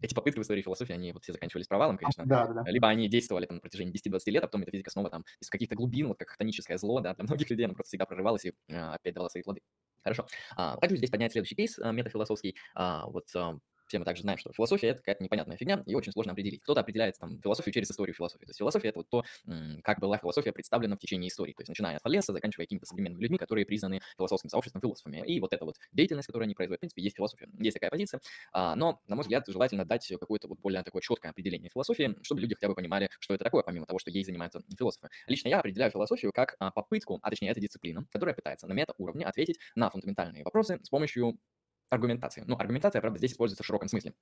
эти 0.01 0.13
попытки 0.13 0.39
в 0.39 0.41
истории 0.41 0.61
философии, 0.61 0.93
они 0.93 1.13
вот 1.13 1.23
все 1.23 1.33
заканчивались 1.33 1.67
провалом, 1.67 1.97
конечно. 1.97 2.25
Да, 2.25 2.47
да. 2.47 2.63
Либо 2.69 2.87
они 2.87 3.07
действовали 3.07 3.45
там 3.45 3.57
на 3.57 3.61
протяжении 3.61 3.93
10-20 3.93 4.31
лет, 4.31 4.43
а 4.43 4.47
потом 4.47 4.61
метафизика 4.61 4.89
снова 4.89 5.09
там 5.09 5.23
из 5.39 5.49
каких-то 5.49 5.75
глубин, 5.75 6.07
вот 6.07 6.17
как 6.17 6.29
хтоническое 6.29 6.77
зло, 6.77 6.99
да, 6.99 7.13
для 7.13 7.23
многих 7.25 7.49
людей 7.49 7.65
она 7.65 7.73
просто 7.73 7.89
всегда 7.89 8.05
прорывалась 8.05 8.45
и 8.45 8.53
а, 8.71 8.95
опять 8.95 9.13
давала 9.13 9.29
свои 9.29 9.43
плоды. 9.43 9.61
Хорошо. 10.03 10.27
А, 10.55 10.77
хочу 10.81 10.95
здесь 10.97 11.09
поднять 11.09 11.31
следующий 11.31 11.55
кейс 11.55 11.79
а, 11.79 11.91
метафилософский. 11.91 12.55
А, 12.75 13.07
вот 13.07 13.25
все 13.93 13.99
мы 13.99 14.05
также 14.05 14.23
знаем, 14.23 14.39
что 14.39 14.51
философия 14.51 14.87
это 14.87 14.99
какая-то 14.99 15.23
непонятная 15.23 15.55
фигня, 15.55 15.83
и 15.85 15.93
очень 15.93 16.11
сложно 16.11 16.31
определить. 16.31 16.63
Кто-то 16.63 16.81
определяет 16.81 17.15
там 17.19 17.39
философию 17.39 17.71
через 17.73 17.91
историю 17.91 18.15
философии. 18.15 18.45
То 18.45 18.49
есть 18.49 18.57
философия 18.57 18.89
это 18.89 18.99
вот 18.99 19.09
то, 19.09 19.23
как 19.83 19.99
была 19.99 20.17
философия 20.17 20.51
представлена 20.51 20.95
в 20.95 20.99
течение 20.99 21.27
истории. 21.27 21.53
То 21.53 21.61
есть 21.61 21.69
начиная 21.69 21.97
от 21.97 22.01
Фалеса, 22.01 22.33
заканчивая 22.33 22.65
какими-то 22.65 22.87
современными 22.87 23.21
людьми, 23.21 23.37
которые 23.37 23.67
признаны 23.67 24.01
философским 24.17 24.49
сообществом 24.49 24.81
философами. 24.81 25.23
И 25.27 25.39
вот 25.39 25.53
эта 25.53 25.63
вот 25.63 25.75
деятельность, 25.91 26.25
которую 26.25 26.45
они 26.45 26.55
производят, 26.55 26.79
в 26.79 26.81
принципе, 26.81 27.03
есть 27.03 27.15
философия. 27.15 27.47
Есть 27.59 27.75
такая 27.75 27.91
позиция. 27.91 28.19
А, 28.51 28.75
но, 28.75 28.99
на 29.07 29.15
мой 29.15 29.21
взгляд, 29.21 29.43
желательно 29.47 29.85
дать 29.85 30.11
какое-то 30.19 30.47
вот 30.47 30.59
более 30.59 30.81
такое 30.81 31.03
четкое 31.03 31.31
определение 31.31 31.69
философии, 31.69 32.15
чтобы 32.23 32.41
люди 32.41 32.55
хотя 32.55 32.67
бы 32.67 32.73
понимали, 32.73 33.09
что 33.19 33.35
это 33.35 33.43
такое, 33.43 33.61
помимо 33.61 33.85
того, 33.85 33.99
что 33.99 34.09
ей 34.09 34.23
занимаются 34.23 34.61
философы. 34.75 35.09
Лично 35.27 35.49
я 35.49 35.59
определяю 35.59 35.91
философию 35.91 36.31
как 36.33 36.55
а, 36.57 36.71
попытку, 36.71 37.19
а 37.21 37.29
точнее, 37.29 37.49
это 37.49 37.59
дисциплина, 37.59 38.03
которая 38.11 38.33
пытается 38.33 38.65
на 38.65 38.73
мета-уровне 38.73 39.23
ответить 39.25 39.59
на 39.75 39.91
фундаментальные 39.91 40.43
вопросы 40.43 40.79
с 40.81 40.89
помощью 40.89 41.37
аргументации. 41.93 42.43
Ну, 42.47 42.55
аргументация, 42.57 43.01
правда, 43.01 43.19
здесь 43.19 43.33
используется 43.33 43.63
в 43.63 43.65
широком 43.65 43.87
смысле. 43.89 44.13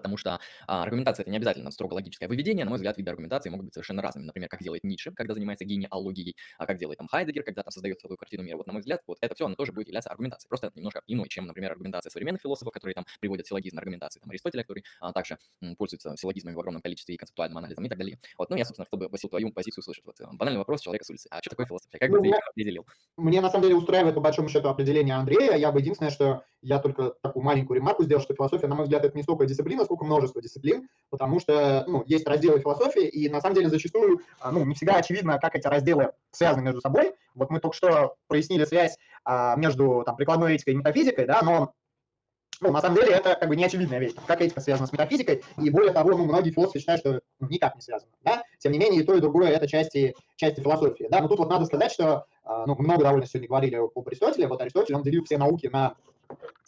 Потому 0.00 0.16
что 0.16 0.40
а, 0.66 0.82
аргументация 0.82 1.22
это 1.22 1.30
не 1.30 1.36
обязательно 1.36 1.70
строго 1.70 1.94
логическое 1.94 2.26
выведение. 2.26 2.64
На 2.64 2.70
мой 2.70 2.76
взгляд, 2.76 2.96
виды 2.98 3.10
аргументации 3.10 3.50
могут 3.50 3.66
быть 3.66 3.74
совершенно 3.74 4.02
разными. 4.02 4.26
Например, 4.26 4.48
как 4.48 4.62
делает 4.62 4.84
Ницше, 4.84 5.12
когда 5.12 5.34
занимается 5.34 5.64
генеалогией, 5.64 6.36
а 6.58 6.66
как 6.66 6.78
делает 6.78 6.98
там 6.98 7.08
Хайдегер, 7.08 7.42
когда 7.42 7.62
там 7.62 7.70
создает 7.70 8.00
целую 8.00 8.16
картину 8.16 8.42
мира. 8.42 8.56
Вот, 8.56 8.66
на 8.66 8.72
мой 8.72 8.80
взгляд, 8.80 9.02
вот 9.06 9.18
это 9.20 9.34
все, 9.34 9.46
оно 9.46 9.54
тоже 9.54 9.72
будет 9.72 9.88
являться 9.88 10.10
аргументацией. 10.10 10.48
Просто 10.48 10.70
немножко 10.74 11.02
иной, 11.06 11.28
чем, 11.28 11.46
например, 11.46 11.72
аргументация 11.72 12.10
современных 12.10 12.42
философов, 12.42 12.72
которые 12.72 12.94
там 12.94 13.04
приводят 13.20 13.46
силлогизм 13.46 13.78
аргументации, 13.78 14.20
там 14.20 14.30
Аристотеля, 14.30 14.62
который 14.62 14.84
а, 15.00 15.12
также 15.12 15.38
м, 15.62 15.76
пользуется 15.76 16.14
силлогизмами 16.16 16.54
в 16.54 16.58
огромном 16.58 16.82
количестве 16.82 17.14
и 17.14 17.18
концептуальным 17.18 17.58
анализом 17.58 17.84
и 17.84 17.88
так 17.88 17.98
далее. 17.98 18.18
Вот, 18.38 18.50
ну, 18.50 18.56
я, 18.56 18.64
собственно, 18.64 18.86
чтобы, 18.86 19.08
Васил, 19.08 19.28
твою 19.28 19.52
позицию 19.52 19.82
услышать. 19.82 20.04
Вот, 20.04 20.16
банальный 20.32 20.58
вопрос 20.58 20.80
человека 20.80 21.04
с 21.04 21.10
улицы. 21.10 21.28
А 21.30 21.38
что 21.40 21.50
такое 21.50 21.66
философия? 21.66 21.98
Как 21.98 22.10
ну, 22.10 22.16
бы 22.16 22.22
ты 22.22 22.28
меня, 22.28 22.38
определил? 22.50 22.86
Мне, 23.16 23.40
на 23.40 23.50
самом 23.50 23.62
деле, 23.64 23.76
устраивает, 23.76 24.14
по 24.14 24.20
большому 24.20 24.48
счету, 24.48 24.68
определение 24.68 25.14
Андрея. 25.14 25.56
Я 25.56 25.72
бы 25.72 25.80
единственное, 25.80 26.10
что 26.10 26.44
я 26.62 26.78
только 26.78 27.14
такую 27.22 27.42
маленькую 27.42 27.76
ремарку 27.76 28.04
сделал, 28.04 28.22
что 28.22 28.34
философия, 28.34 28.66
на 28.66 28.74
мой 28.74 28.84
взгляд, 28.84 29.04
это 29.04 29.16
не 29.16 29.22
столько 29.22 29.46
дисциплина, 29.46 29.84
сколько 29.90 30.04
множество 30.04 30.40
дисциплин, 30.40 30.88
потому 31.10 31.40
что 31.40 31.84
ну, 31.88 32.04
есть 32.06 32.24
разделы 32.24 32.60
философии, 32.60 33.08
и 33.08 33.28
на 33.28 33.40
самом 33.40 33.56
деле 33.56 33.68
зачастую 33.68 34.20
а, 34.38 34.52
ну, 34.52 34.64
не 34.64 34.76
всегда 34.76 34.94
очевидно, 34.94 35.40
как 35.40 35.56
эти 35.56 35.66
разделы 35.66 36.12
связаны 36.30 36.62
между 36.62 36.80
собой. 36.80 37.12
Вот 37.34 37.50
мы 37.50 37.58
только 37.58 37.76
что 37.76 38.14
прояснили 38.28 38.64
связь 38.64 38.96
а, 39.24 39.56
между 39.56 40.04
там, 40.06 40.14
прикладной 40.14 40.54
этикой 40.54 40.74
и 40.74 40.76
метафизикой, 40.76 41.26
да, 41.26 41.40
но 41.42 41.72
ну, 42.60 42.70
на 42.70 42.80
самом 42.80 42.96
деле 42.96 43.14
это 43.14 43.34
как 43.34 43.48
бы 43.48 43.56
неочевидная 43.56 43.98
вещь, 43.98 44.12
как 44.26 44.40
этика 44.40 44.60
связана 44.60 44.86
с 44.86 44.92
метафизикой, 44.92 45.42
и 45.58 45.70
более 45.70 45.92
того, 45.92 46.10
ну, 46.10 46.24
многие 46.24 46.52
философы 46.52 46.78
считают, 46.78 47.00
что 47.00 47.20
ну, 47.40 47.48
никак 47.48 47.74
не 47.74 47.80
связано, 47.80 48.12
да, 48.22 48.44
тем 48.60 48.70
не 48.70 48.78
менее 48.78 49.00
и 49.00 49.04
то, 49.04 49.14
и 49.14 49.20
другое 49.20 49.48
это 49.48 49.66
части, 49.66 50.14
части 50.36 50.60
философии, 50.60 51.08
да, 51.10 51.20
но 51.20 51.26
тут 51.26 51.40
вот 51.40 51.50
надо 51.50 51.64
сказать, 51.64 51.90
что, 51.90 52.26
а, 52.44 52.64
ну, 52.66 52.76
много 52.78 53.02
довольно 53.02 53.26
сегодня 53.26 53.48
говорили 53.48 53.74
об 53.76 54.06
Аристотеле, 54.06 54.46
вот 54.46 54.60
Аристотель, 54.60 54.94
он 54.94 55.02
делил 55.02 55.24
все 55.24 55.36
науки 55.36 55.66
на 55.66 55.96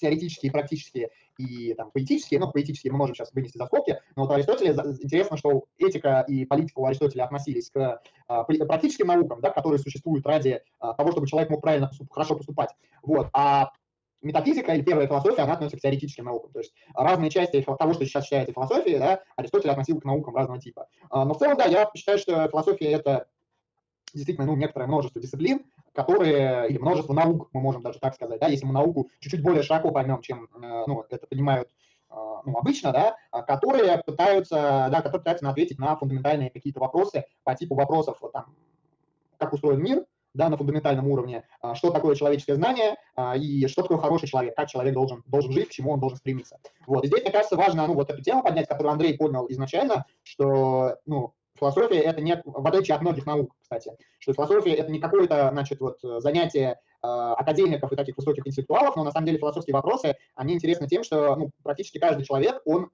теоретические, 0.02 0.52
практические 0.52 1.10
и 1.38 1.74
там, 1.74 1.90
поэтические. 1.90 2.40
Ну, 2.40 2.50
поэтические 2.50 2.92
мы 2.92 2.98
можем 2.98 3.14
сейчас 3.14 3.32
вынести 3.32 3.56
за 3.56 3.66
скобки, 3.66 3.98
но 4.16 4.22
вот 4.22 4.30
у 4.30 4.34
Аристотеля 4.34 4.74
интересно, 5.00 5.36
что 5.36 5.64
этика 5.78 6.24
и 6.28 6.44
политика 6.44 6.80
у 6.80 6.86
Аристотеля 6.86 7.24
относились 7.24 7.70
к 7.70 8.02
а, 8.28 8.44
практическим 8.44 9.06
наукам, 9.06 9.40
да, 9.40 9.50
которые 9.50 9.78
существуют 9.78 10.26
ради 10.26 10.60
а, 10.78 10.94
того, 10.94 11.12
чтобы 11.12 11.26
человек 11.26 11.50
мог 11.50 11.62
правильно 11.62 11.90
хорошо 12.10 12.36
поступать. 12.36 12.70
Вот. 13.02 13.28
А 13.32 13.70
метафизика 14.20 14.74
или 14.74 14.82
первая 14.82 15.06
философия, 15.06 15.42
она 15.42 15.54
относится 15.54 15.78
к 15.78 15.80
теоретическим 15.80 16.24
наукам. 16.24 16.52
То 16.52 16.60
есть 16.60 16.72
разные 16.94 17.30
части 17.30 17.60
того, 17.62 17.94
что 17.94 18.04
сейчас 18.04 18.24
считается 18.24 18.52
философией, 18.52 18.98
да, 18.98 19.22
Аристотель 19.36 19.70
относил 19.70 20.00
к 20.00 20.04
наукам 20.04 20.36
разного 20.36 20.60
типа. 20.60 20.88
А, 21.10 21.24
но 21.24 21.34
в 21.34 21.38
целом, 21.38 21.56
да, 21.56 21.64
я 21.66 21.90
считаю, 21.94 22.18
что 22.18 22.48
философия– 22.48 22.86
это 22.92 23.28
действительно, 24.14 24.46
ну, 24.46 24.56
некоторое 24.56 24.86
множество 24.86 25.20
дисциплин, 25.20 25.64
которые, 25.92 26.68
или 26.68 26.78
множество 26.78 27.12
наук, 27.12 27.48
мы 27.52 27.60
можем 27.60 27.82
даже 27.82 27.98
так 27.98 28.14
сказать, 28.14 28.40
да, 28.40 28.48
если 28.48 28.66
мы 28.66 28.72
науку 28.72 29.10
чуть-чуть 29.20 29.42
более 29.42 29.62
широко 29.62 29.90
поймем, 29.90 30.20
чем, 30.22 30.48
э, 30.62 30.84
ну, 30.86 31.04
это 31.08 31.26
понимают 31.26 31.68
ну, 32.44 32.58
обычно, 32.58 32.92
да, 32.92 33.16
которые 33.46 34.02
пытаются, 34.04 34.88
да, 34.90 34.96
которые 34.96 35.20
пытаются 35.20 35.48
ответить 35.48 35.78
на 35.78 35.96
фундаментальные 35.96 36.50
какие-то 36.50 36.78
вопросы 36.78 37.24
по 37.42 37.54
типу 37.54 37.74
вопросов, 37.74 38.18
вот, 38.20 38.32
там, 38.32 38.54
как 39.38 39.52
устроен 39.54 39.82
мир, 39.82 40.04
да, 40.34 40.48
на 40.48 40.56
фундаментальном 40.56 41.08
уровне, 41.08 41.44
а, 41.60 41.74
что 41.74 41.90
такое 41.90 42.14
человеческое 42.14 42.54
знание 42.54 42.96
а, 43.16 43.36
и 43.36 43.66
что 43.66 43.82
такое 43.82 43.98
хороший 43.98 44.28
человек, 44.28 44.56
как 44.56 44.68
человек 44.68 44.94
должен, 44.94 45.22
должен 45.26 45.52
жить, 45.52 45.68
к 45.68 45.72
чему 45.72 45.92
он 45.92 46.00
должен 46.00 46.18
стремиться. 46.18 46.58
Вот. 46.86 47.04
И 47.04 47.08
здесь, 47.08 47.22
мне 47.22 47.30
кажется, 47.30 47.56
важно 47.56 47.86
ну, 47.86 47.94
вот 47.94 48.10
эту 48.10 48.22
тему 48.22 48.42
поднять, 48.42 48.68
которую 48.68 48.92
Андрей 48.92 49.16
понял 49.16 49.46
изначально, 49.50 50.06
что 50.22 50.96
ну, 51.06 51.34
философия 51.62 52.00
это 52.00 52.20
не, 52.20 52.40
в 52.44 52.66
отличие 52.66 52.96
от 52.96 53.02
многих 53.02 53.24
наук, 53.24 53.54
кстати, 53.60 53.92
что 54.18 54.32
философия 54.32 54.74
это 54.74 54.90
не 54.90 54.98
какое-то, 54.98 55.50
значит, 55.52 55.80
вот 55.80 55.98
занятие 56.02 56.80
э, 57.02 57.06
академиков 57.06 57.92
и 57.92 57.96
таких 57.96 58.16
высоких 58.16 58.46
интеллектуалов, 58.46 58.96
но 58.96 59.04
на 59.04 59.12
самом 59.12 59.26
деле 59.26 59.38
философские 59.38 59.74
вопросы, 59.74 60.16
они 60.34 60.54
интересны 60.54 60.88
тем, 60.88 61.04
что 61.04 61.36
ну, 61.36 61.50
практически 61.62 61.98
каждый 61.98 62.24
человек, 62.24 62.60
он 62.64 62.90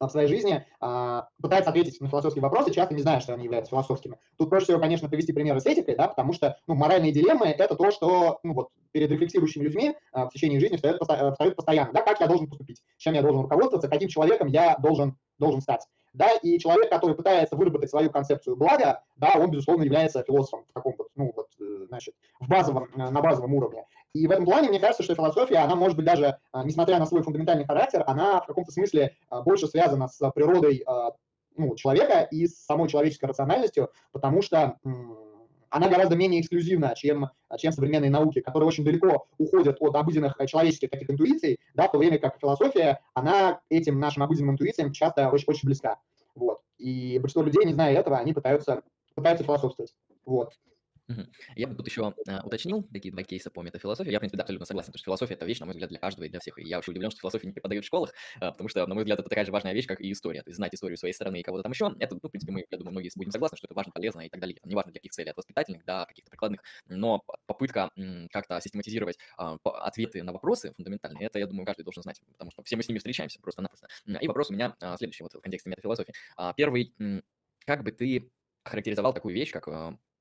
в 0.00 0.10
своей 0.10 0.28
жизни 0.28 0.64
а, 0.80 1.28
пытается 1.42 1.70
ответить 1.70 2.00
на 2.00 2.08
философские 2.08 2.42
вопросы, 2.42 2.72
часто 2.72 2.94
не 2.94 3.02
зная, 3.02 3.20
что 3.20 3.34
они 3.34 3.44
являются 3.44 3.70
философскими. 3.70 4.18
Тут 4.36 4.48
проще 4.48 4.66
всего, 4.66 4.78
конечно, 4.78 5.08
привести 5.08 5.32
примеры 5.32 5.60
с 5.60 5.66
этикой, 5.66 5.96
да, 5.96 6.06
потому 6.06 6.32
что 6.32 6.56
ну, 6.68 6.74
моральные 6.74 7.12
дилеммы– 7.12 7.46
это 7.58 7.74
то, 7.74 7.90
что 7.90 8.38
ну, 8.44 8.54
вот, 8.54 8.68
перед 8.92 9.10
рефлексирующими 9.10 9.64
людьми 9.64 9.96
а, 10.12 10.26
в 10.26 10.30
течение 10.30 10.60
жизни 10.60 10.76
встает, 10.76 11.00
встает 11.00 11.56
постоянно. 11.56 11.92
Да, 11.92 12.02
как 12.02 12.20
я 12.20 12.28
должен 12.28 12.48
поступить, 12.48 12.80
чем 12.96 13.14
я 13.14 13.22
должен 13.22 13.42
руководствоваться, 13.42 13.88
каким 13.88 14.08
человеком 14.08 14.46
я 14.46 14.76
должен, 14.78 15.16
должен 15.38 15.60
стать. 15.60 15.84
Да, 16.18 16.32
и 16.42 16.58
человек, 16.58 16.90
который 16.90 17.14
пытается 17.14 17.54
выработать 17.54 17.90
свою 17.90 18.10
концепцию 18.10 18.56
блага, 18.56 19.04
да, 19.16 19.34
он, 19.36 19.52
безусловно, 19.52 19.84
является 19.84 20.24
философом 20.24 20.64
в 20.68 20.72
таком 20.72 20.96
вот, 20.98 21.08
ну, 21.14 21.32
вот, 21.34 21.48
э, 21.60 21.86
значит, 21.86 22.16
в 22.40 22.48
базовом, 22.48 22.88
э, 22.92 23.10
на 23.10 23.22
базовом 23.22 23.54
уровне. 23.54 23.84
И 24.14 24.26
в 24.26 24.30
этом 24.32 24.44
плане, 24.44 24.68
мне 24.68 24.80
кажется, 24.80 25.04
что 25.04 25.14
философия, 25.14 25.58
она 25.58 25.76
может 25.76 25.96
быть 25.96 26.06
даже, 26.06 26.38
а, 26.50 26.64
несмотря 26.64 26.98
на 26.98 27.06
свой 27.06 27.22
фундаментальный 27.22 27.66
характер, 27.66 28.02
она 28.04 28.40
в 28.40 28.46
каком-то 28.46 28.72
смысле 28.72 29.14
больше 29.44 29.68
связана 29.68 30.08
с 30.08 30.18
природой 30.32 30.84
ну, 31.56 31.76
человека 31.76 32.22
и 32.22 32.46
с 32.46 32.64
самой 32.64 32.88
человеческой 32.88 33.26
рациональностью, 33.26 33.90
потому 34.10 34.42
что 34.42 34.78
она 35.70 35.88
гораздо 35.88 36.16
менее 36.16 36.40
эксклюзивна, 36.40 36.94
чем, 36.96 37.30
чем 37.58 37.72
современные 37.72 38.10
науки, 38.10 38.40
которые 38.40 38.68
очень 38.68 38.84
далеко 38.84 39.26
уходят 39.38 39.76
от 39.80 39.94
обыденных 39.94 40.36
человеческих 40.46 40.90
таких 40.90 41.10
интуиций, 41.10 41.58
да, 41.74 41.88
в 41.88 41.92
то 41.92 41.98
время 41.98 42.18
как 42.18 42.38
философия, 42.38 43.00
она 43.14 43.60
этим 43.68 43.98
нашим 44.00 44.22
обыденным 44.22 44.52
интуициям 44.52 44.92
часто 44.92 45.28
очень, 45.30 45.44
очень 45.46 45.66
близка. 45.66 45.98
Вот. 46.34 46.60
И 46.78 47.18
большинство 47.18 47.42
людей, 47.42 47.64
не 47.64 47.74
зная 47.74 47.94
этого, 47.94 48.18
они 48.18 48.32
пытаются, 48.32 48.82
пытаются 49.14 49.44
философствовать. 49.44 49.94
Вот. 50.24 50.52
Я 51.56 51.66
бы 51.68 51.74
тут 51.74 51.86
еще 51.86 52.12
а, 52.26 52.42
уточнил 52.44 52.82
такие 52.92 53.12
два 53.12 53.22
кейса 53.22 53.50
по 53.50 53.62
метафилософии. 53.62 54.10
Я, 54.10 54.18
в 54.18 54.20
принципе, 54.20 54.36
да, 54.36 54.42
абсолютно 54.42 54.66
согласен, 54.66 54.88
потому 54.88 54.98
что 54.98 55.04
философия– 55.06 55.34
это 55.36 55.46
вещь, 55.46 55.58
на 55.60 55.66
мой 55.66 55.72
взгляд, 55.72 55.90
для 55.90 55.98
каждого 55.98 56.24
и 56.24 56.28
для 56.28 56.40
всех. 56.40 56.58
И 56.58 56.64
я 56.64 56.76
вообще 56.76 56.90
удивлен, 56.90 57.10
что 57.10 57.20
философию 57.20 57.48
не 57.48 57.52
преподают 57.54 57.84
в 57.84 57.86
школах, 57.86 58.12
а, 58.40 58.52
потому 58.52 58.68
что, 58.68 58.86
на 58.86 58.94
мой 58.94 59.04
взгляд, 59.04 59.18
это 59.18 59.28
такая 59.28 59.44
же 59.44 59.52
важная 59.52 59.72
вещь, 59.72 59.86
как 59.86 60.00
и 60.00 60.12
история. 60.12 60.42
То 60.42 60.50
есть 60.50 60.56
знать 60.56 60.74
историю 60.74 60.98
своей 60.98 61.14
страны 61.14 61.40
и 61.40 61.42
кого-то 61.42 61.62
там 61.62 61.72
еще, 61.72 61.94
это, 61.98 62.14
ну, 62.14 62.28
в 62.28 62.30
принципе, 62.30 62.52
мы, 62.52 62.64
я 62.70 62.78
думаю, 62.78 62.92
многие 62.92 63.10
будем 63.16 63.30
согласны, 63.30 63.56
что 63.56 63.66
это 63.66 63.74
важно, 63.74 63.92
полезно 63.92 64.20
и 64.20 64.28
так 64.28 64.40
далее. 64.40 64.58
Неважно 64.64 64.92
для 64.92 65.00
каких 65.00 65.12
целей, 65.12 65.30
от 65.30 65.36
воспитательных 65.36 65.84
до 65.84 66.04
каких-то 66.06 66.30
прикладных, 66.30 66.62
но 66.88 67.22
попытка 67.46 67.90
как-то 68.30 68.60
систематизировать 68.60 69.18
а, 69.36 69.56
ответы 69.64 70.22
на 70.22 70.32
вопросы 70.32 70.72
фундаментальные, 70.76 71.26
это, 71.26 71.38
я 71.38 71.46
думаю, 71.46 71.64
каждый 71.64 71.84
должен 71.84 72.02
знать, 72.02 72.20
потому 72.32 72.50
что 72.50 72.62
все 72.64 72.76
мы 72.76 72.82
с 72.82 72.88
ними 72.88 72.98
встречаемся 72.98 73.40
просто-напросто. 73.40 73.88
И 74.20 74.28
вопрос 74.28 74.50
у 74.50 74.54
меня 74.54 74.76
следующий 74.96 75.22
вот 75.22 75.32
в 75.32 75.40
контексте 75.40 75.70
метафилософии. 75.70 76.12
Первый, 76.56 76.94
как 77.64 77.82
бы 77.82 77.92
ты 77.92 78.30
характеризовал 78.64 79.14
такую 79.14 79.34
вещь, 79.34 79.50
как 79.50 79.68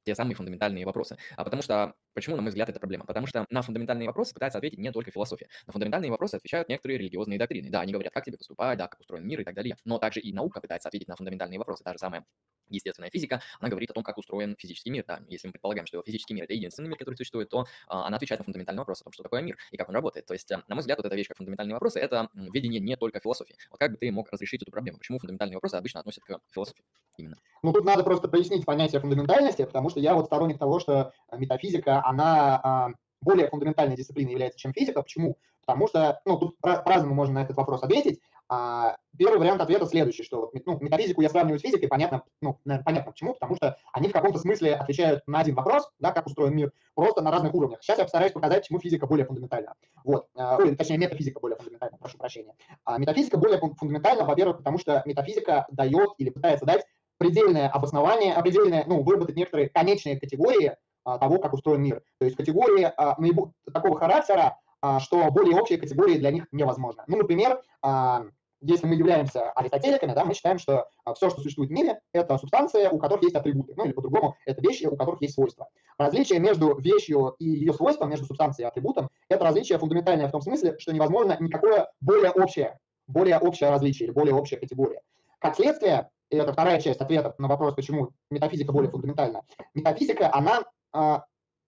те 0.08 0.16
самые 0.16 0.36
фундаментальные 0.36 0.86
вопросы. 0.86 1.18
А 1.36 1.43
потому 1.43 1.62
что, 1.62 1.93
почему, 2.14 2.38
на 2.38 2.41
мой 2.41 2.49
взгляд, 2.49 2.70
это 2.70 2.80
проблема? 2.80 3.05
Потому 3.05 3.28
что 3.28 3.45
на 3.49 3.62
фундаментальные 3.62 4.08
вопросы 4.08 4.34
пытается 4.34 4.58
ответить 4.58 4.80
не 4.80 4.89
только 4.91 5.12
философия. 5.12 5.49
На 5.68 5.74
фундаментальные 5.74 6.10
вопросы 6.10 6.36
отвечают 6.36 6.70
некоторые 6.70 6.97
религиозные 6.97 7.38
доктрины. 7.38 7.70
Да, 7.70 7.82
они 7.82 7.91
говорят, 7.91 8.14
как 8.14 8.24
тебе 8.24 8.38
поступать, 8.38 8.78
да, 8.78 8.88
как 8.88 9.01
устроен 9.01 9.28
мир 9.28 9.41
и 9.41 9.43
так 9.43 9.53
далее. 9.53 9.76
Но 9.84 9.99
также 9.99 10.22
и 10.22 10.32
наука 10.32 10.62
пытается 10.62 10.88
ответить 10.88 11.10
на 11.10 11.18
фундаментальные 11.18 11.60
вопросы. 11.60 11.84
Та 11.84 11.91
же 11.91 11.99
самая 11.99 12.26
естественная 12.70 13.10
физика, 13.10 13.41
она 13.60 13.70
говорит 13.70 13.91
о 13.91 13.93
том, 13.93 14.03
как 14.03 14.18
устроен 14.18 14.55
физический 14.58 14.89
мир. 14.89 15.03
Да, 15.08 15.22
если 15.28 15.47
мы 15.47 15.53
предполагаем, 15.53 15.86
что 15.86 16.01
физический 16.03 16.34
мир 16.34 16.45
это 16.45 16.53
единственный 16.53 16.88
мир, 16.89 16.97
который 16.97 17.16
существует, 17.16 17.49
то 17.49 17.66
а, 17.88 18.08
она 18.08 18.18
отвечает 18.18 18.39
на 18.39 18.45
фундаментальный 18.45 18.80
вопрос 18.80 19.01
о 19.01 19.05
том, 19.05 19.14
что 19.14 19.24
такое 19.24 19.41
мир 19.41 19.58
и 19.72 19.78
как 19.78 19.89
он 19.89 19.95
работает. 19.95 20.26
То 20.26 20.34
есть, 20.34 20.49
на 20.49 20.64
мой 20.70 20.80
взгляд, 20.80 20.97
вот 20.97 21.05
эта 21.05 21.16
вещь 21.16 21.28
как 21.28 21.38
фундаментальные 21.38 21.74
вопросы, 21.74 21.99
это 21.99 22.30
видение 22.34 22.80
не 22.80 22.95
только 22.95 23.20
философии. 23.20 23.55
Вот 23.70 23.80
как 23.80 23.91
бы 23.91 23.97
ты 23.97 24.12
мог 24.12 24.30
разрешить 24.32 24.62
эту 24.62 24.72
проблему? 24.72 24.97
Почему 24.97 25.20
фундаментальные 25.20 25.55
вопросы 25.55 25.76
обычно 25.76 25.99
относят 25.99 26.24
к 26.24 26.39
философии 26.51 26.84
именно? 27.18 27.38
Ну, 27.64 27.74
тут 27.74 27.86
надо 27.86 28.03
просто 28.03 28.28
пояснить 28.28 28.66
понятие 28.66 29.01
фундаментальности, 29.01 29.64
потому 29.66 29.89
что 29.89 29.97
я 30.00 30.16
вот 30.16 30.26
сторонник 30.26 30.60
того, 30.60 30.80
что 30.80 31.12
метафизика, 31.32 32.06
она 32.06 32.60
а, 32.64 32.89
более 33.22 33.50
фундаментальной 33.50 33.95
дисциплиной 33.95 34.32
является, 34.32 34.60
чем 34.60 34.74
физика. 34.74 35.02
Почему? 35.02 35.38
Потому 35.66 35.88
что, 35.88 36.22
ну, 36.26 36.38
тут 36.38 36.58
по-разному 36.60 37.14
можно 37.14 37.36
на 37.36 37.43
этот 37.43 37.58
вопрос 37.58 37.84
ответить. 37.84 38.22
А, 38.50 38.95
первый 39.18 39.39
вариант 39.39 39.60
ответа 39.60 39.86
следующий, 39.86 40.24
что 40.24 40.39
вот, 40.39 40.66
ну, 40.66 40.80
метафизику 40.80 41.22
я 41.22 41.28
сравниваю 41.28 41.60
с 41.60 41.62
физикой, 41.64 41.89
понятно, 41.89 42.24
ну, 42.41 42.58
наверное, 42.64 42.86
понятно 42.86 43.12
почему, 43.12 43.34
потому 43.34 43.58
что 43.58 43.78
они 43.91 44.08
в 44.08 44.14
каком-то 44.14 44.39
смысле 44.39 44.76
отвечают 44.76 45.22
на 45.28 45.39
один 45.39 45.56
вопрос, 45.56 45.89
да, 46.00 46.12
как 46.12 46.28
устроен 46.28 46.56
мир, 46.56 46.72
просто 46.95 47.22
на 47.22 47.30
разных 47.30 47.54
уровнях. 47.54 47.80
Сейчас 47.82 47.98
я 47.98 48.06
постараюсь 48.06 48.32
показать, 48.32 48.62
почему 48.62 48.80
физика 48.80 49.06
более 49.06 49.26
фундаментальна. 49.26 49.74
Вот, 50.06 50.28
а, 50.36 50.56
ой, 50.58 50.74
точнее, 50.78 50.98
метафизика 50.98 51.41
более 51.41 51.58
фундаментальна, 51.58 51.98
прошу 51.98 52.18
прощения. 52.18 52.56
А 52.86 52.98
метафизика 52.98 53.38
более 53.38 53.60
фундаментальна, 53.60 54.24
во-первых, 54.24 54.60
потому 54.60 54.78
что 54.78 55.02
метафизика 55.06 55.66
дает 55.70 56.12
или 56.18 56.30
пытается 56.30 56.66
дать 56.66 56.86
предельное 57.18 57.70
обоснование, 57.70 58.34
определенное, 58.34 58.86
ну, 58.86 59.03
выработать 59.03 59.36
некоторые 59.36 59.70
конечные 59.70 60.20
категории 60.20 60.76
а, 61.03 61.18
того, 61.18 61.39
как 61.39 61.53
устроен 61.53 61.82
мир. 61.82 62.03
То 62.20 62.26
есть 62.26 62.38
категории 62.38 62.91
а, 62.95 63.20
наиболее, 63.20 63.53
такого 63.74 63.97
характера, 63.97 64.57
а, 64.82 64.99
что 64.99 65.30
более 65.32 65.59
общие 65.59 65.78
категории 65.78 66.18
для 66.18 66.32
них 66.32 66.45
невозможно. 66.51 67.03
Ну, 67.07 67.18
например, 67.18 67.61
а, 67.82 68.26
если 68.61 68.88
мы 68.88 68.95
являемся 68.95 69.51
аристотеликами, 69.51 70.13
да, 70.13 70.26
мы 70.26 70.34
считаем, 70.34 70.57
что 70.57 70.88
а, 71.05 71.13
все, 71.13 71.30
что 71.30 71.41
существует 71.41 71.70
в 71.70 71.74
мире, 71.74 71.99
это 72.11 72.38
субстанция, 72.38 72.89
у 72.89 72.97
которых 72.97 73.24
есть 73.24 73.36
атрибуты, 73.36 73.74
ну 73.76 73.86
или 73.86 73.93
по-другому, 73.93 74.36
это 74.45 74.61
вещи, 74.61 74.86
у 74.86 74.95
которых 74.95 75.22
есть 75.22 75.36
свойства. 75.36 75.68
Различие 75.97 76.39
между 76.39 76.76
вещью 76.80 77.36
и 77.39 77.45
ее 77.45 77.74
свойством, 77.74 78.09
между 78.09 78.26
субстанцией 78.26 78.65
и 78.65 78.68
атрибутом, 78.68 79.09
это 79.30 79.43
различие 79.43 79.78
фундаментальное 79.78 80.28
в 80.28 80.32
том 80.32 80.41
смысле, 80.41 80.78
что 80.80 80.93
невозможно 80.93 81.38
никакое 81.39 81.89
более 82.01 82.32
общее, 82.32 82.80
более 83.07 83.38
общее 83.38 83.70
различие 83.70 84.07
или 84.07 84.13
более 84.13 84.34
общая 84.34 84.57
категория. 84.57 85.01
Как 85.39 85.55
следствие, 85.55 86.09
и 86.30 86.38
это 86.38 86.53
вторая 86.53 86.80
часть 86.80 87.01
ответа 87.01 87.36
на 87.38 87.47
вопрос, 87.47 87.75
почему 87.75 88.11
метафизика 88.30 88.71
более 88.71 88.91
фундаментальна, 88.91 89.43
метафизика, 89.73 90.34
она 90.34 90.63
а, 90.91 91.25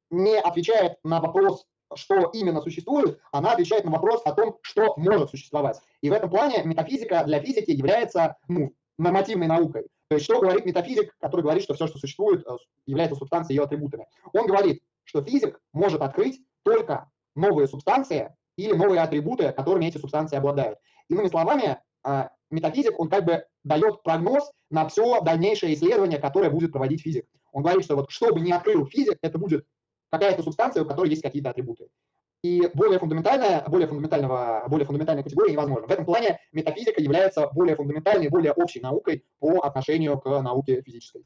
не 0.10 0.40
отвечает 0.40 0.98
на 1.04 1.22
вопрос 1.22 1.66
что 1.96 2.30
именно 2.34 2.62
существует, 2.62 3.20
она 3.32 3.54
отвечает 3.54 3.86
на 3.86 3.92
вопрос 3.92 4.22
о 4.26 4.34
том, 4.34 4.58
что 4.62 4.94
может 4.98 5.32
существовать. 5.32 5.80
И 6.02 6.10
в 6.10 6.14
этом 6.14 6.30
плане 6.30 6.64
метафизика 6.64 7.24
для 7.24 7.42
физики 7.42 7.72
является 7.72 8.38
ну, 8.48 8.74
нормативной 8.98 9.48
наукой. 9.48 9.88
То 10.10 10.16
есть 10.16 10.26
что 10.26 10.40
говорит 10.40 10.66
метафизик, 10.66 11.16
который 11.20 11.42
говорит, 11.42 11.64
что 11.64 11.74
все, 11.74 11.88
что 11.88 11.98
существует, 11.98 12.46
э, 12.48 12.58
является 12.86 13.16
субстанцией 13.16 13.58
ее 13.58 13.64
атрибутами? 13.64 14.08
Он 14.34 14.48
говорит, 14.48 14.82
что 15.04 15.24
физик 15.24 15.60
может 15.74 16.02
открыть 16.02 16.42
только 16.64 17.10
новые 17.36 17.68
субстанции 17.68 18.36
или 18.56 18.74
новые 18.74 19.02
атрибуты, 19.02 19.52
которыми 19.52 19.86
эти 19.86 19.98
субстанции 19.98 20.36
обладают. 20.36 20.80
Иными 21.10 21.28
словами, 21.28 21.64
э, 21.64 21.78
метафизик, 22.50 23.00
он 23.00 23.10
как 23.10 23.26
бы 23.26 23.46
дает 23.64 24.04
прогноз 24.04 24.52
на 24.70 24.88
все 24.88 25.22
дальнейшее 25.22 25.74
исследование, 25.74 26.20
которое 26.20 26.50
будет 26.50 26.72
проводить 26.72 27.02
физик. 27.02 27.26
Он 27.52 27.64
говорит, 27.64 27.84
что 27.84 27.96
вот 27.96 28.12
что 28.12 28.34
бы 28.34 28.40
ни 28.40 28.52
открыл 28.52 28.86
физик, 28.86 29.18
это 29.22 29.38
будет 29.38 29.66
какая-то 30.12 30.44
субстанция, 30.44 30.84
у 30.84 30.86
которой 30.86 31.10
есть 31.10 31.22
какие-то 31.22 31.50
атрибуты. 31.50 31.88
И 32.42 32.70
более 32.74 33.00
фундаментальная, 33.00 33.66
более 33.68 33.88
фундаментального, 33.88 34.64
более 34.70 34.86
фундаментальной 34.86 35.24
категории 35.24 35.52
невозможно. 35.52 35.88
В 35.88 35.92
этом 35.92 36.06
плане 36.06 36.40
метафизика 36.54 37.02
является 37.02 37.48
более 37.48 37.76
фундаментальной, 37.76 38.30
более 38.30 38.54
общей 38.54 38.80
наукой 38.80 39.26
по 39.40 39.60
отношению 39.60 40.18
к 40.20 40.26
науке 40.42 40.82
физической. 40.82 41.26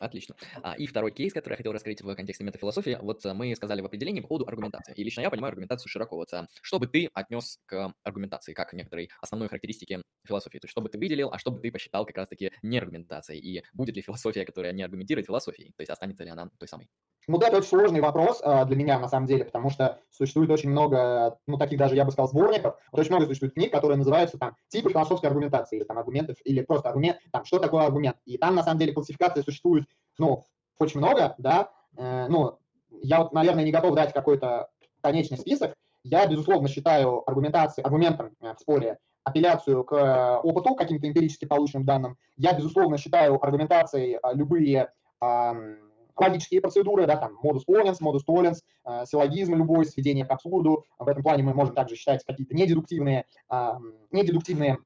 Отлично. 0.00 0.34
А, 0.62 0.74
и 0.78 0.86
второй 0.86 1.12
кейс, 1.12 1.34
который 1.34 1.52
я 1.52 1.56
хотел 1.58 1.72
раскрыть 1.72 2.00
в 2.00 2.14
контексте 2.14 2.42
метафилософии, 2.42 2.98
вот 3.02 3.24
э, 3.26 3.34
мы 3.34 3.54
сказали 3.54 3.82
в 3.82 3.84
определении 3.84 4.22
по 4.22 4.28
поводу 4.28 4.48
аргументации. 4.48 4.94
И 4.94 5.04
лично 5.04 5.20
я 5.20 5.28
понимаю 5.28 5.50
аргументацию 5.50 5.90
широко. 5.90 6.16
Вот, 6.16 6.32
а, 6.32 6.48
что 6.62 6.78
бы 6.78 6.86
ты 6.86 7.10
отнес 7.12 7.58
к 7.66 7.92
аргументации, 8.02 8.54
как 8.54 8.72
некоторой 8.72 9.10
основной 9.20 9.48
характеристики 9.48 10.00
философии? 10.26 10.58
То 10.58 10.64
есть, 10.64 10.72
что 10.72 10.80
бы 10.80 10.88
ты 10.88 10.98
выделил, 10.98 11.30
а 11.30 11.38
что 11.38 11.50
бы 11.50 11.60
ты 11.60 11.70
посчитал 11.70 12.06
как 12.06 12.16
раз-таки 12.16 12.50
не 12.62 12.78
аргументацией? 12.78 13.40
И 13.40 13.62
будет 13.74 13.94
ли 13.94 14.00
философия, 14.00 14.46
которая 14.46 14.72
не 14.72 14.82
аргументирует 14.82 15.26
философией? 15.26 15.74
То 15.76 15.82
есть, 15.82 15.90
останется 15.90 16.24
ли 16.24 16.30
она 16.30 16.48
той 16.58 16.66
самой? 16.66 16.88
Ну 17.28 17.38
да, 17.38 17.48
это 17.48 17.58
очень 17.58 17.68
сложный 17.68 18.00
вопрос 18.00 18.40
а, 18.42 18.64
для 18.64 18.76
меня 18.76 18.98
на 18.98 19.08
самом 19.08 19.26
деле, 19.26 19.44
потому 19.44 19.70
что 19.70 20.00
существует 20.10 20.50
очень 20.50 20.70
много, 20.70 21.38
ну 21.46 21.58
таких 21.58 21.78
даже, 21.78 21.94
я 21.94 22.04
бы 22.04 22.10
сказал, 22.10 22.28
сборников, 22.28 22.76
вот 22.90 22.98
очень 22.98 23.10
много 23.10 23.26
существует 23.26 23.54
книг, 23.54 23.70
которые 23.70 23.98
называются 23.98 24.38
там 24.38 24.56
типы 24.68 24.90
философской 24.90 25.26
аргументации, 25.26 25.76
или 25.76 25.84
там 25.84 25.98
аргументов, 25.98 26.38
или 26.44 26.62
просто 26.62 26.88
аргумент, 26.88 27.18
там, 27.30 27.44
что 27.44 27.58
такое 27.58 27.84
аргумент. 27.84 28.16
И 28.24 28.38
там 28.38 28.54
на 28.54 28.62
самом 28.62 28.78
деле 28.78 28.92
классификации 28.92 29.42
существует, 29.42 29.84
ну, 30.18 30.44
очень 30.78 30.98
много, 30.98 31.34
да, 31.38 31.70
э, 31.96 32.26
ну, 32.28 32.58
я 33.02 33.22
вот, 33.22 33.32
наверное, 33.32 33.64
не 33.64 33.72
готов 33.72 33.94
дать 33.94 34.12
какой-то 34.12 34.68
конечный 35.00 35.38
список. 35.38 35.74
Я, 36.02 36.26
безусловно, 36.26 36.68
считаю 36.68 37.28
аргументацией, 37.28 37.84
аргументом 37.84 38.30
э, 38.40 38.54
в 38.54 38.60
споре 38.60 38.98
апелляцию 39.24 39.84
к 39.84 39.92
э, 39.92 40.36
опыту, 40.38 40.74
каким-то 40.74 41.08
эмпирически 41.08 41.44
полученным 41.44 41.84
данным. 41.84 42.16
Я, 42.36 42.52
безусловно, 42.54 42.96
считаю 42.98 43.42
аргументацией 43.42 44.16
э, 44.16 44.34
любые 44.34 44.90
э, 45.20 45.76
логические 46.16 46.60
процедуры, 46.60 47.06
да, 47.06 47.16
там, 47.16 47.38
модус 47.42 47.64
ponens, 47.66 47.96
модус 48.00 48.24
tollens, 48.26 48.58
э, 48.86 49.04
силлогизм 49.06 49.54
любой, 49.54 49.86
сведение 49.86 50.24
к 50.24 50.30
абсурду. 50.30 50.84
В 50.98 51.08
этом 51.08 51.22
плане 51.22 51.42
мы 51.42 51.54
можем 51.54 51.74
также 51.74 51.96
считать 51.96 52.24
какие-то 52.24 52.54
недедуктивные, 52.54 53.24
э, 53.50 53.72
недедуктивные 54.10 54.78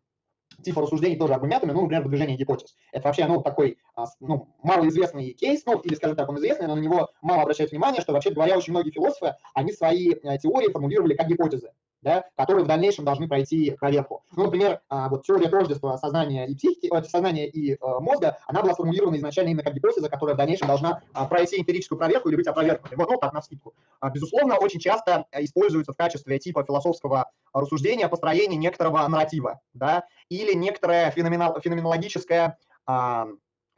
типа 0.62 0.82
рассуждений 0.82 1.16
тоже 1.16 1.34
аргументами, 1.34 1.72
ну, 1.72 1.82
например, 1.82 2.02
выдвижение 2.02 2.36
гипотез. 2.36 2.74
Это 2.92 3.08
вообще, 3.08 3.26
ну, 3.26 3.42
такой, 3.42 3.78
а, 3.96 4.06
ну, 4.20 4.48
малоизвестный 4.62 5.32
кейс, 5.32 5.64
ну, 5.66 5.78
или, 5.80 5.94
скажем 5.94 6.16
так, 6.16 6.28
он 6.28 6.38
известный, 6.38 6.66
но 6.66 6.76
на 6.76 6.80
него 6.80 7.10
мало 7.22 7.42
обращают 7.42 7.72
внимание, 7.72 8.02
что, 8.02 8.12
вообще 8.12 8.30
говоря, 8.30 8.56
очень 8.56 8.72
многие 8.72 8.90
философы, 8.90 9.34
они 9.54 9.72
свои 9.72 10.12
э, 10.12 10.38
теории 10.38 10.70
формулировали 10.70 11.14
как 11.14 11.28
гипотезы 11.28 11.72
да, 12.04 12.24
которые 12.36 12.64
в 12.64 12.68
дальнейшем 12.68 13.04
должны 13.04 13.26
пройти 13.26 13.72
проверку. 13.72 14.22
Ну, 14.36 14.44
например, 14.44 14.80
а, 14.88 15.08
вот 15.08 15.24
теория 15.24 15.48
тождества 15.48 15.96
сознания 15.96 16.46
и 16.46 16.54
психики, 16.54 16.90
э, 16.94 17.02
сознания 17.04 17.48
и 17.48 17.72
э, 17.72 17.76
мозга, 17.80 18.38
она 18.46 18.62
была 18.62 18.74
сформулирована 18.74 19.16
изначально 19.16 19.48
именно 19.48 19.62
как 19.64 19.74
гипотеза, 19.74 20.08
которая 20.08 20.34
в 20.34 20.38
дальнейшем 20.38 20.68
должна 20.68 21.00
а, 21.14 21.24
пройти 21.24 21.58
эмпирическую 21.58 21.98
проверку 21.98 22.28
или 22.28 22.36
быть 22.36 22.46
опровергнутой. 22.46 22.96
Вот, 22.96 23.10
ну, 23.10 23.16
так, 23.16 23.32
на 23.32 23.42
скидку. 23.42 23.74
А, 24.00 24.10
безусловно, 24.10 24.58
очень 24.58 24.80
часто 24.80 25.26
используется 25.32 25.92
в 25.92 25.96
качестве 25.96 26.38
типа 26.38 26.62
философского 26.62 27.30
рассуждения 27.54 28.08
построение 28.08 28.58
некоторого 28.58 29.08
нарратива, 29.08 29.60
да, 29.72 30.04
или 30.28 30.52
некоторая 30.52 31.10
феноменал, 31.10 31.58
феноменологическая, 31.60 32.58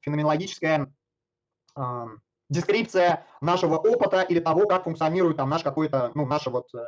феноменологическая 0.00 0.92
дескрипция 2.48 3.26
нашего 3.40 3.76
опыта 3.76 4.22
или 4.22 4.40
того, 4.40 4.66
как 4.66 4.84
функционирует 4.84 5.36
там 5.36 5.50
наш 5.50 5.62
какой-то, 5.62 6.12
ну, 6.14 6.26
наша 6.26 6.50
вот 6.50 6.72
э, 6.74 6.78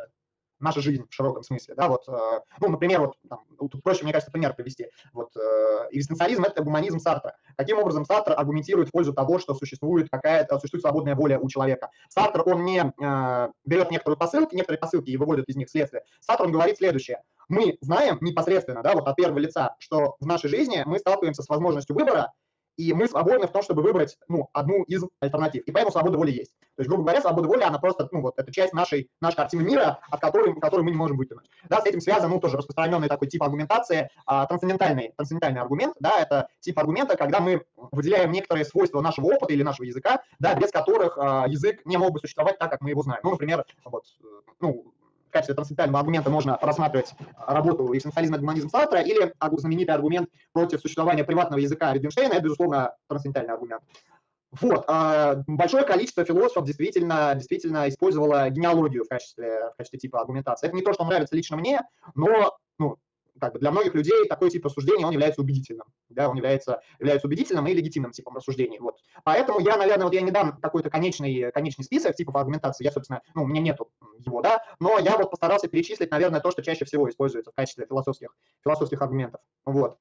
наша 0.60 0.80
жизнь 0.80 1.04
в 1.08 1.14
широком 1.14 1.42
смысле, 1.42 1.74
да, 1.74 1.88
вот, 1.88 2.08
э, 2.08 2.40
ну, 2.60 2.68
например, 2.68 3.00
вот, 3.00 3.14
там, 3.28 3.40
тут 3.58 3.82
проще, 3.82 4.04
мне 4.04 4.12
кажется, 4.12 4.32
пример 4.32 4.54
привести, 4.54 4.88
вот, 5.12 5.36
э, 5.36 5.88
экзистенциализм– 5.92 6.44
это 6.44 6.62
гуманизм 6.62 6.98
Сартра. 6.98 7.36
Каким 7.56 7.78
образом 7.78 8.04
Сартр 8.04 8.34
аргументирует 8.36 8.88
в 8.88 8.92
пользу 8.92 9.12
того, 9.12 9.38
что 9.38 9.54
существует 9.54 10.08
какая-то, 10.10 10.58
существует 10.58 10.82
свободная 10.82 11.14
воля 11.14 11.38
у 11.38 11.48
человека? 11.48 11.90
Сартр, 12.08 12.42
он 12.46 12.64
не 12.64 12.80
э, 12.80 13.48
берет 13.64 13.90
некоторые 13.90 14.18
посылки, 14.18 14.54
некоторые 14.54 14.78
посылки 14.78 15.10
и 15.10 15.16
выводит 15.16 15.48
из 15.48 15.56
них 15.56 15.68
следствие. 15.70 16.02
Сартр, 16.20 16.44
он 16.44 16.52
говорит 16.52 16.78
следующее. 16.78 17.22
Мы 17.48 17.78
знаем 17.80 18.18
непосредственно, 18.20 18.82
да, 18.82 18.92
вот 18.92 19.08
от 19.08 19.16
первого 19.16 19.38
лица, 19.38 19.74
что 19.78 20.16
в 20.20 20.26
нашей 20.26 20.50
жизни 20.50 20.82
мы 20.84 20.98
сталкиваемся 20.98 21.42
с 21.42 21.48
возможностью 21.48 21.96
выбора, 21.96 22.32
и 22.78 22.94
мы 22.94 23.08
свободны 23.08 23.46
в 23.46 23.50
том, 23.50 23.62
чтобы 23.62 23.82
выбрать 23.82 24.16
ну, 24.28 24.48
одну 24.52 24.84
из 24.84 25.04
альтернатив. 25.20 25.64
И 25.64 25.72
поэтому 25.72 25.90
свобода 25.90 26.16
воли 26.16 26.30
есть. 26.30 26.52
То 26.76 26.82
есть, 26.82 26.88
грубо 26.88 27.02
говоря, 27.02 27.20
свобода 27.20 27.48
воли, 27.48 27.64
она 27.64 27.78
просто, 27.78 28.08
ну, 28.12 28.22
вот, 28.22 28.34
это 28.38 28.52
часть 28.52 28.72
нашей, 28.72 29.10
нашей 29.20 29.36
картины 29.36 29.62
мира, 29.62 29.98
от 30.08 30.20
которой, 30.20 30.54
которой 30.60 30.82
мы 30.82 30.92
не 30.92 30.96
можем 30.96 31.16
вытянуть. 31.16 31.50
Да, 31.68 31.80
с 31.80 31.86
этим 31.86 32.00
связан, 32.00 32.30
ну, 32.30 32.38
тоже 32.38 32.56
распространенный 32.56 33.08
такой 33.08 33.26
тип 33.26 33.42
аргументации, 33.42 34.08
а, 34.26 34.46
трансцендентальный, 34.46 35.12
трансцендентальный 35.16 35.60
аргумент, 35.60 35.96
да, 35.98 36.20
это 36.20 36.48
тип 36.60 36.78
аргумента, 36.78 37.16
когда 37.16 37.40
мы 37.40 37.64
выделяем 37.90 38.30
некоторые 38.30 38.64
свойства 38.64 39.00
нашего 39.00 39.26
опыта 39.26 39.52
или 39.52 39.64
нашего 39.64 39.86
языка, 39.86 40.22
да, 40.38 40.54
без 40.54 40.70
которых 40.70 41.18
а, 41.18 41.46
язык 41.48 41.84
не 41.84 41.96
мог 41.96 42.12
бы 42.12 42.20
существовать 42.20 42.58
так, 42.58 42.70
как 42.70 42.80
мы 42.80 42.90
его 42.90 43.02
знаем. 43.02 43.20
Ну, 43.24 43.32
например, 43.32 43.64
вот, 43.84 44.04
э, 44.22 44.26
ну, 44.60 44.94
в 45.28 45.30
качестве 45.30 45.54
трансцендентального 45.54 46.00
аргумента 46.00 46.30
можно 46.30 46.58
рассматривать 46.60 47.12
работу 47.46 47.92
экзистенциализма 47.92 48.36
и 48.36 48.40
гуманизм 48.40 48.70
Сартра 48.70 49.00
или 49.00 49.32
знаменитый 49.52 49.94
аргумент 49.94 50.28
против 50.52 50.80
существования 50.80 51.24
приватного 51.24 51.60
языка 51.60 51.94
Wittgensteina, 51.94 52.32
это, 52.32 52.42
безусловно, 52.42 52.94
трансцендентальный 53.08 53.54
аргумент. 53.54 53.82
Вот. 54.60 54.84
А, 54.88 55.42
большое 55.46 55.84
количество 55.84 56.24
философов 56.24 56.64
действительно, 56.64 57.34
действительно 57.34 57.88
использовало 57.88 58.48
генеалогию 58.48 59.04
в 59.04 59.08
качестве, 59.08 59.70
в 59.72 59.76
качестве 59.76 59.98
типа 59.98 60.20
аргументации. 60.20 60.66
Это 60.66 60.76
не 60.76 60.82
то, 60.82 60.92
что 60.94 61.04
нравится 61.04 61.36
лично 61.36 61.56
мне, 61.56 61.82
но 62.14 62.56
как 63.38 63.52
бы 63.54 63.58
для 63.58 63.70
многих 63.70 63.94
людей 63.94 64.26
такой 64.28 64.50
тип 64.50 64.64
рассуждения, 64.64 65.06
он 65.06 65.12
является 65.12 65.40
убедительным. 65.40 65.86
Да, 66.08 66.28
он 66.28 66.36
является, 66.36 66.80
является 66.98 67.26
убедительным 67.26 67.66
и 67.66 67.74
легитимным 67.74 68.12
типом 68.12 68.36
рассуждений. 68.36 68.78
Вот. 68.78 68.96
Поэтому 69.24 69.60
я, 69.60 69.76
наверное, 69.76 70.04
вот 70.04 70.14
я 70.14 70.20
не 70.20 70.30
дам 70.30 70.58
какой-то 70.60 70.90
конечный, 70.90 71.50
конечный 71.52 71.84
список 71.84 72.14
типов 72.16 72.36
аргументации, 72.36 72.84
я, 72.84 72.92
собственно, 72.92 73.22
ну, 73.34 73.44
у 73.44 73.46
меня 73.46 73.60
нету 73.60 73.90
его, 74.18 74.42
да, 74.42 74.62
но 74.80 74.98
я 74.98 75.16
вот 75.16 75.30
постарался 75.30 75.68
перечислить, 75.68 76.10
наверное, 76.10 76.40
то, 76.40 76.50
что 76.50 76.62
чаще 76.62 76.84
всего 76.84 77.08
используется 77.08 77.50
в 77.50 77.54
качестве 77.54 77.86
философских, 77.86 78.28
философских 78.62 79.00
аргументов. 79.02 79.40
Вот. 79.64 79.98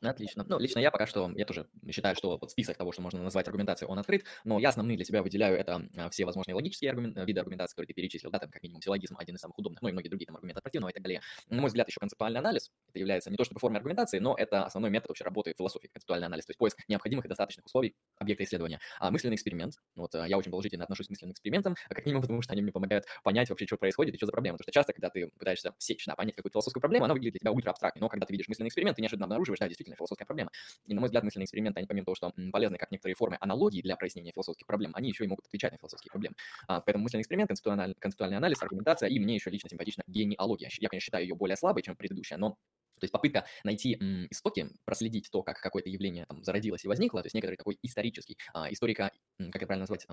Отлично. 0.00 0.44
Ну, 0.48 0.60
лично 0.60 0.78
я 0.78 0.92
пока 0.92 1.06
что, 1.06 1.28
я 1.34 1.44
тоже 1.44 1.66
считаю, 1.90 2.14
что 2.14 2.38
вот 2.38 2.52
список 2.52 2.76
того, 2.76 2.92
что 2.92 3.02
можно 3.02 3.20
назвать 3.20 3.48
аргументацией, 3.48 3.90
он 3.90 3.98
открыт, 3.98 4.24
но 4.44 4.60
я 4.60 4.68
основные 4.68 4.96
для 4.96 5.04
себя 5.04 5.24
выделяю 5.24 5.58
это 5.58 5.82
а, 5.96 6.08
все 6.10 6.24
возможные 6.24 6.54
логические 6.54 6.90
аргумент, 6.90 7.16
виды 7.26 7.40
аргументации, 7.40 7.72
которые 7.74 7.88
ты 7.88 7.94
перечислил, 7.94 8.30
да, 8.30 8.38
там 8.38 8.48
как 8.48 8.62
минимум 8.62 8.80
силлогизм 8.80 9.16
один 9.18 9.34
из 9.34 9.40
самых 9.40 9.58
удобных, 9.58 9.82
ну 9.82 9.88
и 9.88 9.92
многие 9.92 10.08
другие 10.08 10.26
там 10.26 10.36
аргументы 10.36 10.62
противного 10.62 10.90
и 10.90 10.92
так 10.94 11.02
далее. 11.02 11.20
На 11.48 11.60
мой 11.60 11.66
взгляд, 11.66 11.88
еще 11.88 11.98
концептуальный 11.98 12.38
анализ, 12.38 12.70
это 12.90 12.98
является 13.00 13.28
не 13.30 13.36
то 13.36 13.42
чтобы 13.42 13.58
формой 13.58 13.78
аргументации, 13.78 14.20
но 14.20 14.36
это 14.38 14.64
основной 14.64 14.90
метод 14.92 15.08
вообще 15.08 15.24
работы 15.24 15.52
философии, 15.58 15.88
концептуальный 15.88 16.26
анализ, 16.28 16.46
то 16.46 16.50
есть 16.50 16.58
поиск 16.58 16.78
необходимых 16.86 17.24
и 17.24 17.28
достаточных 17.28 17.66
условий 17.66 17.96
объекта 18.18 18.44
исследования. 18.44 18.78
А 19.00 19.10
мысленный 19.10 19.34
эксперимент, 19.34 19.74
вот 19.96 20.14
а, 20.14 20.28
я 20.28 20.38
очень 20.38 20.52
положительно 20.52 20.84
отношусь 20.84 21.08
к 21.08 21.10
мысленным 21.10 21.32
экспериментам, 21.32 21.74
а 21.88 21.94
как 21.94 22.06
минимум 22.06 22.22
потому, 22.28 22.40
что 22.42 22.52
они 22.52 22.62
мне 22.62 22.70
помогают 22.70 23.04
понять 23.24 23.50
вообще, 23.50 23.66
что 23.66 23.76
происходит 23.76 24.14
и 24.14 24.16
что 24.16 24.26
за 24.26 24.32
проблема, 24.32 24.56
потому 24.58 24.64
что 24.64 24.72
часто, 24.72 24.92
когда 24.92 25.10
ты 25.10 25.26
пытаешься 25.38 25.74
сечь, 25.78 26.04
да, 26.06 26.14
понять 26.14 26.36
какую-то 26.36 26.54
философскую 26.54 26.80
проблему, 26.80 27.04
она 27.06 27.14
выглядит 27.14 27.32
для 27.32 27.40
тебя 27.40 27.52
ультра 27.52 27.70
абстрактной, 27.70 28.00
но 28.00 28.08
когда 28.08 28.26
ты 28.26 28.32
видишь 28.32 28.48
мысленный 28.48 28.68
эксперимент, 28.68 28.96
ты 28.96 29.02
неожиданно 29.02 29.24
обнаруживаешь, 29.24 29.58
да, 29.58 29.66
действительно, 29.68 29.87
философская 29.96 30.26
проблема. 30.26 30.50
И, 30.86 30.94
на 30.94 31.00
мой 31.00 31.08
взгляд, 31.08 31.24
мысленные 31.24 31.44
эксперименты, 31.44 31.78
они 31.78 31.86
помимо 31.86 32.04
того, 32.04 32.14
что 32.14 32.32
полезны 32.52 32.78
как 32.78 32.90
некоторые 32.90 33.14
формы 33.14 33.36
аналогии 33.40 33.82
для 33.82 33.96
прояснения 33.96 34.32
философских 34.32 34.66
проблем, 34.66 34.92
они 34.94 35.08
еще 35.08 35.24
и 35.24 35.28
могут 35.28 35.46
отвечать 35.46 35.72
на 35.72 35.78
философские 35.78 36.10
проблемы. 36.10 36.36
А, 36.66 36.80
поэтому 36.80 37.04
мысленный 37.04 37.22
эксперимент, 37.22 37.48
концептуальный, 37.48 37.94
концептуальный 37.98 38.36
анализ, 38.36 38.62
аргументация, 38.62 39.08
и 39.08 39.18
мне 39.18 39.34
еще 39.34 39.50
лично 39.50 39.68
симпатична 39.68 40.04
генеалогия. 40.06 40.68
Я, 40.78 40.88
конечно, 40.88 41.04
считаю 41.04 41.24
ее 41.24 41.34
более 41.34 41.56
слабой, 41.56 41.82
чем 41.82 41.96
предыдущая, 41.96 42.38
но 42.38 42.56
то 43.00 43.04
есть 43.04 43.12
попытка 43.12 43.44
найти 43.62 43.96
м, 44.00 44.26
истоки, 44.30 44.68
проследить 44.84 45.28
то, 45.30 45.42
как 45.42 45.60
какое-то 45.60 45.88
явление 45.88 46.26
там 46.26 46.42
зародилось 46.42 46.84
и 46.84 46.88
возникло, 46.88 47.22
то 47.22 47.26
есть 47.26 47.34
некоторый 47.34 47.56
такой 47.56 47.78
исторический, 47.82 48.36
а, 48.52 48.72
историка, 48.72 49.12
как 49.38 49.56
это 49.56 49.66
правильно 49.66 49.82
назвать, 49.82 50.06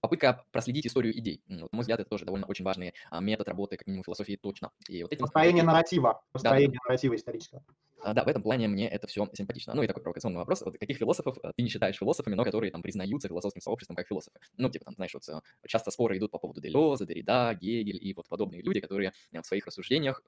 попытка 0.00 0.44
проследить 0.52 0.86
историю 0.86 1.16
идей. 1.18 1.42
Вот, 1.48 1.72
на 1.72 1.76
мой 1.76 1.80
взгляд, 1.80 2.00
это 2.00 2.08
тоже 2.08 2.24
довольно 2.24 2.46
очень 2.46 2.64
важный 2.64 2.94
а, 3.10 3.20
метод 3.20 3.48
работы, 3.48 3.76
как 3.76 3.86
минимум, 3.86 4.04
философии 4.04 4.38
точно. 4.40 4.70
И 4.88 5.02
вот 5.02 5.12
этим... 5.12 5.22
Построение 5.22 5.64
нарратива, 5.64 6.22
построение 6.32 6.78
да, 6.78 6.88
нарратива 6.88 7.16
исторического. 7.16 7.64
А, 8.00 8.14
да, 8.14 8.24
в 8.24 8.28
этом 8.28 8.42
плане 8.42 8.68
мне 8.68 8.88
это 8.88 9.06
все 9.06 9.28
симпатично. 9.32 9.74
Ну 9.74 9.82
и 9.82 9.86
такой 9.86 10.02
провокационный 10.02 10.38
вопрос. 10.38 10.62
Вот 10.62 10.78
каких 10.78 10.98
философов 10.98 11.36
э, 11.42 11.52
ты 11.56 11.62
не 11.62 11.68
считаешь 11.68 11.96
философами, 11.96 12.34
но 12.34 12.44
которые 12.44 12.70
там 12.70 12.82
признаются 12.82 13.28
философским 13.28 13.60
сообществом 13.60 13.96
как 13.96 14.06
философы? 14.06 14.38
Ну, 14.56 14.70
типа 14.70 14.84
там, 14.84 14.94
знаешь, 14.94 15.14
вот 15.14 15.28
э, 15.28 15.40
часто 15.66 15.90
споры 15.90 16.18
идут 16.18 16.30
по 16.30 16.38
поводу 16.38 16.60
Делеза, 16.60 17.04
Derrida, 17.04 17.54
Гегель 17.54 17.98
и 18.00 18.14
вот 18.14 18.28
подобные 18.28 18.62
люди, 18.62 18.80
которые 18.80 19.12
э, 19.32 19.40
в 19.40 19.46
своих 19.46 19.66
рассуждениях 19.66 20.22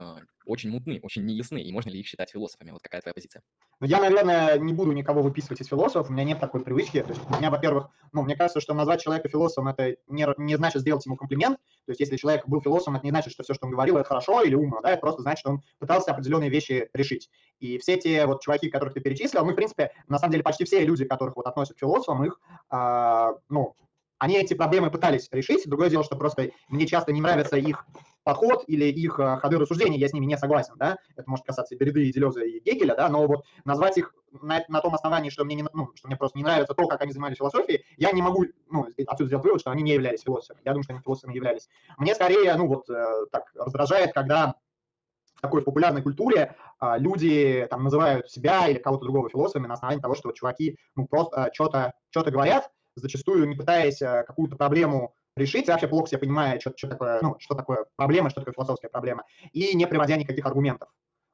очень 0.44 0.70
мутны, 0.70 1.00
очень 1.02 1.24
неясны, 1.24 1.62
и 1.62 1.72
можно 1.72 1.90
ли 1.90 2.00
их 2.00 2.06
считать 2.06 2.30
философами? 2.30 2.70
Вот 2.70 2.82
какая 2.82 3.00
твоя 3.00 3.14
позиция? 3.14 3.42
Ну, 3.80 3.86
я, 3.86 4.00
наверное, 4.00 4.58
не 4.58 4.72
буду 4.72 4.92
никого 4.92 5.22
выписывать 5.22 5.60
из 5.60 5.68
философов, 5.68 6.10
у 6.10 6.12
меня 6.12 6.24
нет 6.24 6.40
такой 6.40 6.62
привычки. 6.62 7.02
То 7.02 7.10
есть 7.10 7.20
у 7.28 7.36
меня, 7.36 7.50
во-первых, 7.50 7.88
ну, 8.12 8.22
мне 8.22 8.36
кажется, 8.36 8.60
что 8.60 8.74
назвать 8.74 9.00
человека 9.00 9.28
философом 9.28 9.68
это 9.68 9.96
не, 10.08 10.26
не 10.38 10.56
значит 10.56 10.82
сделать 10.82 11.06
ему 11.06 11.16
комплимент. 11.16 11.58
То 11.86 11.92
есть 11.92 12.00
если 12.00 12.16
человек 12.16 12.46
был 12.46 12.60
философом, 12.60 12.96
это 12.96 13.06
не 13.06 13.10
значит, 13.10 13.32
что 13.32 13.42
все, 13.42 13.54
что 13.54 13.66
он 13.66 13.72
говорил, 13.72 13.96
это 13.96 14.08
хорошо 14.08 14.42
или 14.42 14.54
умно, 14.54 14.80
да, 14.82 14.90
это 14.90 15.00
просто 15.00 15.22
значит, 15.22 15.40
что 15.40 15.50
он 15.50 15.62
пытался 15.78 16.10
определенные 16.12 16.50
вещи 16.50 16.88
решить. 16.92 17.30
И 17.60 17.78
все 17.78 17.96
те 17.96 18.26
вот 18.26 18.42
чуваки, 18.42 18.68
которых 18.68 18.94
ты 18.94 19.00
перечислил, 19.00 19.44
мы, 19.44 19.52
в 19.52 19.56
принципе, 19.56 19.92
на 20.08 20.18
самом 20.18 20.32
деле 20.32 20.42
почти 20.42 20.64
все 20.64 20.84
люди, 20.84 21.04
которых 21.04 21.36
вот 21.36 21.46
относят 21.46 21.76
к 21.76 21.80
философам, 21.80 22.24
их, 22.24 22.40
э, 22.70 23.26
ну, 23.48 23.76
они 24.18 24.36
эти 24.36 24.52
проблемы 24.54 24.90
пытались 24.90 25.28
решить. 25.32 25.66
Другое 25.66 25.88
дело, 25.88 26.04
что 26.04 26.16
просто 26.16 26.50
мне 26.68 26.86
часто 26.86 27.12
не 27.12 27.20
нравится 27.22 27.56
их 27.56 27.86
подход 28.22 28.64
или 28.66 28.84
их 28.84 29.18
э, 29.18 29.38
ходы 29.38 29.58
рассуждений, 29.58 29.98
я 29.98 30.08
с 30.08 30.12
ними 30.12 30.26
не 30.26 30.36
согласен, 30.36 30.74
да, 30.76 30.98
это 31.16 31.28
может 31.28 31.46
касаться 31.46 31.74
и 31.74 31.78
Береды, 31.78 32.06
и 32.06 32.12
Делеза, 32.12 32.42
и 32.42 32.60
Гегеля, 32.60 32.94
да, 32.94 33.08
но 33.08 33.26
вот 33.26 33.44
назвать 33.64 33.96
их 33.96 34.14
на, 34.42 34.62
на 34.68 34.80
том 34.80 34.94
основании, 34.94 35.30
что 35.30 35.44
мне, 35.44 35.56
не, 35.56 35.64
ну, 35.72 35.88
что 35.94 36.06
мне 36.06 36.16
просто 36.16 36.36
не 36.36 36.44
нравится 36.44 36.74
то, 36.74 36.86
как 36.86 37.00
они 37.00 37.12
занимались 37.12 37.38
философией, 37.38 37.84
я 37.96 38.12
не 38.12 38.20
могу, 38.20 38.44
ну, 38.70 38.86
отсюда 39.06 39.26
сделать 39.26 39.44
вывод, 39.44 39.60
что 39.60 39.70
они 39.70 39.82
не 39.82 39.92
являлись 39.92 40.22
философами. 40.22 40.60
Я 40.64 40.72
думаю, 40.72 40.84
что 40.84 40.92
они 40.92 41.02
философами 41.02 41.34
являлись. 41.34 41.68
Мне 41.96 42.14
скорее, 42.14 42.54
ну, 42.56 42.68
вот 42.68 42.90
э, 42.90 43.26
так 43.32 43.50
раздражает, 43.54 44.12
когда 44.12 44.54
в 45.40 45.42
такой 45.42 45.62
популярной 45.62 46.02
культуре 46.02 46.54
а, 46.78 46.98
люди 46.98 47.66
там 47.70 47.82
называют 47.82 48.30
себя 48.30 48.68
или 48.68 48.78
кого-то 48.78 49.04
другого 49.04 49.30
философами 49.30 49.66
на 49.66 49.74
основании 49.74 50.02
того, 50.02 50.14
что 50.14 50.32
чуваки 50.32 50.76
ну, 50.94 51.06
просто 51.06 51.44
а, 51.44 51.50
что-то 51.52 51.94
что 52.10 52.22
говорят, 52.30 52.70
зачастую 52.94 53.48
не 53.48 53.56
пытаясь 53.56 54.02
а, 54.02 54.22
какую-то 54.22 54.56
проблему 54.56 55.14
решить, 55.36 55.68
вообще 55.68 55.88
плохо 55.88 56.08
себе 56.08 56.18
понимая, 56.18 56.60
что, 56.60 56.72
что, 56.76 56.88
такое, 56.88 57.20
ну, 57.22 57.36
что 57.38 57.54
такое 57.54 57.86
проблема, 57.96 58.28
что 58.28 58.42
такое 58.42 58.52
философская 58.52 58.90
проблема, 58.90 59.24
и 59.52 59.74
не 59.74 59.86
приводя 59.86 60.16
никаких 60.16 60.44
аргументов. 60.44 60.90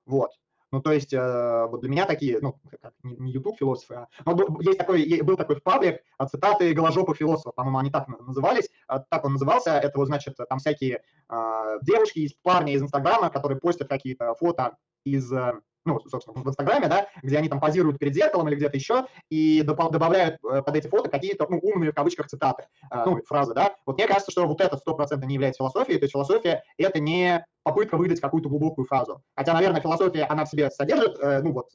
Вот. 0.07 0.31
Ну, 0.73 0.81
то 0.81 0.93
есть, 0.93 1.13
э, 1.13 1.67
вот 1.71 1.81
для 1.81 1.91
меня 1.91 2.07
такие, 2.07 2.39
ну, 2.41 2.59
как, 2.81 2.93
не 3.03 3.33
YouTube 3.33 3.57
философы, 3.57 3.95
а, 3.95 4.09
но 4.25 4.61
есть 4.61 4.79
такой, 4.79 5.23
был 5.23 5.37
такой 5.37 5.61
паблик, 5.61 6.01
а, 6.19 6.27
цитаты 6.27 6.75
голожопых 6.75 7.17
философов, 7.17 7.55
по-моему, 7.55 7.79
они 7.79 7.91
так 7.91 8.09
назывались, 8.09 8.69
а, 8.89 8.99
так 8.99 9.25
он 9.25 9.33
назывался, 9.33 9.71
это 9.79 9.97
вот, 9.99 10.07
значит, 10.07 10.37
там 10.49 10.59
всякие 10.59 11.03
э, 11.29 11.79
девушки, 11.83 12.29
парни 12.43 12.73
из 12.73 12.83
Инстаграма, 12.83 13.31
которые 13.31 13.59
постят 13.59 13.89
какие-то 13.89 14.35
фото 14.35 14.77
из 15.05 15.33
э, 15.33 15.61
ну, 15.87 16.01
собственно, 16.09 16.43
в 16.43 16.49
Инстаграме, 16.49 16.89
да, 16.89 17.09
где 17.23 17.39
они 17.39 17.49
там 17.49 17.61
позируют 17.61 17.99
перед 17.99 18.15
зеркалом 18.15 18.49
или 18.49 18.57
где-то 18.57 18.77
еще, 18.77 19.07
и 19.31 19.63
добавляют 19.63 20.39
э, 20.45 20.63
под 20.63 20.77
эти 20.77 20.89
фото 20.89 21.09
какие-то, 21.09 21.47
ну, 21.49 21.59
умные, 21.59 21.93
в 21.93 21.95
кавычках, 21.95 22.27
цитаты, 22.27 22.67
э, 22.91 23.05
ну, 23.07 23.23
фразы, 23.25 23.55
да. 23.55 23.75
Вот 23.87 23.97
мне 23.97 24.07
кажется, 24.07 24.31
что 24.31 24.47
вот 24.47 24.61
это 24.61 24.77
стопроцентно 24.77 25.27
не 25.27 25.35
является 25.35 25.59
философией, 25.59 25.99
то 25.99 26.05
есть 26.05 26.13
философия– 26.13 26.63
это 26.79 26.99
не 26.99 27.47
попытка 27.63 27.97
выдать 27.97 28.21
какую-то 28.21 28.49
глубокую 28.49 28.87
фразу. 28.87 29.23
Хотя, 29.35 29.55
наверное, 29.55 29.81
философия, 29.81 30.25
она 30.25 30.45
в 30.45 30.49
себе 30.49 30.71
содержит, 30.71 31.19
э, 31.21 31.41
ну, 31.43 31.53
вот, 31.53 31.71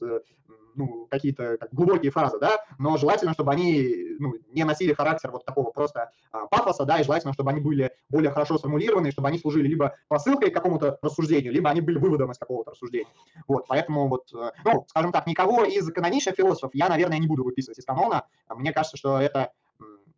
ну, 0.74 1.06
какие-то 1.10 1.56
как, 1.58 1.72
глубокие 1.72 2.10
фразы, 2.10 2.38
да, 2.38 2.64
но 2.78 2.96
желательно, 2.96 3.32
чтобы 3.32 3.52
они 3.52 4.16
ну, 4.18 4.34
не 4.52 4.64
носили 4.64 4.92
характер 4.92 5.30
вот 5.30 5.44
такого 5.44 5.70
просто 5.70 6.10
а, 6.30 6.46
пафоса, 6.46 6.84
да, 6.84 6.98
и 6.98 7.04
желательно, 7.04 7.32
чтобы 7.32 7.50
они 7.50 7.60
были 7.60 7.92
более 8.08 8.30
хорошо 8.30 8.58
сформулированы, 8.58 9.10
чтобы 9.10 9.28
они 9.28 9.38
служили 9.38 9.68
либо 9.68 9.94
посылкой 10.08 10.50
к 10.50 10.54
какому-то 10.54 10.98
рассуждению, 11.02 11.52
либо 11.52 11.70
они 11.70 11.80
были 11.80 11.98
выводом 11.98 12.30
из 12.30 12.38
какого-то 12.38 12.72
рассуждения. 12.72 13.10
Вот, 13.46 13.66
поэтому 13.68 14.08
вот, 14.08 14.32
э, 14.34 14.50
ну, 14.64 14.84
скажем 14.88 15.12
так, 15.12 15.26
никого 15.26 15.64
из 15.64 15.90
каноничных 15.92 16.36
философов 16.36 16.70
я, 16.74 16.88
наверное, 16.88 17.18
не 17.18 17.26
буду 17.26 17.44
выписывать 17.44 17.78
из 17.78 17.84
канона. 17.84 18.26
Мне 18.48 18.72
кажется, 18.72 18.96
что 18.96 19.20
это 19.20 19.52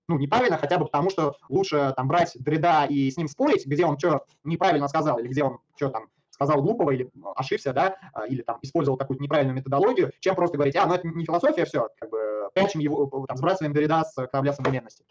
ну, 0.09 0.19
неправильно, 0.19 0.59
хотя 0.59 0.79
бы 0.79 0.85
потому, 0.85 1.11
что 1.11 1.37
лучше 1.49 1.93
там 1.97 2.09
брать 2.09 2.33
Дреда 2.39 2.85
и 2.85 3.11
с 3.11 3.17
ним 3.17 3.29
спорить, 3.29 3.67
где 3.67 3.87
он 3.87 3.99
что 3.99 4.25
неправильно 4.45 4.89
сказал, 4.89 5.19
или 5.19 5.29
где 5.29 5.45
он 5.45 5.59
что 5.77 5.89
там 5.89 6.09
сказал 6.35 6.61
глупого 6.61 6.91
или 6.91 7.11
ошибся, 7.37 7.73
да, 7.73 7.97
а, 8.13 8.27
или 8.27 8.43
там 8.43 8.59
использовал 8.63 8.99
какую-то 8.99 9.23
неправильную 9.23 9.57
методологию, 9.57 10.13
чем 10.21 10.35
просто 10.35 10.57
говорить, 10.57 10.77
а, 10.77 10.87
ну 10.87 10.95
это 10.95 11.07
не 11.09 11.25
философия, 11.25 11.65
все, 11.65 11.89
как 11.99 12.11
бы 12.11 12.51
прячем 12.53 12.81
его, 12.81 13.07
там, 13.27 13.37
сбрасываем 13.37 13.73
Дреда 13.73 14.05
с 14.05 14.15
корабля 14.27 14.53
современности. 14.53 15.05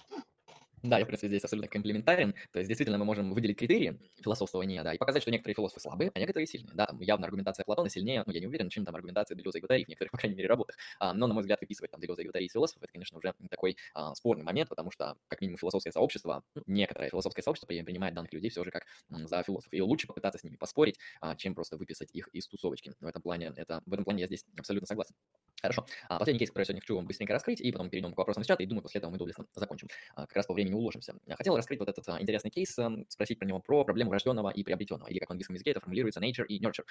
Да, 0.83 0.99
я, 0.99 1.05
в 1.05 1.07
принципе, 1.07 1.29
здесь 1.29 1.43
абсолютно 1.43 1.69
комплементарен. 1.69 2.33
То 2.51 2.59
есть, 2.59 2.67
действительно, 2.67 2.97
мы 2.97 3.05
можем 3.05 3.33
выделить 3.33 3.57
критерии 3.57 3.99
философствования, 4.21 4.83
да, 4.83 4.93
и 4.93 4.97
показать, 4.97 5.21
что 5.21 5.31
некоторые 5.31 5.55
философы 5.55 5.79
слабые, 5.79 6.11
а 6.13 6.19
некоторые 6.19 6.45
сильные. 6.45 6.75
Да, 6.75 6.85
там 6.87 6.99
явно 6.99 7.25
аргументация 7.25 7.63
Платона 7.63 7.89
сильнее, 7.89 8.23
ну, 8.25 8.33
я 8.33 8.41
не 8.41 8.47
уверен, 8.47 8.67
чем 8.69 8.83
там 8.83 8.93
аргументация 8.95 9.35
Делеза 9.35 9.59
и 9.59 9.61
Гватари 9.61 9.85
в 9.85 9.87
некоторых, 9.87 10.11
по 10.11 10.17
крайней 10.17 10.35
мере, 10.35 10.49
работах. 10.49 10.75
А, 10.99 11.13
но, 11.13 11.27
на 11.27 11.33
мой 11.33 11.41
взгляд, 11.41 11.61
выписывать 11.61 11.91
там 11.91 12.01
Делеза 12.01 12.21
и 12.21 12.25
Гватари 12.25 12.45
из 12.45 12.51
философов, 12.51 12.83
это, 12.83 12.91
конечно, 12.91 13.17
уже 13.17 13.33
такой 13.49 13.77
а, 13.93 14.13
спорный 14.13 14.43
момент, 14.43 14.69
потому 14.69 14.91
что, 14.91 15.15
как 15.29 15.39
минимум, 15.39 15.57
философское 15.57 15.91
сообщество, 15.91 16.43
ну, 16.53 16.63
некоторое 16.67 17.09
философское 17.09 17.41
сообщество 17.43 17.67
принимает 17.67 18.13
данных 18.13 18.33
людей 18.33 18.49
все 18.49 18.63
же 18.65 18.71
как 18.71 18.83
м, 19.09 19.25
за 19.27 19.41
философов. 19.43 19.73
И 19.73 19.81
лучше 19.81 20.07
попытаться 20.07 20.39
с 20.39 20.43
ними 20.43 20.57
поспорить, 20.57 20.99
а, 21.21 21.35
чем 21.37 21.55
просто 21.55 21.77
выписать 21.77 22.09
их 22.13 22.27
из 22.33 22.45
тусовочки. 22.47 22.93
В 22.99 23.05
этом 23.07 23.21
плане, 23.21 23.53
это, 23.55 23.81
в 23.85 23.93
этом 23.93 24.03
плане 24.03 24.21
я 24.21 24.27
здесь 24.27 24.43
абсолютно 24.57 24.85
согласен. 24.87 25.15
Хорошо. 25.61 25.85
А, 26.09 26.19
последний 26.19 26.39
кейс, 26.39 26.49
который 26.49 26.63
я 26.63 26.65
сегодня 26.65 26.81
хочу 26.81 26.95
вам 26.97 27.07
быстренько 27.07 27.31
раскрыть, 27.31 27.61
и 27.61 27.71
потом 27.71 27.89
перейдем 27.89 28.13
к 28.13 28.17
вопросам 28.17 28.43
с 28.43 28.47
чата, 28.47 28.63
и 28.63 28.65
думаю, 28.65 28.81
после 28.81 28.99
этого 28.99 29.11
мы 29.11 29.17
доблестно 29.17 29.45
закончим. 29.55 29.87
А, 30.13 30.27
как 30.27 30.35
раз 30.35 30.45
по 30.45 30.53
времени 30.53 30.72
уложимся. 30.75 31.15
Хотел 31.29 31.55
раскрыть 31.55 31.79
вот 31.79 31.89
этот 31.89 32.07
а, 32.09 32.21
интересный 32.21 32.51
кейс, 32.51 32.77
а, 32.79 32.91
спросить 33.09 33.39
про 33.39 33.45
него, 33.45 33.59
про 33.59 33.83
проблему 33.83 34.09
врожденного 34.09 34.49
и 34.49 34.63
приобретенного, 34.63 35.07
или 35.09 35.19
как 35.19 35.29
в 35.29 35.31
английском 35.31 35.55
языке 35.55 35.71
это 35.71 35.79
формулируется 35.79 36.19
nature 36.19 36.45
и 36.47 36.59
nurture. 36.59 36.85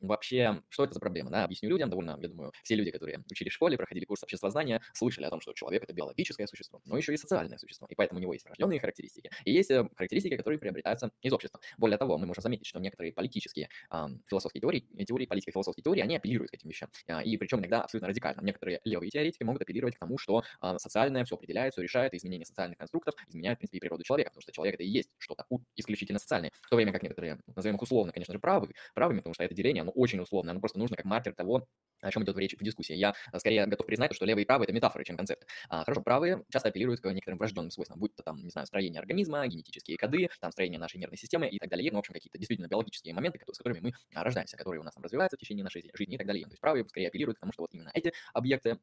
Вообще, 0.00 0.62
что 0.70 0.84
это 0.84 0.94
за 0.94 1.00
проблема? 1.00 1.30
Да, 1.30 1.44
объясню 1.44 1.68
людям, 1.68 1.90
довольно, 1.90 2.18
я 2.20 2.28
думаю, 2.28 2.52
все 2.62 2.74
люди, 2.74 2.90
которые 2.90 3.22
учили 3.30 3.50
в 3.50 3.52
школе, 3.52 3.76
проходили 3.76 4.06
курс 4.06 4.22
обществознания, 4.22 4.80
слышали 4.94 5.26
о 5.26 5.30
том, 5.30 5.42
что 5.42 5.52
человек— 5.52 5.82
это 5.84 5.92
биологическое 5.92 6.46
существо, 6.46 6.80
но 6.86 6.96
еще 6.96 7.12
и 7.12 7.18
социальное 7.18 7.58
существо, 7.58 7.86
и 7.90 7.94
поэтому 7.94 8.18
у 8.18 8.22
него 8.22 8.32
есть 8.32 8.46
врожденные 8.46 8.80
характеристики, 8.80 9.30
и 9.44 9.52
есть 9.52 9.70
э, 9.70 9.86
характеристики, 9.94 10.36
которые 10.36 10.58
приобретаются 10.58 11.10
из 11.20 11.32
общества. 11.34 11.60
Более 11.76 11.98
того, 11.98 12.16
мы 12.16 12.26
можем 12.26 12.42
заметить, 12.42 12.66
что 12.66 12.80
некоторые 12.80 13.12
политические 13.12 13.68
а, 13.90 14.08
философские 14.26 14.62
теории, 14.62 14.80
теории 15.04 15.26
политики 15.26 15.50
философские 15.50 15.84
теории, 15.84 16.00
они 16.00 16.16
апеллируют 16.16 16.50
к 16.50 16.54
этим 16.54 16.70
вещам, 16.70 16.88
а, 17.06 17.22
и 17.22 17.36
причем 17.36 17.58
иногда 17.58 17.82
абсолютно 17.82 18.08
радикально 18.08 18.40
некоторые 18.40 18.80
левые 18.84 19.10
теоретики 19.10 19.42
могут 19.42 19.60
апеллировать 19.60 19.96
к 19.96 19.98
тому, 19.98 20.16
что 20.16 20.44
а, 20.60 20.78
социальное 20.78 21.26
все 21.26 21.34
определяет, 21.34 21.74
все 21.74 21.82
решает, 21.82 22.14
изменение 22.14 22.46
социальных 22.46 22.80
конструктов 22.90 23.14
изменяет, 23.28 23.58
в 23.58 23.60
принципе, 23.60 23.78
и 23.78 23.80
природу 23.80 24.02
человека, 24.02 24.30
потому 24.30 24.42
что 24.42 24.52
человек 24.52 24.74
это 24.74 24.82
и 24.82 24.88
есть 24.88 25.10
что-то 25.18 25.44
исключительно 25.76 26.18
социальное, 26.18 26.50
в 26.60 26.68
то 26.68 26.76
время 26.76 26.92
как 26.92 27.02
некоторые, 27.02 27.38
назовем 27.54 27.76
их 27.76 27.82
условно, 27.82 28.12
конечно 28.12 28.32
же, 28.32 28.40
правы, 28.40 28.72
правыми, 28.94 29.18
потому 29.18 29.34
что 29.34 29.44
это 29.44 29.54
деление, 29.54 29.82
оно 29.82 29.92
очень 29.92 30.20
условное, 30.20 30.52
оно 30.52 30.60
просто 30.60 30.78
нужно 30.78 30.96
как 30.96 31.04
маркер 31.04 31.34
того, 31.34 31.66
о 32.00 32.10
чем 32.10 32.24
идет 32.24 32.36
речь 32.38 32.56
в 32.58 32.62
дискуссии. 32.62 32.94
Я 32.94 33.14
а, 33.30 33.38
скорее 33.38 33.66
готов 33.66 33.86
признать, 33.86 34.14
что 34.14 34.24
левые 34.24 34.44
и 34.44 34.46
правые– 34.46 34.64
это 34.66 34.72
метафоры, 34.72 35.04
чем 35.04 35.16
концепты. 35.16 35.46
А, 35.68 35.84
хорошо, 35.84 36.02
правые 36.02 36.44
часто 36.50 36.70
апеллируют 36.70 37.00
к 37.00 37.12
некоторым 37.12 37.38
врожденным 37.38 37.70
свойствам, 37.70 37.98
будь 37.98 38.14
то 38.14 38.22
там, 38.22 38.38
не 38.42 38.50
знаю, 38.50 38.66
строение 38.66 39.00
организма, 39.00 39.46
генетические 39.46 39.98
коды, 39.98 40.28
там, 40.40 40.50
строение 40.50 40.78
нашей 40.78 40.98
нервной 40.98 41.18
системы 41.18 41.46
и 41.48 41.58
так 41.58 41.68
далее. 41.68 41.90
Ну, 41.90 41.98
в 41.98 42.00
общем, 42.00 42.14
какие-то 42.14 42.38
действительно 42.38 42.68
биологические 42.68 43.14
моменты, 43.14 43.38
с 43.52 43.58
которыми 43.58 43.80
мы 43.80 43.92
а, 44.14 44.24
рождаемся, 44.24 44.56
которые 44.56 44.80
у 44.80 44.84
нас 44.84 44.94
там 44.94 45.04
развиваются 45.04 45.36
в 45.36 45.40
течение 45.40 45.62
нашей 45.62 45.90
жизни 45.94 46.14
и 46.14 46.18
так 46.18 46.26
далее. 46.26 46.44
То 46.44 46.52
есть 46.52 46.60
правые 46.60 46.88
скорее 46.88 47.08
апеллируют 47.08 47.36
к 47.36 47.40
тому, 47.40 47.52
что 47.52 47.62
вот 47.62 47.74
именно 47.74 47.90
эти 47.92 48.12
объекты 48.32 48.78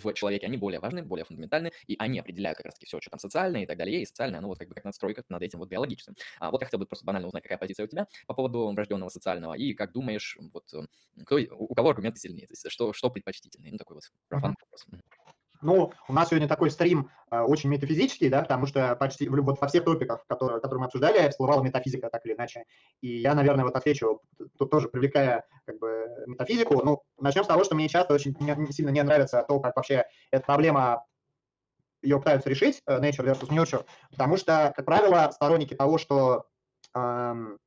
в 0.00 0.12
человеке, 0.14 0.46
они 0.46 0.56
более 0.56 0.80
важны, 0.80 1.02
более 1.02 1.24
фундаментальны, 1.24 1.72
и 1.86 1.96
они 1.98 2.18
определяют 2.18 2.56
как 2.58 2.66
раз-таки 2.66 2.86
все, 2.86 3.00
что 3.00 3.10
там 3.10 3.20
социальное 3.20 3.62
и 3.62 3.66
так 3.66 3.78
далее, 3.78 4.02
и 4.02 4.06
социальное, 4.06 4.38
оно 4.38 4.48
вот 4.48 4.58
как 4.58 4.68
бы 4.68 4.74
как 4.74 4.84
надстройка 4.84 5.24
над 5.28 5.42
этим 5.42 5.58
вот 5.58 5.68
биологическим. 5.68 6.14
А 6.38 6.50
вот 6.50 6.60
я 6.60 6.66
хотел 6.66 6.80
бы 6.80 6.86
просто 6.86 7.04
банально 7.04 7.28
узнать, 7.28 7.42
какая 7.42 7.58
позиция 7.58 7.84
у 7.84 7.88
тебя 7.88 8.06
по 8.26 8.34
поводу 8.34 8.72
врожденного 8.72 9.08
социального, 9.08 9.54
и 9.54 9.74
как 9.74 9.92
думаешь, 9.92 10.36
вот 10.52 10.72
кто, 11.24 11.36
у 11.36 11.74
кого 11.74 11.90
аргументы 11.90 12.18
сильнее, 12.18 12.46
то 12.46 12.52
есть 12.52 12.70
что, 12.70 12.92
что 12.92 13.10
предпочтительнее, 13.10 13.72
ну 13.72 13.78
такой 13.78 13.96
вот 13.96 14.04
профан 14.28 14.54
вопрос. 14.60 14.86
Ну, 15.62 15.92
у 16.08 16.12
нас 16.12 16.28
сегодня 16.28 16.48
такой 16.48 16.70
стрим 16.70 17.10
э, 17.30 17.40
очень 17.40 17.70
метафизический, 17.70 18.28
да, 18.28 18.42
потому 18.42 18.66
что 18.66 18.94
почти 18.96 19.28
вот 19.28 19.60
во 19.60 19.66
всех 19.66 19.84
топиках, 19.84 20.24
которые, 20.26 20.60
которые 20.60 20.80
мы 20.80 20.86
обсуждали, 20.86 21.28
всплывала 21.28 21.62
метафизика 21.62 22.08
так 22.10 22.24
или 22.24 22.34
иначе. 22.34 22.64
И 23.00 23.20
я, 23.20 23.34
наверное, 23.34 23.64
вот 23.64 23.76
отвечу, 23.76 24.20
тут 24.58 24.70
тоже 24.70 24.88
привлекая 24.88 25.44
как 25.66 25.78
бы 25.78 26.06
метафизику. 26.26 26.82
Ну, 26.84 27.02
начнем 27.18 27.44
с 27.44 27.48
того, 27.48 27.64
что 27.64 27.74
мне 27.74 27.88
часто 27.88 28.14
очень 28.14 28.34
не, 28.40 28.72
сильно 28.72 28.90
не 28.90 29.02
нравится 29.02 29.44
то, 29.46 29.60
как 29.60 29.76
вообще 29.76 30.04
эта 30.30 30.44
проблема 30.44 31.04
ее 32.02 32.18
пытаются 32.18 32.48
решить, 32.48 32.82
э, 32.86 32.98
nature 32.98 33.24
versus 33.24 33.48
nurture, 33.50 33.84
потому 34.10 34.36
что, 34.36 34.72
как 34.74 34.86
правило, 34.86 35.30
сторонники 35.32 35.74
того, 35.74 35.98
что 35.98 36.46
эм, 36.94 37.58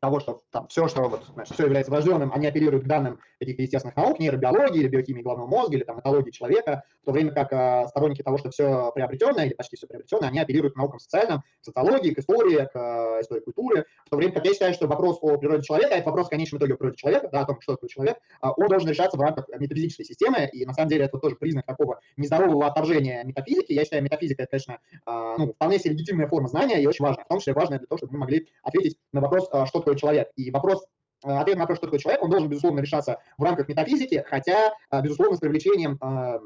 того, 0.00 0.18
что 0.20 0.42
там 0.50 0.66
все, 0.68 0.88
что 0.88 1.02
вот, 1.08 1.24
значит, 1.34 1.54
все 1.54 1.64
является 1.64 1.92
врожденным, 1.92 2.32
они 2.32 2.46
апеллируют 2.46 2.84
к 2.84 2.86
данным 2.86 3.20
каких-то 3.38 3.62
естественных 3.62 3.96
наук, 3.96 4.18
нейробиологии 4.18 4.80
или 4.80 4.88
биохимии 4.88 5.22
головного 5.22 5.48
мозга, 5.48 5.76
или 5.76 5.84
там 5.84 6.00
этологии 6.00 6.30
человека, 6.30 6.84
в 7.02 7.06
то 7.06 7.12
время 7.12 7.32
как 7.32 7.52
э, 7.52 7.86
сторонники 7.88 8.22
того, 8.22 8.38
что 8.38 8.50
все 8.50 8.90
приобретенное, 8.92 9.46
или 9.46 9.54
почти 9.54 9.76
все 9.76 9.86
приобретенное, 9.86 10.28
они 10.28 10.38
апеллируют 10.40 10.74
к 10.74 10.76
наукам 10.76 10.98
социальным, 10.98 11.40
к 11.40 11.64
социологии, 11.64 12.12
к 12.12 12.18
истории, 12.18 12.68
к 12.72 12.76
э, 12.76 13.20
истории 13.20 13.40
культуры, 13.40 13.84
в 14.06 14.10
то 14.10 14.16
время 14.16 14.32
как 14.32 14.44
я 14.46 14.52
считаю, 14.52 14.74
что 14.74 14.86
вопрос 14.86 15.18
о 15.20 15.36
природе 15.36 15.62
человека, 15.62 15.94
это 15.94 16.06
вопрос 16.06 16.26
в 16.26 16.30
конечном 16.30 16.58
итоге 16.58 16.74
о 16.74 16.76
природе 16.76 16.96
человека, 16.96 17.28
да, 17.30 17.40
о 17.40 17.44
том, 17.44 17.60
что 17.60 17.74
такое 17.74 17.88
человек, 17.88 18.16
э, 18.16 18.48
он 18.56 18.68
должен 18.68 18.88
решаться 18.88 19.18
в 19.18 19.20
рамках 19.20 19.48
метафизической 19.58 20.04
системы, 20.04 20.48
и 20.52 20.64
на 20.64 20.72
самом 20.72 20.88
деле 20.88 21.04
это 21.04 21.18
тоже 21.18 21.36
признак 21.36 21.66
такого 21.66 22.00
нездорового 22.16 22.66
отторжения 22.66 23.22
метафизики. 23.24 23.72
Я 23.72 23.84
считаю, 23.84 24.02
метафизика, 24.02 24.42
это, 24.44 24.50
конечно, 24.50 24.78
э, 25.06 25.34
ну, 25.38 25.52
вполне 25.52 25.78
себе 25.78 25.92
легитимная 25.92 26.26
форма 26.26 26.48
знания 26.48 26.82
и 26.82 26.86
очень 26.86 27.04
важная, 27.04 27.24
в 27.24 27.28
том 27.28 27.38
числе 27.38 27.52
важная 27.52 27.78
для 27.78 27.86
того, 27.86 27.98
чтобы 27.98 28.14
мы 28.14 28.20
могли 28.20 28.48
ответить 28.62 28.96
на 29.12 29.20
вопрос, 29.20 29.48
э, 29.52 29.66
что 29.66 29.80
такое 29.80 29.89
такое 29.90 29.96
человек. 29.96 30.30
И 30.36 30.50
вопрос 30.50 30.84
э, 31.24 31.30
ответ 31.30 31.56
на 31.56 31.62
вопрос, 31.62 31.78
что 31.78 31.86
такое 31.86 31.98
человек, 31.98 32.22
он 32.22 32.30
должен, 32.30 32.48
безусловно, 32.48 32.80
решаться 32.80 33.18
в 33.38 33.42
рамках 33.42 33.68
метафизики, 33.68 34.24
хотя, 34.28 34.72
э, 34.90 35.02
безусловно, 35.02 35.36
с 35.36 35.40
привлечением 35.40 35.98
э, 36.00 36.40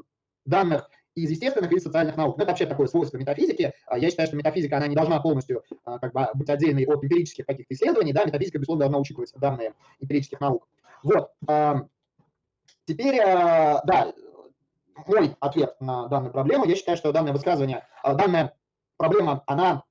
данных 0.45 0.89
из 1.15 1.31
естественных 1.31 1.71
и 1.71 1.79
социальных 1.79 2.17
наук. 2.17 2.37
Это 2.37 2.47
вообще 2.47 2.65
такое 2.65 2.87
свойство 2.87 3.17
метафизики. 3.17 3.73
Я 3.95 4.09
считаю, 4.09 4.27
что 4.27 4.35
метафизика, 4.35 4.75
она 4.75 4.87
не 4.87 4.95
должна 4.95 5.21
полностью 5.21 5.63
как 5.85 6.11
бы, 6.11 6.27
быть 6.33 6.49
отдельной 6.49 6.85
от 6.85 7.01
эмпирических 7.05 7.45
каких-то 7.45 7.73
исследований. 7.73 8.11
Да, 8.11 8.25
метафизика, 8.25 8.57
безусловно, 8.57 8.81
должна 8.81 8.99
учитывать 8.99 9.31
данные 9.37 9.73
эмпирических 10.01 10.41
наук. 10.41 10.67
Вот. 11.03 11.31
Теперь, 12.85 13.15
да, 13.15 14.13
мой 15.07 15.37
ответ 15.39 15.77
на 15.79 16.09
данную 16.09 16.33
проблему. 16.33 16.65
Я 16.65 16.75
считаю, 16.75 16.97
что 16.97 17.13
данное 17.13 17.31
высказывание, 17.31 17.87
данная 18.03 18.53
проблема, 18.97 19.41
она 19.47 19.83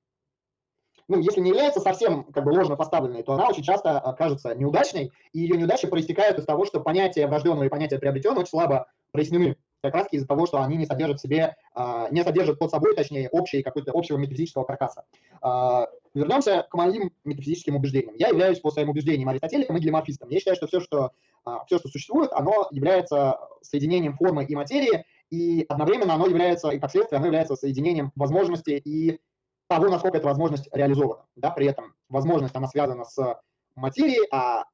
ну, 1.07 1.19
если 1.19 1.39
не 1.39 1.49
является 1.49 1.79
совсем 1.79 2.23
как 2.25 2.43
бы 2.43 2.49
ложно 2.49 2.75
поставленной, 2.75 3.23
то 3.23 3.33
она 3.33 3.47
очень 3.47 3.63
часто 3.63 3.99
окажется 3.99 4.55
неудачной, 4.55 5.11
и 5.33 5.39
ее 5.39 5.57
неудачи 5.57 5.87
проистекают 5.87 6.39
из 6.39 6.45
того, 6.45 6.65
что 6.65 6.79
понятие 6.79 7.27
врожденного 7.27 7.65
и 7.65 7.69
понятие 7.69 7.99
приобретенного 7.99 8.41
очень 8.41 8.49
слабо 8.49 8.87
прояснены 9.11 9.57
как 9.81 9.93
раз 9.93 10.07
из-за 10.11 10.27
того, 10.27 10.47
что 10.47 10.61
они 10.61 10.77
не 10.77 10.85
содержат 10.85 11.19
в 11.19 11.21
себе, 11.21 11.55
а, 11.73 12.09
не 12.09 12.23
содержат 12.23 12.57
под 12.57 12.71
собой, 12.71 12.95
точнее, 12.95 13.29
общий 13.29 13.61
какой-то 13.61 13.91
общего 13.93 14.17
метафизического 14.17 14.63
каркаса. 14.63 15.05
А, 15.41 15.87
вернемся 16.15 16.65
к 16.69 16.73
моим 16.73 17.11
метафизическим 17.23 17.75
убеждениям. 17.75 18.15
Я 18.17 18.29
являюсь 18.29 18.59
по 18.59 18.71
своим 18.71 18.89
убеждениям 18.89 19.29
аристотеликом 19.29 19.77
и 19.77 19.79
гелиморфистом. 19.79 20.29
Я 20.29 20.39
считаю, 20.39 20.55
что 20.55 20.67
все, 20.67 20.79
что, 20.79 21.11
а, 21.43 21.63
все, 21.65 21.77
что 21.77 21.89
существует, 21.89 22.31
оно 22.33 22.67
является 22.71 23.37
соединением 23.61 24.15
формы 24.15 24.45
и 24.45 24.55
материи, 24.55 25.05
и 25.29 25.65
одновременно 25.69 26.15
оно 26.15 26.25
является, 26.27 26.69
и 26.69 26.79
как 26.79 26.89
следствие, 26.89 27.17
оно 27.17 27.27
является 27.27 27.55
соединением 27.55 28.11
возможности 28.15 28.81
и 28.83 29.19
того, 29.67 29.89
насколько 29.89 30.17
эта 30.17 30.27
возможность 30.27 30.67
реализована. 30.73 31.25
Да, 31.35 31.51
при 31.51 31.67
этом 31.67 31.95
возможность, 32.09 32.55
она 32.55 32.67
связана 32.67 33.05
с 33.05 33.39
материей, 33.75 34.27
а 34.31 34.65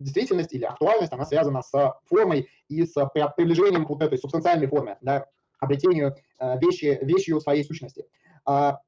действительность 0.00 0.52
или 0.52 0.64
актуальность, 0.64 1.12
она 1.12 1.24
связана 1.24 1.62
с 1.62 1.94
формой 2.06 2.48
и 2.68 2.84
с 2.84 2.94
приближением 3.36 3.86
вот 3.86 4.02
этой 4.02 4.18
субстанциальной 4.18 4.68
форме, 4.68 4.96
да, 5.00 5.26
обретению 5.58 6.14
э, 6.38 6.58
вещи, 6.60 6.98
вещью 7.02 7.40
своей 7.40 7.64
сущности. 7.64 8.06
А, 8.44 8.78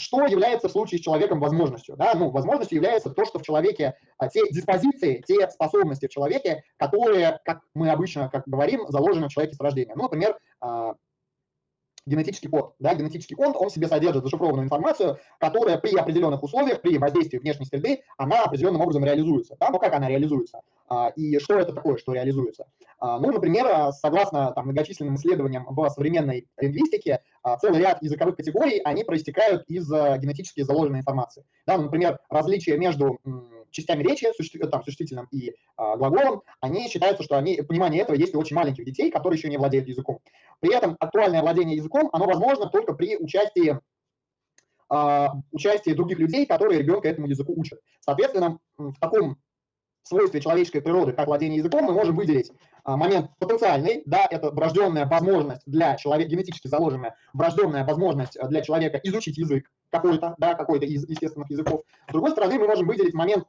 что 0.00 0.26
является 0.26 0.68
в 0.68 0.72
случае 0.72 0.98
с 0.98 1.02
человеком 1.02 1.40
возможностью? 1.40 1.96
Да? 1.96 2.14
Ну, 2.14 2.30
возможностью 2.30 2.76
является 2.76 3.10
то, 3.10 3.24
что 3.24 3.38
в 3.38 3.42
человеке, 3.42 3.94
а, 4.18 4.28
те 4.28 4.48
диспозиции, 4.50 5.22
те 5.26 5.48
способности 5.50 6.06
в 6.06 6.10
человеке, 6.10 6.64
которые, 6.76 7.38
как 7.44 7.60
мы 7.74 7.90
обычно 7.90 8.28
как 8.28 8.44
говорим, 8.46 8.86
заложены 8.88 9.28
в 9.28 9.30
человеке 9.30 9.54
с 9.54 9.60
рождения. 9.60 9.94
Ну, 9.94 10.04
например, 10.04 10.38
а, 10.60 10.94
генетический 12.10 12.48
код. 12.48 12.74
Да, 12.78 12.94
генетический 12.94 13.36
код, 13.36 13.56
он 13.56 13.68
в 13.68 13.72
себе 13.72 13.88
содержит 13.88 14.24
зашифрованную 14.24 14.64
информацию, 14.64 15.18
которая 15.38 15.78
при 15.78 15.96
определенных 15.96 16.42
условиях, 16.42 16.82
при 16.82 16.98
воздействии 16.98 17.38
внешней 17.38 17.66
среды, 17.66 18.02
она 18.18 18.42
определенным 18.42 18.80
образом 18.80 19.04
реализуется. 19.04 19.56
Да, 19.58 19.70
но 19.70 19.78
как 19.78 19.94
она 19.94 20.08
реализуется? 20.08 20.60
А, 20.88 21.08
и 21.14 21.38
что 21.38 21.58
это 21.58 21.72
такое, 21.72 21.96
что 21.96 22.12
реализуется? 22.12 22.66
А, 22.98 23.18
ну, 23.18 23.32
например, 23.32 23.92
согласно 23.92 24.52
там, 24.52 24.66
многочисленным 24.66 25.14
исследованиям 25.14 25.64
в 25.68 25.88
современной 25.90 26.48
лингвистике, 26.58 27.20
а, 27.42 27.56
целый 27.56 27.80
ряд 27.80 28.02
языковых 28.02 28.36
категорий, 28.36 28.80
они 28.84 29.04
проистекают 29.04 29.64
из 29.68 29.88
генетически 29.88 30.62
заложенной 30.62 30.98
информации. 30.98 31.44
Да, 31.66 31.76
ну, 31.76 31.84
например, 31.84 32.18
различие 32.28 32.76
между 32.76 33.20
частями 33.70 34.02
речи, 34.02 34.26
там, 34.70 34.82
существительным 34.82 35.28
и 35.30 35.54
а, 35.76 35.96
глаголом, 35.96 36.42
они 36.60 36.88
считаются, 36.88 37.22
что 37.22 37.36
они, 37.36 37.62
понимание 37.62 38.02
этого 38.02 38.16
есть 38.16 38.34
у 38.34 38.38
очень 38.38 38.56
маленьких 38.56 38.84
детей, 38.84 39.10
которые 39.10 39.38
еще 39.38 39.48
не 39.48 39.58
владеют 39.58 39.88
языком. 39.88 40.20
При 40.60 40.74
этом 40.74 40.96
актуальное 40.98 41.42
владение 41.42 41.76
языком, 41.76 42.10
оно 42.12 42.26
возможно 42.26 42.66
только 42.66 42.94
при 42.94 43.16
участии 43.16 43.78
а, 44.88 45.34
участии 45.52 45.92
других 45.92 46.18
людей, 46.18 46.46
которые 46.46 46.80
ребенка 46.80 47.08
этому 47.08 47.28
языку 47.28 47.54
учат. 47.56 47.80
Соответственно, 48.00 48.58
в 48.76 48.98
таком 48.98 49.38
свойстве 50.02 50.40
человеческой 50.40 50.80
природы, 50.80 51.12
как 51.12 51.26
владение 51.26 51.58
языком, 51.58 51.84
мы 51.84 51.92
можем 51.92 52.16
выделить 52.16 52.50
а, 52.84 52.96
момент 52.96 53.30
потенциальный, 53.38 54.02
да, 54.06 54.26
это 54.28 54.50
врожденная 54.50 55.06
возможность 55.06 55.62
для 55.66 55.96
человека, 55.96 56.30
генетически 56.30 56.68
заложенная 56.68 57.14
врожденная 57.32 57.84
возможность 57.84 58.36
для 58.48 58.62
человека 58.62 59.00
изучить 59.04 59.38
язык 59.38 59.70
какой-то, 59.90 60.34
да, 60.38 60.54
какой-то 60.54 60.86
из 60.86 61.08
естественных 61.08 61.50
языков. 61.50 61.82
С 62.08 62.12
другой 62.12 62.32
стороны, 62.32 62.58
мы 62.58 62.66
можем 62.66 62.86
выделить 62.86 63.14
момент 63.14 63.44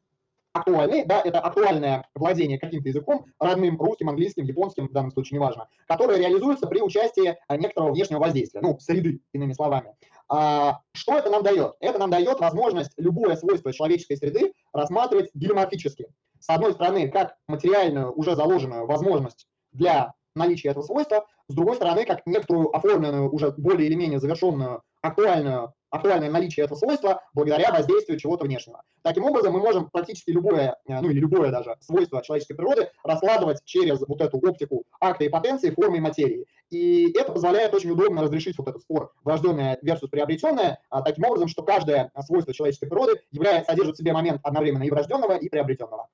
актуальный, 0.53 1.05
да, 1.05 1.21
это 1.21 1.39
актуальное 1.39 2.07
владение 2.15 2.59
каким-то 2.59 2.89
языком, 2.89 3.25
родным, 3.39 3.79
русским, 3.79 4.09
английским, 4.09 4.43
японским, 4.43 4.87
в 4.87 4.91
данном 4.91 5.11
случае 5.11 5.37
неважно, 5.37 5.67
которое 5.87 6.17
реализуется 6.17 6.67
при 6.67 6.81
участии 6.81 7.37
некоторого 7.49 7.93
внешнего 7.93 8.19
воздействия, 8.19 8.61
ну, 8.61 8.77
среды, 8.79 9.21
иными 9.33 9.53
словами. 9.53 9.95
А, 10.29 10.79
что 10.93 11.17
это 11.17 11.29
нам 11.29 11.43
дает? 11.43 11.75
Это 11.79 11.99
нам 11.99 12.09
дает 12.09 12.39
возможность 12.39 12.91
любое 12.97 13.35
свойство 13.35 13.73
человеческой 13.73 14.15
среды 14.15 14.53
рассматривать 14.73 15.29
гелиоморфически. 15.33 16.07
С 16.39 16.49
одной 16.49 16.73
стороны, 16.73 17.09
как 17.09 17.35
материальную, 17.47 18.11
уже 18.13 18.35
заложенную 18.35 18.87
возможность 18.87 19.47
для 19.71 20.13
наличия 20.35 20.69
этого 20.69 20.83
свойства, 20.83 21.27
с 21.47 21.53
другой 21.53 21.75
стороны, 21.75 22.05
как 22.05 22.25
некоторую 22.25 22.75
оформленную, 22.75 23.29
уже 23.31 23.51
более 23.51 23.87
или 23.87 23.95
менее 23.95 24.19
завершенную, 24.19 24.81
актуальную 25.01 25.73
актуальное 25.91 26.31
наличие 26.31 26.65
этого 26.65 26.77
свойства 26.77 27.21
благодаря 27.33 27.71
воздействию 27.71 28.19
чего-то 28.19 28.45
внешнего. 28.45 28.81
Таким 29.03 29.25
образом, 29.25 29.53
мы 29.53 29.59
можем 29.59 29.89
практически 29.89 30.31
любое, 30.31 30.77
э, 30.87 31.01
ну 31.01 31.09
или 31.09 31.19
любое 31.19 31.51
даже 31.51 31.77
свойство 31.81 32.23
человеческой 32.23 32.55
природы 32.55 32.89
раскладывать 33.03 33.63
через 33.65 33.99
вот 34.07 34.21
эту 34.21 34.37
оптику 34.37 34.83
акта 34.99 35.25
и 35.25 35.29
потенции 35.29 35.69
формы 35.69 35.97
и 35.97 36.01
материи. 36.01 36.45
И 36.69 37.11
это 37.19 37.33
позволяет 37.33 37.73
очень 37.73 37.91
удобно 37.91 38.23
разрешить 38.23 38.57
вот 38.57 38.67
этот 38.69 38.81
спор 38.81 39.11
врожденное 39.23 39.77
versus 39.83 40.07
приобретенное, 40.09 40.79
а, 40.89 41.01
таким 41.01 41.25
образом, 41.25 41.49
что 41.49 41.63
каждое 41.63 42.11
свойство 42.25 42.53
человеческой 42.53 42.87
природы 42.87 43.21
является, 43.31 43.71
содержит 43.71 43.95
в 43.95 43.97
себе 43.99 44.13
момент 44.13 44.39
одновременно 44.43 44.83
и 44.83 44.89
врожденного, 44.89 45.35
и 45.37 45.49
приобретенного. 45.49 46.07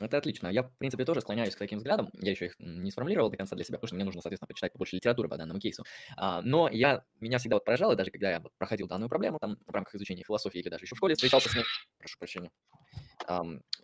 Это 0.00 0.18
отлично. 0.18 0.48
Я, 0.48 0.62
в 0.64 0.76
принципе, 0.78 1.04
тоже 1.04 1.20
склоняюсь 1.20 1.54
к 1.54 1.58
таким 1.58 1.78
взглядам. 1.78 2.10
Я 2.14 2.32
еще 2.32 2.46
их 2.46 2.54
не 2.58 2.90
сформулировал 2.90 3.30
до 3.30 3.36
конца 3.36 3.56
для 3.56 3.64
себя, 3.64 3.78
потому 3.78 3.88
что 3.88 3.94
мне 3.96 4.04
нужно, 4.04 4.20
соответственно, 4.20 4.48
почитать 4.48 4.72
побольше 4.72 4.96
литературы 4.96 5.28
по 5.28 5.36
данному 5.36 5.60
кейсу. 5.60 5.84
А, 6.16 6.42
но 6.42 6.68
я, 6.68 7.04
меня 7.20 7.38
всегда 7.38 7.56
вот 7.56 7.64
поражало, 7.64 7.96
даже 7.96 8.10
когда 8.10 8.30
я 8.30 8.42
проходил 8.58 8.88
данную 8.88 9.08
проблему 9.08 9.38
там 9.38 9.58
в 9.66 9.70
рамках 9.72 9.94
изучения 9.94 10.24
философии 10.24 10.58
или 10.58 10.68
даже 10.68 10.84
еще 10.84 10.94
в 10.94 10.98
школе 10.98 11.14
встречался 11.14 11.48
с 11.48 11.54
ней. 11.54 11.64
Прошу 11.98 12.18
прощения. 12.18 12.50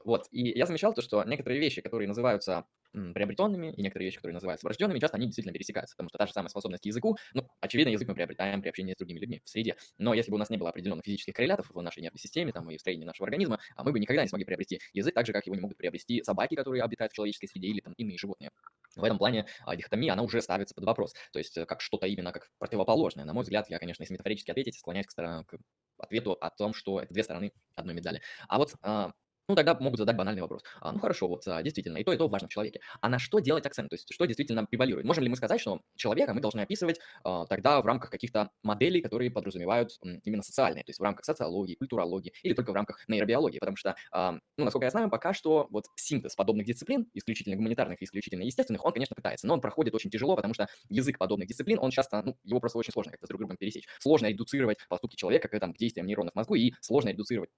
Вот, 0.05 0.27
и 0.31 0.57
я 0.57 0.67
замечал 0.67 0.95
то, 0.95 1.03
что 1.03 1.23
некоторые 1.25 1.61
вещи, 1.61 1.81
которые 1.81 2.09
называются 2.09 2.65
приобретенными, 3.14 3.73
и 3.73 3.82
некоторые 3.82 4.06
вещи, 4.06 4.16
которые 4.16 4.35
называются 4.35 4.66
врожденными, 4.66 4.98
часто 4.98 5.16
они 5.16 5.27
действительно 5.27 5.52
пересекаются, 5.52 5.94
потому 5.97 6.09
что 6.09 6.18
та 6.18 6.27
же 6.27 6.32
самая 6.32 6.48
способность 6.48 6.82
к 6.82 6.86
языку, 6.86 7.16
ну, 7.35 7.48
очевидно, 7.60 7.90
язык 7.90 8.09
мы 8.09 8.14
приобретаем 8.14 8.62
при 8.62 8.68
общении 8.68 8.94
с 8.94 8.97
другими 8.97 9.18
людьми 9.18 9.43
в 9.44 9.48
среде, 9.48 9.77
но 9.98 10.14
если 10.14 10.31
бы 10.31 10.36
у 10.36 10.39
нас 10.39 10.51
не 10.51 10.56
было 10.56 10.70
определенных 10.70 11.05
физических 11.05 11.35
коррелятов 11.35 11.70
в 11.70 11.82
нашей 11.82 12.02
нервной 12.02 12.18
системе 12.18 12.52
там, 12.52 12.70
и 12.70 12.77
в 12.77 12.81
строении 12.81 13.05
нашего 13.05 13.27
организма, 13.27 13.59
а 13.77 13.85
мы 13.85 13.93
бы 13.93 14.01
никогда 14.01 14.23
не 14.23 14.28
смогли 14.28 14.44
приобрести 14.44 14.81
язык 14.93 15.14
так 15.14 15.27
же, 15.27 15.32
как 15.32 15.47
его 15.47 15.55
не 15.55 15.60
могут 15.60 15.77
приобрести 15.77 16.23
собаки, 16.23 16.55
которые 16.55 16.82
обитают 16.82 17.12
в 17.12 17.16
человеческой 17.16 17.48
среде, 17.48 17.68
или 17.68 17.81
там 17.81 17.93
иные 17.94 18.18
животные. 18.18 18.51
В 18.97 19.05
этом 19.05 19.18
плане 19.18 19.47
а, 19.64 19.77
дихотомия, 19.77 20.14
она 20.14 20.23
уже 20.23 20.40
ставится 20.40 20.74
под 20.74 20.85
вопрос, 20.85 21.12
то 21.32 21.39
есть 21.39 21.56
э, 21.59 21.66
как 21.66 21.82
что-то 21.82 22.06
именно 22.06 22.32
как 22.32 22.48
противоположное. 22.59 23.24
На 23.27 23.35
мой 23.35 23.43
взгляд, 23.43 23.68
я, 23.68 23.78
конечно, 23.78 24.02
если 24.02 24.14
метафорически 24.14 24.51
ответить, 24.51 24.78
склоняюсь 24.78 25.06
к, 25.06 25.14
к 25.14 25.59
ответу 25.98 26.32
о 26.32 26.51
том, 26.51 26.73
что 26.73 27.01
это 27.01 27.12
две 27.12 27.23
стороны 27.23 27.52
одной 27.74 27.94
медали. 27.94 28.23
А 28.48 28.59
вот 28.59 28.74
а, 28.82 29.12
ну, 29.48 29.55
тогда 29.55 29.74
могут 29.78 29.98
задать 29.98 30.16
банальный 30.16 30.43
вопрос. 30.43 30.62
А, 30.81 30.93
ну, 30.93 30.98
хорошо, 30.98 31.28
вот 31.28 31.47
а, 31.47 31.62
действительно, 31.62 31.98
и 31.98 32.05
то, 32.05 32.12
и 32.12 32.16
то 32.16 32.28
важно 32.28 32.48
в 32.48 32.51
человеке. 32.51 32.81
А 33.01 33.09
на 33.09 33.18
что 33.18 33.39
делать 33.39 33.64
акцент? 33.66 33.89
То 33.90 33.94
есть, 33.94 34.12
что 34.12 34.24
действительно 34.27 34.64
превалирует? 34.66 35.06
Можем 35.06 35.24
ли 35.24 35.31
мы 35.31 35.36
сказать, 35.36 35.60
что 35.60 35.81
человека 35.94 36.35
мы 36.35 36.40
должны 36.40 36.60
описывать 36.60 36.98
а, 37.24 37.47
тогда 37.47 37.81
в 37.81 37.86
рамках 37.86 38.10
каких-то 38.10 38.51
моделей, 38.62 39.01
которые 39.01 39.31
подразумевают 39.31 39.90
м, 40.05 40.20
именно 40.24 40.43
социальные, 40.43 40.85
то 40.85 40.90
есть 40.90 40.98
в 40.98 41.02
рамках 41.02 41.24
социологии, 41.24 41.77
культурологии 41.77 42.32
или 42.43 42.55
только 42.55 42.73
в 42.73 42.74
рамках 42.74 43.06
нейробиологии? 43.09 43.59
Потому 43.59 43.77
что, 43.77 43.94
а, 44.10 44.32
ну, 44.56 44.64
насколько 44.64 44.85
я 44.86 44.90
знаю, 44.90 45.10
пока 45.10 45.32
что 45.32 45.68
вот 45.70 45.85
синтез 45.97 46.35
подобных 46.35 46.66
дисциплин, 46.66 47.06
исключительно 47.14 47.56
гуманитарных 47.56 48.02
и 48.02 48.05
исключительно 48.05 48.43
естественных, 48.43 48.85
он, 48.85 48.93
конечно, 48.93 49.14
пытается, 49.14 49.47
но 49.47 49.55
он 49.55 49.60
проходит 49.60 49.94
очень 49.94 50.10
тяжело, 50.10 50.36
потому 50.36 50.55
что 50.55 50.68
язык 50.89 51.18
подобных 51.18 51.48
дисциплин, 51.48 51.78
он 51.81 51.90
часто, 51.90 52.23
ну, 52.23 52.36
его 52.44 52.60
просто 52.60 52.78
очень 52.78 52.93
сложно 52.93 53.12
как-то 53.12 53.27
с 53.27 53.28
друг 53.28 53.40
другом 53.40 53.56
пересечь. 53.56 53.86
Сложно 54.01 54.27
редуцировать 54.27 54.78
поступки 54.89 55.16
человека 55.16 55.48
к, 55.48 55.59
там, 55.60 55.73
к 55.73 55.78
действиям 55.78 56.06
нейронов 56.06 56.35
мозгу, 56.35 56.55
и 56.56 56.73
сложно 56.81 57.10
редуцировать 57.10 57.51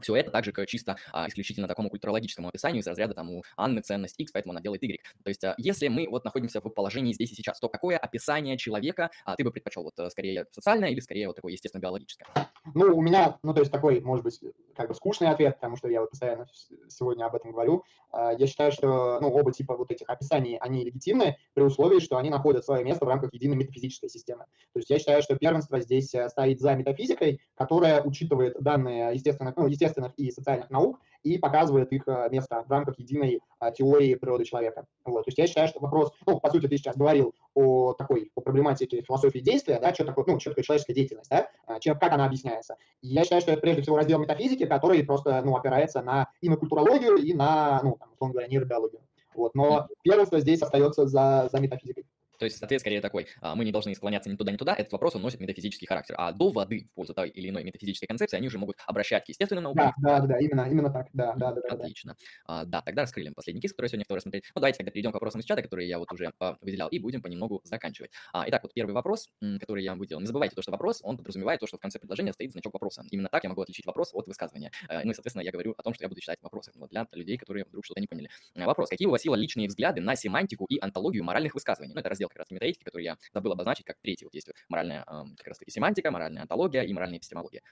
все 0.00 0.16
это 0.16 0.30
также 0.30 0.52
к 0.52 0.66
чисто 0.66 0.96
а, 1.12 1.28
исключительно 1.28 1.68
такому 1.68 1.90
культурологическому 1.90 2.48
описанию 2.48 2.82
из 2.82 2.86
разряда 2.86 3.14
там 3.14 3.30
у 3.30 3.42
Анны 3.56 3.80
ценность 3.80 4.18
X, 4.18 4.32
поэтому 4.32 4.52
она 4.52 4.60
делает 4.60 4.82
Y. 4.82 5.00
То 5.22 5.28
есть 5.28 5.44
а, 5.44 5.54
если 5.58 5.88
мы 5.88 6.08
вот 6.08 6.24
находимся 6.24 6.60
в 6.60 6.68
положении 6.68 7.12
здесь 7.12 7.32
и 7.32 7.34
сейчас, 7.34 7.60
то 7.60 7.68
какое 7.68 7.96
описание 7.96 8.56
человека 8.56 9.10
а, 9.24 9.36
ты 9.36 9.44
бы 9.44 9.50
предпочел? 9.50 9.84
Вот 9.84 9.98
э, 9.98 10.10
скорее 10.10 10.46
социальное 10.50 10.90
или 10.90 11.00
скорее 11.00 11.28
вот 11.28 11.36
такое 11.36 11.52
естественно-биологическое? 11.52 12.26
Ну, 12.74 12.96
у 12.96 13.02
меня, 13.02 13.38
ну, 13.42 13.52
то 13.52 13.60
есть 13.60 13.70
такой, 13.70 14.00
может 14.00 14.24
быть, 14.24 14.40
как 14.74 14.88
бы 14.88 14.94
скучный 14.94 15.28
ответ, 15.28 15.56
потому 15.56 15.76
что 15.76 15.88
я 15.88 16.00
вот 16.00 16.10
постоянно 16.10 16.46
сегодня 16.88 17.26
об 17.26 17.34
этом 17.34 17.52
говорю. 17.52 17.84
А, 18.10 18.32
я 18.32 18.46
считаю, 18.46 18.72
что, 18.72 19.18
ну, 19.20 19.28
оба 19.28 19.52
типа 19.52 19.76
вот 19.76 19.90
этих 19.90 20.08
описаний, 20.08 20.56
они 20.58 20.84
легитимны 20.84 21.36
при 21.54 21.62
условии, 21.62 21.98
что 21.98 22.16
они 22.16 22.30
находят 22.30 22.64
свое 22.64 22.84
место 22.84 23.04
в 23.04 23.08
рамках 23.08 23.32
единой 23.32 23.56
метафизической 23.56 24.08
системы. 24.08 24.44
То 24.72 24.78
есть 24.78 24.90
я 24.90 24.98
считаю, 24.98 25.22
что 25.22 25.36
первенство 25.36 25.80
здесь 25.80 26.14
э, 26.14 26.28
стоит 26.28 26.60
за 26.60 26.74
метафизикой, 26.74 27.40
которая 27.54 28.02
учитывает 28.02 28.56
данные 28.60 29.14
естественных, 29.14 29.56
ну, 29.56 29.66
естественных 29.94 30.12
и 30.16 30.30
социальных 30.30 30.70
наук 30.70 31.00
и 31.22 31.38
показывает 31.38 31.90
их 31.92 32.02
э, 32.06 32.28
место 32.30 32.62
в 32.66 32.70
рамках 32.70 32.98
единой 32.98 33.40
э, 33.60 33.72
теории 33.72 34.14
природы 34.14 34.44
человека. 34.44 34.84
Вот. 35.04 35.24
То 35.24 35.28
есть 35.28 35.38
я 35.38 35.46
считаю, 35.46 35.68
что 35.68 35.80
вопрос, 35.80 36.12
ну, 36.26 36.38
по 36.38 36.50
сути, 36.50 36.66
ты 36.66 36.76
сейчас 36.76 36.96
говорил 36.96 37.34
о 37.54 37.94
такой, 37.94 38.30
о 38.34 38.40
проблематике 38.42 39.00
философии 39.00 39.38
действия, 39.38 39.78
да, 39.80 39.94
что 39.94 40.04
такое, 40.04 40.24
ну, 40.26 40.38
что 40.38 40.50
такое 40.50 40.64
человеческая 40.64 40.94
деятельность, 40.94 41.30
да, 41.30 41.48
э, 41.68 41.80
чем, 41.80 41.98
как 41.98 42.12
она 42.12 42.26
объясняется. 42.26 42.76
И 43.00 43.08
я 43.08 43.22
считаю, 43.22 43.40
что 43.40 43.52
это 43.52 43.60
прежде 43.62 43.82
всего 43.82 43.96
раздел 43.96 44.18
метафизики, 44.18 44.66
который 44.66 45.02
просто, 45.04 45.40
ну, 45.42 45.56
опирается 45.56 46.02
на 46.02 46.28
и 46.42 46.48
на 46.48 46.56
культурологию, 46.56 47.16
и 47.16 47.32
на, 47.32 47.80
ну, 47.82 47.96
там, 47.98 48.12
условно 48.12 48.32
говоря, 48.34 48.48
нейробиологию. 48.48 49.00
Вот. 49.34 49.54
Но 49.54 49.88
первенство 50.02 50.40
здесь 50.40 50.62
остается 50.62 51.06
за, 51.06 51.48
за 51.50 51.58
метафизикой. 51.58 52.04
То 52.38 52.44
есть 52.44 52.62
ответ 52.62 52.80
скорее 52.80 53.00
такой, 53.00 53.26
а, 53.40 53.54
мы 53.54 53.64
не 53.64 53.72
должны 53.72 53.94
склоняться 53.94 54.30
ни 54.30 54.36
туда, 54.36 54.52
ни 54.52 54.56
туда, 54.56 54.74
этот 54.74 54.92
вопрос 54.92 55.14
он 55.16 55.22
носит 55.22 55.40
метафизический 55.40 55.86
характер. 55.86 56.14
А 56.18 56.32
до 56.32 56.50
воды 56.50 56.88
в 56.90 56.94
пользу 56.94 57.14
той 57.14 57.28
или 57.28 57.48
иной 57.48 57.64
метафизической 57.64 58.06
концепции 58.06 58.36
они 58.36 58.46
уже 58.46 58.58
могут 58.58 58.76
обращать 58.86 59.24
к 59.24 59.28
естественным 59.28 59.64
наукам. 59.64 59.92
Да, 59.98 60.20
да, 60.20 60.26
да, 60.26 60.38
именно, 60.38 60.68
именно 60.68 60.90
так, 60.90 61.08
да, 61.12 61.34
да, 61.34 61.52
да. 61.52 61.60
Отлично. 61.68 62.16
Да, 62.46 62.60
а, 62.60 62.64
да 62.64 62.82
тогда 62.82 63.02
раскрыли 63.02 63.30
последний 63.30 63.60
кейс, 63.60 63.72
который 63.72 63.88
сегодня 63.88 64.04
второй 64.04 64.18
рассмотреть. 64.18 64.44
Ну, 64.54 64.60
давайте 64.60 64.78
тогда 64.78 64.92
перейдем 64.92 65.10
к 65.10 65.14
вопросам 65.14 65.40
из 65.40 65.44
чата, 65.44 65.62
которые 65.62 65.88
я 65.88 65.98
вот 65.98 66.12
уже 66.12 66.32
а, 66.38 66.56
выделял, 66.60 66.88
и 66.88 66.98
будем 66.98 67.22
понемногу 67.22 67.60
заканчивать. 67.64 68.10
Итак, 68.32 68.62
вот 68.62 68.74
первый 68.74 68.92
вопрос, 68.92 69.28
который 69.60 69.84
я 69.84 69.94
выделил. 69.94 70.20
Не 70.20 70.26
забывайте 70.26 70.54
то, 70.54 70.62
что 70.62 70.70
вопрос, 70.70 71.00
он 71.02 71.16
подразумевает 71.16 71.60
то, 71.60 71.66
что 71.66 71.76
в 71.76 71.80
конце 71.80 71.98
предложения 71.98 72.32
стоит 72.32 72.52
значок 72.52 72.74
вопроса. 72.74 73.04
Именно 73.10 73.28
так 73.28 73.44
я 73.44 73.48
могу 73.48 73.62
отличить 73.62 73.86
вопрос 73.86 74.10
от 74.12 74.26
высказывания. 74.26 74.70
Ну 74.88 75.10
и, 75.10 75.14
соответственно, 75.14 75.42
я 75.42 75.52
говорю 75.52 75.74
о 75.76 75.82
том, 75.82 75.94
что 75.94 76.04
я 76.04 76.08
буду 76.08 76.20
читать 76.20 76.38
вопросы 76.42 76.72
вот, 76.76 76.90
для 76.90 77.06
людей, 77.12 77.36
которые 77.36 77.64
вдруг 77.64 77.84
что-то 77.84 78.00
не 78.00 78.06
поняли. 78.06 78.28
Вопрос. 78.54 78.88
Какие 78.88 79.06
у 79.06 79.10
вас 79.10 79.24
личные 79.24 79.68
взгляды 79.68 80.00
на 80.00 80.16
семантику 80.16 80.66
и 80.66 80.78
антологию 80.80 81.24
моральных 81.24 81.54
высказываний? 81.54 81.94
Ну, 81.94 82.00
это 82.00 82.08
раздел 82.08 82.23
как 82.28 82.38
раз 82.38 82.50
метаэтики, 82.50 82.84
который 82.84 83.04
я 83.04 83.16
забыл 83.32 83.52
обозначить 83.52 83.84
как 83.84 83.96
третий. 84.00 84.24
Вот 84.24 84.34
есть 84.34 84.50
моральная 84.68 85.04
как 85.04 85.46
раз 85.46 85.58
таки 85.58 85.70
семантика, 85.70 86.10
моральная 86.10 86.42
антология 86.42 86.82
и 86.82 86.92
моральная 86.92 87.18
эпистемология. 87.18 87.62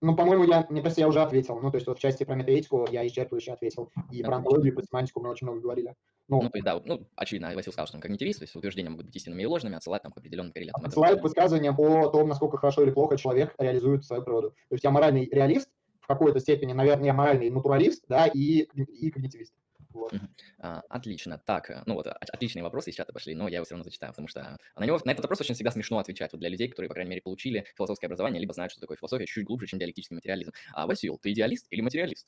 Ну, 0.00 0.14
по-моему, 0.14 0.44
я, 0.44 0.66
мне 0.68 0.82
кажется, 0.82 1.00
я 1.00 1.08
уже 1.08 1.22
ответил. 1.22 1.58
Ну, 1.60 1.70
то 1.70 1.76
есть 1.76 1.86
вот 1.86 1.98
в 1.98 2.00
части 2.00 2.24
про 2.24 2.34
метаэтику 2.34 2.86
я 2.90 3.06
исчерпывающе 3.06 3.52
ответил. 3.52 3.90
И 4.10 4.22
про 4.22 4.36
антологию, 4.36 4.72
и 4.72 4.76
про 4.76 4.82
семантику 4.82 5.20
мы 5.20 5.30
очень 5.30 5.46
много 5.46 5.60
говорили. 5.60 5.94
Ну, 6.28 6.42
ну, 6.42 6.50
то 6.50 6.56
есть, 6.56 6.64
да, 6.64 6.80
ну, 6.84 7.06
очевидно, 7.16 7.54
Васил 7.54 7.72
сказал, 7.72 7.86
что 7.86 7.96
он 7.96 8.02
когнитивист, 8.02 8.40
то 8.40 8.44
есть 8.44 8.54
утверждения 8.56 8.90
могут 8.90 9.06
быть 9.06 9.16
истинными 9.16 9.42
и 9.42 9.46
ложными, 9.46 9.76
отсылать 9.76 10.02
там 10.02 10.12
к 10.12 10.18
определенным 10.18 10.52
коррелятам. 10.52 10.84
Отсылает 10.84 11.22
высказывания 11.22 11.70
о 11.70 12.08
том, 12.10 12.28
насколько 12.28 12.56
хорошо 12.58 12.82
или 12.82 12.90
плохо 12.90 13.16
человек 13.16 13.54
реализует 13.58 14.04
свою 14.04 14.22
природу. 14.22 14.50
То 14.68 14.74
есть 14.74 14.84
я 14.84 14.90
моральный 14.90 15.26
реалист, 15.30 15.70
в 16.00 16.06
какой-то 16.06 16.38
степени, 16.40 16.74
наверное, 16.74 17.06
я 17.06 17.14
моральный 17.14 17.48
натуралист, 17.48 18.04
да, 18.08 18.26
и, 18.26 18.66
и 18.74 19.10
когнитивист. 19.10 19.54
Вот. 19.94 20.12
А, 20.58 20.82
отлично. 20.88 21.40
Так, 21.46 21.70
э, 21.70 21.82
ну 21.86 21.94
вот, 21.94 22.06
отличные 22.06 22.62
вопросы 22.62 22.90
из 22.90 22.96
чата 22.96 23.12
пошли, 23.12 23.34
но 23.34 23.48
я 23.48 23.56
его 23.56 23.64
все 23.64 23.74
равно 23.74 23.84
зачитаю, 23.84 24.12
потому 24.12 24.28
что 24.28 24.58
на 24.76 24.84
него, 24.84 25.00
на 25.04 25.12
этот 25.12 25.24
вопрос 25.24 25.40
очень 25.40 25.54
всегда 25.54 25.70
смешно 25.70 25.98
отвечать 25.98 26.32
вот 26.32 26.40
для 26.40 26.48
людей, 26.48 26.68
которые, 26.68 26.88
по 26.88 26.94
крайней 26.94 27.10
мере, 27.10 27.22
получили 27.22 27.64
философское 27.76 28.08
образование, 28.08 28.40
либо 28.40 28.52
знают, 28.52 28.72
что 28.72 28.80
такое 28.80 28.96
философия 28.96 29.26
чуть 29.26 29.46
глубже, 29.46 29.68
чем 29.68 29.78
диалектический 29.78 30.16
материализм. 30.16 30.52
А, 30.72 30.86
Васил, 30.86 31.18
ты 31.18 31.32
идеалист 31.32 31.66
или 31.70 31.80
материалист? 31.80 32.26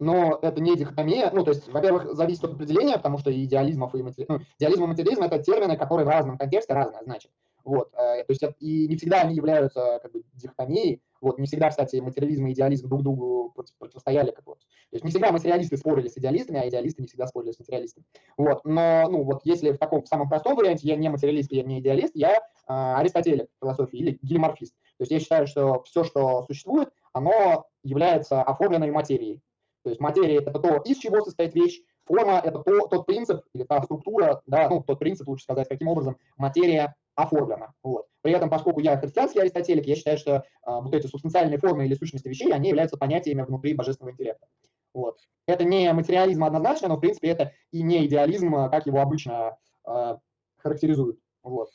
но 0.00 0.38
это 0.42 0.60
не 0.60 0.76
дихотомия. 0.76 1.30
Ну, 1.32 1.44
то 1.44 1.50
есть, 1.50 1.68
во-первых, 1.68 2.14
зависит 2.14 2.44
от 2.44 2.52
определения, 2.52 2.96
потому 2.96 3.18
что 3.18 3.32
идеализмов 3.32 3.94
и 3.94 4.02
матери... 4.02 4.26
ну, 4.28 4.40
идеализм 4.58 4.84
и 4.84 4.86
материализм– 4.86 5.22
это 5.24 5.38
термины, 5.40 5.76
которые 5.76 6.06
в 6.06 6.08
разном 6.08 6.38
контексте 6.38 6.72
разное 6.72 7.02
значат. 7.02 7.32
Вот, 7.64 7.92
э, 7.94 8.24
то 8.24 8.30
есть, 8.32 8.42
и 8.60 8.88
не 8.88 8.96
всегда 8.96 9.22
они 9.22 9.34
являются 9.34 9.98
как 10.00 10.12
бы 10.12 10.22
дихотомией, 10.34 11.02
вот, 11.20 11.38
не 11.38 11.46
всегда, 11.46 11.70
кстати, 11.70 11.96
материализм 11.96 12.46
и 12.46 12.52
идеализм 12.52 12.88
друг 12.88 13.02
другу 13.02 13.54
противостояли. 13.78 14.30
Как 14.30 14.46
вот. 14.46 14.58
То 14.58 14.94
есть 14.94 15.04
не 15.04 15.10
всегда 15.10 15.32
материалисты 15.32 15.76
спорили 15.76 16.08
с 16.08 16.16
идеалистами, 16.16 16.60
а 16.60 16.68
идеалисты 16.68 17.02
не 17.02 17.08
всегда 17.08 17.26
спорили 17.26 17.52
с 17.52 17.58
материалистами. 17.58 18.06
Вот. 18.36 18.64
Но, 18.64 19.08
ну, 19.10 19.22
вот 19.24 19.40
если 19.44 19.72
в 19.72 19.78
таком 19.78 20.02
в 20.02 20.08
самом 20.08 20.28
простом 20.28 20.56
варианте 20.56 20.88
я 20.88 20.96
не 20.96 21.08
материалист, 21.08 21.52
я 21.52 21.62
не 21.62 21.80
идеалист, 21.80 22.12
я 22.14 22.34
э, 22.34 22.38
аристотелик 22.68 23.48
философии 23.60 23.98
или 23.98 24.18
гелиморфист. 24.22 24.74
То 24.98 25.02
есть 25.02 25.12
я 25.12 25.20
считаю, 25.20 25.46
что 25.46 25.82
все, 25.84 26.04
что 26.04 26.44
существует, 26.44 26.90
оно 27.12 27.66
является 27.82 28.42
оформленной 28.42 28.90
материей. 28.90 29.42
То 29.84 29.90
есть 29.90 30.00
материя– 30.00 30.38
это 30.46 30.58
то, 30.58 30.76
из 30.84 30.98
чего 30.98 31.20
состоит 31.22 31.54
вещь, 31.54 31.80
форма– 32.04 32.40
это 32.44 32.58
то, 32.58 32.88
тот 32.88 33.06
принцип 33.06 33.42
или 33.54 33.62
та 33.62 33.82
структура, 33.82 34.42
да, 34.46 34.68
ну, 34.68 34.82
тот 34.82 34.98
принцип, 34.98 35.28
лучше 35.28 35.44
сказать, 35.44 35.68
каким 35.68 35.88
образом 35.88 36.16
материя 36.36 36.94
оформлена. 37.18 37.74
Вот. 37.82 38.06
При 38.22 38.32
этом, 38.32 38.48
поскольку 38.48 38.80
я 38.80 38.96
христианский 38.96 39.40
аристотелик, 39.40 39.86
я 39.86 39.96
считаю, 39.96 40.18
что 40.18 40.44
а, 40.62 40.80
вот 40.80 40.94
эти 40.94 41.08
субстанциальные 41.08 41.58
формы 41.58 41.84
или 41.84 41.94
сущности 41.94 42.28
вещей, 42.28 42.52
они 42.52 42.68
являются 42.68 42.96
понятиями 42.96 43.42
внутри 43.42 43.74
божественного 43.74 44.12
интеллекта. 44.12 44.46
Вот. 44.94 45.18
Это 45.46 45.64
не 45.64 45.92
материализм 45.92 46.44
однозначно, 46.44 46.88
но, 46.88 46.96
в 46.96 47.00
принципе, 47.00 47.28
это 47.28 47.52
и 47.72 47.82
не 47.82 48.06
идеализм, 48.06 48.54
а, 48.54 48.68
как 48.68 48.86
его 48.86 49.00
обычно 49.00 49.56
э, 49.84 50.16
характеризуют. 50.58 51.18
Вот. 51.42 51.70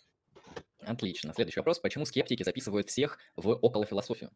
Отлично. 0.80 1.34
Следующий 1.34 1.60
вопрос. 1.60 1.80
Почему 1.80 2.06
скептики 2.06 2.44
записывают 2.44 2.88
всех 2.88 3.18
в 3.36 3.50
околофилософию? 3.50 4.30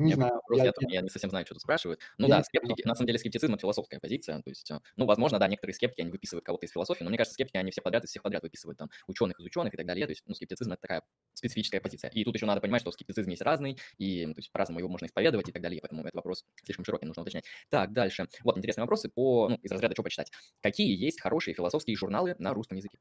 Не 0.00 0.14
знаю. 0.14 0.40
Я, 0.50 0.64
я, 0.64 0.72
я 0.88 1.00
не 1.02 1.08
совсем 1.08 1.30
знаю, 1.30 1.44
что 1.46 1.54
тут 1.54 1.62
спрашивают. 1.62 2.00
Ну 2.18 2.26
я 2.26 2.38
да, 2.38 2.44
скептики, 2.44 2.86
на 2.86 2.94
самом 2.94 3.06
деле 3.06 3.18
скептицизм– 3.18 3.52
это 3.54 3.60
философская 3.60 4.00
позиция. 4.00 4.40
То 4.40 4.50
есть, 4.50 4.70
э, 4.70 4.80
ну, 4.96 5.06
возможно, 5.06 5.38
да, 5.38 5.46
некоторые 5.46 5.74
скептики, 5.74 6.00
они 6.00 6.10
выписывают 6.10 6.44
кого-то 6.44 6.66
из 6.66 6.72
философии, 6.72 7.04
но 7.04 7.10
мне 7.10 7.18
кажется, 7.18 7.34
скептики, 7.34 7.56
они 7.56 7.70
все 7.70 7.82
подряд, 7.82 8.04
из 8.04 8.10
всех 8.10 8.22
подряд 8.22 8.42
выписывают 8.42 8.78
там 8.78 8.88
ученых 9.06 9.38
из 9.40 9.44
ученых 9.44 9.74
и 9.74 9.76
так 9.76 9.86
далее. 9.86 10.06
То 10.06 10.12
есть, 10.12 10.22
ну, 10.26 10.34
скептицизм– 10.34 10.72
это 10.72 10.82
такая 10.82 11.02
специфическая 11.34 11.80
позиция. 11.80 12.10
И 12.10 12.24
тут 12.24 12.34
еще 12.34 12.46
надо 12.46 12.60
понимать, 12.60 12.80
что 12.80 12.90
скептицизм 12.92 13.30
есть 13.30 13.42
разный, 13.42 13.78
и 13.98 14.26
то 14.26 14.38
есть 14.38 14.50
по-разному 14.52 14.80
его 14.80 14.88
можно 14.88 15.06
исповедовать 15.06 15.48
и 15.48 15.52
так 15.52 15.62
далее, 15.62 15.80
поэтому 15.80 16.02
этот 16.02 16.14
вопрос 16.14 16.44
слишком 16.64 16.84
широкий, 16.84 17.06
нужно 17.06 17.22
уточнять. 17.22 17.44
Так, 17.68 17.92
дальше. 17.92 18.26
Вот 18.44 18.56
интересные 18.56 18.84
вопросы 18.84 19.08
по, 19.08 19.48
ну, 19.48 19.56
из 19.56 19.70
разряда 19.70 19.94
«что 19.94 20.02
почитать». 20.02 20.30
Какие 20.62 20.96
есть 20.96 21.20
хорошие 21.20 21.54
философские 21.54 21.96
журналы 21.96 22.34
на 22.38 22.54
русском 22.54 22.76
языке? 22.76 22.98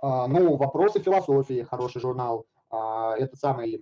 А, 0.00 0.26
ну, 0.26 0.56
«Вопросы 0.56 1.00
философии»– 1.00 1.62
хороший 1.70 2.00
журнал. 2.00 2.46
А, 2.70 3.16
это 3.16 3.36
самый 3.36 3.80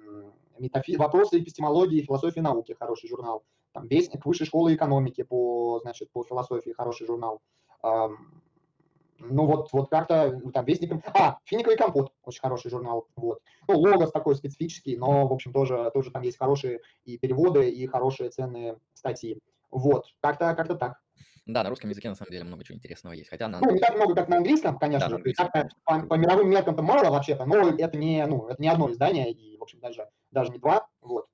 метафи... 0.59 0.97
вопросы 0.97 1.39
эпистемологии 1.39 2.01
и 2.01 2.05
философии 2.05 2.40
науки, 2.40 2.76
хороший 2.78 3.09
журнал. 3.09 3.44
Там 3.72 3.86
Вестник 3.89 4.24
Высшей 4.24 4.47
школы 4.47 4.74
экономики 4.74 5.22
по, 5.22 5.81
значит, 5.81 6.10
по 6.12 6.22
философии, 6.24 6.70
хороший 6.70 7.06
журнал. 7.06 7.40
Ну 7.82 9.47
вот, 9.47 9.72
вот 9.72 9.89
как-то 9.89 10.40
там 10.52 10.64
Вестник... 10.64 10.93
А, 11.14 11.39
Финиковый 11.44 11.76
компот, 11.76 12.12
очень 12.24 12.40
хороший 12.40 12.70
журнал. 12.70 13.06
Вот. 13.16 13.40
Ну, 13.68 13.78
Логос 13.78 14.12
такой 14.12 14.36
специфический, 14.36 14.97
но, 14.97 15.26
в 15.26 15.32
общем, 15.32 15.52
тоже, 15.52 15.90
тоже 15.94 16.10
там 16.10 16.22
есть 16.22 16.39
хорошие 16.39 16.81
и 17.05 17.16
переводы, 17.18 17.70
и 17.70 17.86
хорошие 17.86 18.31
ценные 18.31 18.78
статьи. 18.93 19.39
Вот, 19.70 20.06
как-то 20.20 20.55
как 20.55 20.78
так. 20.78 21.01
Да, 21.47 21.62
на 21.62 21.68
русском 21.68 21.90
языке 21.90 22.09
на 22.09 22.14
самом 22.14 22.31
деле 22.31 22.44
много 22.44 22.64
чего 22.64 22.76
интересного 22.76 23.12
есть. 23.12 23.28
Хотя 23.28 23.48
на... 23.48 23.60
Ну, 23.60 23.70
не 23.70 23.78
так 23.78 23.94
много, 23.97 24.14
как 24.14 24.28
на 24.28 24.39
английском, 24.39 24.78
конечно 24.78 25.09
да, 25.09 25.10
же. 25.10 25.14
Английском, 25.16 25.48
конечно. 25.52 25.78
По, 25.85 26.01
по 26.01 26.14
мировым 26.14 26.48
меркам-то 26.48 26.82
мало 26.82 27.10
вообще-то, 27.10 27.44
но 27.44 27.68
это 27.68 27.98
не, 27.98 28.24
ну, 28.26 28.47
это 28.48 28.62
не 28.62 28.68
одно 28.68 28.90
издание, 28.90 29.31
и, 29.31 29.59
в 29.59 29.62
общем, 29.62 29.78
даже, 29.81 30.09
даже 30.35 30.51
не 30.51 30.59
два. 30.59 30.86
Вот. 31.01 31.27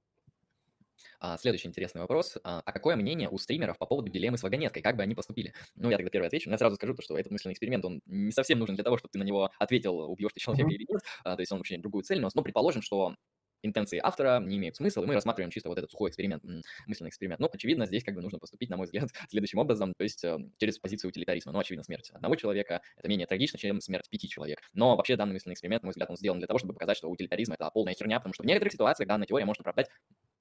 А, 1.18 1.36
следующий 1.36 1.68
интересный 1.68 2.00
вопрос. 2.00 2.38
А, 2.44 2.62
а 2.64 2.72
какое 2.72 2.96
мнение 2.96 3.28
у 3.28 3.38
стримеров 3.38 3.78
по 3.78 3.86
поводу 3.86 4.10
дилеммы 4.10 4.38
с 4.38 4.42
вагонеткой? 4.42 4.82
Как 4.82 4.96
бы 4.96 5.02
они 5.02 5.14
поступили? 5.14 5.52
Ну, 5.74 5.90
я 5.90 5.96
тогда 5.96 6.10
первый 6.10 6.26
отвечу. 6.26 6.48
Но 6.48 6.54
я 6.54 6.58
сразу 6.58 6.76
скажу, 6.76 6.94
то, 6.94 7.02
что 7.02 7.18
этот 7.18 7.32
мысленный 7.32 7.52
эксперимент, 7.52 7.84
он 7.84 8.00
не 8.06 8.32
совсем 8.32 8.58
нужен 8.58 8.74
для 8.74 8.84
того, 8.84 8.96
чтобы 8.96 9.10
ты 9.12 9.18
на 9.18 9.24
него 9.24 9.50
ответил, 9.58 9.98
убьешь 9.98 10.32
ты 10.32 10.40
человека 10.40 10.70
mm-hmm. 10.70 10.74
или 10.74 10.86
нет. 10.88 11.00
А, 11.24 11.36
то 11.36 11.42
есть 11.42 11.52
он 11.52 11.58
вообще 11.58 11.78
другую 11.78 12.04
цель 12.04 12.20
носит. 12.20 12.36
Но 12.36 12.42
предположим, 12.42 12.82
что 12.82 13.14
интенции 13.62 14.00
автора 14.02 14.40
не 14.40 14.56
имеют 14.56 14.76
смысла, 14.76 15.02
и 15.02 15.06
мы 15.06 15.14
рассматриваем 15.14 15.50
чисто 15.50 15.68
вот 15.68 15.78
этот 15.78 15.90
сухой 15.90 16.10
эксперимент, 16.10 16.42
мысленный 16.86 17.08
эксперимент. 17.08 17.40
Ну, 17.40 17.48
очевидно, 17.52 17.86
здесь 17.86 18.04
как 18.04 18.14
бы 18.14 18.22
нужно 18.22 18.38
поступить, 18.38 18.70
на 18.70 18.76
мой 18.76 18.86
взгляд, 18.86 19.10
следующим 19.28 19.58
образом, 19.58 19.94
то 19.96 20.04
есть 20.04 20.24
э, 20.24 20.38
через 20.58 20.78
позицию 20.78 21.10
утилитаризма. 21.10 21.52
Ну, 21.52 21.58
очевидно, 21.58 21.84
смерть 21.84 22.10
одного 22.10 22.36
человека– 22.36 22.82
это 22.96 23.08
менее 23.08 23.26
трагично, 23.26 23.58
чем 23.58 23.80
смерть 23.80 24.08
пяти 24.10 24.28
человек. 24.28 24.60
Но 24.72 24.96
вообще 24.96 25.16
данный 25.16 25.34
мысленный 25.34 25.54
эксперимент, 25.54 25.82
на 25.82 25.88
мой 25.88 25.92
взгляд, 25.92 26.10
он 26.10 26.16
сделан 26.16 26.38
для 26.38 26.46
того, 26.46 26.58
чтобы 26.58 26.74
показать, 26.74 26.96
что 26.96 27.08
утилитаризм– 27.08 27.52
это 27.54 27.70
полная 27.70 27.94
херня, 27.94 28.18
потому 28.18 28.34
что 28.34 28.42
в 28.42 28.46
некоторых 28.46 28.72
ситуациях 28.72 29.08
данная 29.08 29.26
теория 29.26 29.44
может 29.44 29.60
оправдать 29.60 29.88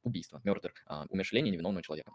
убийство, 0.04 0.42
мертвер, 0.44 0.74
умершление 1.10 1.52
невиновного 1.52 1.84
человека. 1.84 2.12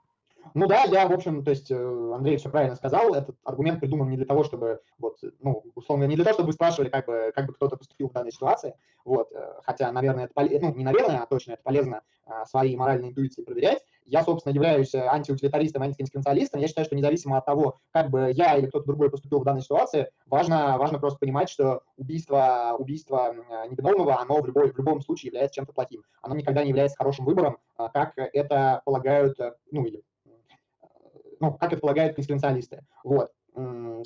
Ну 0.52 0.66
да, 0.66 0.84
я, 0.84 1.08
в 1.08 1.12
общем, 1.12 1.42
то 1.42 1.50
есть 1.50 1.70
э, 1.70 2.12
Андрей 2.14 2.36
все 2.36 2.50
правильно 2.50 2.76
сказал, 2.76 3.14
этот 3.14 3.36
аргумент 3.44 3.80
придуман 3.80 4.10
не 4.10 4.16
для 4.16 4.26
того, 4.26 4.44
чтобы, 4.44 4.80
вот, 4.98 5.18
ну, 5.40 5.64
условно, 5.74 6.04
не 6.04 6.16
для 6.16 6.24
того, 6.24 6.34
чтобы 6.34 6.52
спрашивали, 6.52 6.90
как 6.90 7.06
бы, 7.06 7.32
как 7.34 7.46
бы 7.46 7.54
кто-то 7.54 7.76
поступил 7.76 8.08
в 8.08 8.12
данной 8.12 8.32
ситуации, 8.32 8.74
вот, 9.04 9.32
э, 9.32 9.60
хотя, 9.62 9.90
наверное, 9.90 10.26
это, 10.26 10.58
ну, 10.60 10.74
не 10.74 10.84
наверное, 10.84 11.20
а 11.22 11.26
точно 11.26 11.52
это 11.52 11.62
полезно 11.62 12.02
а, 12.26 12.46
свои 12.46 12.76
моральные 12.76 13.10
интуиции 13.10 13.42
проверять. 13.42 13.84
Я, 14.06 14.22
собственно, 14.22 14.54
являюсь 14.54 14.94
антиутилитаристом, 14.94 15.82
антиконсенсуалистом. 15.82 16.60
Я 16.60 16.68
считаю, 16.68 16.84
что 16.84 16.94
независимо 16.94 17.38
от 17.38 17.46
того, 17.46 17.78
как 17.90 18.10
бы 18.10 18.30
я 18.32 18.56
или 18.56 18.66
кто-то 18.66 18.86
другой 18.86 19.10
поступил 19.10 19.40
в 19.40 19.44
данной 19.44 19.62
ситуации, 19.62 20.10
важно, 20.26 20.76
важно 20.78 20.98
просто 20.98 21.18
понимать, 21.18 21.48
что 21.48 21.82
убийство, 21.96 22.76
убийство 22.78 23.34
невиновного, 23.70 24.20
оно 24.20 24.40
в, 24.40 24.46
любой, 24.46 24.72
в 24.72 24.78
любом 24.78 25.00
случае 25.00 25.28
является 25.28 25.56
чем-то 25.56 25.72
плохим. 25.72 26.02
Оно 26.22 26.34
никогда 26.34 26.62
не 26.62 26.68
является 26.68 26.96
хорошим 26.96 27.24
выбором, 27.24 27.58
как 27.76 28.12
это 28.16 28.82
полагают, 28.84 29.38
ну, 29.70 29.84
или 29.84 30.02
ну, 31.40 31.52
как 31.54 31.72
это 31.72 31.80
полагают 31.80 32.16
конфиденциалисты. 32.16 32.82
Вот. 33.02 33.30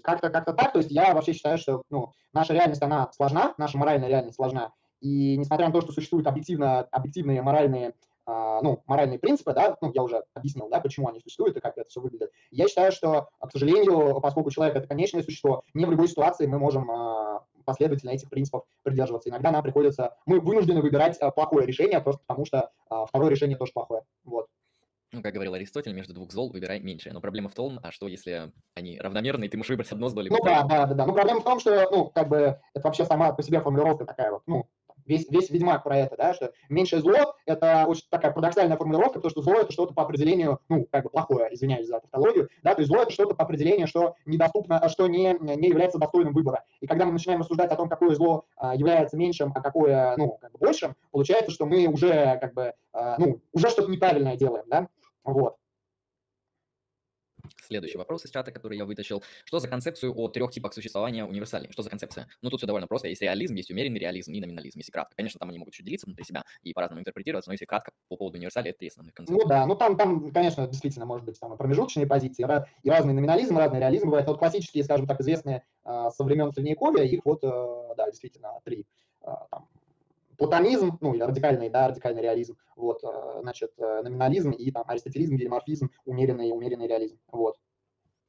Как-то 0.02 0.30
как 0.30 0.44
так. 0.44 0.72
То 0.72 0.78
есть 0.78 0.90
я 0.90 1.14
вообще 1.14 1.32
считаю, 1.32 1.58
что 1.58 1.82
ну, 1.90 2.12
наша 2.32 2.52
реальность, 2.52 2.82
она 2.82 3.10
сложна, 3.12 3.54
наша 3.56 3.78
моральная 3.78 4.08
реальность 4.08 4.36
сложна. 4.36 4.72
И 5.00 5.36
несмотря 5.36 5.66
на 5.66 5.72
то, 5.72 5.80
что 5.80 5.92
существуют 5.92 6.26
объективно, 6.26 6.80
объективные 6.80 7.40
моральные 7.40 7.94
а, 8.30 8.60
ну, 8.60 8.82
моральные 8.86 9.18
принципы, 9.18 9.54
да, 9.54 9.78
ну, 9.80 9.90
я 9.94 10.02
уже 10.02 10.22
объяснил, 10.34 10.68
да, 10.68 10.80
почему 10.80 11.08
они 11.08 11.18
существуют 11.20 11.56
и 11.56 11.60
как 11.60 11.78
это 11.78 11.88
все 11.88 12.02
выглядит. 12.02 12.30
Я 12.50 12.68
считаю, 12.68 12.92
что, 12.92 13.30
к 13.40 13.50
сожалению, 13.50 14.20
поскольку 14.20 14.50
человек 14.50 14.76
это 14.76 14.86
конечное 14.86 15.22
существо, 15.22 15.62
не 15.72 15.86
в 15.86 15.90
любой 15.90 16.08
ситуации 16.08 16.46
мы 16.46 16.58
можем 16.58 16.90
а, 16.90 17.42
последовательно 17.64 18.10
этих 18.10 18.28
принципов 18.28 18.64
придерживаться. 18.82 19.30
Иногда 19.30 19.50
нам 19.50 19.62
приходится, 19.62 20.14
мы 20.26 20.40
вынуждены 20.40 20.82
выбирать 20.82 21.16
а, 21.20 21.30
плохое 21.30 21.66
решение 21.66 22.00
просто 22.00 22.20
потому, 22.26 22.44
что 22.44 22.70
второе 23.08 23.30
решение 23.30 23.56
тоже 23.56 23.72
плохое. 23.72 24.02
Вот 24.24 24.48
ну, 25.12 25.22
как 25.22 25.32
говорил 25.32 25.54
Аристотель, 25.54 25.94
между 25.94 26.12
двух 26.12 26.32
зол 26.32 26.50
выбирай 26.50 26.80
меньшее. 26.80 27.12
Но 27.12 27.20
проблема 27.20 27.48
в 27.48 27.54
том, 27.54 27.80
а 27.82 27.90
что 27.90 28.08
если 28.08 28.52
они 28.74 28.98
равномерны, 28.98 29.44
и 29.44 29.48
ты 29.48 29.56
можешь 29.56 29.70
выбрать 29.70 29.90
одно 29.90 30.08
зло, 30.08 30.20
либо 30.20 30.36
Ну 30.36 30.44
да, 30.44 30.62
да, 30.64 30.86
да, 30.86 30.94
да. 30.94 31.06
Ну 31.06 31.14
проблема 31.14 31.40
в 31.40 31.44
том, 31.44 31.60
что, 31.60 31.88
ну, 31.90 32.10
как 32.10 32.28
бы, 32.28 32.60
это 32.74 32.84
вообще 32.84 33.04
сама 33.04 33.32
по 33.32 33.42
себе 33.42 33.60
формулировка 33.60 34.04
такая 34.04 34.30
вот, 34.32 34.42
ну, 34.46 34.68
весь, 35.08 35.28
весь 35.30 35.50
Ведьмак 35.50 35.82
про 35.82 35.96
это, 35.96 36.16
да, 36.16 36.34
что 36.34 36.52
меньшее 36.68 37.00
зло– 37.00 37.34
это 37.46 37.86
очень 37.88 38.04
такая 38.10 38.32
парадоксальная 38.32 38.76
формулировка, 38.76 39.14
потому 39.14 39.30
что 39.30 39.42
зло– 39.42 39.54
это 39.60 39.72
что-то 39.72 39.94
по 39.94 40.02
определению, 40.02 40.60
ну, 40.68 40.86
как 40.90 41.04
бы 41.04 41.10
плохое, 41.10 41.52
извиняюсь 41.52 41.86
за 41.86 42.00
тавтологию, 42.00 42.48
да, 42.62 42.74
то 42.74 42.80
есть 42.80 42.90
зло– 42.90 43.02
это 43.02 43.10
что-то 43.10 43.34
по 43.34 43.44
определению, 43.44 43.86
что 43.86 44.14
недоступно, 44.26 44.86
что 44.88 45.08
не, 45.08 45.34
не 45.40 45.68
является 45.68 45.98
достойным 45.98 46.34
выбора. 46.34 46.64
И 46.80 46.86
когда 46.86 47.06
мы 47.06 47.12
начинаем 47.12 47.40
рассуждать 47.40 47.72
о 47.72 47.76
том, 47.76 47.88
какое 47.88 48.14
зло 48.14 48.44
а, 48.56 48.74
является 48.74 49.16
меньшим, 49.16 49.52
а 49.54 49.60
какое, 49.60 50.14
ну, 50.16 50.38
как 50.40 50.52
бы 50.52 50.58
большим, 50.58 50.94
получается, 51.10 51.50
что 51.50 51.66
мы 51.66 51.86
уже, 51.86 52.38
как 52.40 52.54
бы, 52.54 52.74
а, 52.92 53.16
ну, 53.18 53.40
уже 53.52 53.70
что-то 53.70 53.90
неправильное 53.90 54.36
делаем, 54.36 54.64
да, 54.68 54.88
вот. 55.24 55.56
Следующий 57.62 57.98
вопрос 57.98 58.24
из 58.24 58.30
чата, 58.30 58.52
который 58.52 58.78
я 58.78 58.84
вытащил. 58.84 59.22
Что 59.44 59.58
за 59.58 59.68
концепцию 59.68 60.12
о 60.16 60.28
трех 60.28 60.50
типах 60.50 60.74
существования 60.74 61.24
универсальной? 61.24 61.70
Что 61.72 61.82
за 61.82 61.90
концепция? 61.90 62.28
Ну, 62.42 62.50
тут 62.50 62.60
все 62.60 62.66
довольно 62.66 62.86
просто. 62.86 63.08
Есть 63.08 63.22
реализм, 63.22 63.54
есть 63.54 63.70
умеренный 63.70 63.98
реализм 63.98 64.32
и 64.32 64.40
номинализм, 64.40 64.78
если 64.78 64.92
кратко. 64.92 65.14
Конечно, 65.16 65.38
там 65.38 65.48
они 65.48 65.58
могут 65.58 65.74
еще 65.74 65.82
делиться 65.82 66.06
внутри 66.06 66.24
себя 66.24 66.44
и 66.62 66.72
по-разному 66.72 67.00
интерпретироваться, 67.00 67.50
но 67.50 67.54
если 67.54 67.64
кратко 67.64 67.92
по 68.08 68.16
поводу 68.16 68.38
универсалии, 68.38 68.70
это 68.70 68.78
три 68.78 68.88
основных 68.88 69.14
концепции. 69.14 69.42
Ну 69.42 69.48
да, 69.48 69.66
ну 69.66 69.74
там, 69.74 69.96
там, 69.96 70.30
конечно, 70.32 70.66
действительно 70.66 71.06
может 71.06 71.24
быть 71.24 71.38
там 71.38 71.56
промежуточные 71.56 72.06
позиции, 72.06 72.46
и 72.82 72.90
разный 72.90 73.14
номинализм, 73.14 73.56
разный 73.56 73.80
реализм 73.80 74.06
бывает. 74.06 74.26
Но 74.26 74.32
вот 74.32 74.38
классические, 74.38 74.84
скажем 74.84 75.06
так, 75.06 75.20
известные 75.20 75.64
э, 75.84 76.08
со 76.14 76.24
времен 76.24 76.52
Средневековья, 76.52 77.04
их 77.04 77.24
вот, 77.24 77.42
э, 77.42 77.94
да, 77.96 78.06
действительно, 78.06 78.60
три. 78.64 78.86
Э, 79.22 79.30
там, 79.50 79.68
платонизм, 80.38 80.96
ну, 81.00 81.14
или 81.14 81.22
радикальный, 81.22 81.68
да, 81.68 81.88
радикальный 81.88 82.22
реализм, 82.22 82.56
вот, 82.76 83.02
значит, 83.40 83.72
номинализм 83.76 84.52
и 84.52 84.70
там 84.70 84.84
аристотелизм, 84.86 85.36
гелиморфизм, 85.36 85.90
умеренный, 86.06 86.50
умеренный 86.52 86.86
реализм, 86.86 87.18
вот. 87.30 87.56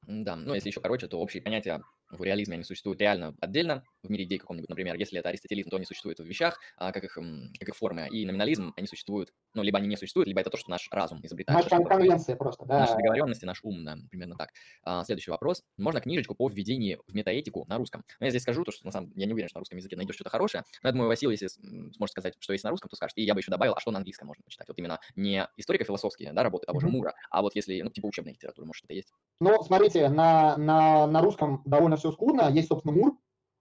Да, 0.07 0.35
ну 0.35 0.55
если 0.55 0.69
еще 0.69 0.81
короче, 0.81 1.07
то 1.07 1.19
общие 1.19 1.41
понятия 1.41 1.81
в 2.09 2.23
реализме 2.23 2.55
они 2.55 2.63
существуют 2.63 2.99
реально 3.01 3.35
отдельно, 3.39 3.83
в 4.03 4.09
мире 4.09 4.23
идей 4.23 4.37
каком-нибудь, 4.37 4.69
например, 4.69 4.95
если 4.95 5.19
это 5.19 5.29
аристотелизм, 5.29 5.69
то 5.69 5.75
они 5.75 5.85
существуют 5.85 6.19
в 6.19 6.23
вещах, 6.23 6.59
а 6.77 6.91
как 6.91 7.03
их, 7.03 7.13
как 7.13 7.69
их 7.69 7.75
формы, 7.75 8.07
и 8.11 8.25
номинализм, 8.25 8.73
они 8.77 8.87
существуют, 8.87 9.33
ну, 9.53 9.63
либо 9.63 9.77
они 9.77 9.87
не 9.87 9.97
существуют, 9.97 10.27
либо 10.27 10.41
это 10.41 10.49
то, 10.49 10.57
что 10.57 10.69
наш 10.69 10.87
разум 10.91 11.19
изобретает. 11.23 11.69
Наша 11.69 11.83
конвенция 11.83 12.35
просто, 12.35 12.65
да. 12.65 12.79
Наши 12.79 12.95
договоренности, 12.95 13.45
наш 13.45 13.59
ум, 13.63 13.83
да, 13.83 13.97
примерно 14.09 14.35
так. 14.35 14.51
А, 14.83 15.03
следующий 15.03 15.31
вопрос. 15.31 15.63
Можно 15.77 16.01
книжечку 16.01 16.35
по 16.35 16.47
введению 16.47 17.03
в 17.07 17.13
метаэтику 17.13 17.65
на 17.67 17.77
русском? 17.77 18.03
Ну, 18.19 18.25
я 18.25 18.29
здесь 18.29 18.43
скажу, 18.43 18.63
то, 18.63 18.71
что 18.71 18.85
на 18.85 18.91
самом 18.91 19.11
я 19.15 19.25
не 19.25 19.33
уверен, 19.33 19.49
что 19.49 19.57
на 19.57 19.61
русском 19.61 19.77
языке 19.77 19.95
найдешь 19.95 20.15
что-то 20.15 20.29
хорошее, 20.29 20.63
но 20.81 20.89
я 20.89 20.93
думаю, 20.93 21.07
Василий, 21.07 21.33
если 21.33 21.47
сможет 21.47 22.11
сказать, 22.11 22.35
что 22.39 22.53
есть 22.53 22.63
на 22.63 22.69
русском, 22.69 22.89
то 22.89 22.95
скажет. 22.95 23.17
И 23.17 23.23
я 23.23 23.33
бы 23.33 23.39
еще 23.39 23.51
добавил, 23.51 23.73
а 23.75 23.79
что 23.79 23.91
на 23.91 23.97
английском 23.97 24.27
можно 24.27 24.43
почитать? 24.43 24.67
Вот 24.67 24.77
именно 24.77 24.99
не 25.15 25.47
историко-философские, 25.57 26.33
да, 26.33 26.43
работы 26.43 26.65
того 26.65 26.79
же 26.79 26.87
Мура, 26.87 27.13
а 27.29 27.41
вот 27.41 27.55
если, 27.55 27.81
ну, 27.81 27.89
типа 27.89 28.07
учебная 28.07 28.33
литература, 28.33 28.65
может, 28.65 28.85
это 28.85 28.93
есть. 28.93 29.13
Ну, 29.41 29.61
смотрите, 29.63 30.09
на, 30.09 30.57
на, 30.57 31.07
на 31.07 31.21
русском 31.21 31.61
довольно 31.65 31.97
все 31.99 32.11
скудно. 32.11 32.49
Есть, 32.49 32.69
собственно, 32.69 32.95
Мур, 32.95 33.13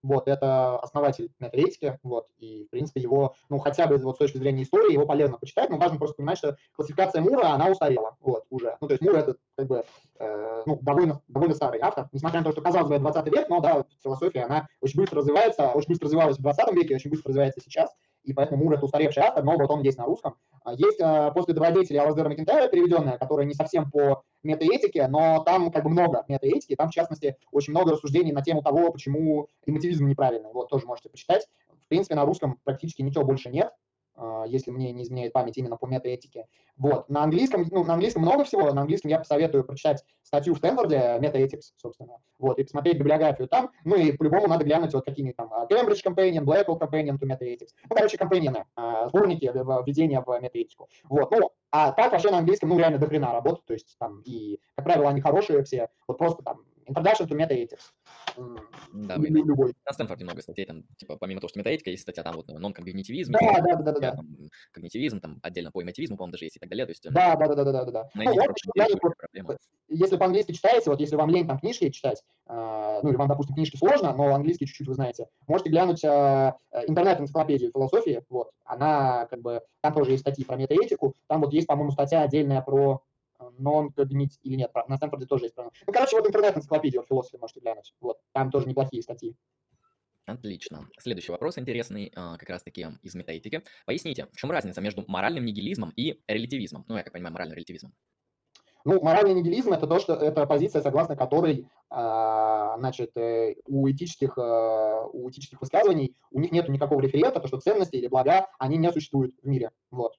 вот, 0.02 0.28
это 0.28 0.78
основатель 0.78 1.32
метаэтики, 1.40 1.98
вот, 2.02 2.28
и, 2.38 2.64
в 2.66 2.70
принципе, 2.70 3.00
его, 3.00 3.34
ну, 3.48 3.58
хотя 3.58 3.86
бы 3.86 3.98
вот 3.98 4.14
с 4.14 4.18
точки 4.18 4.38
зрения 4.38 4.62
истории, 4.62 4.92
его 4.92 5.06
полезно 5.06 5.38
почитать, 5.38 5.70
но 5.70 5.76
важно 5.76 5.98
просто 5.98 6.16
понимать, 6.16 6.38
что 6.38 6.56
классификация 6.74 7.20
Мура, 7.20 7.48
она 7.48 7.68
устарела, 7.68 8.16
вот, 8.20 8.44
уже. 8.50 8.76
Ну, 8.80 8.86
то 8.86 8.94
есть 8.94 9.02
Мур 9.02 9.16
это, 9.16 9.36
как 9.56 9.66
бы, 9.66 9.84
ну, 10.66 10.78
довольно, 10.82 11.22
довольно 11.28 11.54
старый 11.54 11.80
автор, 11.80 12.08
несмотря 12.12 12.40
на 12.40 12.44
то, 12.44 12.52
что, 12.52 12.60
казалось 12.60 12.88
бы, 12.88 12.98
20 12.98 13.26
век, 13.26 13.48
но, 13.48 13.60
да, 13.60 13.84
философия, 14.02 14.42
она 14.42 14.68
очень 14.80 15.00
быстро 15.00 15.18
развивается, 15.18 15.70
очень 15.70 15.88
быстро 15.90 16.06
развивалась 16.06 16.38
в 16.38 16.42
20 16.42 16.72
веке, 16.74 16.94
очень 16.94 17.10
быстро 17.10 17.28
развивается 17.28 17.60
сейчас, 17.60 17.94
и 18.24 18.32
поэтому 18.32 18.62
Мур 18.62 18.74
это 18.74 18.84
устаревший 18.84 19.22
автор, 19.22 19.44
но 19.44 19.56
вот 19.56 19.70
он 19.70 19.82
есть 19.82 19.96
на 19.96 20.04
русском, 20.04 20.36
Есть 20.72 20.98
после 21.34 21.54
добродетели 21.54 21.96
Алаздера 21.96 22.28
Макентайра 22.28 22.68
переведенная, 22.68 23.16
которая 23.16 23.46
не 23.46 23.54
совсем 23.54 23.90
по 23.90 24.22
метаэтике, 24.42 25.06
но 25.08 25.42
там 25.44 25.70
как 25.70 25.84
бы 25.84 25.90
много 25.90 26.24
метаэтики, 26.28 26.74
там, 26.76 26.88
в 26.88 26.92
частности, 26.92 27.36
очень 27.52 27.72
много 27.72 27.92
рассуждений 27.92 28.32
на 28.32 28.42
тему 28.42 28.62
того, 28.62 28.92
почему 28.92 29.48
эмотивизм 29.66 30.06
неправильный. 30.06 30.52
Вот, 30.52 30.68
тоже 30.68 30.86
можете 30.86 31.08
почитать. 31.08 31.46
В 31.68 31.88
принципе, 31.88 32.16
на 32.16 32.24
русском 32.24 32.58
практически 32.64 33.02
ничего 33.02 33.24
больше 33.24 33.48
нет, 33.48 33.70
а, 33.70 33.72
если 34.46 34.70
мне 34.70 34.92
не 34.92 35.02
изменяет 35.02 35.32
память 35.32 35.56
именно 35.56 35.76
по 35.76 35.86
метаэтике. 35.86 36.46
Вот. 36.76 37.08
На 37.08 37.24
английском, 37.24 37.66
ну, 37.70 37.84
на 37.84 37.94
английском 37.94 38.22
много 38.22 38.44
всего, 38.44 38.72
на 38.72 38.82
английском 38.82 39.10
я 39.10 39.18
посоветую 39.18 39.64
прочитать 39.64 40.04
статью 40.22 40.54
в 40.54 40.58
Стэнфорде, 40.58 41.18
Metaethics, 41.20 41.72
собственно, 41.76 42.18
вот, 42.38 42.58
и 42.58 42.62
посмотреть 42.62 42.98
библиографию 42.98 43.48
там, 43.48 43.70
ну, 43.84 43.96
и 43.96 44.12
по-любому 44.12 44.46
надо 44.46 44.64
глянуть 44.64 44.92
вот 44.94 45.04
какие-нибудь 45.04 45.36
там 45.36 45.52
а, 45.52 45.66
Cambridge 45.66 46.04
Companion, 46.04 46.44
Blackwell 46.44 46.78
Companion 46.78 47.18
to 47.18 47.26
Metaethics, 47.26 47.70
ну, 47.88 47.96
короче, 47.96 48.16
компаньоны, 48.16 48.64
а, 48.76 49.08
сборники 49.08 49.46
введения 49.46 50.20
в 50.20 50.40
метаэтику. 50.40 50.88
Вот, 51.04 51.30
ну, 51.30 51.50
а 51.70 51.92
так 51.92 52.12
вообще 52.12 52.30
на 52.30 52.38
английском, 52.38 52.68
ну, 52.68 52.78
реально 52.78 52.98
дохрена 52.98 53.32
работы, 53.32 53.62
то 53.66 53.72
есть 53.72 53.96
там 53.98 54.20
и, 54.24 54.60
как 54.76 54.84
правило, 54.84 55.08
они 55.08 55.20
хорошие 55.20 55.64
все, 55.64 55.88
вот 56.06 56.18
просто 56.18 56.42
там 56.42 56.60
Introduction 56.88 57.26
to 57.28 57.36
Metaethics. 57.36 57.92
Да, 58.92 59.14
Или 59.16 59.42
любой. 59.42 59.74
На 59.86 59.92
Стэнфорде 59.92 60.24
много 60.24 60.42
статей, 60.42 60.64
там, 60.64 60.84
типа, 60.96 61.16
помимо 61.16 61.40
того, 61.40 61.48
что 61.48 61.58
метаэтика, 61.58 61.90
есть 61.90 62.02
статья 62.02 62.22
там 62.22 62.36
вот 62.36 62.48
нон-когнитивизм. 62.48 63.32
Да, 63.32 63.60
да, 63.60 63.76
да, 63.76 63.92
да, 63.92 64.00
да. 64.00 64.10
Там, 64.16 64.28
когнитивизм, 64.72 65.20
там 65.20 65.38
отдельно 65.42 65.70
по 65.70 65.82
эмотивизму, 65.82 66.16
по-моему, 66.16 66.32
даже 66.32 66.44
есть 66.46 66.56
и 66.56 66.60
так 66.60 66.68
далее. 66.68 66.86
То 66.86 66.90
есть, 66.90 67.04
да, 67.10 67.36
да, 67.36 67.46
да, 67.48 67.54
да, 67.54 67.64
да, 67.64 67.84
да, 67.84 67.90
да. 67.90 68.08
Ну, 68.14 68.24
вот, 69.44 69.58
если 69.88 70.16
по-английски 70.16 70.52
читаете, 70.52 70.90
вот 70.90 71.00
если 71.00 71.16
вам 71.16 71.30
лень 71.30 71.46
там 71.46 71.58
книжки 71.58 71.90
читать, 71.90 72.22
э, 72.46 73.00
ну 73.02 73.08
или 73.08 73.16
вам, 73.16 73.28
допустим, 73.28 73.54
книжки 73.54 73.76
сложно, 73.76 74.12
но 74.14 74.34
английский 74.34 74.66
чуть-чуть 74.66 74.86
вы 74.86 74.94
знаете, 74.94 75.28
можете 75.46 75.70
глянуть 75.70 76.04
э, 76.04 76.52
интернет-энциклопедию 76.86 77.72
философии, 77.72 78.22
вот, 78.28 78.50
она 78.64 79.26
как 79.26 79.40
бы, 79.40 79.62
там 79.80 79.94
тоже 79.94 80.12
есть 80.12 80.22
статьи 80.22 80.44
про 80.44 80.56
метаэтику, 80.56 81.14
там 81.26 81.40
вот 81.40 81.52
есть, 81.52 81.66
по-моему, 81.66 81.90
статья 81.90 82.22
отдельная 82.22 82.60
про 82.60 83.02
non-cognitive 83.40 84.38
или 84.42 84.56
нет, 84.56 84.70
на 84.88 84.96
Стэнфорде 84.96 85.26
тоже 85.26 85.46
есть. 85.46 85.56
Ну, 85.56 85.92
короче, 85.92 86.16
вот 86.16 86.26
интернет-энциклопедия 86.26 87.02
философии 87.02 87.38
можете 87.38 87.60
глянуть. 87.60 87.94
Вот, 88.00 88.18
там 88.32 88.50
тоже 88.50 88.66
неплохие 88.68 89.02
статьи. 89.02 89.36
Отлично. 90.26 90.86
Следующий 90.98 91.32
вопрос 91.32 91.56
интересный, 91.56 92.12
а, 92.14 92.36
как 92.36 92.50
раз-таки 92.50 92.86
из 93.02 93.14
метаэтики. 93.14 93.62
Поясните, 93.86 94.26
в 94.32 94.36
чем 94.36 94.50
разница 94.50 94.80
между 94.82 95.02
моральным 95.06 95.44
нигилизмом 95.44 95.90
и 95.96 96.20
релятивизмом? 96.28 96.84
Ну, 96.86 96.96
я 96.96 97.02
как 97.02 97.14
понимаю, 97.14 97.32
моральным 97.32 97.56
релятивизмом. 97.56 97.94
Ну, 98.84 99.02
моральный 99.02 99.34
нигилизм– 99.34 99.72
это 99.74 99.86
то, 99.86 99.98
что 99.98 100.14
это 100.14 100.46
позиция, 100.46 100.82
согласно 100.82 101.16
которой, 101.16 101.68
а, 101.90 102.76
значит, 102.78 103.16
э, 103.16 103.56
у 103.66 103.90
этических, 103.90 104.38
э, 104.38 105.02
у 105.12 105.28
этических 105.28 105.60
высказываний 105.60 106.14
у 106.30 106.40
них 106.40 106.52
нет 106.52 106.68
никакого 106.68 107.00
референта, 107.00 107.40
то, 107.40 107.48
что 107.48 107.60
ценности 107.60 107.96
или 107.96 108.06
блага, 108.06 108.46
они 108.58 108.76
не 108.76 108.92
существуют 108.92 109.34
в 109.42 109.46
мире. 109.46 109.72
Вот. 109.90 110.14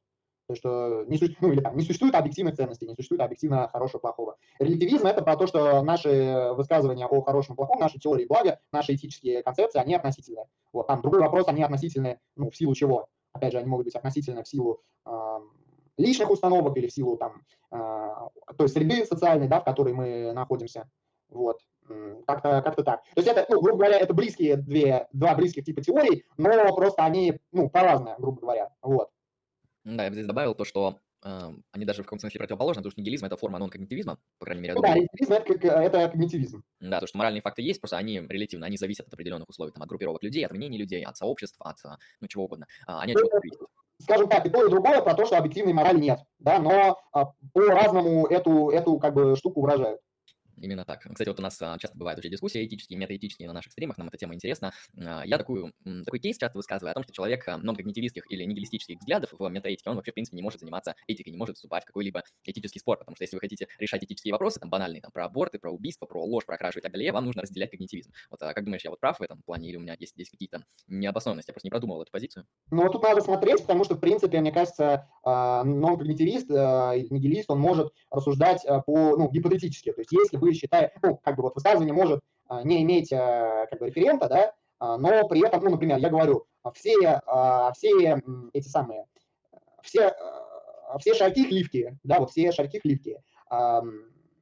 То, 0.50 0.56
что 0.56 1.04
не, 1.06 1.20
ну, 1.42 1.52
или, 1.52 1.62
там, 1.62 1.78
не 1.78 1.84
существует 1.84 2.16
объективной 2.16 2.54
ценности, 2.54 2.84
не 2.84 2.96
существует 2.96 3.22
объективно 3.22 3.70
хорошего 3.72 4.00
плохого. 4.00 4.36
Релятивизм– 4.58 5.06
это 5.08 5.22
про 5.22 5.38
то, 5.38 5.46
что 5.46 5.84
наши 5.84 6.50
высказывания 6.54 7.06
о 7.06 7.22
хорошем 7.22 7.56
плохом, 7.56 7.80
наши 7.80 8.00
теории 8.00 8.26
блага, 8.26 8.60
наши 8.72 8.96
этические 8.96 9.44
концепции, 9.44 9.78
они 9.78 9.94
относительны. 9.94 10.46
Вот, 10.74 10.88
там 10.88 11.04
другой 11.04 11.20
вопрос, 11.20 11.48
они 11.50 11.62
относительны, 11.62 12.20
ну, 12.36 12.50
в 12.50 12.56
силу 12.56 12.74
чего? 12.74 13.10
Опять 13.32 13.52
же, 13.52 13.60
они 13.60 13.68
могут 13.68 13.86
быть 13.86 13.96
относительны 13.96 14.42
в 14.42 14.48
силу 14.48 14.82
э, 15.06 15.40
личных 15.98 16.32
установок 16.32 16.76
или 16.78 16.88
в 16.88 16.94
силу 16.94 17.16
там, 17.16 17.44
э, 17.72 18.10
той 18.58 18.70
среды 18.70 19.06
социальной, 19.06 19.48
да, 19.48 19.60
в 19.60 19.66
которой 19.66 19.94
мы 19.94 20.34
находимся. 20.34 20.90
Вот 21.30 21.60
как-то 22.26 22.62
как 22.62 22.76
так. 22.84 23.04
То 23.04 23.22
есть 23.22 23.28
это, 23.28 23.46
ну, 23.50 23.62
грубо 23.62 23.80
говоря, 23.80 24.00
это 24.00 24.14
близкие 24.14 24.58
две, 24.58 25.08
два 25.12 25.36
близких 25.36 25.64
типа 25.66 25.82
теорий, 25.82 26.26
но 26.38 26.76
просто 26.76 27.04
они, 27.04 27.40
ну, 27.52 27.70
по-разному, 27.70 28.16
грубо 28.20 28.42
говоря, 28.42 28.70
вот. 28.82 29.10
Да, 29.84 30.04
я 30.04 30.10
бы 30.10 30.16
здесь 30.16 30.28
добавил 30.28 30.56
то, 30.56 30.66
что 30.66 31.00
э, 31.24 31.52
они 31.72 31.86
даже 31.86 32.04
в 32.04 32.06
каком-то 32.06 32.22
смысле 32.22 32.40
противоположны, 32.40 32.82
потому 32.82 32.92
что 32.92 33.02
нигилизм– 33.02 33.26
это 33.28 33.38
форма 33.38 33.60
нон-когнитивизма, 33.60 34.18
по 34.38 34.46
крайней 34.46 34.62
мере. 34.62 34.74
Ну, 34.76 34.82
да, 34.82 34.94
релятивизм 34.94 35.34
это, 35.34 35.46
как, 35.46 35.64
это 35.64 36.10
когнитивизм. 36.10 36.64
Да, 36.80 37.00
то, 37.00 37.08
что 37.08 37.18
моральные 37.18 37.42
факты 37.42 37.62
есть, 37.62 37.80
просто 37.80 37.98
они 37.98 38.20
релятивны, 38.20 38.66
они 38.66 38.78
зависят 38.78 39.08
от 39.08 39.14
определенных 39.14 39.50
условий, 39.50 39.72
там, 39.72 39.84
от 39.84 39.90
группировок 39.90 40.24
людей, 40.24 40.46
от 40.46 40.52
мнений 40.52 40.78
людей, 40.78 41.04
от 41.04 41.18
сообществ, 41.18 41.58
от 41.62 41.78
ну, 42.20 42.28
чего 42.28 42.46
угодно. 42.46 42.68
А, 42.88 43.02
они 43.02 43.14
от 43.14 43.20
чего 43.20 43.30
зависят. 43.32 43.60
Скажем 44.02 44.30
так, 44.30 44.46
и 44.46 44.50
то, 44.50 44.66
и 44.66 44.70
другое 44.70 45.02
про 45.02 45.14
то, 45.14 45.26
что 45.26 45.38
объективной 45.38 45.74
морали 45.74 46.00
нет, 46.00 46.20
да, 46.40 46.60
но 46.60 47.00
а, 47.12 47.34
по-разному 47.54 48.28
эту, 48.28 48.70
эту 48.70 48.98
как 48.98 49.14
бы 49.14 49.36
штуку 49.36 49.62
выражают. 49.62 50.00
Именно 50.61 50.86
так. 50.86 51.02
Кстати, 51.02 51.30
вот 51.30 51.40
у 51.40 51.44
нас 51.44 51.61
а, 51.61 51.77
часто 51.77 51.98
бывают 51.98 52.19
уже 52.19 52.30
дискуссии 52.30 52.65
этические, 52.65 52.99
метаэтические 52.99 53.48
на 53.48 53.53
наших 53.53 53.72
стримах, 53.72 53.98
нам 53.98 54.07
эта 54.07 54.18
тема 54.18 54.36
интересна. 54.36 54.73
А, 54.98 55.23
я 55.26 55.38
такую, 55.38 55.73
такой 56.06 56.19
кейс 56.19 56.38
часто 56.38 56.57
высказываю 56.57 56.91
о 56.91 56.94
том, 56.94 57.03
что 57.03 57.14
человек 57.14 57.48
а, 57.48 57.57
нон-когнитивистских 57.57 58.23
или 58.30 58.44
нигилистических 58.44 58.99
взглядов 58.99 59.34
в 59.38 59.49
метаэтике, 59.49 59.90
он 59.90 59.95
вообще, 59.95 60.11
в 60.11 60.14
принципе, 60.15 60.36
не 60.36 60.44
может 60.44 60.60
заниматься 60.60 60.95
этикой, 61.07 61.31
не 61.31 61.38
может 61.38 61.56
вступать 61.56 61.84
в 61.84 61.88
какой-либо 61.88 62.23
этический 62.44 62.80
спор, 62.80 62.98
потому 62.98 63.15
что 63.15 63.23
если 63.23 63.36
вы 63.36 63.40
хотите 63.41 63.68
решать 63.80 64.03
этические 64.03 64.34
вопросы, 64.34 64.60
там, 64.60 64.69
банальные, 64.69 65.02
там, 65.02 65.11
про 65.11 65.26
аборты, 65.26 65.60
про 65.60 65.72
убийство, 65.72 66.06
про 66.06 66.23
ложь, 66.23 66.45
про 66.45 66.57
кражу 66.57 66.80
и 66.80 66.81
так 66.81 66.91
далее, 66.91 67.11
вам 67.11 67.26
нужно 67.26 67.41
разделять 67.41 67.72
когнитивизм. 67.72 68.11
Вот, 68.30 68.40
как 68.40 68.64
думаешь, 68.64 68.84
я 68.84 68.90
вот 68.90 68.99
прав 68.99 69.19
в 69.19 69.22
этом 69.22 69.41
плане 69.44 69.69
или 69.69 69.77
у 69.77 69.80
меня 69.80 69.95
есть 69.98 70.14
здесь 70.14 70.30
какие-то 70.30 70.64
необоснованности? 70.88 71.49
Я 71.49 71.53
просто 71.53 71.68
не 71.68 71.72
продумывал 71.72 72.02
эту 72.02 72.11
позицию. 72.11 72.45
Ну, 72.72 72.90
тут 72.90 73.03
надо 73.03 73.22
смотреть, 73.22 73.61
потому 73.61 73.84
что, 73.84 73.95
в 73.95 73.99
принципе, 73.99 74.40
мне 74.40 74.52
кажется, 74.52 75.07
нон-когнитивист, 75.23 76.49
нигилист, 76.49 77.49
он 77.49 77.60
может 77.60 77.94
рассуждать 78.11 78.65
по, 78.86 79.18
ну, 79.18 79.30
гипотетически. 79.30 79.91
То 79.91 80.02
есть, 80.02 80.11
если 80.11 80.38
вы 80.50 80.56
считаете, 80.56 80.94
ну, 81.02 81.18
как 81.18 81.36
бы 81.36 81.44
вот 81.44 81.56
высказывание 81.56 81.94
может 81.94 82.22
а, 82.48 82.64
не 82.64 82.82
иметь 82.84 83.14
а, 83.14 83.68
как 83.68 83.80
бы 83.80 83.88
референта, 83.88 84.28
да, 84.28 84.54
а, 84.80 84.98
но 84.98 85.28
при 85.28 85.46
этом, 85.46 85.64
ну, 85.64 85.72
например, 85.72 85.98
я 85.98 86.10
говорю, 86.10 86.46
все, 86.74 87.22
все 87.74 88.22
эти 88.54 88.68
самые, 88.68 89.06
все, 89.82 90.14
все 91.00 91.14
шарки 91.14 91.48
хливкие, 91.48 91.98
да, 92.04 92.20
вот 92.20 92.32
все 92.32 92.52
шарки 92.52 92.80
хливкие. 92.80 93.24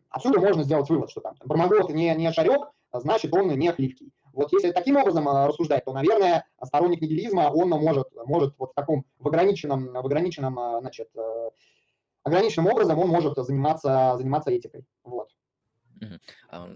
Отсюда 0.09 0.39
можно 0.39 0.63
сделать 0.63 0.89
вывод, 0.89 1.11
что 1.11 1.21
там 1.21 1.35
Бармагот 1.45 1.91
не, 1.91 2.13
не 2.15 2.31
шарек, 2.31 2.71
значит, 2.91 3.33
он 3.33 3.49
не 3.49 3.71
хливкий. 3.71 4.11
Вот 4.33 4.51
если 4.51 4.71
таким 4.71 4.97
образом 4.97 5.27
рассуждать, 5.27 5.85
то, 5.85 5.93
наверное, 5.93 6.45
сторонник 6.63 7.01
нигилизма, 7.01 7.51
он 7.53 7.69
может, 7.69 8.07
может 8.25 8.55
вот 8.57 8.71
в 8.71 8.73
таком, 8.73 9.05
в 9.19 9.27
ограниченном, 9.27 9.93
в 9.93 10.05
ограниченном, 10.05 10.79
значит, 10.81 11.09
э, 11.15 11.49
ограниченным 12.23 12.71
образом 12.71 12.99
он 12.99 13.09
может 13.09 13.37
заниматься, 13.37 14.15
заниматься 14.17 14.51
этикой. 14.51 14.85
Вот. 15.03 15.29
Мгм. 15.99 16.19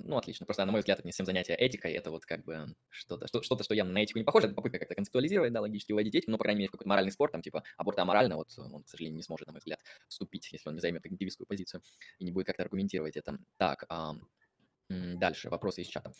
Ну, 0.04 0.18
отлично. 0.18 0.46
Просто, 0.46 0.66
на 0.66 0.72
мой 0.72 0.82
взгляд, 0.82 1.00
это 1.00 1.08
не 1.08 1.12
всем 1.12 1.26
занятие 1.26 1.56
этикой. 1.56 1.94
Это 1.94 2.10
вот 2.12 2.26
как 2.26 2.44
бы 2.44 2.76
что-то, 2.90 3.28
что- 3.28 3.42
что-то, 3.44 3.64
что 3.64 3.76
явно 3.76 3.94
на 3.94 4.00
этику 4.00 4.18
не 4.20 4.26
похоже. 4.26 4.48
Это 4.48 4.56
попытка 4.56 4.80
как-то 4.80 4.96
концептуализировать, 4.96 5.54
да, 5.54 5.62
логически 5.62 5.92
уводить 5.92 6.16
этику, 6.16 6.32
но, 6.32 6.38
по 6.38 6.44
крайней 6.44 6.60
мере, 6.60 6.70
какой-то 6.72 6.90
моральный 6.90 7.12
спор, 7.12 7.30
там, 7.32 7.42
типа, 7.42 7.64
аборт 7.78 8.00
аморально, 8.00 8.36
вот 8.38 8.48
он, 8.58 8.84
к 8.84 8.90
сожалению, 8.90 9.18
не 9.18 9.24
сможет, 9.24 9.48
на 9.48 9.54
мой 9.54 9.60
взгляд, 9.60 9.80
вступить, 10.08 10.52
если 10.52 10.70
он 10.70 10.76
не 10.76 10.82
займет 10.82 11.04
когнитивистскую 11.04 11.46
позицию 11.48 11.82
и 12.20 12.26
не 12.26 12.32
будет 12.32 12.48
как-то 12.48 12.64
аргументировать 12.64 13.16
это. 13.16 13.38
Так, 13.58 13.86
ам, 13.90 14.28
дальше, 14.90 15.50
вопросы 15.50 15.82
из 15.82 15.88
чата. 15.88 16.14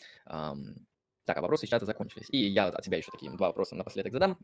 Так, 1.24 1.36
а 1.38 1.40
вопросы 1.40 1.66
из 1.66 1.70
чата 1.70 1.86
закончились. 1.86 2.26
И 2.30 2.38
я 2.48 2.66
от 2.66 2.82
тебя 2.84 2.98
еще 2.98 3.10
такие 3.12 3.30
два 3.32 3.48
вопроса 3.48 3.76
напоследок 3.76 4.12
задам 4.12 4.38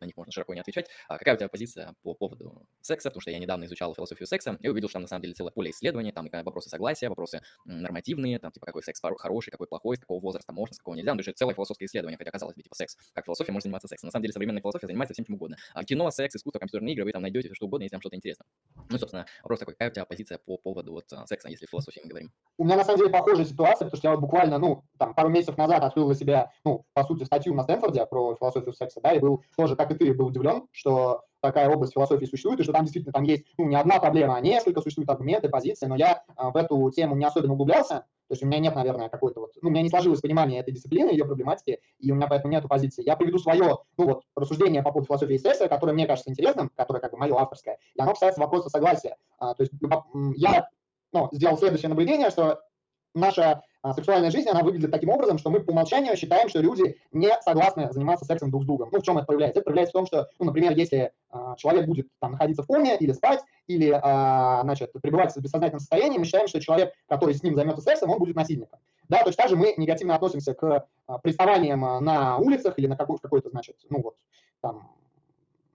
на 0.00 0.06
них 0.06 0.16
можно 0.16 0.32
широко 0.32 0.54
не 0.54 0.60
отвечать. 0.60 0.88
А 1.08 1.18
какая 1.18 1.34
у 1.34 1.38
тебя 1.38 1.48
позиция 1.48 1.94
по 2.02 2.14
поводу 2.14 2.66
секса? 2.80 3.10
Потому 3.10 3.20
что 3.20 3.30
я 3.30 3.38
недавно 3.38 3.64
изучал 3.64 3.94
философию 3.94 4.26
секса 4.26 4.58
и 4.60 4.68
увидел, 4.68 4.88
что 4.88 4.94
там 4.94 5.02
на 5.02 5.08
самом 5.08 5.22
деле 5.22 5.34
целое 5.34 5.52
поле 5.52 5.70
исследований, 5.70 6.12
там 6.12 6.28
вопросы 6.44 6.68
согласия, 6.68 7.08
вопросы 7.08 7.40
нормативные, 7.64 8.38
там 8.38 8.52
типа 8.52 8.66
какой 8.66 8.82
секс 8.82 9.00
хороший, 9.00 9.50
какой 9.50 9.66
плохой, 9.66 9.96
с 9.96 10.00
какого 10.00 10.20
возраста 10.20 10.52
можно, 10.52 10.74
с 10.74 10.78
какого 10.78 10.94
нельзя. 10.94 11.14
Ну, 11.14 11.22
то 11.22 11.28
есть 11.28 11.38
целое 11.38 11.54
философское 11.54 11.86
исследование, 11.86 12.18
хотя 12.18 12.30
казалось 12.30 12.56
бы, 12.56 12.62
типа 12.62 12.74
секс. 12.74 12.96
Как 13.14 13.24
философия 13.24 13.52
может 13.52 13.64
заниматься 13.64 13.88
сексом? 13.88 14.08
На 14.08 14.12
самом 14.12 14.22
деле 14.22 14.32
современная 14.32 14.60
философия 14.60 14.86
занимается 14.86 15.14
всем 15.14 15.24
чем 15.24 15.36
угодно. 15.36 15.56
А 15.74 15.84
кино, 15.84 16.10
секс, 16.10 16.36
искусство, 16.36 16.58
компьютерные 16.58 16.94
игры, 16.94 17.04
вы 17.04 17.12
там 17.12 17.22
найдете 17.22 17.52
что 17.54 17.66
угодно, 17.66 17.84
если 17.84 17.96
вам 17.96 18.00
что-то 18.00 18.16
интересно. 18.16 18.44
Ну, 18.90 18.98
собственно, 18.98 19.26
вопрос 19.42 19.60
такой, 19.60 19.74
какая 19.74 19.90
у 19.90 19.92
тебя 19.92 20.04
позиция 20.04 20.38
по 20.38 20.56
поводу 20.56 20.92
вот 20.92 21.04
а, 21.12 21.26
секса, 21.26 21.48
если 21.48 21.66
философии 21.66 22.00
мы 22.02 22.10
говорим? 22.10 22.32
У 22.56 22.64
меня 22.64 22.76
на 22.76 22.84
самом 22.84 22.98
деле 22.98 23.10
похожая 23.10 23.44
ситуация, 23.44 23.86
потому 23.86 23.98
что 23.98 24.08
я 24.08 24.14
вот 24.14 24.20
буквально, 24.20 24.58
ну, 24.58 24.84
там, 24.98 25.14
пару 25.14 25.28
месяцев 25.28 25.56
назад 25.56 25.82
открыл 25.82 26.06
для 26.06 26.16
себя, 26.16 26.52
ну, 26.64 26.84
по 26.92 27.04
сути, 27.04 27.24
статью 27.24 27.54
на 27.54 27.62
Стэнфорде 27.62 28.04
про 28.06 28.34
философию 28.36 28.72
секса, 28.72 29.00
да, 29.00 29.12
и 29.12 29.18
был 29.18 29.44
тоже, 29.56 29.76
как 29.76 29.87
и 29.90 29.94
ты, 29.94 30.14
был 30.14 30.26
удивлен, 30.26 30.66
что 30.72 31.22
такая 31.40 31.68
область 31.68 31.94
философии 31.94 32.26
существует, 32.26 32.60
и 32.60 32.62
что 32.64 32.72
там 32.72 32.84
действительно 32.84 33.12
там 33.12 33.22
есть 33.24 33.44
ну, 33.56 33.66
не 33.66 33.76
одна 33.76 33.98
проблема, 33.98 34.36
а 34.36 34.40
несколько 34.40 34.80
существуют 34.80 35.10
аргументы, 35.10 35.48
позиции, 35.48 35.86
но 35.86 35.96
я 35.96 36.24
а, 36.36 36.50
в 36.50 36.56
эту 36.56 36.90
тему 36.90 37.14
не 37.14 37.24
особенно 37.24 37.52
углублялся, 37.52 38.06
то 38.28 38.32
есть 38.32 38.42
у 38.42 38.46
меня 38.46 38.58
нет, 38.58 38.74
наверное, 38.74 39.08
какой-то 39.08 39.40
вот, 39.40 39.52
ну, 39.62 39.68
у 39.68 39.72
меня 39.72 39.82
не 39.82 39.88
сложилось 39.88 40.20
понимание 40.20 40.60
этой 40.60 40.74
дисциплины, 40.74 41.10
ее 41.10 41.24
проблематики, 41.24 41.80
и 41.98 42.12
у 42.12 42.14
меня 42.14 42.26
поэтому 42.26 42.52
нет 42.52 42.66
позиции. 42.68 43.02
Я 43.04 43.16
приведу 43.16 43.38
свое, 43.38 43.78
ну, 43.96 44.04
вот, 44.04 44.22
рассуждение 44.36 44.82
по 44.82 44.90
поводу 44.90 45.06
философии 45.06 45.34
естества, 45.34 45.68
которое 45.68 45.92
мне 45.92 46.06
кажется 46.06 46.30
интересным, 46.30 46.70
которое 46.76 47.00
как 47.00 47.12
бы 47.12 47.18
мое 47.18 47.34
авторское, 47.34 47.78
и 47.94 48.00
оно 48.00 48.12
касается 48.12 48.40
вопроса 48.40 48.68
согласия. 48.68 49.16
А, 49.38 49.54
то 49.54 49.62
есть 49.62 49.72
я 50.36 50.68
ну, 51.12 51.28
сделал 51.32 51.56
следующее 51.56 51.88
наблюдение, 51.88 52.30
что 52.30 52.60
наша 53.14 53.62
сексуальная 53.92 54.30
жизнь, 54.30 54.48
она 54.48 54.62
выглядит 54.62 54.90
таким 54.90 55.10
образом, 55.10 55.38
что 55.38 55.50
мы 55.50 55.60
по 55.60 55.70
умолчанию 55.70 56.16
считаем, 56.16 56.48
что 56.48 56.60
люди 56.60 56.96
не 57.12 57.30
согласны 57.42 57.88
заниматься 57.92 58.24
сексом 58.24 58.50
друг 58.50 58.64
с 58.64 58.66
другом. 58.66 58.88
Ну, 58.92 59.00
в 59.00 59.02
чем 59.02 59.18
это 59.18 59.26
проявляется? 59.26 59.60
Это 59.60 59.64
проявляется 59.64 59.92
в 59.92 59.98
том, 59.98 60.06
что, 60.06 60.28
ну, 60.38 60.46
например, 60.46 60.72
если 60.76 61.12
а, 61.30 61.54
человек 61.56 61.86
будет 61.86 62.08
там 62.20 62.32
находиться 62.32 62.62
в 62.62 62.66
коме 62.66 62.96
или 62.96 63.12
спать, 63.12 63.40
или, 63.66 63.90
а, 64.02 64.62
значит, 64.62 64.92
пребывать 64.92 65.34
в 65.34 65.40
бессознательном 65.40 65.80
состоянии, 65.80 66.18
мы 66.18 66.24
считаем, 66.24 66.48
что 66.48 66.60
человек, 66.60 66.92
который 67.08 67.34
с 67.34 67.42
ним 67.42 67.54
займется 67.54 67.82
сексом, 67.82 68.10
он 68.10 68.18
будет 68.18 68.36
насильником. 68.36 68.78
Да, 69.08 69.24
точно 69.24 69.42
так 69.42 69.50
же 69.50 69.56
мы 69.56 69.74
негативно 69.76 70.14
относимся 70.14 70.54
к 70.54 70.86
а, 71.06 71.18
приставаниям 71.18 71.84
а, 71.84 72.00
на 72.00 72.38
улицах 72.38 72.78
или 72.78 72.86
на 72.86 72.96
какой- 72.96 73.18
какой-то, 73.18 73.50
значит, 73.50 73.76
ну 73.88 74.02
вот, 74.02 74.16
там, 74.60 74.90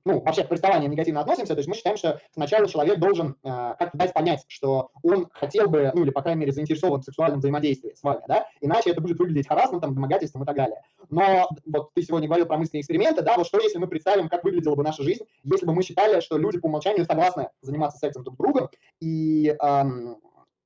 ну, 0.06 0.22
вообще 0.22 0.44
к 0.44 0.50
приставанию 0.50 0.90
негативно 0.90 1.22
относимся, 1.22 1.54
то 1.54 1.60
есть 1.60 1.70
мы 1.70 1.76
считаем, 1.76 1.98
что 1.98 2.20
сначала 2.32 2.68
человек 2.68 3.00
должен 3.00 3.38
э, 3.44 3.76
как-то 3.80 3.98
дать 3.98 4.14
понять, 4.14 4.44
что 4.48 4.90
он 5.02 5.30
хотел 5.32 5.70
бы, 5.70 5.92
ну, 5.94 6.04
или, 6.04 6.10
по 6.10 6.22
крайней 6.22 6.42
мере, 6.42 6.52
заинтересован 6.52 7.02
в 7.02 7.06
сексуальном 7.06 7.40
взаимодействии 7.40 7.94
с 7.96 8.04
вами, 8.04 8.22
да, 8.28 8.48
иначе 8.62 8.92
это 8.92 9.02
будет 9.02 9.18
выглядеть 9.18 9.48
харассментом, 9.48 9.96
домогательством 9.96 10.44
и 10.44 10.46
так 10.46 10.56
далее. 10.56 10.82
Но 11.10 11.50
вот 11.66 11.94
ты 11.94 12.02
сегодня 12.02 12.28
говорил 12.28 12.48
про 12.48 12.58
мысленные 12.58 12.82
эксперименты, 12.82 13.22
да, 13.22 13.38
вот 13.38 13.48
что 13.48 13.60
если 13.60 13.78
мы 13.78 13.88
представим, 13.88 14.30
как 14.30 14.44
выглядела 14.44 14.76
бы 14.76 14.84
наша 14.84 15.04
жизнь, 15.04 15.24
если 15.44 15.66
бы 15.66 15.74
мы 15.74 15.84
считали, 15.84 16.20
что 16.20 16.38
люди 16.38 16.60
по 16.60 16.68
умолчанию 16.68 17.06
согласны 17.06 17.50
заниматься 17.62 17.98
сексом 17.98 18.24
друг 18.24 18.36
с 18.36 18.38
другом, 18.38 18.70
и 19.00 19.56
эм, 19.62 20.18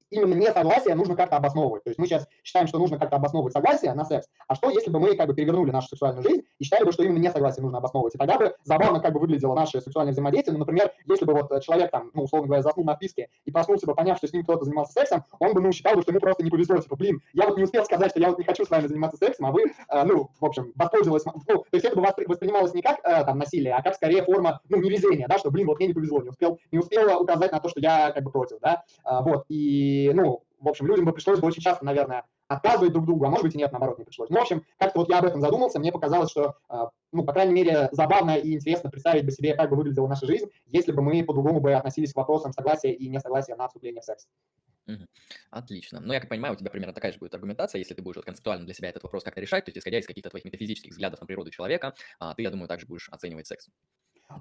именно 0.10 0.34
несогласие 0.34 0.96
нужно 0.96 1.16
как-то 1.16 1.38
обосновывать. 1.38 1.84
То 1.84 1.90
есть 1.90 2.00
мы 2.00 2.08
сейчас 2.08 2.28
считаем, 2.44 2.68
что 2.68 2.80
нужно 2.80 2.98
как-то 2.98 3.18
обосновывать 3.18 3.54
согласие 3.54 3.94
на 3.94 4.06
секс. 4.06 4.28
А 4.48 4.56
что, 4.56 4.70
если 4.70 4.90
бы 4.90 5.00
мы 5.00 5.16
как 5.16 5.28
бы 5.28 5.34
перевернули 5.34 5.72
нашу 5.72 5.90
сексуальную 5.90 6.24
жизнь 6.24 6.44
и 6.60 6.64
считали 6.64 6.84
бы, 6.84 6.92
что 6.92 7.04
именно 7.04 7.20
несогласие 7.20 7.64
нужно 7.64 7.80
обосновывать? 7.80 8.16
И 8.16 8.18
тогда 8.18 8.38
бы 8.38 8.56
забавно 8.64 9.00
как 9.00 9.14
бы 9.14 9.20
выглядело 9.20 9.56
наше 9.56 9.82
сексуальное 9.82 10.14
взаимодействие. 10.14 10.54
Ну, 10.54 10.60
например, 10.60 10.92
если 11.06 11.26
бы 11.26 11.34
вот 11.34 11.62
человек 11.64 11.92
там, 11.92 12.12
ну, 12.14 12.24
условно 12.24 12.48
говоря, 12.48 12.64
заснул 12.64 12.86
на 12.86 12.96
вписке 12.96 13.30
и 13.46 13.52
проснулся 13.52 13.86
бы, 13.86 13.96
поняв, 13.96 14.18
что 14.18 14.28
с 14.28 14.34
ним 14.34 14.44
кто-то 14.44 14.66
занимался 14.66 14.94
сексом, 14.94 15.24
он 15.40 15.54
бы, 15.54 15.62
ну, 15.62 15.72
считал 15.72 15.96
бы, 15.96 16.02
что 16.02 16.12
ему 16.12 16.20
просто 16.20 16.44
не 16.44 16.50
повезло. 16.50 16.78
Типа, 16.78 16.96
блин, 16.96 17.22
я 17.34 17.48
вот 17.48 17.58
не 17.58 17.64
успел 17.64 17.84
сказать, 17.86 18.12
что 18.12 18.20
я 18.20 18.30
вот 18.30 18.38
не 18.38 18.46
хочу 18.46 18.66
с 18.66 18.70
вами 18.70 18.88
заниматься 18.88 19.18
сексом, 19.18 19.48
а 19.48 19.52
вы, 19.52 19.64
э, 19.64 20.04
ну, 20.04 20.30
в 20.40 20.46
общем, 20.46 20.72
воспользовалась, 20.76 21.26
ну, 21.26 21.34
то 21.44 21.66
есть 21.72 21.86
это 21.86 21.96
бы 21.96 22.08
воспринималось 22.28 22.74
не 22.74 22.82
как 22.82 23.00
э, 23.04 23.24
там 23.24 23.38
насилие, 23.40 23.74
а 23.74 23.82
как 23.82 23.96
скорее 23.96 24.24
форма, 24.24 24.62
ну, 24.70 24.78
невезения, 24.78 25.28
да, 25.28 25.38
что, 25.38 25.52
блин, 25.52 25.68
вот 25.68 25.78
мне 25.80 25.88
не 25.88 25.94
повезло, 25.94 26.22
не 26.22 26.30
успел, 26.30 26.60
не 26.72 26.80
успел 26.80 27.22
указать 27.22 27.52
на 27.52 27.60
то, 27.60 27.70
что 27.70 27.80
я 27.80 28.12
как 28.12 28.24
бы 28.24 28.32
против, 28.32 28.60
да, 28.62 28.84
э, 29.06 29.22
вот, 29.22 29.46
и, 29.50 29.97
ну, 30.14 30.44
в 30.60 30.68
общем, 30.68 30.88
людям 30.88 31.06
бы 31.06 31.14
пришлось 31.14 31.40
бы 31.40 31.48
очень 31.48 31.62
часто, 31.62 31.86
наверное, 31.86 32.26
отказывать 32.48 32.94
друг 32.94 33.06
другу, 33.06 33.26
а 33.26 33.30
может 33.30 33.46
быть 33.46 33.56
и 33.56 33.58
нет, 33.58 33.72
наоборот, 33.72 34.00
не 34.00 34.06
пришлось. 34.06 34.30
Ну, 34.30 34.38
в 34.40 34.42
общем, 34.42 34.64
как-то 34.78 35.00
вот 35.00 35.10
я 35.10 35.20
об 35.20 35.26
этом 35.26 35.42
задумался, 35.42 35.80
мне 35.80 35.92
показалось, 35.92 36.32
что, 36.32 36.56
а, 36.70 36.90
ну, 37.12 37.24
по 37.24 37.34
крайней 37.34 37.54
мере, 37.54 37.90
забавно 37.92 38.38
и 38.38 38.54
интересно 38.54 38.90
представить 38.90 39.26
бы 39.26 39.32
себе, 39.32 39.54
как 39.56 39.70
бы 39.70 39.76
выглядела 39.76 40.08
наша 40.08 40.26
жизнь, 40.26 40.48
если 40.66 40.92
бы 40.92 41.02
мы 41.02 41.24
по-другому 41.24 41.60
бы 41.60 41.74
относились 41.74 42.14
к 42.14 42.18
вопросам 42.18 42.54
согласия 42.54 42.92
и 42.94 43.08
несогласия 43.10 43.56
на 43.56 43.68
вступление 43.68 44.02
в 44.02 44.06
секс. 44.06 44.28
Отлично. 45.52 46.00
Ну, 46.00 46.14
я 46.14 46.22
как 46.22 46.30
понимаю, 46.30 46.54
у 46.54 46.58
тебя 46.58 46.70
примерно 46.70 46.94
такая 46.94 47.12
же 47.12 47.20
будет 47.20 47.34
аргументация, 47.34 47.80
если 47.80 47.94
ты 47.94 48.02
будешь 48.02 48.16
вот 48.16 48.26
концептуально 48.26 48.66
для 48.66 48.74
себя 48.74 48.90
этот 48.90 49.04
вопрос 49.04 49.24
как-то 49.24 49.42
решать, 49.42 49.66
то 49.66 49.70
есть 49.70 49.78
исходя 49.78 50.00
из 50.00 50.08
каких-то 50.08 50.30
твоих 50.30 50.46
метафизических 50.46 50.92
взглядов 50.92 51.20
на 51.20 51.28
природу 51.28 51.52
человека, 51.52 51.94
а, 52.20 52.34
ты, 52.34 52.44
я 52.44 52.52
думаю, 52.52 52.70
также 52.70 52.88
будешь 52.88 53.10
оценивать 53.10 53.48
секс. 53.48 53.68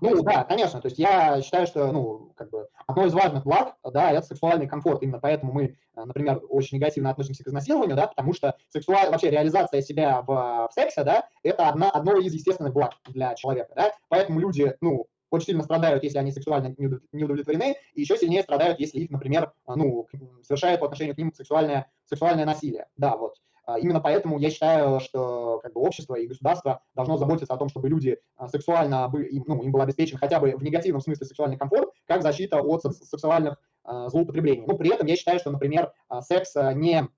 Ну 0.01 0.23
да, 0.23 0.45
конечно. 0.45 0.81
То 0.81 0.87
есть 0.87 0.99
я 0.99 1.41
считаю, 1.43 1.67
что 1.67 1.91
ну, 1.93 2.33
как 2.37 2.51
бы 2.51 2.69
одно 2.87 3.07
из 3.07 3.15
важных 3.15 3.45
благ, 3.45 3.77
да, 3.85 4.11
это 4.11 4.27
сексуальный 4.27 4.67
комфорт. 4.67 5.03
Именно 5.03 5.21
поэтому 5.21 5.53
мы, 5.53 5.65
э, 5.65 5.75
например, 5.95 6.43
очень 6.49 6.79
негативно 6.79 7.11
относимся 7.11 7.45
к 7.45 7.49
изнасилованию, 7.49 7.97
да, 7.97 8.09
потому 8.09 8.33
что 8.33 8.57
сексуаль... 8.69 9.11
вообще 9.11 9.31
реализация 9.31 9.81
себя 9.83 10.23
в, 10.23 10.27
в 10.27 10.71
сексе, 10.73 11.05
да, 11.05 11.29
это 11.43 11.69
одна, 11.69 11.91
одно 11.91 12.19
из 12.19 12.35
естественных 12.35 12.73
благ 12.73 12.95
для 13.07 13.35
человека, 13.35 13.73
да. 13.75 13.93
Поэтому 14.09 14.41
люди, 14.41 14.75
ну, 14.81 15.07
очень 15.31 15.47
сильно 15.47 15.63
страдают, 15.63 16.03
если 16.05 16.19
они 16.19 16.33
сексуально 16.33 16.75
не 16.79 17.25
удовлетворены, 17.25 17.77
и 17.95 18.01
еще 18.01 18.17
сильнее 18.17 18.43
страдают, 18.43 18.79
если 18.79 18.99
их, 18.99 19.11
например, 19.11 19.53
ну, 19.67 20.07
совершают 20.43 20.81
по 20.81 20.87
отношению 20.87 21.15
к 21.15 21.19
ним 21.19 21.33
сексуальное, 21.33 21.91
сексуальное 22.05 22.45
насилие. 22.45 22.87
Да, 22.97 23.17
вот. 23.17 23.37
А, 23.67 23.79
именно 23.79 24.01
поэтому 24.01 24.39
я 24.39 24.49
считаю, 24.49 25.01
что 25.01 25.59
как 25.63 25.75
бы, 25.75 25.81
общество 25.81 26.15
и 26.15 26.27
государство 26.27 26.83
должно 26.95 27.19
заботиться 27.19 27.53
о 27.53 27.57
том, 27.57 27.69
чтобы 27.69 27.89
люди 27.89 28.19
а, 28.37 28.49
сексуально, 28.49 29.11
ну, 29.13 29.63
им 29.63 29.73
был 29.73 29.81
обеспечен 29.81 30.19
хотя 30.19 30.39
бы 30.39 30.57
в 30.57 30.63
негативном 30.63 31.01
смысле 31.01 31.27
сексуальный 31.27 31.59
комфорт, 31.59 31.91
как 32.07 32.23
защита 32.23 32.61
от 32.61 32.83
сексуальных 32.83 33.59
а, 33.83 34.09
злоупотреблений. 34.09 34.65
Но 34.67 34.77
при 34.77 34.91
этом 34.95 35.07
я 35.07 35.17
считаю, 35.17 35.41
что, 35.41 35.51
например, 35.51 35.93
секс 36.23 36.55
не 36.75 37.09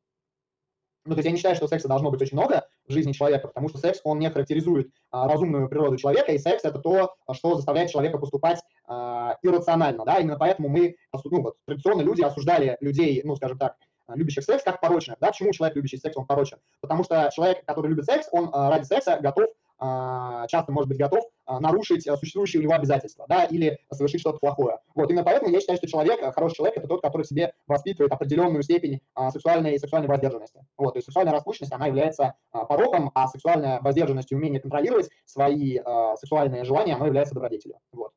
ну, 1.08 1.14
то 1.14 1.20
есть 1.20 1.26
я 1.26 1.30
не 1.30 1.38
считаю, 1.38 1.56
что 1.56 1.68
секса 1.68 1.88
должно 1.88 2.10
быть 2.10 2.20
очень 2.20 2.36
много 2.36 2.68
в 2.86 2.92
жизни 2.92 3.12
человека, 3.12 3.48
потому 3.48 3.70
что 3.70 3.78
секс, 3.78 4.00
он 4.04 4.18
не 4.18 4.28
характеризует 4.30 4.90
а, 5.10 5.26
разумную 5.26 5.68
природу 5.68 5.96
человека, 5.96 6.32
и 6.32 6.38
секс– 6.38 6.64
это 6.64 6.78
то, 6.80 7.14
что 7.32 7.54
заставляет 7.54 7.90
человека 7.90 8.18
поступать 8.18 8.60
а, 8.86 9.36
иррационально, 9.42 10.04
да, 10.04 10.18
именно 10.18 10.36
поэтому 10.36 10.68
мы, 10.68 10.96
ну, 11.24 11.42
вот, 11.42 11.56
традиционно 11.64 12.02
люди 12.02 12.20
осуждали 12.20 12.76
людей, 12.80 13.22
ну, 13.24 13.36
скажем 13.36 13.58
так, 13.58 13.76
любящих 14.14 14.44
секс 14.44 14.62
как 14.62 14.80
порочных. 14.80 15.18
Да? 15.20 15.28
Почему 15.28 15.52
человек, 15.52 15.76
любящий 15.76 15.98
секс, 15.98 16.16
он 16.16 16.26
порочен? 16.26 16.59
Потому 16.80 17.05
что 17.05 17.30
человек, 17.32 17.64
который 17.64 17.89
любит 17.89 18.05
секс, 18.05 18.28
он 18.32 18.51
а, 18.52 18.70
ради 18.70 18.85
секса 18.85 19.18
готов 19.20 19.48
а, 19.80 20.47
часто 20.48 20.72
может 20.72 20.89
быть 20.89 20.98
готов 20.98 21.24
нарушить 21.47 22.02
существующие 22.18 22.60
у 22.60 22.62
него 22.64 22.74
обязательства, 22.74 23.24
да, 23.28 23.44
или 23.44 23.78
совершить 23.93 24.20
что-то 24.20 24.39
плохое. 24.39 24.78
Вот, 24.94 25.09
именно 25.09 25.24
поэтому 25.24 25.51
я 25.51 25.60
считаю, 25.60 25.78
что 25.78 25.86
человек, 25.86 26.20
хороший 26.35 26.56
человек, 26.56 26.76
это 26.76 26.89
тот, 26.89 27.01
который 27.01 27.22
в 27.22 27.26
себе 27.26 27.55
воспитывает 27.66 28.12
определенную 28.12 28.62
степень 28.62 29.01
сексуальной 29.30 29.74
и 29.74 29.78
сексуальной 29.78 30.09
воздержанности. 30.09 30.66
Вот, 30.76 30.93
то 30.93 30.98
есть 30.98 31.06
сексуальная 31.06 31.32
распущенность, 31.32 31.72
она 31.72 31.86
является 31.86 32.35
пороком, 32.51 33.12
а 33.14 33.28
сексуальная 33.28 33.80
воздержанность 33.80 34.30
и 34.30 34.35
умение 34.35 34.60
контролировать 34.60 35.09
свои 35.24 35.78
сексуальные 36.16 36.64
желания, 36.64 36.97
оно 36.97 37.06
является 37.06 37.35
добродетелью. 37.35 37.78
Вот. 37.93 38.12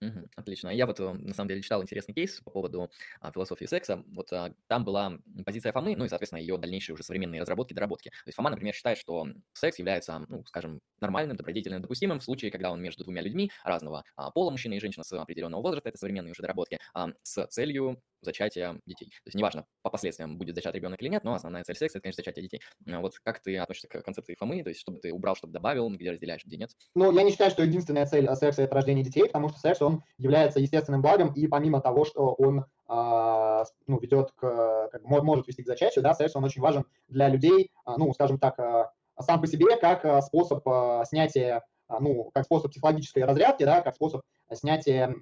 Мгм. 0.00 0.28
Отлично. 0.36 0.68
Я 0.68 0.86
вот, 0.86 1.00
э, 1.00 1.12
на 1.12 1.32
самом 1.32 1.48
деле, 1.48 1.62
читал 1.62 1.82
интересный 1.82 2.14
кейс 2.14 2.40
по 2.44 2.50
поводу 2.50 2.90
а, 3.20 3.32
философии 3.32 3.64
секса. 3.64 4.04
Вот 4.08 4.32
а, 4.32 4.54
там 4.66 4.84
была 4.84 5.18
позиция 5.44 5.72
Фомы, 5.72 5.96
ну 5.96 6.04
и, 6.04 6.08
соответственно, 6.08 6.40
ее 6.40 6.58
дальнейшие 6.58 6.94
уже 6.94 7.02
современные 7.02 7.40
разработки, 7.40 7.72
доработки. 7.72 8.10
То 8.10 8.28
есть 8.28 8.36
Фома, 8.36 8.50
например, 8.50 8.74
считает, 8.74 8.98
что 8.98 9.26
секс 9.54 9.78
является, 9.78 10.18
ну, 10.28 10.44
скажем, 10.46 10.80
нормальным, 11.00 11.36
добродетельным, 11.36 11.80
допустимым 11.80 12.20
в 12.20 12.24
случае, 12.24 12.50
когда 12.50 12.70
он 12.70 12.82
между 12.82 13.04
двумя 13.04 13.22
людьми 13.22 13.50
разного 13.64 14.04
а, 14.16 14.30
пола, 14.30 14.50
мужчина 14.50 14.74
и 14.74 14.80
женщина 14.80 15.02
с 15.04 15.12
определенного 15.12 15.62
возраста, 15.62 15.88
это 15.88 15.98
современные 15.98 16.32
уже 16.32 16.42
доработки, 16.42 16.78
а, 16.92 17.08
с 17.22 17.46
целью 17.46 18.02
зачатия 18.20 18.80
детей. 18.86 19.06
То 19.08 19.28
есть 19.28 19.34
неважно, 19.36 19.66
по 19.82 19.90
последствиям 19.90 20.36
будет 20.36 20.54
зачат 20.56 20.74
ребенок 20.74 21.00
или 21.00 21.08
нет, 21.08 21.24
но 21.24 21.34
основная 21.34 21.64
цель 21.64 21.76
секса– 21.76 21.98
это, 21.98 22.02
конечно, 22.02 22.22
зачатие 22.22 22.42
детей. 22.42 22.60
А 22.90 23.00
вот 23.00 23.18
как 23.22 23.40
ты 23.40 23.56
относишься 23.56 23.88
к 23.88 24.02
концепции 24.02 24.34
Фомы, 24.34 24.62
то 24.62 24.68
есть 24.70 24.80
чтобы 24.80 24.98
ты 24.98 25.12
убрал, 25.12 25.36
чтобы 25.36 25.52
добавил, 25.52 25.88
где 25.90 26.10
разделяешь, 26.10 26.44
где 26.44 26.56
нет? 26.56 26.70
Ну, 26.94 27.12
я 27.12 27.22
не 27.22 27.30
считаю, 27.30 27.50
что 27.50 27.62
единственная 27.62 28.06
цель 28.06 28.26
секса– 28.34 28.62
это 28.64 28.74
рождение 28.74 29.04
детей, 29.04 29.24
потому 29.24 29.48
что 29.50 29.58
секс, 29.58 29.80
он 29.86 30.02
является 30.18 30.60
естественным 30.60 31.02
благом, 31.02 31.32
и 31.32 31.46
помимо 31.46 31.80
того, 31.80 32.04
что 32.04 32.32
он 32.34 32.66
а, 32.88 33.64
ну, 33.86 33.98
ведет 33.98 34.30
к, 34.32 34.88
как, 34.92 35.02
может 35.02 35.48
вести 35.48 35.62
к 35.62 35.66
зачатию, 35.66 36.02
да, 36.02 36.14
секс, 36.14 36.36
он 36.36 36.44
очень 36.44 36.62
важен 36.62 36.84
для 37.08 37.28
людей, 37.28 37.70
а, 37.84 37.96
ну, 37.98 38.12
скажем 38.12 38.38
так, 38.38 38.58
а, 38.58 38.92
сам 39.20 39.40
по 39.40 39.46
себе, 39.46 39.76
как 39.76 40.22
способ 40.22 40.62
снятия, 41.06 41.64
ну, 41.88 42.30
как 42.34 42.44
способ 42.44 42.70
психологической 42.70 43.24
разрядки, 43.24 43.64
да, 43.64 43.80
как 43.80 43.94
способ 43.94 44.20
снятия 44.52 45.14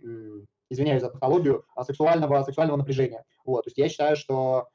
извиняюсь 0.69 1.01
за 1.01 1.11
патологию, 1.11 1.65
сексуального, 1.83 2.43
сексуального 2.43 2.77
напряжения. 2.77 3.25
Вот, 3.45 3.65
то 3.65 3.69
есть 3.69 3.79
я 3.79 3.89
считаю, 3.89 4.17
что 4.17 4.69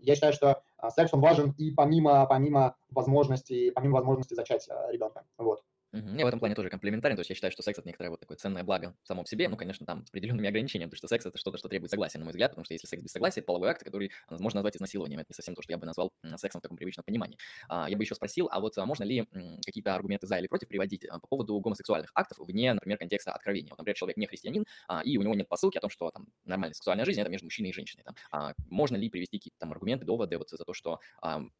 я 0.00 0.14
считаю, 0.14 0.32
что 0.32 0.62
секс 0.88 1.12
он 1.12 1.20
важен 1.20 1.50
и 1.58 1.70
помимо, 1.70 2.24
помимо 2.26 2.76
возможности, 2.90 3.70
помимо 3.70 3.96
возможности 3.96 4.32
зачать 4.32 4.66
ребенка. 4.90 5.24
Вот. 5.36 5.62
Мгм. 5.92 6.16
Я 6.18 6.24
в 6.24 6.28
этом 6.28 6.38
плане 6.38 6.54
тоже 6.54 6.68
комплементарен, 6.70 7.16
то 7.16 7.20
есть 7.20 7.30
я 7.30 7.34
считаю, 7.34 7.50
что 7.50 7.62
секс 7.62 7.78
это 7.78 7.88
некоторое 7.88 8.10
вот 8.10 8.20
такое 8.20 8.36
ценное 8.36 8.62
благо 8.62 8.94
само 9.02 9.22
по 9.22 9.28
себе, 9.28 9.48
ну, 9.48 9.56
конечно, 9.56 9.84
там 9.84 10.06
с 10.06 10.10
определенными 10.10 10.48
ограничениями, 10.48 10.88
потому 10.88 10.98
что 10.98 11.08
секс 11.08 11.26
это 11.26 11.36
что-то, 11.36 11.58
что 11.58 11.68
требует 11.68 11.90
согласия, 11.90 12.18
на 12.18 12.24
мой 12.24 12.30
взгляд, 12.30 12.52
потому 12.52 12.64
что 12.64 12.74
если 12.74 12.86
секс 12.86 13.02
без 13.02 13.10
согласия, 13.10 13.40
это 13.40 13.46
половой 13.46 13.70
акт, 13.70 13.82
который 13.82 14.12
а, 14.28 14.36
можно 14.38 14.58
назвать 14.58 14.76
изнасилованием, 14.76 15.18
это 15.18 15.30
не 15.30 15.34
совсем 15.34 15.56
то, 15.56 15.62
что 15.62 15.72
я 15.72 15.78
бы 15.78 15.86
назвал 15.86 16.12
сексом 16.36 16.60
в 16.60 16.62
таком 16.62 16.76
привычном 16.76 17.04
понимании. 17.04 17.38
А, 17.68 17.90
я 17.90 17.96
бы 17.96 18.04
еще 18.04 18.14
спросил, 18.14 18.48
а 18.52 18.60
вот 18.60 18.78
а, 18.78 18.86
можно 18.86 19.02
ли 19.02 19.26
какие-то 19.66 19.94
аргументы 19.94 20.28
за 20.28 20.38
или 20.38 20.46
против 20.46 20.68
приводить 20.68 21.06
по 21.08 21.26
поводу 21.26 21.58
гомосексуальных 21.58 22.12
актов 22.14 22.38
вне, 22.38 22.72
например, 22.72 22.96
контекста 22.98 23.32
откровения? 23.32 23.70
Вот, 23.70 23.78
например, 23.78 23.96
человек 23.96 24.16
не 24.16 24.26
христианин, 24.26 24.64
и 25.04 25.18
у 25.18 25.22
него 25.22 25.34
нет 25.34 25.48
посылки 25.48 25.78
о 25.78 25.80
том, 25.80 25.90
что 25.90 26.10
там 26.10 26.26
нормальная 26.44 26.74
сексуальная 26.74 27.04
жизнь 27.04 27.20
это 27.20 27.30
между 27.30 27.46
мужчиной 27.46 27.70
и 27.70 27.72
женщиной. 27.72 28.04
Там. 28.04 28.54
можно 28.68 28.96
ли 28.96 29.08
привести 29.10 29.38
какие-то 29.38 29.58
там 29.58 29.72
аргументы, 29.72 30.04
доводы 30.04 30.38
вот 30.38 30.50
за 30.50 30.64
то, 30.64 30.72
что 30.72 31.00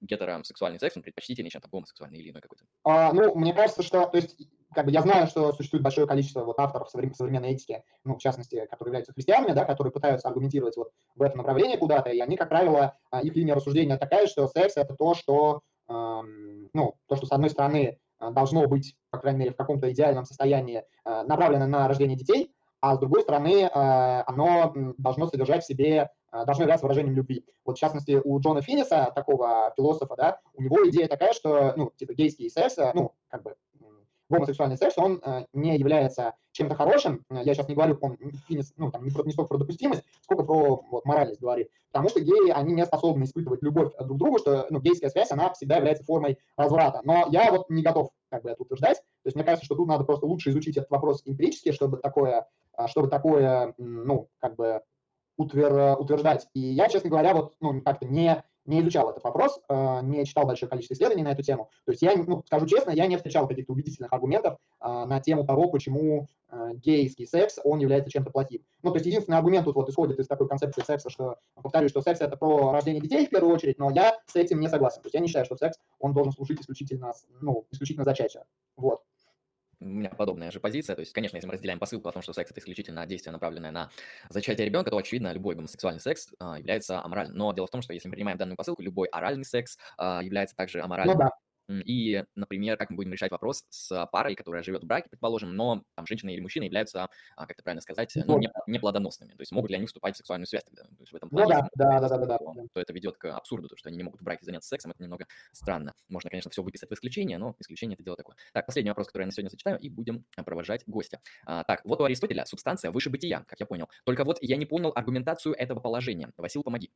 гетеросексуальный 0.00 0.78
секс 0.78 0.96
он 0.96 1.02
предпочтительнее, 1.02 1.50
чем 1.50 1.60
там 1.60 1.70
гомосексуальный 1.70 2.18
или 2.18 2.30
иной 2.30 2.40
какой-то? 2.42 2.64
А, 2.84 3.12
ну, 3.12 3.34
мне 3.34 3.52
кажется, 3.52 3.82
что, 3.82 4.06
то 4.06 4.19
есть 4.20 4.36
как 4.74 4.86
бы 4.86 4.92
я 4.92 5.02
знаю, 5.02 5.26
что 5.26 5.52
существует 5.52 5.82
большое 5.82 6.06
количество 6.06 6.44
вот 6.44 6.58
авторов 6.58 6.90
современной 6.90 7.50
этики, 7.50 7.82
ну, 8.04 8.14
в 8.16 8.18
частности, 8.18 8.66
которые 8.70 8.90
являются 8.90 9.12
христианами, 9.12 9.52
да, 9.52 9.64
которые 9.64 9.92
пытаются 9.92 10.28
аргументировать 10.28 10.76
вот 10.76 10.90
в 11.16 11.22
этом 11.22 11.38
направлении 11.38 11.76
куда-то, 11.76 12.10
и 12.10 12.20
они, 12.20 12.36
как 12.36 12.48
правило, 12.48 12.96
а, 13.10 13.20
их 13.20 13.34
линия 13.34 13.54
рассуждения 13.54 13.96
такая, 13.96 14.26
что 14.26 14.46
секс– 14.48 14.74
это 14.76 14.94
то, 14.94 15.14
что, 15.14 15.60
эм, 15.88 16.70
ну, 16.72 16.94
то, 17.08 17.16
что, 17.16 17.26
с 17.26 17.32
одной 17.32 17.50
стороны, 17.50 17.98
а, 18.18 18.30
должно 18.30 18.66
быть, 18.68 18.96
по 19.10 19.18
крайней 19.18 19.40
мере, 19.40 19.52
в 19.52 19.56
каком-то 19.56 19.90
идеальном 19.90 20.24
состоянии 20.24 20.84
э, 21.04 21.22
направлено 21.22 21.66
на 21.66 21.88
рождение 21.88 22.16
детей, 22.16 22.52
а 22.80 22.94
с 22.94 22.98
другой 22.98 23.22
стороны, 23.22 23.62
э, 23.62 23.68
оно 24.26 24.72
должно 24.98 25.26
содержать 25.26 25.64
в 25.64 25.66
себе, 25.66 26.10
должно 26.32 26.62
являться 26.62 26.86
выражением 26.86 27.16
любви. 27.16 27.44
Вот, 27.64 27.76
в 27.76 27.80
частности, 27.80 28.20
у 28.22 28.38
Джона 28.38 28.62
Финниса, 28.62 29.10
такого 29.16 29.72
философа, 29.76 30.14
да, 30.16 30.40
у 30.54 30.62
него 30.62 30.88
идея 30.88 31.08
такая, 31.08 31.32
что, 31.32 31.72
ну, 31.76 31.90
типа, 31.96 32.14
гейский 32.14 32.48
секс, 32.48 32.76
ну, 32.94 33.14
как 33.28 33.42
бы, 33.42 33.56
гомосексуальный 34.30 34.76
секс, 34.76 34.96
он 34.96 35.20
э, 35.22 35.44
не 35.52 35.76
является 35.76 36.34
чем-то 36.52 36.74
хорошим. 36.74 37.24
Э, 37.30 37.42
я 37.44 37.54
сейчас 37.54 37.68
не 37.68 37.74
говорю, 37.74 37.98
он, 38.00 38.16
ну, 38.76 38.90
там, 38.90 39.04
не, 39.04 39.10
про, 39.10 39.24
не 39.24 39.32
столько 39.32 39.48
про 39.48 39.58
допустимость, 39.58 40.02
сколько 40.22 40.44
про 40.44 40.82
вот, 40.90 41.04
моральность 41.04 41.40
говорит. 41.40 41.68
Потому 41.92 42.08
что 42.08 42.20
геи, 42.20 42.50
они 42.50 42.72
не 42.72 42.86
способны 42.86 43.24
испытывать 43.24 43.62
любовь 43.62 43.92
друг 43.98 44.16
к 44.16 44.18
другу, 44.18 44.38
что 44.38 44.66
ну, 44.70 44.80
гейская 44.80 45.10
связь, 45.10 45.30
она 45.32 45.52
всегда 45.52 45.76
является 45.76 46.04
формой 46.04 46.38
разврата. 46.56 47.00
Но 47.04 47.26
я 47.30 47.50
вот 47.50 47.68
не 47.68 47.82
готов 47.82 48.10
как 48.30 48.44
бы 48.44 48.50
это 48.50 48.62
утверждать. 48.62 48.98
То 48.98 49.26
есть 49.26 49.34
мне 49.34 49.44
кажется, 49.44 49.66
что 49.66 49.74
тут 49.74 49.88
надо 49.88 50.04
просто 50.04 50.26
лучше 50.26 50.50
изучить 50.50 50.76
этот 50.76 50.90
вопрос 50.90 51.22
эмпирически, 51.24 51.72
чтобы 51.72 51.96
такое, 51.96 52.46
чтобы 52.86 53.08
такое 53.08 53.74
ну, 53.76 54.28
как 54.38 54.54
бы 54.54 54.82
утвер, 55.36 55.98
утверждать. 55.98 56.46
И 56.54 56.60
я, 56.60 56.88
честно 56.88 57.10
говоря, 57.10 57.34
вот, 57.34 57.54
ну, 57.60 57.80
как-то 57.82 58.06
не 58.06 58.44
не 58.66 58.80
изучал 58.80 59.10
этот 59.10 59.24
вопрос, 59.24 59.60
э, 59.68 60.00
не 60.02 60.24
читал 60.24 60.46
большое 60.46 60.68
количество 60.68 60.94
исследований 60.94 61.22
на 61.22 61.32
эту 61.32 61.42
тему. 61.42 61.70
То 61.84 61.92
есть 61.92 62.02
я, 62.02 62.14
ну, 62.16 62.42
скажу 62.46 62.66
честно, 62.66 62.90
я 62.90 63.06
не 63.06 63.16
встречал 63.16 63.48
каких-то 63.48 63.72
убедительных 63.72 64.12
аргументов 64.12 64.58
э, 64.80 65.04
на 65.06 65.20
тему 65.20 65.44
того, 65.44 65.68
почему 65.68 66.28
э, 66.50 66.70
гейский 66.74 67.26
секс, 67.26 67.58
он 67.64 67.78
является 67.78 68.10
чем-то 68.10 68.30
плохим. 68.30 68.62
Ну, 68.82 68.90
то 68.90 68.96
есть 68.96 69.06
единственный 69.06 69.38
аргумент 69.38 69.64
тут 69.64 69.76
вот 69.76 69.88
исходит 69.88 70.18
из 70.18 70.26
такой 70.26 70.48
концепции 70.48 70.82
секса, 70.82 71.10
что, 71.10 71.36
повторюсь, 71.54 71.90
что 71.90 72.02
секс– 72.02 72.20
это 72.22 72.36
про 72.36 72.72
рождение 72.72 73.02
детей 73.02 73.26
в 73.26 73.30
первую 73.30 73.54
очередь, 73.54 73.78
но 73.78 73.90
я 73.90 74.18
с 74.26 74.36
этим 74.36 74.60
не 74.60 74.68
согласен. 74.68 75.02
То 75.02 75.06
есть 75.06 75.14
я 75.14 75.20
не 75.20 75.26
считаю, 75.26 75.46
что 75.46 75.56
секс, 75.56 75.78
он 75.98 76.12
должен 76.12 76.32
служить 76.32 76.60
исключительно, 76.60 77.12
ну, 77.40 77.66
исключительно 77.70 78.04
зачатию. 78.04 78.44
Вот 78.76 79.00
у 79.80 79.86
меня 79.86 80.10
подобная 80.10 80.50
же 80.50 80.60
позиция. 80.60 80.94
То 80.94 81.00
есть, 81.00 81.12
конечно, 81.12 81.36
если 81.36 81.46
мы 81.46 81.54
разделяем 81.54 81.78
посылку 81.78 82.08
о 82.08 82.12
том, 82.12 82.22
что 82.22 82.32
секс 82.32 82.50
это 82.50 82.60
исключительно 82.60 83.06
действие, 83.06 83.32
направленное 83.32 83.70
на 83.70 83.90
зачатие 84.28 84.66
ребенка, 84.66 84.90
то, 84.90 84.96
очевидно, 84.96 85.32
любой 85.32 85.54
гомосексуальный 85.54 86.00
секс 86.00 86.28
а, 86.38 86.58
является 86.58 87.02
аморальным. 87.02 87.36
Но 87.36 87.52
дело 87.52 87.66
в 87.66 87.70
том, 87.70 87.82
что 87.82 87.94
если 87.94 88.08
мы 88.08 88.12
принимаем 88.12 88.38
данную 88.38 88.56
посылку, 88.56 88.82
любой 88.82 89.08
оральный 89.08 89.44
секс 89.44 89.78
а, 89.96 90.22
является 90.22 90.54
также 90.54 90.80
аморальным. 90.80 91.16
Ну, 91.16 91.24
да. 91.24 91.30
И, 91.70 92.24
например, 92.34 92.76
как 92.76 92.90
мы 92.90 92.96
будем 92.96 93.12
решать 93.12 93.30
вопрос 93.30 93.64
с 93.70 94.06
парой, 94.12 94.34
которая 94.34 94.62
живет 94.62 94.82
в 94.82 94.86
браке, 94.86 95.08
предположим, 95.08 95.54
но 95.54 95.82
там 95.94 96.06
женщина 96.06 96.30
или 96.30 96.40
мужчина 96.40 96.64
являются, 96.64 97.08
а, 97.36 97.46
как 97.46 97.52
это 97.52 97.62
правильно 97.62 97.80
сказать, 97.80 98.12
ну, 98.26 98.38
не, 98.38 98.50
неплодоносными. 98.66 99.32
То 99.32 99.40
есть 99.40 99.52
могут 99.52 99.70
ли 99.70 99.76
они 99.76 99.86
вступать 99.86 100.14
в 100.14 100.18
сексуальную 100.18 100.46
связь 100.46 100.64
тогда? 100.64 100.82
То 100.82 101.00
есть 101.00 101.12
в 101.12 101.16
этом 101.16 101.28
ну 101.32 101.38
плане, 101.38 101.62
ну, 101.62 101.68
да, 101.74 102.00
да, 102.00 102.08
да, 102.08 102.18
да, 102.18 102.26
да, 102.26 102.38
то, 102.38 102.54
то 102.72 102.80
это 102.80 102.92
ведет 102.92 103.16
к 103.16 103.32
абсурду, 103.34 103.68
то, 103.68 103.76
что 103.76 103.88
они 103.88 103.98
не 103.98 104.04
могут 104.04 104.20
в 104.20 104.24
браке 104.24 104.44
заняться 104.44 104.68
сексом, 104.68 104.90
это 104.90 105.02
немного 105.02 105.26
странно. 105.52 105.94
Можно, 106.08 106.30
конечно, 106.30 106.50
все 106.50 106.62
выписать 106.62 106.90
в 106.90 106.94
исключение, 106.94 107.38
но 107.38 107.54
исключение 107.58 107.94
это 107.94 108.02
дело 108.02 108.16
такое. 108.16 108.36
Так, 108.52 108.66
последний 108.66 108.90
вопрос, 108.90 109.06
который 109.06 109.22
я 109.22 109.26
на 109.26 109.32
сегодня 109.32 109.50
зачитаю, 109.50 109.78
и 109.78 109.88
будем 109.88 110.24
провожать 110.44 110.82
гостя. 110.86 111.20
А, 111.46 111.64
так, 111.64 111.84
вот 111.84 112.00
у 112.00 112.04
Аристотеля 112.04 112.44
субстанция 112.46 112.90
выше 112.90 113.10
бытия, 113.10 113.44
как 113.46 113.60
я 113.60 113.66
понял. 113.66 113.88
Только 114.04 114.24
вот 114.24 114.38
я 114.40 114.56
не 114.56 114.66
понял 114.66 114.92
аргументацию 114.94 115.54
этого 115.54 115.80
положения. 115.80 116.30
Васил, 116.36 116.62
помоги. 116.62 116.90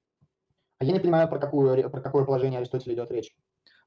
А 0.79 0.85
я 0.85 0.93
не 0.93 1.01
понимаю, 1.01 1.29
про, 1.29 1.39
какую, 1.39 1.89
про 1.89 2.01
какое 2.01 2.25
положение 2.25 2.59
Аристотеля 2.59 2.95
идет 2.95 3.11
речь. 3.11 3.35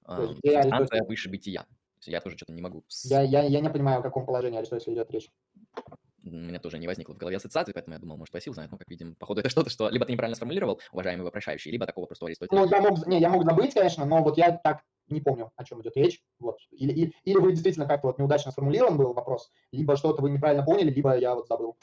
Станция 0.08 1.04
выше 1.04 1.30
бытия. 1.30 1.66
Я 2.04 2.22
тоже 2.22 2.38
что-то 2.38 2.54
не 2.54 2.62
могу. 2.62 2.84
Я, 3.04 3.22
я, 3.22 3.44
я 3.44 3.60
не 3.60 3.70
понимаю, 3.70 4.00
о 4.00 4.04
каком 4.04 4.26
положении 4.26 4.60
Аристотеля 4.60 4.96
идет 4.96 5.12
речь. 5.12 5.30
У 6.24 6.30
меня 6.30 6.60
тоже 6.60 6.78
не 6.78 6.88
возникло 6.88 7.14
в 7.14 7.18
голове 7.18 7.38
ассоциации, 7.38 7.72
поэтому 7.72 7.96
я 7.96 8.00
думал, 8.00 8.18
может, 8.18 8.34
Васил 8.34 8.54
знает, 8.54 8.72
но, 8.72 8.78
как 8.78 8.90
видим, 8.90 9.16
походу, 9.16 9.40
это 9.40 9.50
что-то, 9.50 9.70
что 9.70 9.90
либо 9.90 10.06
ты 10.06 10.12
неправильно 10.12 10.36
сформулировал, 10.36 10.82
уважаемый 10.92 11.24
вопрошающий, 11.24 11.72
либо 11.72 11.86
такого 11.86 12.06
просто 12.06 12.26
Аристотеля. 12.26 12.62
Ну, 12.62 12.70
я 12.70 12.82
мог, 12.82 13.08
не, 13.08 13.20
я 13.20 13.30
мог 13.30 13.46
забыть, 13.46 13.74
конечно, 13.74 14.06
но 14.06 14.22
вот 14.22 14.38
я 14.38 14.52
так 14.52 14.84
не 15.08 15.22
помню, 15.22 15.52
о 15.56 15.64
чем 15.64 15.82
идет 15.82 15.96
речь. 15.96 16.22
Вот. 16.40 16.58
Или, 16.72 16.92
или, 16.92 17.14
или 17.24 17.38
вы 17.38 17.52
действительно 17.52 17.88
как-то 17.88 18.08
вот 18.08 18.20
неудачно 18.20 18.52
сформулирован 18.52 18.98
был 18.98 19.14
вопрос, 19.14 19.50
либо 19.72 19.96
что-то 19.96 20.22
вы 20.22 20.30
неправильно 20.30 20.66
поняли, 20.66 20.92
либо 20.92 21.18
я 21.18 21.34
вот 21.34 21.48
забыл. 21.48 21.78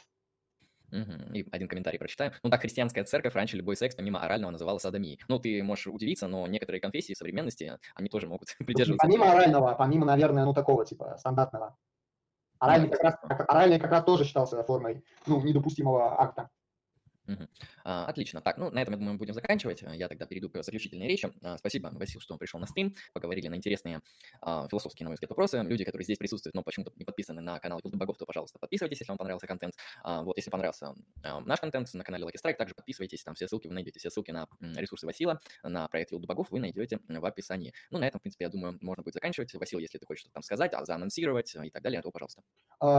Угу. 0.95 1.35
И 1.35 1.47
один 1.51 1.66
комментарий 1.66 1.99
прочитаю. 1.99 2.33
Ну 2.45 2.51
так, 2.51 2.61
христианская 2.61 3.03
церковь 3.03 3.35
раньше 3.35 3.57
любой 3.57 3.77
секс, 3.77 3.97
помимо 3.97 4.21
орального, 4.21 4.53
называла 4.53 4.79
садомией. 4.79 5.19
Ну, 5.29 5.41
ты 5.41 5.61
можешь 5.62 5.89
удивиться, 5.89 6.29
но 6.29 6.47
некоторые 6.47 6.81
конфессии 6.81 7.15
современности, 7.15 7.79
они 7.95 8.09
тоже 8.09 8.29
могут 8.29 8.49
придерживаться. 8.65 9.05
Помимо 9.05 9.33
орального, 9.33 9.75
помимо, 9.75 10.07
наверное, 10.07 10.45
ну 10.45 10.55
такого 10.55 10.87
типа 10.87 11.16
стандартного. 11.19 11.77
Оральный, 12.61 12.89
как 12.89 13.03
раз, 13.03 13.16
оральный 13.49 13.81
как 13.81 13.91
раз 13.91 14.05
тоже 14.05 14.25
считался 14.25 14.62
формой 14.62 15.05
ну, 15.27 15.43
недопустимого 15.43 16.21
акта. 16.21 16.49
Угу. 17.27 17.49
А, 17.85 18.07
отлично. 18.07 18.41
Так, 18.41 18.59
ну, 18.59 18.71
на 18.71 18.81
этом, 18.81 18.95
я 18.95 18.99
думаю, 18.99 19.15
мы 19.15 19.19
будем 19.19 19.35
заканчивать. 19.35 19.83
Я 19.83 20.09
тогда 20.09 20.27
перейду 20.27 20.51
к 20.51 20.63
заключительной 20.63 21.09
речи. 21.09 21.33
А, 21.43 21.57
спасибо, 21.59 21.91
Васил, 21.93 22.21
что 22.21 22.35
он 22.35 22.39
пришел 22.39 22.61
на 22.61 22.67
стрим. 22.67 22.95
Поговорили 23.13 23.49
на 23.49 23.55
интересные 23.55 24.01
а, 24.43 24.69
философские, 24.69 25.05
на 25.05 25.11
мой 25.11 25.15
взгляд, 25.15 25.31
вопросы. 25.31 25.63
Люди, 25.63 25.85
которые 25.85 26.05
здесь 26.05 26.19
присутствуют, 26.19 26.55
но 26.55 26.63
почему-то 26.63 26.93
не 26.97 27.05
подписаны 27.05 27.41
на 27.41 27.59
канал 27.61 27.81
YouTube 27.83 27.99
Богов, 27.99 28.19
то, 28.19 28.27
пожалуйста, 28.27 28.59
подписывайтесь, 28.59 29.01
если 29.01 29.11
вам 29.11 29.19
понравился 29.19 29.47
контент. 29.47 29.75
А, 30.03 30.23
вот, 30.23 30.37
если 30.37 30.51
понравился 30.51 30.95
а, 31.23 31.41
наш 31.41 31.61
контент 31.61 31.93
на 31.95 32.05
канале 32.05 32.25
Lucky 32.25 32.37
Strike, 32.43 32.57
также 32.57 32.75
подписывайтесь. 32.75 33.23
Там 33.23 33.35
все 33.35 33.49
ссылки 33.49 33.69
вы 33.69 33.75
найдете. 33.75 33.99
Все 33.99 34.11
ссылки 34.11 34.31
на 34.31 34.47
ресурсы 34.61 35.07
Васила, 35.07 35.41
на 35.63 35.89
проект 35.89 36.13
YouTube 36.13 36.27
Богов 36.27 36.51
вы 36.51 36.61
найдете 36.61 36.99
в 37.09 37.25
описании. 37.25 37.73
Ну, 37.91 37.99
на 37.99 38.07
этом, 38.07 38.19
в 38.19 38.23
принципе, 38.23 38.45
я 38.45 38.51
думаю, 38.51 38.79
можно 38.83 39.03
будет 39.03 39.15
заканчивать. 39.15 39.55
Васил, 39.55 39.79
если 39.79 39.99
ты 39.99 40.07
хочешь 40.07 40.21
что-то 40.21 40.35
там 40.35 40.43
сказать, 40.43 40.75
а 40.75 40.85
заанонсировать 40.85 41.55
и 41.55 41.71
так 41.71 41.83
далее, 41.83 42.03
то, 42.03 42.11
пожалуйста. 42.11 42.43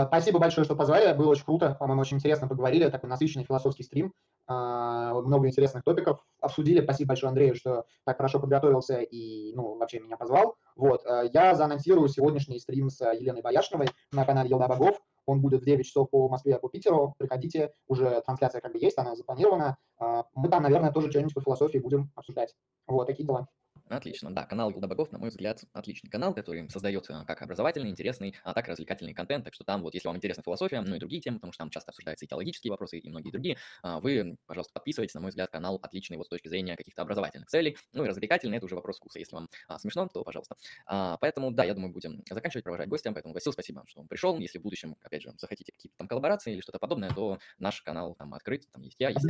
Спасибо 0.07 0.39
большое, 0.39 0.65
что 0.65 0.75
позвали. 0.75 1.15
Было 1.15 1.29
очень 1.29 1.43
круто. 1.43 1.75
По-моему, 1.79 2.01
очень 2.01 2.17
интересно 2.17 2.47
поговорили. 2.47 2.89
Такой 2.89 3.09
насыщенный 3.09 3.45
философский 3.45 3.83
стрим. 3.83 4.14
А, 4.47 5.13
много 5.21 5.47
интересных 5.47 5.83
топиков 5.83 6.23
обсудили. 6.39 6.83
Спасибо 6.83 7.09
большое 7.09 7.29
Андрею, 7.29 7.55
что 7.55 7.85
так 8.05 8.17
хорошо 8.17 8.39
подготовился 8.39 8.99
и, 8.99 9.53
ну, 9.55 9.77
вообще 9.77 9.99
меня 9.99 10.17
позвал. 10.17 10.55
Вот, 10.75 11.03
э, 11.05 11.29
я 11.33 11.55
заанонсирую 11.55 12.07
сегодняшний 12.09 12.59
стрим 12.59 12.89
с 12.89 13.01
Еленой 13.13 13.41
Бояшиновой 13.41 13.87
на 14.11 14.25
канале 14.25 14.49
Елда 14.49 14.67
Богов. 14.67 14.99
Он 15.25 15.41
будет 15.41 15.61
в 15.61 15.65
9 15.65 15.85
часов 15.85 16.09
по 16.11 16.29
Москве, 16.29 16.59
по 16.59 16.69
Питеру. 16.69 17.15
Приходите, 17.17 17.73
уже 17.87 18.21
трансляция 18.21 18.61
как 18.61 18.71
бы 18.71 18.77
есть, 18.77 18.99
она 18.99 19.15
запланирована. 19.15 19.77
А, 19.97 20.25
мы 20.35 20.47
там, 20.49 20.61
наверное, 20.61 20.91
тоже 20.91 21.09
что-нибудь 21.09 21.33
по 21.33 21.41
философии 21.41 21.79
будем 21.79 22.11
обсуждать. 22.15 22.53
Вот, 22.85 23.07
такие 23.07 23.25
дела. 23.25 23.47
Отлично, 23.87 24.33
да, 24.33 24.45
канал 24.45 24.71
Гилда 24.71 24.87
Богов, 24.87 25.11
на 25.11 25.19
мой 25.19 25.29
взгляд, 25.29 25.63
отличный 25.73 26.09
канал, 26.09 26.33
который 26.33 26.67
создает 26.71 27.05
как 27.05 27.41
образовательный, 27.43 27.91
интересный, 27.91 28.35
а 28.43 28.55
так 28.55 28.67
и 28.67 28.71
развлекательный 28.71 29.13
контент, 29.13 29.45
так 29.45 29.53
что 29.53 29.63
там 29.63 29.83
вот, 29.83 29.93
если 29.93 30.07
вам 30.07 30.17
интересна 30.17 30.41
философия, 30.41 30.81
ну 30.81 30.95
и 30.95 30.99
другие 30.99 31.21
темы, 31.21 31.37
потому 31.37 31.53
что 31.53 31.59
там 31.63 31.69
часто 31.69 31.91
обсуждаются 31.91 32.25
и 32.25 32.27
теологические 32.27 32.71
вопросы, 32.71 32.97
и 32.97 33.07
многие 33.07 33.29
другие, 33.29 33.57
а, 33.83 33.99
вы, 33.99 34.37
пожалуйста, 34.47 34.73
подписывайтесь, 34.73 35.13
на 35.13 35.21
мой 35.21 35.29
взгляд, 35.29 35.51
канал 35.51 35.77
отличный 35.83 36.17
вот 36.17 36.25
с 36.25 36.29
точки 36.29 36.47
зрения 36.47 36.75
каких-то 36.75 37.03
образовательных 37.03 37.47
целей, 37.47 37.77
ну 37.93 38.03
и 38.03 38.07
развлекательный, 38.07 38.57
это 38.57 38.65
уже 38.65 38.73
вопрос 38.73 38.97
вкуса, 38.97 39.19
если 39.19 39.35
вам 39.35 39.49
а, 39.67 39.77
смешно, 39.77 40.07
то 40.11 40.23
пожалуйста. 40.23 40.55
А, 40.87 41.17
поэтому, 41.17 41.51
да, 41.51 41.63
я 41.63 41.75
думаю, 41.75 41.93
будем 41.93 42.23
заканчивать, 42.27 42.63
провожать 42.63 42.89
гостям, 42.89 43.13
поэтому, 43.13 43.35
Васил, 43.35 43.53
спасибо, 43.53 43.83
что 43.85 44.01
он 44.01 44.07
пришел, 44.07 44.39
если 44.39 44.57
в 44.57 44.63
будущем, 44.63 44.95
опять 45.03 45.21
же, 45.21 45.31
захотите 45.37 45.71
какие-то 45.71 45.95
там 45.97 46.07
коллаборации 46.07 46.53
или 46.53 46.61
что-то 46.61 46.79
подобное, 46.79 47.11
то 47.11 47.37
наш 47.59 47.83
канал 47.83 48.15
там 48.15 48.33
открыт, 48.33 48.63
там 48.71 48.81
есть 48.81 48.95
я, 48.97 49.09
есть 49.09 49.27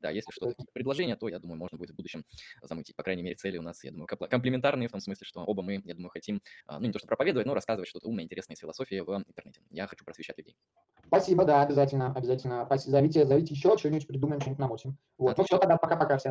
да, 0.00 0.10
если 0.10 0.30
что-то, 0.30 0.54
предложения, 0.72 1.16
то, 1.16 1.28
я 1.28 1.40
думаю, 1.40 1.58
можно 1.58 1.76
будет 1.76 1.90
в 1.90 1.96
будущем 1.96 2.24
замутить, 2.62 2.94
по 2.94 3.02
крайней 3.02 3.24
мере, 3.24 3.34
цели 3.34 3.58
у 3.58 3.62
нас, 3.62 3.82
я 3.82 3.95
думаю, 3.96 4.28
комплементарные 4.28 4.88
в 4.88 4.92
том 4.92 5.00
смысле, 5.00 5.26
что 5.26 5.40
оба 5.40 5.62
мы, 5.62 5.80
я 5.84 5.94
думаю, 5.94 6.10
хотим, 6.10 6.40
а, 6.66 6.78
ну, 6.78 6.86
не 6.86 6.92
то 6.92 6.98
что 6.98 7.08
проповедовать, 7.08 7.46
но 7.46 7.54
рассказывать 7.54 7.88
что-то 7.88 8.08
умное, 8.08 8.24
интересное 8.24 8.54
из 8.54 8.60
философии 8.60 9.00
в 9.00 9.10
интернете. 9.16 9.60
Я 9.70 9.86
хочу 9.86 10.04
просвещать 10.04 10.38
людей. 10.38 10.56
Спасибо, 11.06 11.44
да, 11.44 11.62
обязательно, 11.62 12.12
обязательно. 12.12 12.66
Зовите, 12.76 13.24
зовите 13.24 13.54
еще, 13.54 13.76
что-нибудь 13.76 14.06
придумаем, 14.06 14.40
что-нибудь 14.40 14.58
намутим. 14.58 14.98
Вот, 15.18 15.32
Отлично. 15.32 15.42
ну 15.42 15.44
все, 15.46 15.58
тогда 15.58 15.76
пока-пока 15.76 16.18
всем. 16.18 16.24